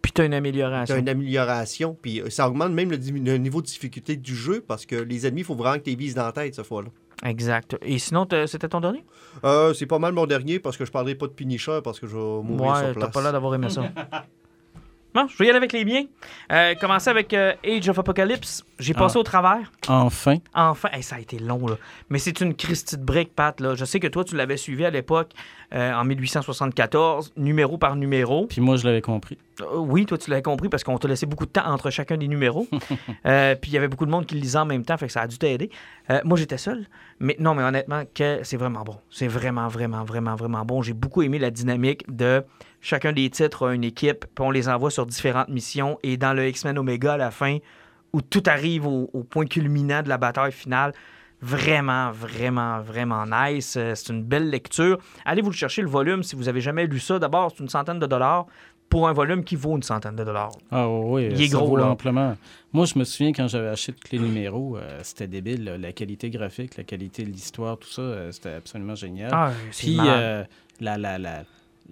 Puis 0.01 0.13
t'as 0.13 0.23
une 0.25 0.31
tu 0.31 0.37
amélioration. 0.37 0.95
as 0.95 0.99
une 0.99 1.09
amélioration. 1.09 1.97
Puis 2.01 2.21
euh, 2.21 2.29
ça 2.29 2.47
augmente 2.47 2.71
même 2.71 2.91
le, 2.91 2.97
le 2.97 3.37
niveau 3.37 3.61
de 3.61 3.67
difficulté 3.67 4.15
du 4.15 4.35
jeu 4.35 4.63
parce 4.65 4.85
que 4.85 4.95
les 4.95 5.27
ennemis, 5.27 5.41
il 5.41 5.45
faut 5.45 5.55
vraiment 5.55 5.77
que 5.77 5.83
tu 5.83 5.89
les 5.89 5.95
vises 5.97 6.15
dans 6.15 6.25
la 6.25 6.31
tête, 6.31 6.55
cette 6.55 6.65
fois-là. 6.65 6.89
Exact. 7.23 7.77
Et 7.83 7.99
sinon, 7.99 8.25
t'as- 8.25 8.47
c'était 8.47 8.67
ton 8.69 8.81
dernier? 8.81 9.03
Euh, 9.43 9.73
c'est 9.73 9.85
pas 9.85 9.99
mal 9.99 10.13
mon 10.13 10.25
dernier 10.25 10.59
parce 10.59 10.75
que 10.77 10.85
je 10.85 10.91
parlerai 10.91 11.15
pas 11.15 11.27
de 11.27 11.33
Punisher 11.33 11.79
parce 11.83 11.99
que 11.99 12.07
je 12.07 12.15
vais 12.15 12.21
mourir 12.43 12.71
Ouais, 12.73 12.77
sur 12.79 12.87
t'as 12.93 12.99
place. 13.01 13.11
pas 13.13 13.21
l'air 13.21 13.31
d'avoir 13.31 13.53
aimé 13.55 13.69
ça. 13.69 13.83
Bon, 15.13 15.27
je 15.27 15.37
vais 15.37 15.45
y 15.45 15.49
aller 15.49 15.57
avec 15.57 15.73
les 15.73 15.83
biens. 15.83 16.05
Euh, 16.53 16.73
commencer 16.75 17.09
avec 17.09 17.33
euh, 17.33 17.53
Age 17.65 17.89
of 17.89 17.99
Apocalypse. 17.99 18.63
J'ai 18.79 18.93
passé 18.93 19.15
Ah. 19.17 19.19
au 19.19 19.23
travers. 19.23 19.71
Enfin. 19.89 20.37
Enfin, 20.55 20.89
Hey, 20.93 21.03
ça 21.03 21.17
a 21.17 21.19
été 21.19 21.37
long, 21.37 21.67
là. 21.67 21.75
Mais 22.09 22.17
c'est 22.17 22.39
une 22.39 22.55
Christie 22.55 22.97
de 22.97 23.03
brique, 23.03 23.35
Pat. 23.35 23.59
Là. 23.59 23.75
Je 23.75 23.83
sais 23.85 23.99
que 23.99 24.07
toi, 24.07 24.23
tu 24.23 24.35
l'avais 24.37 24.55
suivi 24.57 24.85
à 24.85 24.89
l'époque, 24.89 25.31
euh, 25.73 25.93
en 25.93 26.05
1874, 26.05 27.33
numéro 27.35 27.77
par 27.77 27.95
numéro. 27.97 28.47
Puis 28.47 28.61
moi, 28.61 28.77
je 28.77 28.85
l'avais 28.85 29.01
compris. 29.01 29.37
Euh, 29.61 29.65
oui, 29.77 30.05
toi, 30.05 30.17
tu 30.17 30.29
l'avais 30.29 30.41
compris 30.41 30.69
parce 30.69 30.83
qu'on 30.83 30.97
t'a 30.97 31.07
laissé 31.09 31.25
beaucoup 31.25 31.45
de 31.45 31.51
temps 31.51 31.65
entre 31.67 31.89
chacun 31.89 32.15
des 32.17 32.27
numéros. 32.29 32.67
Puis 32.71 32.87
il 33.23 33.73
y 33.73 33.77
avait 33.77 33.87
beaucoup 33.89 34.05
de 34.05 34.11
monde 34.11 34.25
qui 34.25 34.35
le 34.35 34.41
lisait 34.41 34.57
en 34.59 34.65
même 34.65 34.83
temps, 34.85 34.97
fait 34.97 35.07
que 35.07 35.13
ça 35.13 35.21
a 35.21 35.27
dû 35.27 35.37
t'aider. 35.37 35.69
Moi, 36.23 36.37
j'étais 36.37 36.57
seul. 36.57 36.87
Mais 37.19 37.35
non, 37.37 37.53
mais 37.53 37.63
honnêtement, 37.63 38.03
que 38.15 38.39
c'est 38.43 38.57
vraiment 38.57 38.81
bon. 38.83 38.95
C'est 39.11 39.27
vraiment, 39.27 39.67
vraiment, 39.67 40.03
vraiment, 40.03 40.35
vraiment 40.35 40.65
bon. 40.65 40.81
J'ai 40.81 40.93
beaucoup 40.93 41.21
aimé 41.21 41.37
la 41.37 41.51
dynamique 41.51 42.03
de 42.13 42.43
chacun 42.81 43.13
des 43.13 43.29
titres 43.29 43.67
a 43.67 43.73
une 43.73 43.83
équipe, 43.83 44.25
puis 44.35 44.45
on 44.45 44.51
les 44.51 44.67
envoie 44.67 44.91
sur 44.91 45.05
différentes 45.05 45.49
missions. 45.49 45.97
Et 46.03 46.17
dans 46.17 46.33
le 46.33 46.47
X-Men 46.47 46.77
Omega, 46.77 47.13
à 47.13 47.17
la 47.17 47.31
fin, 47.31 47.57
où 48.13 48.21
tout 48.21 48.43
arrive 48.47 48.85
au, 48.87 49.09
au 49.13 49.23
point 49.23 49.45
culminant 49.45 50.01
de 50.01 50.09
la 50.09 50.17
bataille 50.17 50.51
finale, 50.51 50.93
vraiment, 51.41 52.11
vraiment, 52.11 52.81
vraiment 52.81 53.25
nice. 53.25 53.75
Euh, 53.77 53.93
C'est 53.95 54.11
une 54.13 54.23
belle 54.23 54.49
lecture. 54.49 54.97
Allez 55.25 55.41
vous 55.41 55.49
le 55.49 55.55
chercher, 55.55 55.81
le 55.81 55.87
volume, 55.89 56.23
si 56.23 56.35
vous 56.35 56.47
avez 56.49 56.61
jamais 56.61 56.85
lu 56.85 56.99
ça. 56.99 57.19
D'abord, 57.19 57.51
c'est 57.55 57.63
une 57.63 57.69
centaine 57.69 57.99
de 57.99 58.05
dollars 58.05 58.45
pour 58.89 59.07
un 59.07 59.13
volume 59.13 59.43
qui 59.45 59.55
vaut 59.55 59.75
une 59.77 59.83
centaine 59.83 60.17
de 60.17 60.23
dollars. 60.23 60.51
Ah 60.69 60.87
oui, 60.89 61.29
Il 61.31 61.41
est 61.41 61.47
ça 61.47 61.57
gros, 61.57 61.67
vaut 61.69 61.77
là. 61.77 61.87
amplement. 61.87 62.35
Moi, 62.73 62.85
je 62.85 62.99
me 62.99 63.05
souviens 63.05 63.31
quand 63.31 63.47
j'avais 63.47 63.69
acheté 63.69 63.93
tous 63.93 64.11
les 64.11 64.19
numéros, 64.19 64.75
euh, 64.77 64.99
c'était 65.01 65.27
débile. 65.27 65.63
là. 65.63 65.77
La 65.77 65.93
qualité 65.93 66.29
graphique, 66.29 66.75
la 66.75 66.83
qualité 66.83 67.23
de 67.23 67.29
l'histoire, 67.29 67.77
tout 67.77 67.87
ça, 67.89 68.01
euh, 68.01 68.31
c'était 68.33 68.53
absolument 68.53 68.95
génial. 68.95 69.31
Ah, 69.33 69.51
Puis 69.71 69.97
euh, 69.99 70.43
la, 70.81 70.97
la, 70.97 71.17
la, 71.17 71.43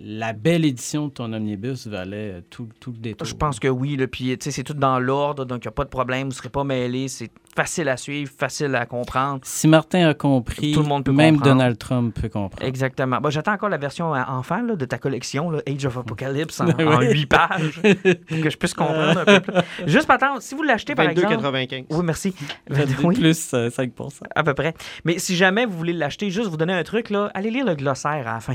la 0.01 0.31
belle 0.33 0.63
édition 0.65 1.07
de 1.07 1.11
ton 1.11 1.33
omnibus 1.33 1.87
valait 1.87 2.31
euh, 2.35 2.41
tout, 2.49 2.69
tout 2.79 2.91
le 2.91 2.97
détour. 2.97 3.27
Je 3.27 3.35
pense 3.35 3.59
que 3.59 3.67
oui. 3.67 3.97
Là, 3.97 4.07
puis, 4.07 4.37
tu 4.37 4.45
sais, 4.45 4.51
c'est 4.51 4.63
tout 4.63 4.73
dans 4.73 4.99
l'ordre, 4.99 5.43
donc 5.45 5.65
il 5.65 5.67
n'y 5.67 5.69
a 5.69 5.73
pas 5.73 5.83
de 5.83 5.89
problème. 5.89 6.23
Vous 6.23 6.27
ne 6.29 6.33
serez 6.33 6.49
pas 6.49 6.63
mêlés. 6.63 7.07
C'est 7.09 7.29
facile 7.55 7.89
à 7.89 7.97
suivre, 7.97 8.31
facile 8.37 8.73
à 8.75 8.85
comprendre. 8.85 9.41
Si 9.43 9.67
Martin 9.67 10.07
a 10.07 10.13
compris, 10.13 10.71
Tout 10.71 10.81
le 10.83 10.87
monde 10.87 11.03
peut 11.03 11.11
même 11.11 11.35
comprendre. 11.35 11.55
Donald 11.57 11.77
Trump 11.77 12.15
peut 12.19 12.29
comprendre. 12.29 12.65
Exactement. 12.65 13.19
Bon, 13.19 13.29
J'attends 13.29 13.53
encore 13.53 13.67
la 13.69 13.77
version 13.77 14.15
euh, 14.15 14.21
enfant 14.27 14.61
là, 14.61 14.75
de 14.75 14.85
ta 14.85 14.97
collection, 14.97 15.49
là, 15.51 15.59
Age 15.67 15.85
of 15.85 15.97
Apocalypse, 15.97 16.61
en, 16.61 16.67
Ouais. 16.79 16.85
en 16.85 17.01
8 17.01 17.25
pages, 17.25 17.81
pour 17.81 18.41
que 18.41 18.49
je 18.49 18.57
puisse 18.57 18.73
comprendre 18.73 19.19
un 19.19 19.25
peu 19.25 19.39
plus. 19.41 19.53
Juste, 19.87 20.07
par 20.07 20.15
attendre, 20.15 20.41
si 20.41 20.55
vous 20.55 20.63
l'achetez, 20.63 20.95
par 20.95 21.09
exemple... 21.09 21.35
22,95. 21.35 21.85
Oui, 21.89 22.05
merci. 22.05 22.33
J'avais 22.69 22.95
Oui. 23.03 23.15
plus 23.15 23.53
euh, 23.53 23.69
5 23.69 23.91
À 24.33 24.43
peu 24.43 24.53
près. 24.53 24.73
Mais 25.03 25.19
si 25.19 25.35
jamais 25.35 25.65
vous 25.65 25.77
voulez 25.77 25.93
l'acheter, 25.93 26.29
juste 26.29 26.49
vous 26.49 26.57
donner 26.57 26.73
un 26.73 26.83
truc, 26.83 27.09
là, 27.09 27.29
allez 27.33 27.51
lire 27.51 27.65
le 27.65 27.75
glossaire 27.75 28.27
à 28.27 28.33
la 28.35 28.39
fin. 28.39 28.53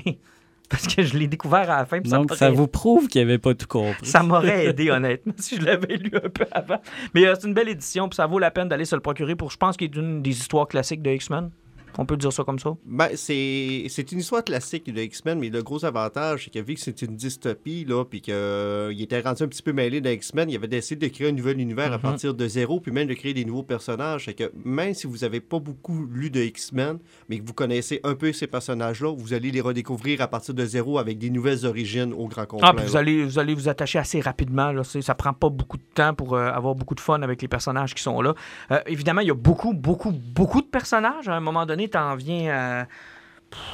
Parce 0.71 0.87
que 0.87 1.03
je 1.03 1.17
l'ai 1.17 1.27
découvert 1.27 1.71
à 1.71 1.79
la 1.79 1.85
fin. 1.85 2.01
ça 2.05 2.17
Donc, 2.17 2.35
ça 2.35 2.51
vous 2.51 2.67
prouve 2.67 3.09
qu'il 3.09 3.21
n'avait 3.21 3.39
pas 3.39 3.55
tout 3.55 3.67
compris. 3.67 4.07
Ça 4.07 4.23
m'aurait 4.23 4.67
aidé, 4.69 4.91
honnêtement, 4.91 5.35
si 5.39 5.57
je 5.57 5.63
l'avais 5.63 5.97
lu 5.97 6.11
un 6.15 6.29
peu 6.29 6.47
avant. 6.53 6.81
Mais 7.15 7.27
euh, 7.27 7.35
c'est 7.39 7.47
une 7.47 7.55
belle 7.55 7.69
édition, 7.69 8.09
puis 8.09 8.17
ça 8.17 8.27
vaut 8.27 8.39
la 8.39 8.51
peine 8.51 8.69
d'aller 8.69 8.87
se 8.87 8.95
le 8.95 9.03
procurer 9.03 9.37
pour, 9.37 9.51
je 9.51 9.59
pense, 9.59 9.77
qu'il 9.77 9.91
est 9.91 9.97
une 9.97 10.23
des 10.23 10.31
histoires 10.31 10.67
classiques 10.67 11.03
de 11.03 11.11
X-Men. 11.11 11.51
On 11.99 12.07
peut 12.07 12.17
dire 12.17 12.33
ça 12.33 12.43
comme 12.45 12.59
ça. 12.59 12.75
Ben, 12.85 13.09
c'est 13.15 13.87
c'est 13.89 14.11
une 14.13 14.19
histoire 14.19 14.43
classique 14.45 14.93
de 14.93 15.01
X-Men, 15.01 15.39
mais 15.39 15.49
le 15.49 15.63
gros 15.63 15.85
avantage, 15.85 16.45
c'est 16.45 16.51
que 16.53 16.59
vu 16.65 16.75
que 16.75 16.81
c'est 16.81 17.03
une 17.03 17.17
dystopie, 17.17 17.85
là, 17.85 18.05
puis 18.05 18.21
qu'il 18.21 19.01
était 19.03 19.21
rendu 19.21 19.43
un 19.43 19.49
petit 19.49 19.63
peu 19.63 19.73
mêlé 19.73 20.01
dans 20.01 20.11
X-Men, 20.11 20.51
il 20.51 20.57
avait 20.57 20.69
décidé 20.69 21.09
de 21.09 21.13
créer 21.15 21.29
un 21.29 21.33
nouvel 21.33 21.61
univers 21.61 21.93
à 21.93 21.97
Mhm. 21.97 22.03
partir 22.03 22.35
de 22.35 22.47
zéro, 22.49 22.81
puis 22.81 22.93
même 22.93 23.07
de 23.09 23.15
créer 23.15 23.35
des 23.35 23.45
nouveaux 23.45 23.63
personnages. 23.63 24.25
Fait 24.25 24.35
que 24.35 24.51
même 24.65 24.95
si 24.95 25.07
vous 25.07 25.19
n'avez 25.19 25.41
pas 25.41 25.59
beaucoup 25.59 26.07
lu 26.07 26.31
de 26.31 26.41
X-Men, 26.41 26.99
mais 27.29 27.39
que 27.39 27.47
vous 27.47 27.53
connaissez 27.55 28.01
un 28.05 28.15
peu 28.15 28.33
ces 28.33 28.47
personnages-là, 28.47 29.15
vous 29.17 29.33
allez 29.33 29.51
les 29.51 29.61
redécouvrir 29.61 30.21
à 30.21 30.29
partir 30.29 30.55
de 30.55 30.65
zéro 30.65 30.99
avec 30.99 31.19
des 31.19 31.31
nouvelles 31.31 31.65
origines 31.67 32.13
au 32.13 32.27
grand 32.27 32.47
complet. 32.47 32.67
Ah, 32.69 32.75
puis 32.75 32.85
vous 32.87 32.97
allez, 32.97 33.25
vous 33.25 33.39
allez 33.39 33.55
vous 33.55 33.69
attacher 33.69 33.99
assez 33.99 34.21
rapidement. 34.21 34.73
Là. 34.73 34.83
Ça 34.85 35.15
prend 35.15 35.33
pas 35.33 35.49
beaucoup 35.49 35.77
de 35.77 35.83
temps 35.95 36.15
pour 36.15 36.35
euh, 36.35 36.51
avoir 36.51 36.75
beaucoup 36.75 36.95
de 36.95 37.01
fun 37.01 37.23
avec 37.23 37.41
les 37.43 37.49
personnages 37.49 37.95
qui 37.95 38.03
sont 38.03 38.21
là. 38.21 38.35
Euh, 38.71 38.81
évidemment, 38.87 39.21
il 39.21 39.29
y 39.29 39.31
a 39.31 39.35
beaucoup, 39.35 39.73
beaucoup, 39.75 40.11
beaucoup 40.13 40.61
de 40.61 40.67
personnages. 40.67 41.29
À 41.29 41.35
un 41.35 41.41
moment 41.41 41.67
donné, 41.67 41.84
tu 41.89 41.99
en 41.99 42.15
viens 42.17 42.53
à. 42.53 42.87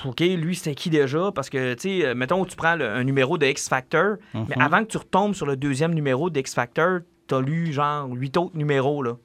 OK, 0.04 0.20
lui, 0.20 0.54
c'était 0.56 0.74
qui 0.74 0.90
déjà? 0.90 1.32
Parce 1.34 1.48
que, 1.48 1.72
tu 1.74 2.00
sais, 2.02 2.14
mettons, 2.14 2.44
tu 2.44 2.54
prends 2.54 2.76
le- 2.76 2.86
un 2.88 3.02
numéro 3.02 3.38
de 3.38 3.46
X 3.46 3.68
Factor, 3.68 4.16
mais 4.34 4.40
Mhm. 4.56 4.60
avant 4.62 4.80
que 4.84 4.88
tu 4.88 4.98
retombes 4.98 5.34
sur 5.34 5.46
le 5.46 5.56
deuxième 5.56 5.94
numéro 5.94 6.28
d'X 6.28 6.54
Factor, 6.54 6.98
tu 7.28 7.34
as 7.34 7.40
lu 7.40 7.72
genre 7.72 8.08
huit 8.10 8.36
autres 8.36 8.56
numéros. 8.56 9.02
Là. 9.02 9.16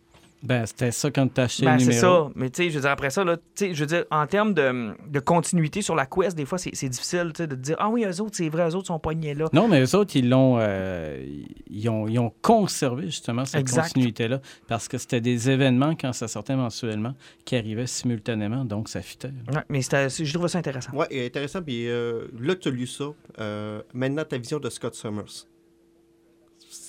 Ben, 0.44 0.66
c'était 0.68 0.92
ça 0.92 1.10
quand 1.10 1.28
tu 1.34 1.42
as 1.42 1.46
acheté 1.46 1.66
Ben, 1.66 1.74
le 1.74 1.80
c'est 1.80 1.86
numéro. 1.96 2.26
ça. 2.28 2.32
Mais 2.36 2.50
tu 2.52 2.64
sais, 2.64 2.70
je 2.70 2.76
veux 2.76 2.82
dire, 2.82 2.92
après 2.92 3.10
ça, 3.10 3.24
là, 3.24 3.38
tu 3.38 3.44
sais, 3.56 3.74
je 3.74 3.80
veux 3.80 3.88
dire, 3.88 4.06
en 4.12 4.28
termes 4.28 4.54
de, 4.54 4.94
de 5.08 5.20
continuité 5.20 5.82
sur 5.82 5.96
la 5.96 6.06
quest, 6.06 6.38
des 6.38 6.46
fois, 6.46 6.58
c'est 6.60 6.70
c'est 6.76 6.90
difficile 6.90 7.32
tu 7.34 7.44
sais, 7.44 7.48
de 7.48 7.56
te 7.56 7.62
dire 7.62 7.76
Ah 7.80 7.90
oui, 7.90 8.04
eux 8.06 8.22
autres, 8.22 8.36
c'est 8.36 8.50
vrai, 8.50 8.70
eux 8.70 8.76
autres 8.76 8.88
sont 8.88 9.00
poignés 9.00 9.34
là. 9.34 9.46
Non, 9.54 9.68
mais 9.68 9.82
eux 9.84 9.96
autres, 9.96 10.16
ils 10.16 10.30
l'ont 10.30 10.58
euh, 10.60 11.26
ils 11.70 11.90
ont, 11.90 12.08
ils 12.08 12.20
ont 12.20 12.32
conservé 12.42 13.06
justement 13.06 13.46
cette 13.46 13.70
continuité-là 13.72 14.40
parce 14.68 14.88
que 14.88 14.98
c'était 15.00 15.22
des 15.22 15.50
événements 15.50 15.96
quand 15.96 16.14
ça 16.14 16.28
sortait 16.28 16.56
mensuellement 16.56 17.14
qui 17.46 17.56
arrivaient 17.56 17.88
simultanément, 17.88 18.66
donc 18.66 18.88
ça 18.90 19.02
fitait. 19.02 19.32
Ouais, 19.52 19.62
mais 19.70 19.82
c'était- 19.82 20.10
c'est- 20.10 20.26
je 20.26 20.34
trouve 20.34 20.48
ça 20.48 20.60
intéressant. 20.60 20.92
Ouais, 20.94 21.08
et 21.10 21.26
intéressant. 21.26 21.62
Puis 21.64 21.88
euh, 21.90 22.28
là, 22.40 22.56
tu 22.56 22.68
as 22.68 22.72
lu 22.72 22.86
ça. 22.86 23.06
Euh, 23.40 23.82
maintenant, 23.94 24.24
ta 24.26 24.38
vision 24.38 24.60
de 24.60 24.70
Scott 24.70 24.94
Summers. 24.96 25.48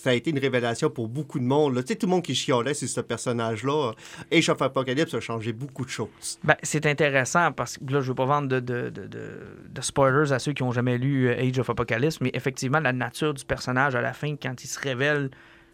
Ça 0.07 0.11
a 0.11 0.15
été 0.15 0.31
une 0.31 0.39
révélation 0.39 0.89
pour 0.89 1.09
beaucoup 1.09 1.41
de 1.41 1.45
monde. 1.45 1.75
là. 1.75 1.83
Tu 1.83 1.89
sais, 1.89 1.97
tout 1.97 2.07
le 2.07 2.13
monde 2.13 2.23
qui 2.23 2.33
chialait 2.33 2.75
sur 2.75 2.89
ce 2.89 3.01
personnage-là. 3.01 3.91
Age 4.33 4.49
of 4.51 4.63
Apocalypse 4.63 5.13
a 5.15 5.19
changé 5.19 5.53
beaucoup 5.53 5.85
de 5.85 5.91
choses. 5.91 6.39
Ben, 6.45 6.55
c'est 6.63 6.87
intéressant 6.87 7.51
parce 7.51 7.77
que 7.77 7.93
là, 7.93 8.01
je 8.01 8.07
veux 8.11 8.15
pas 8.15 8.25
vendre 8.25 8.47
de, 8.47 8.61
de, 8.61 8.89
de, 8.91 9.09
de- 9.09 9.81
spoilers 9.81 10.31
à 10.33 10.39
ceux 10.39 10.53
qui 10.53 10.63
ont 10.63 10.71
jamais 10.71 10.97
lu 10.97 11.27
euh, 11.29 11.41
Age 11.43 11.59
of 11.59 11.69
Apocalypse, 11.71 12.21
mais 12.21 12.31
effectivement, 12.35 12.79
la 12.79 12.93
nature 12.93 13.35
du 13.35 13.45
personnage 13.45 13.97
à 13.97 14.01
la 14.01 14.13
fin, 14.13 14.37
quand 14.41 14.63
il 14.63 14.69
se 14.69 14.79
révèle 14.79 15.29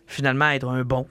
finalement 0.06 0.50
être 0.50 0.68
un 0.68 0.82
bon, 0.82 1.06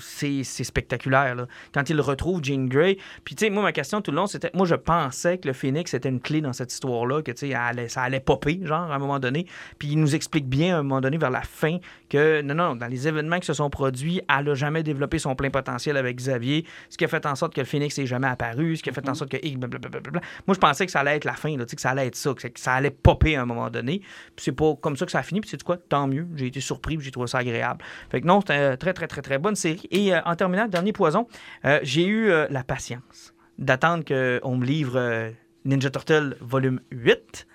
c'est 0.00 0.42
spectaculaire. 0.44 1.34
là. 1.34 1.46
Quand 1.72 1.88
il 1.90 2.00
retrouve 2.00 2.42
Jean 2.42 2.66
Grey, 2.66 2.96
puis 3.24 3.34
tu 3.34 3.44
sais, 3.44 3.50
moi, 3.50 3.62
ma 3.62 3.72
question 3.72 4.00
tout 4.00 4.10
le 4.10 4.16
long, 4.16 4.26
c'était, 4.26 4.50
moi, 4.54 4.66
je 4.66 4.74
pensais 4.74 5.38
que 5.38 5.48
le 5.48 5.54
Phoenix 5.54 5.94
était 5.94 6.08
une 6.08 6.20
clé 6.20 6.40
dans 6.40 6.52
cette 6.52 6.72
histoire-là, 6.72 7.22
que 7.22 7.32
tu 7.32 7.48
sais, 7.52 7.88
ça 7.88 8.02
allait 8.02 8.20
popper, 8.20 8.60
genre, 8.64 8.90
à 8.90 8.94
un 8.94 8.98
moment 8.98 9.18
donné. 9.18 9.46
Puis 9.78 9.88
il 9.88 10.00
nous 10.00 10.14
explique 10.14 10.46
bien, 10.48 10.76
à 10.76 10.78
un 10.80 10.82
moment 10.82 11.00
donné, 11.00 11.18
vers 11.18 11.30
la 11.30 11.42
fin, 11.42 11.78
que 12.08 12.42
non, 12.42 12.54
non, 12.54 12.76
dans 12.76 12.86
les 12.86 13.08
événements 13.08 13.38
qui 13.38 13.46
se 13.46 13.54
sont 13.54 13.70
produits, 13.70 14.20
elle 14.28 14.44
n'a 14.46 14.54
jamais 14.54 14.82
développé 14.82 15.18
son 15.18 15.34
plein 15.34 15.50
potentiel 15.50 15.96
avec 15.96 16.16
Xavier, 16.16 16.64
ce 16.88 16.96
qui 16.96 17.04
a 17.04 17.08
fait 17.08 17.26
en 17.26 17.34
sorte 17.34 17.54
que 17.54 17.60
le 17.60 17.66
Phoenix 17.66 17.96
n'est 17.98 18.06
jamais 18.06 18.28
apparu, 18.28 18.76
ce 18.76 18.82
qui 18.82 18.90
a 18.90 18.92
fait 18.92 19.08
en 19.08 19.14
sorte 19.14 19.30
que. 19.30 19.36
Blablabla. 19.56 20.20
Moi, 20.46 20.54
je 20.54 20.58
pensais 20.58 20.86
que 20.86 20.92
ça 20.92 21.00
allait 21.00 21.16
être 21.16 21.24
la 21.24 21.34
fin, 21.34 21.56
là, 21.56 21.64
tu 21.64 21.70
sais, 21.70 21.76
que 21.76 21.82
ça 21.82 21.90
allait 21.90 22.06
être 22.06 22.16
ça, 22.16 22.34
que 22.34 22.42
ça- 22.56 22.74
allait 22.74 22.90
popper 22.90 23.36
à 23.36 23.42
un 23.42 23.46
moment 23.46 23.70
donné. 23.70 24.00
Puis 24.34 24.44
c'est 24.44 24.52
pas 24.52 24.74
comme 24.76 24.96
ça 24.96 25.06
que 25.06 25.12
ça 25.12 25.20
a 25.20 25.22
fini, 25.22 25.40
puis 25.40 25.48
c'est 25.48 25.62
quoi, 25.62 25.76
tant 25.76 26.06
mieux. 26.06 26.26
J'ai 26.34 26.46
été 26.46 26.60
surpris, 26.60 26.98
j'ai 27.00 27.10
trouvé 27.10 27.26
ça 27.26 27.38
agréable. 27.38 27.82
Fait 28.10 28.15
que 28.20 28.26
non, 28.26 28.40
c'était 28.40 28.72
une 28.72 28.76
très, 28.76 28.92
très, 28.92 29.06
très, 29.06 29.22
très 29.22 29.38
bonne 29.38 29.56
série. 29.56 29.86
Et 29.90 30.14
euh, 30.14 30.20
en 30.24 30.36
terminant, 30.36 30.66
dernier 30.68 30.92
poison, 30.92 31.26
euh, 31.64 31.78
j'ai 31.82 32.06
eu 32.06 32.30
euh, 32.30 32.46
la 32.50 32.64
patience 32.64 33.34
d'attendre 33.58 34.04
qu'on 34.04 34.56
me 34.56 34.64
livre 34.64 34.96
euh, 34.96 35.30
Ninja 35.64 35.90
Turtle 35.90 36.36
volume 36.40 36.80
8 36.90 37.46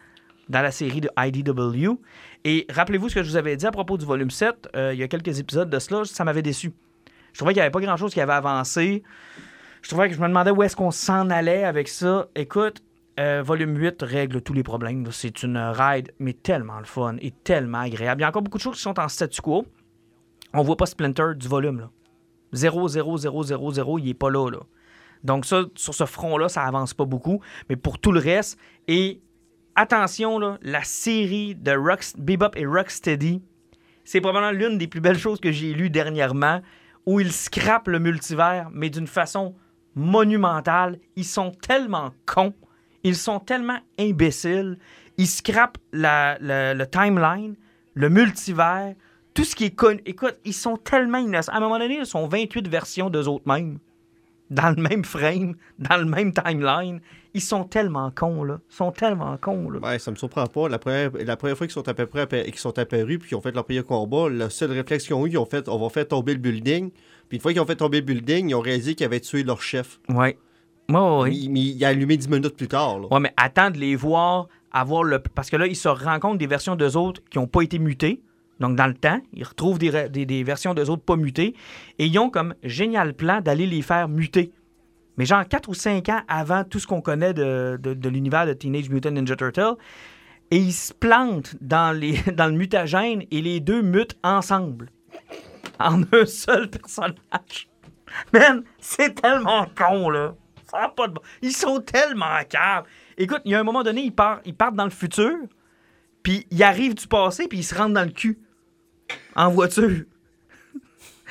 dans 0.49 0.61
la 0.61 0.71
série 0.71 1.01
de 1.01 1.09
IDW. 1.17 1.97
Et 2.43 2.65
rappelez-vous 2.69 3.09
ce 3.09 3.15
que 3.15 3.23
je 3.23 3.29
vous 3.29 3.37
avais 3.37 3.55
dit 3.55 3.65
à 3.65 3.71
propos 3.71 3.97
du 3.97 4.05
volume 4.05 4.31
7, 4.31 4.69
euh, 4.75 4.93
il 4.93 4.99
y 4.99 5.03
a 5.03 5.07
quelques 5.07 5.39
épisodes 5.39 5.69
de 5.69 5.79
cela, 5.79 6.03
ça 6.05 6.23
m'avait 6.23 6.41
déçu. 6.41 6.73
Je 7.33 7.37
trouvais 7.37 7.53
qu'il 7.53 7.61
n'y 7.61 7.65
avait 7.65 7.71
pas 7.71 7.79
grand-chose 7.79 8.13
qui 8.13 8.19
avait 8.19 8.33
avancé. 8.33 9.03
Je 9.81 9.89
trouvais 9.89 10.09
que 10.09 10.15
je 10.15 10.19
me 10.19 10.27
demandais 10.27 10.51
où 10.51 10.61
est-ce 10.63 10.75
qu'on 10.75 10.91
s'en 10.91 11.29
allait 11.29 11.63
avec 11.63 11.87
ça. 11.87 12.27
Écoute, 12.35 12.83
euh, 13.19 13.41
volume 13.43 13.77
8 13.77 14.01
règle 14.01 14.41
tous 14.41 14.53
les 14.53 14.63
problèmes. 14.63 15.05
C'est 15.11 15.43
une 15.43 15.57
ride, 15.57 16.11
mais 16.19 16.33
tellement 16.33 16.79
le 16.79 16.85
fun 16.85 17.15
et 17.21 17.31
tellement 17.31 17.79
agréable. 17.79 18.21
Il 18.21 18.23
y 18.23 18.25
a 18.25 18.29
encore 18.29 18.41
beaucoup 18.41 18.57
de 18.57 18.63
choses 18.63 18.75
qui 18.75 18.81
sont 18.81 18.99
en 18.99 19.07
statu 19.07 19.41
quo. 19.41 19.65
On 20.53 20.63
voit 20.63 20.77
pas 20.77 20.85
Splinter 20.85 21.35
du 21.35 21.47
volume. 21.47 21.79
Là. 21.79 21.89
0, 22.53 22.87
0, 22.89 23.17
0, 23.17 23.43
0, 23.43 23.71
0, 23.71 23.99
il 23.99 24.09
est 24.09 24.13
pas 24.13 24.29
là. 24.29 24.49
Donc 25.23 25.45
ça, 25.45 25.63
sur 25.75 25.93
ce 25.93 26.05
front-là, 26.05 26.49
ça 26.49 26.63
avance 26.63 26.93
pas 26.93 27.05
beaucoup. 27.05 27.41
Mais 27.69 27.75
pour 27.75 27.99
tout 27.99 28.11
le 28.11 28.19
reste, 28.19 28.57
et 28.87 29.21
attention, 29.75 30.57
la 30.61 30.83
série 30.83 31.55
de 31.55 31.71
Rocks, 31.71 32.17
Bebop 32.17 32.51
et 32.55 32.65
Rocksteady, 32.65 33.41
c'est 34.03 34.19
probablement 34.19 34.51
l'une 34.51 34.77
des 34.77 34.87
plus 34.87 34.99
belles 34.99 35.19
choses 35.19 35.39
que 35.39 35.51
j'ai 35.51 35.73
lues 35.73 35.89
dernièrement, 35.89 36.61
où 37.05 37.19
ils 37.19 37.31
scrapent 37.31 37.87
le 37.87 37.99
multivers, 37.99 38.69
mais 38.73 38.89
d'une 38.89 39.07
façon 39.07 39.55
monumentale. 39.95 40.99
Ils 41.15 41.25
sont 41.25 41.51
tellement 41.51 42.11
cons, 42.25 42.53
ils 43.03 43.15
sont 43.15 43.39
tellement 43.39 43.79
imbéciles, 43.99 44.77
ils 45.17 45.27
scrapent 45.27 45.77
le 45.93 46.83
timeline, 46.85 47.55
le 47.93 48.09
multivers, 48.09 48.95
tout 49.33 49.43
ce 49.43 49.55
qui 49.55 49.65
est 49.65 49.75
connu. 49.75 50.01
Écoute, 50.05 50.37
ils 50.45 50.53
sont 50.53 50.77
tellement 50.77 51.17
innocents. 51.19 51.51
À 51.51 51.57
un 51.57 51.61
moment 51.61 51.79
donné, 51.79 51.97
ils 51.99 52.05
sont 52.05 52.27
28 52.27 52.67
versions 52.67 53.09
d'eux 53.09 53.27
autres 53.27 53.47
mêmes, 53.47 53.79
dans 54.49 54.75
le 54.75 54.81
même 54.81 55.05
frame, 55.05 55.55
dans 55.79 55.97
le 55.97 56.05
même 56.05 56.33
timeline. 56.33 56.99
Ils 57.33 57.41
sont 57.41 57.63
tellement 57.63 58.11
cons, 58.11 58.43
là. 58.43 58.59
Ils 58.69 58.75
sont 58.75 58.91
tellement 58.91 59.37
cons, 59.37 59.69
là. 59.69 59.79
Ouais, 59.79 59.99
ça 59.99 60.11
me 60.11 60.17
surprend 60.17 60.47
pas. 60.47 60.67
La 60.67 60.79
première, 60.79 61.11
la 61.13 61.37
première 61.37 61.57
fois 61.57 61.65
qu'ils 61.65 61.73
sont 61.73 61.87
à 61.87 61.93
peu 61.93 62.05
près 62.05 62.27
qu'ils 62.27 62.55
sont 62.55 62.77
apparus 62.77 63.19
puis 63.19 63.29
qu'ils 63.29 63.37
ont 63.37 63.41
fait 63.41 63.53
leur 63.53 63.63
premier 63.63 63.83
combat, 63.83 64.27
le 64.27 64.49
seul 64.49 64.71
réflexe 64.71 65.05
qu'ils 65.05 65.15
ont 65.15 65.25
eu, 65.25 65.31
ils 65.31 65.37
ont 65.37 65.45
fait 65.45 65.69
on 65.69 65.79
va 65.79 65.89
faire 65.89 66.07
tomber 66.07 66.33
le 66.33 66.39
building. 66.39 66.91
Puis 67.29 67.37
une 67.37 67.41
fois 67.41 67.53
qu'ils 67.53 67.61
ont 67.61 67.65
fait 67.65 67.77
tomber 67.77 68.01
le 68.01 68.05
building, 68.05 68.49
ils 68.49 68.55
ont 68.55 68.59
réalisé 68.59 68.95
qu'ils 68.95 69.05
avaient 69.05 69.21
tué 69.21 69.43
leur 69.43 69.61
chef. 69.61 70.01
Ouais. 70.09 70.37
Ouais, 70.89 70.99
ouais. 70.99 71.29
Mais, 71.29 71.47
mais 71.49 71.59
il 71.61 71.85
a 71.85 71.87
allumé 71.87 72.17
10 72.17 72.27
minutes 72.27 72.57
plus 72.57 72.67
tard. 72.67 72.99
là. 72.99 73.07
Ouais, 73.09 73.19
mais 73.21 73.33
attends 73.37 73.71
de 73.71 73.77
les 73.77 73.95
voir 73.95 74.49
avoir 74.73 75.03
le. 75.05 75.19
Parce 75.19 75.49
que 75.49 75.55
là, 75.55 75.67
ils 75.67 75.75
se 75.77 75.87
rencontrent 75.87 76.37
des 76.37 76.47
versions 76.47 76.75
d'eux 76.75 76.97
autres 76.97 77.21
qui 77.29 77.39
n'ont 77.39 77.47
pas 77.47 77.61
été 77.61 77.79
mutées. 77.79 78.21
Donc, 78.61 78.77
dans 78.77 78.87
le 78.87 78.93
temps, 78.93 79.19
ils 79.33 79.43
retrouvent 79.43 79.79
des, 79.79 80.07
des, 80.09 80.25
des 80.25 80.43
versions 80.43 80.73
d'eux 80.73 80.89
autres 80.89 81.03
pas 81.03 81.17
mutées. 81.17 81.55
Et 81.99 82.05
ils 82.05 82.19
ont 82.19 82.29
comme 82.29 82.55
génial 82.63 83.13
plan 83.13 83.41
d'aller 83.41 83.67
les 83.67 83.81
faire 83.81 84.07
muter. 84.07 84.53
Mais 85.17 85.25
genre 85.25 85.47
4 85.47 85.69
ou 85.69 85.73
5 85.73 86.09
ans 86.09 86.21
avant 86.27 86.63
tout 86.63 86.79
ce 86.79 86.87
qu'on 86.87 87.01
connaît 87.01 87.33
de, 87.33 87.79
l'univers 88.09 88.45
de 88.45 88.53
Teenage 88.53 88.89
Mutant 88.89 89.11
Ninja 89.11 89.35
Turtle. 89.35 89.75
Et 90.49 90.57
ils 90.57 90.73
se 90.73 90.93
plantent 90.93 91.55
dans, 91.61 91.95
le 91.95 92.51
mutagène 92.51 93.23
et 93.31 93.41
les 93.41 93.59
deux 93.59 93.81
mutent 93.81 94.17
ensemble. 94.23 94.89
En 95.79 96.01
un 96.13 96.25
seul 96.25 96.69
personnage. 96.69 97.69
Man, 98.33 98.63
c'est 98.79 99.21
tellement 99.21 99.67
con, 99.75 100.09
là. 100.09 100.35
Ça 100.69 100.91
pas 100.95 101.07
de 101.07 101.15
Ils 101.41 101.55
sont 101.55 101.81
tellement 101.81 102.39
caves. 102.47 102.85
Écoute, 103.17 103.41
il 103.45 103.51
y 103.51 103.55
a 103.55 103.59
un 103.59 103.63
moment 103.63 103.83
donné, 103.83 104.01
ils 104.01 104.13
partent, 104.13 104.41
ils 104.45 104.53
partent 104.53 104.75
dans 104.75 104.85
le 104.85 104.89
futur, 104.89 105.35
puis 106.23 106.45
ils 106.49 106.63
arrivent 106.63 106.95
du 106.95 107.07
passé, 107.07 107.47
puis 107.47 107.59
ils 107.59 107.63
se 107.63 107.75
rentrent 107.75 107.93
dans 107.93 108.05
le 108.05 108.11
cul. 108.11 108.39
En 109.35 109.49
voiture. 109.49 110.03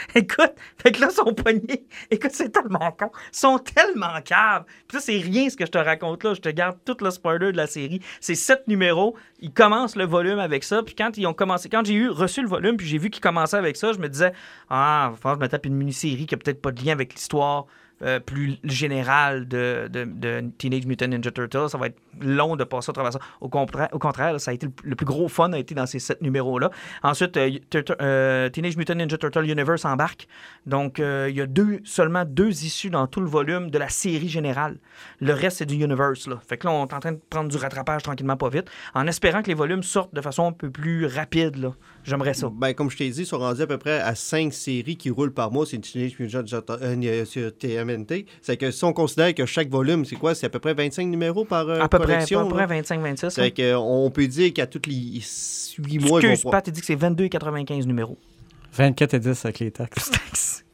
Écoute, 0.14 0.52
fait 0.78 0.92
que 0.92 1.00
là, 1.00 1.10
sont 1.10 1.34
pognés. 1.34 1.86
Écoute, 2.10 2.30
c'est 2.32 2.50
tellement 2.50 2.92
con. 2.92 3.10
Ils 3.32 3.36
sont 3.36 3.58
tellement 3.58 4.20
caves. 4.24 4.64
Puis 4.88 4.98
ça, 4.98 5.00
c'est 5.00 5.18
rien 5.18 5.48
ce 5.48 5.56
que 5.56 5.66
je 5.66 5.70
te 5.70 5.78
raconte 5.78 6.24
là. 6.24 6.34
Je 6.34 6.40
te 6.40 6.48
garde 6.48 6.78
tout 6.84 6.96
le 7.00 7.10
spoiler 7.10 7.52
de 7.52 7.56
la 7.56 7.66
série. 7.66 8.00
C'est 8.20 8.34
sept 8.34 8.66
numéros. 8.68 9.16
Ils 9.40 9.52
commencent 9.52 9.96
le 9.96 10.04
volume 10.04 10.38
avec 10.38 10.64
ça. 10.64 10.82
Puis 10.82 10.94
quand 10.94 11.16
ils 11.16 11.26
ont 11.26 11.34
commencé, 11.34 11.68
quand 11.68 11.84
j'ai 11.84 11.94
eu 11.94 12.08
reçu 12.08 12.42
le 12.42 12.48
volume, 12.48 12.76
puis 12.76 12.86
j'ai 12.86 12.98
vu 12.98 13.10
qu'ils 13.10 13.22
commençaient 13.22 13.56
avec 13.56 13.76
ça, 13.76 13.92
je 13.92 13.98
me 13.98 14.08
disais, 14.08 14.32
ah, 14.68 15.12
que 15.22 15.28
je 15.30 15.36
me 15.36 15.48
tape 15.48 15.66
une 15.66 15.76
mini-série 15.76 16.26
qui 16.26 16.34
a 16.34 16.38
peut-être 16.38 16.62
pas 16.62 16.72
de 16.72 16.84
lien 16.84 16.92
avec 16.92 17.14
l'histoire. 17.14 17.66
Euh, 18.02 18.20
plus 18.20 18.58
générale 18.64 19.46
de, 19.48 19.88
de, 19.90 20.04
de 20.04 20.44
Teenage 20.58 20.86
Mutant 20.86 21.06
Ninja 21.08 21.30
Turtles. 21.30 21.68
Ça 21.68 21.78
va 21.78 21.86
être 21.86 21.98
long 22.20 22.56
de 22.56 22.64
passer 22.64 22.90
à 22.90 22.92
travers 22.92 23.12
ça. 23.12 23.18
Au, 23.40 23.48
compra- 23.48 23.88
au 23.92 23.98
contraire, 23.98 24.40
ça 24.40 24.50
a 24.50 24.54
été 24.54 24.66
le, 24.84 24.94
plus 24.96 25.06
gros 25.06 25.28
fun 25.28 25.52
a 25.52 25.58
été 25.58 25.74
dans 25.74 25.86
ces 25.86 25.98
sept 25.98 26.20
numéros-là. 26.22 26.70
Ensuite, 27.02 27.36
euh, 27.36 27.50
euh, 28.00 28.48
Teenage 28.48 28.76
Mutant 28.76 28.94
Ninja 28.94 29.16
Turtle 29.18 29.44
Universe 29.48 29.84
embarque. 29.84 30.26
Donc, 30.66 30.98
il 30.98 31.34
y 31.34 31.40
a 31.40 31.46
deux, 31.46 31.80
seulement 31.84 32.24
deux 32.24 32.64
issues 32.64 32.90
dans 32.90 33.06
tout 33.06 33.20
le 33.20 33.26
volume 33.26 33.70
de 33.70 33.78
la 33.78 33.88
série 33.88 34.28
générale. 34.28 34.78
Le 35.20 35.32
reste, 35.32 35.58
c'est 35.58 35.66
du 35.66 35.74
Universe. 35.74 36.26
Là. 36.26 36.38
Fait 36.48 36.56
que 36.58 36.66
là, 36.66 36.72
on 36.72 36.86
est 36.86 36.92
en 36.94 37.00
train 37.00 37.12
de 37.12 37.20
prendre 37.30 37.48
du 37.48 37.56
rattrapage 37.56 38.02
tranquillement, 38.02 38.36
pas 38.36 38.48
vite, 38.50 38.68
en 38.94 39.06
espérant 39.06 39.42
que 39.42 39.48
les 39.48 39.54
volumes 39.54 39.82
sortent 39.82 40.14
de 40.14 40.20
façon 40.20 40.46
un 40.48 40.52
peu 40.52 40.70
plus 40.70 41.06
rapide. 41.06 41.56
là. 41.56 41.72
J'aimerais 42.04 42.34
ça. 42.34 42.50
Ben, 42.52 42.72
comme 42.74 42.90
je 42.90 42.96
t'ai 42.96 43.08
dit, 43.10 43.22
ils 43.22 43.26
sont 43.26 43.38
rendus 43.38 43.62
à 43.62 43.66
peu 43.66 43.78
près 43.78 44.00
à 44.00 44.14
5 44.14 44.52
séries 44.52 44.96
qui 44.96 45.10
roulent 45.10 45.32
par 45.34 45.50
mois. 45.50 45.66
C'est 45.66 45.78
Teenage 45.78 46.18
Mutant 46.18 46.38
Ninja 46.38 46.60
Turtle- 46.62 46.96
euh. 47.98 48.22
C'est 48.42 48.56
que 48.56 48.70
si 48.70 48.84
on 48.84 48.92
considère 48.92 49.34
que 49.34 49.46
chaque 49.46 49.68
volume, 49.68 50.04
c'est 50.04 50.16
quoi? 50.16 50.34
C'est 50.34 50.46
à 50.46 50.50
peu 50.50 50.58
près 50.58 50.74
25 50.74 51.04
numéros 51.04 51.44
par 51.44 51.68
euh, 51.68 51.80
à 51.80 51.88
peu 51.88 51.98
près, 51.98 52.12
à 52.12 52.16
collection. 52.16 52.48
peu 52.48 52.56
là? 52.56 52.66
près 52.66 52.80
25-26. 52.80 53.30
C'est 53.30 53.42
hein. 53.42 53.50
que, 53.50 53.74
on 53.74 54.10
peut 54.10 54.26
dire 54.26 54.52
qu'à 54.52 54.66
tous 54.66 54.82
les 54.86 55.20
8 55.78 55.98
mois, 55.98 56.20
Excuse, 56.20 56.50
Pat, 56.50 56.66
il 56.66 56.72
dit 56.72 56.80
que 56.80 56.86
c'est 56.86 56.96
22,95 56.96 57.86
numéros. 57.86 58.18
24 58.72 59.14
et 59.14 59.20
10 59.20 59.44
avec 59.44 59.58
les 59.60 59.70
taxes. 59.70 60.62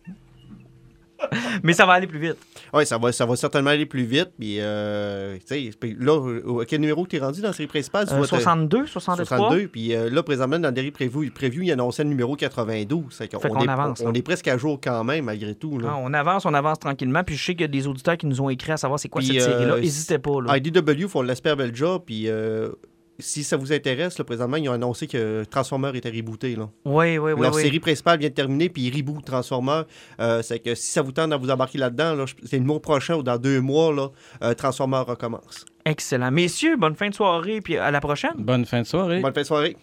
Mais 1.62 1.72
ça 1.72 1.86
va 1.86 1.94
aller 1.94 2.06
plus 2.06 2.18
vite. 2.18 2.36
Ouais, 2.72 2.84
ça 2.84 2.98
va, 2.98 3.12
ça 3.12 3.26
va 3.26 3.36
certainement 3.36 3.70
aller 3.70 3.86
plus 3.86 4.04
vite. 4.04 4.30
Puis, 4.38 4.56
euh, 4.60 5.36
tu 5.38 5.42
sais, 5.46 5.70
puis 5.78 5.96
là, 5.98 6.14
au- 6.14 6.64
quel 6.66 6.80
numéro 6.80 7.06
tu 7.06 7.16
es 7.16 7.18
rendu 7.18 7.40
dans 7.40 7.48
la 7.48 7.52
série 7.54 7.66
principale? 7.68 8.06
Euh, 8.10 8.16
vois, 8.16 8.26
t'as- 8.26 8.36
62, 8.36 8.86
63. 8.86 9.36
62. 9.38 9.68
Puis 9.68 9.94
euh, 9.94 10.10
là, 10.10 10.22
présentement, 10.22 10.58
dans 10.58 10.68
le 10.68 10.74
dernier 10.74 10.90
preview, 10.90 11.24
preview 11.34 11.62
il 11.62 11.72
annonçait 11.72 12.02
le 12.04 12.08
numéro 12.10 12.36
92. 12.36 13.14
Fait 13.14 13.28
qu'on 13.28 13.38
Fait 13.40 13.48
qu'on 13.48 13.60
est, 13.60 13.68
avance, 13.68 14.00
on 14.04 14.10
là. 14.12 14.18
est 14.18 14.22
presque 14.22 14.48
à 14.48 14.56
jour 14.58 14.78
quand 14.82 15.04
même, 15.04 15.24
malgré 15.26 15.54
tout. 15.54 15.78
Là. 15.78 15.88
Ah, 15.92 15.96
on 16.00 16.12
avance, 16.14 16.44
on 16.46 16.54
avance 16.54 16.78
tranquillement. 16.78 17.22
Puis 17.24 17.36
je 17.36 17.44
sais 17.44 17.52
qu'il 17.54 17.62
y 17.62 17.64
a 17.64 17.68
des 17.68 17.86
auditeurs 17.86 18.16
qui 18.16 18.26
nous 18.26 18.40
ont 18.40 18.50
écrit 18.50 18.72
à 18.72 18.76
savoir 18.76 18.98
c'est 18.98 19.08
quoi 19.08 19.20
Puis, 19.20 19.28
cette 19.40 19.42
série-là. 19.42 19.74
euh, 19.74 19.80
N'hésitez 19.80 20.18
pas. 20.18 20.40
Là. 20.42 20.56
IDW 20.56 21.08
font 21.08 21.22
l'espère 21.22 21.56
bel 21.56 21.74
job. 21.74 22.02
Puis 22.06 22.24
euh, 22.28 22.70
si 23.18 23.44
ça 23.44 23.56
vous 23.56 23.72
intéresse, 23.72 24.18
là, 24.18 24.24
présentement, 24.24 24.56
ils 24.56 24.68
ont 24.68 24.72
annoncé 24.72 25.06
que 25.06 25.44
Transformer 25.44 25.90
était 25.94 26.10
rebooté. 26.10 26.56
Là. 26.56 26.68
Oui, 26.84 27.18
oui, 27.18 27.32
oui. 27.32 27.42
Leur 27.42 27.54
oui. 27.54 27.62
série 27.62 27.80
principale 27.80 28.18
vient 28.18 28.28
de 28.28 28.34
terminer, 28.34 28.68
puis 28.68 28.82
ils 28.82 28.96
rebootent 28.96 29.24
Transformer. 29.24 29.82
Euh, 30.20 30.42
c'est 30.42 30.58
que 30.58 30.74
si 30.74 30.90
ça 30.90 31.02
vous 31.02 31.12
tente 31.12 31.30
de 31.30 31.36
vous 31.36 31.50
embarquer 31.50 31.78
là-dedans, 31.78 32.14
là, 32.14 32.24
c'est 32.44 32.58
le 32.58 32.64
mois 32.64 32.80
prochain 32.80 33.14
ou 33.14 33.22
dans 33.22 33.38
deux 33.38 33.60
mois, 33.60 33.92
là, 33.92 34.08
euh, 34.42 34.54
Transformer 34.54 34.98
recommence. 34.98 35.64
Excellent. 35.84 36.30
Messieurs, 36.30 36.76
bonne 36.76 36.96
fin 36.96 37.08
de 37.08 37.14
soirée. 37.14 37.60
Puis 37.60 37.76
à 37.76 37.90
la 37.90 38.00
prochaine. 38.00 38.34
Bonne 38.38 38.64
fin 38.64 38.82
de 38.82 38.86
soirée. 38.86 39.20
Bonne 39.20 39.34
fin 39.34 39.42
de 39.42 39.46
soirée. 39.46 39.76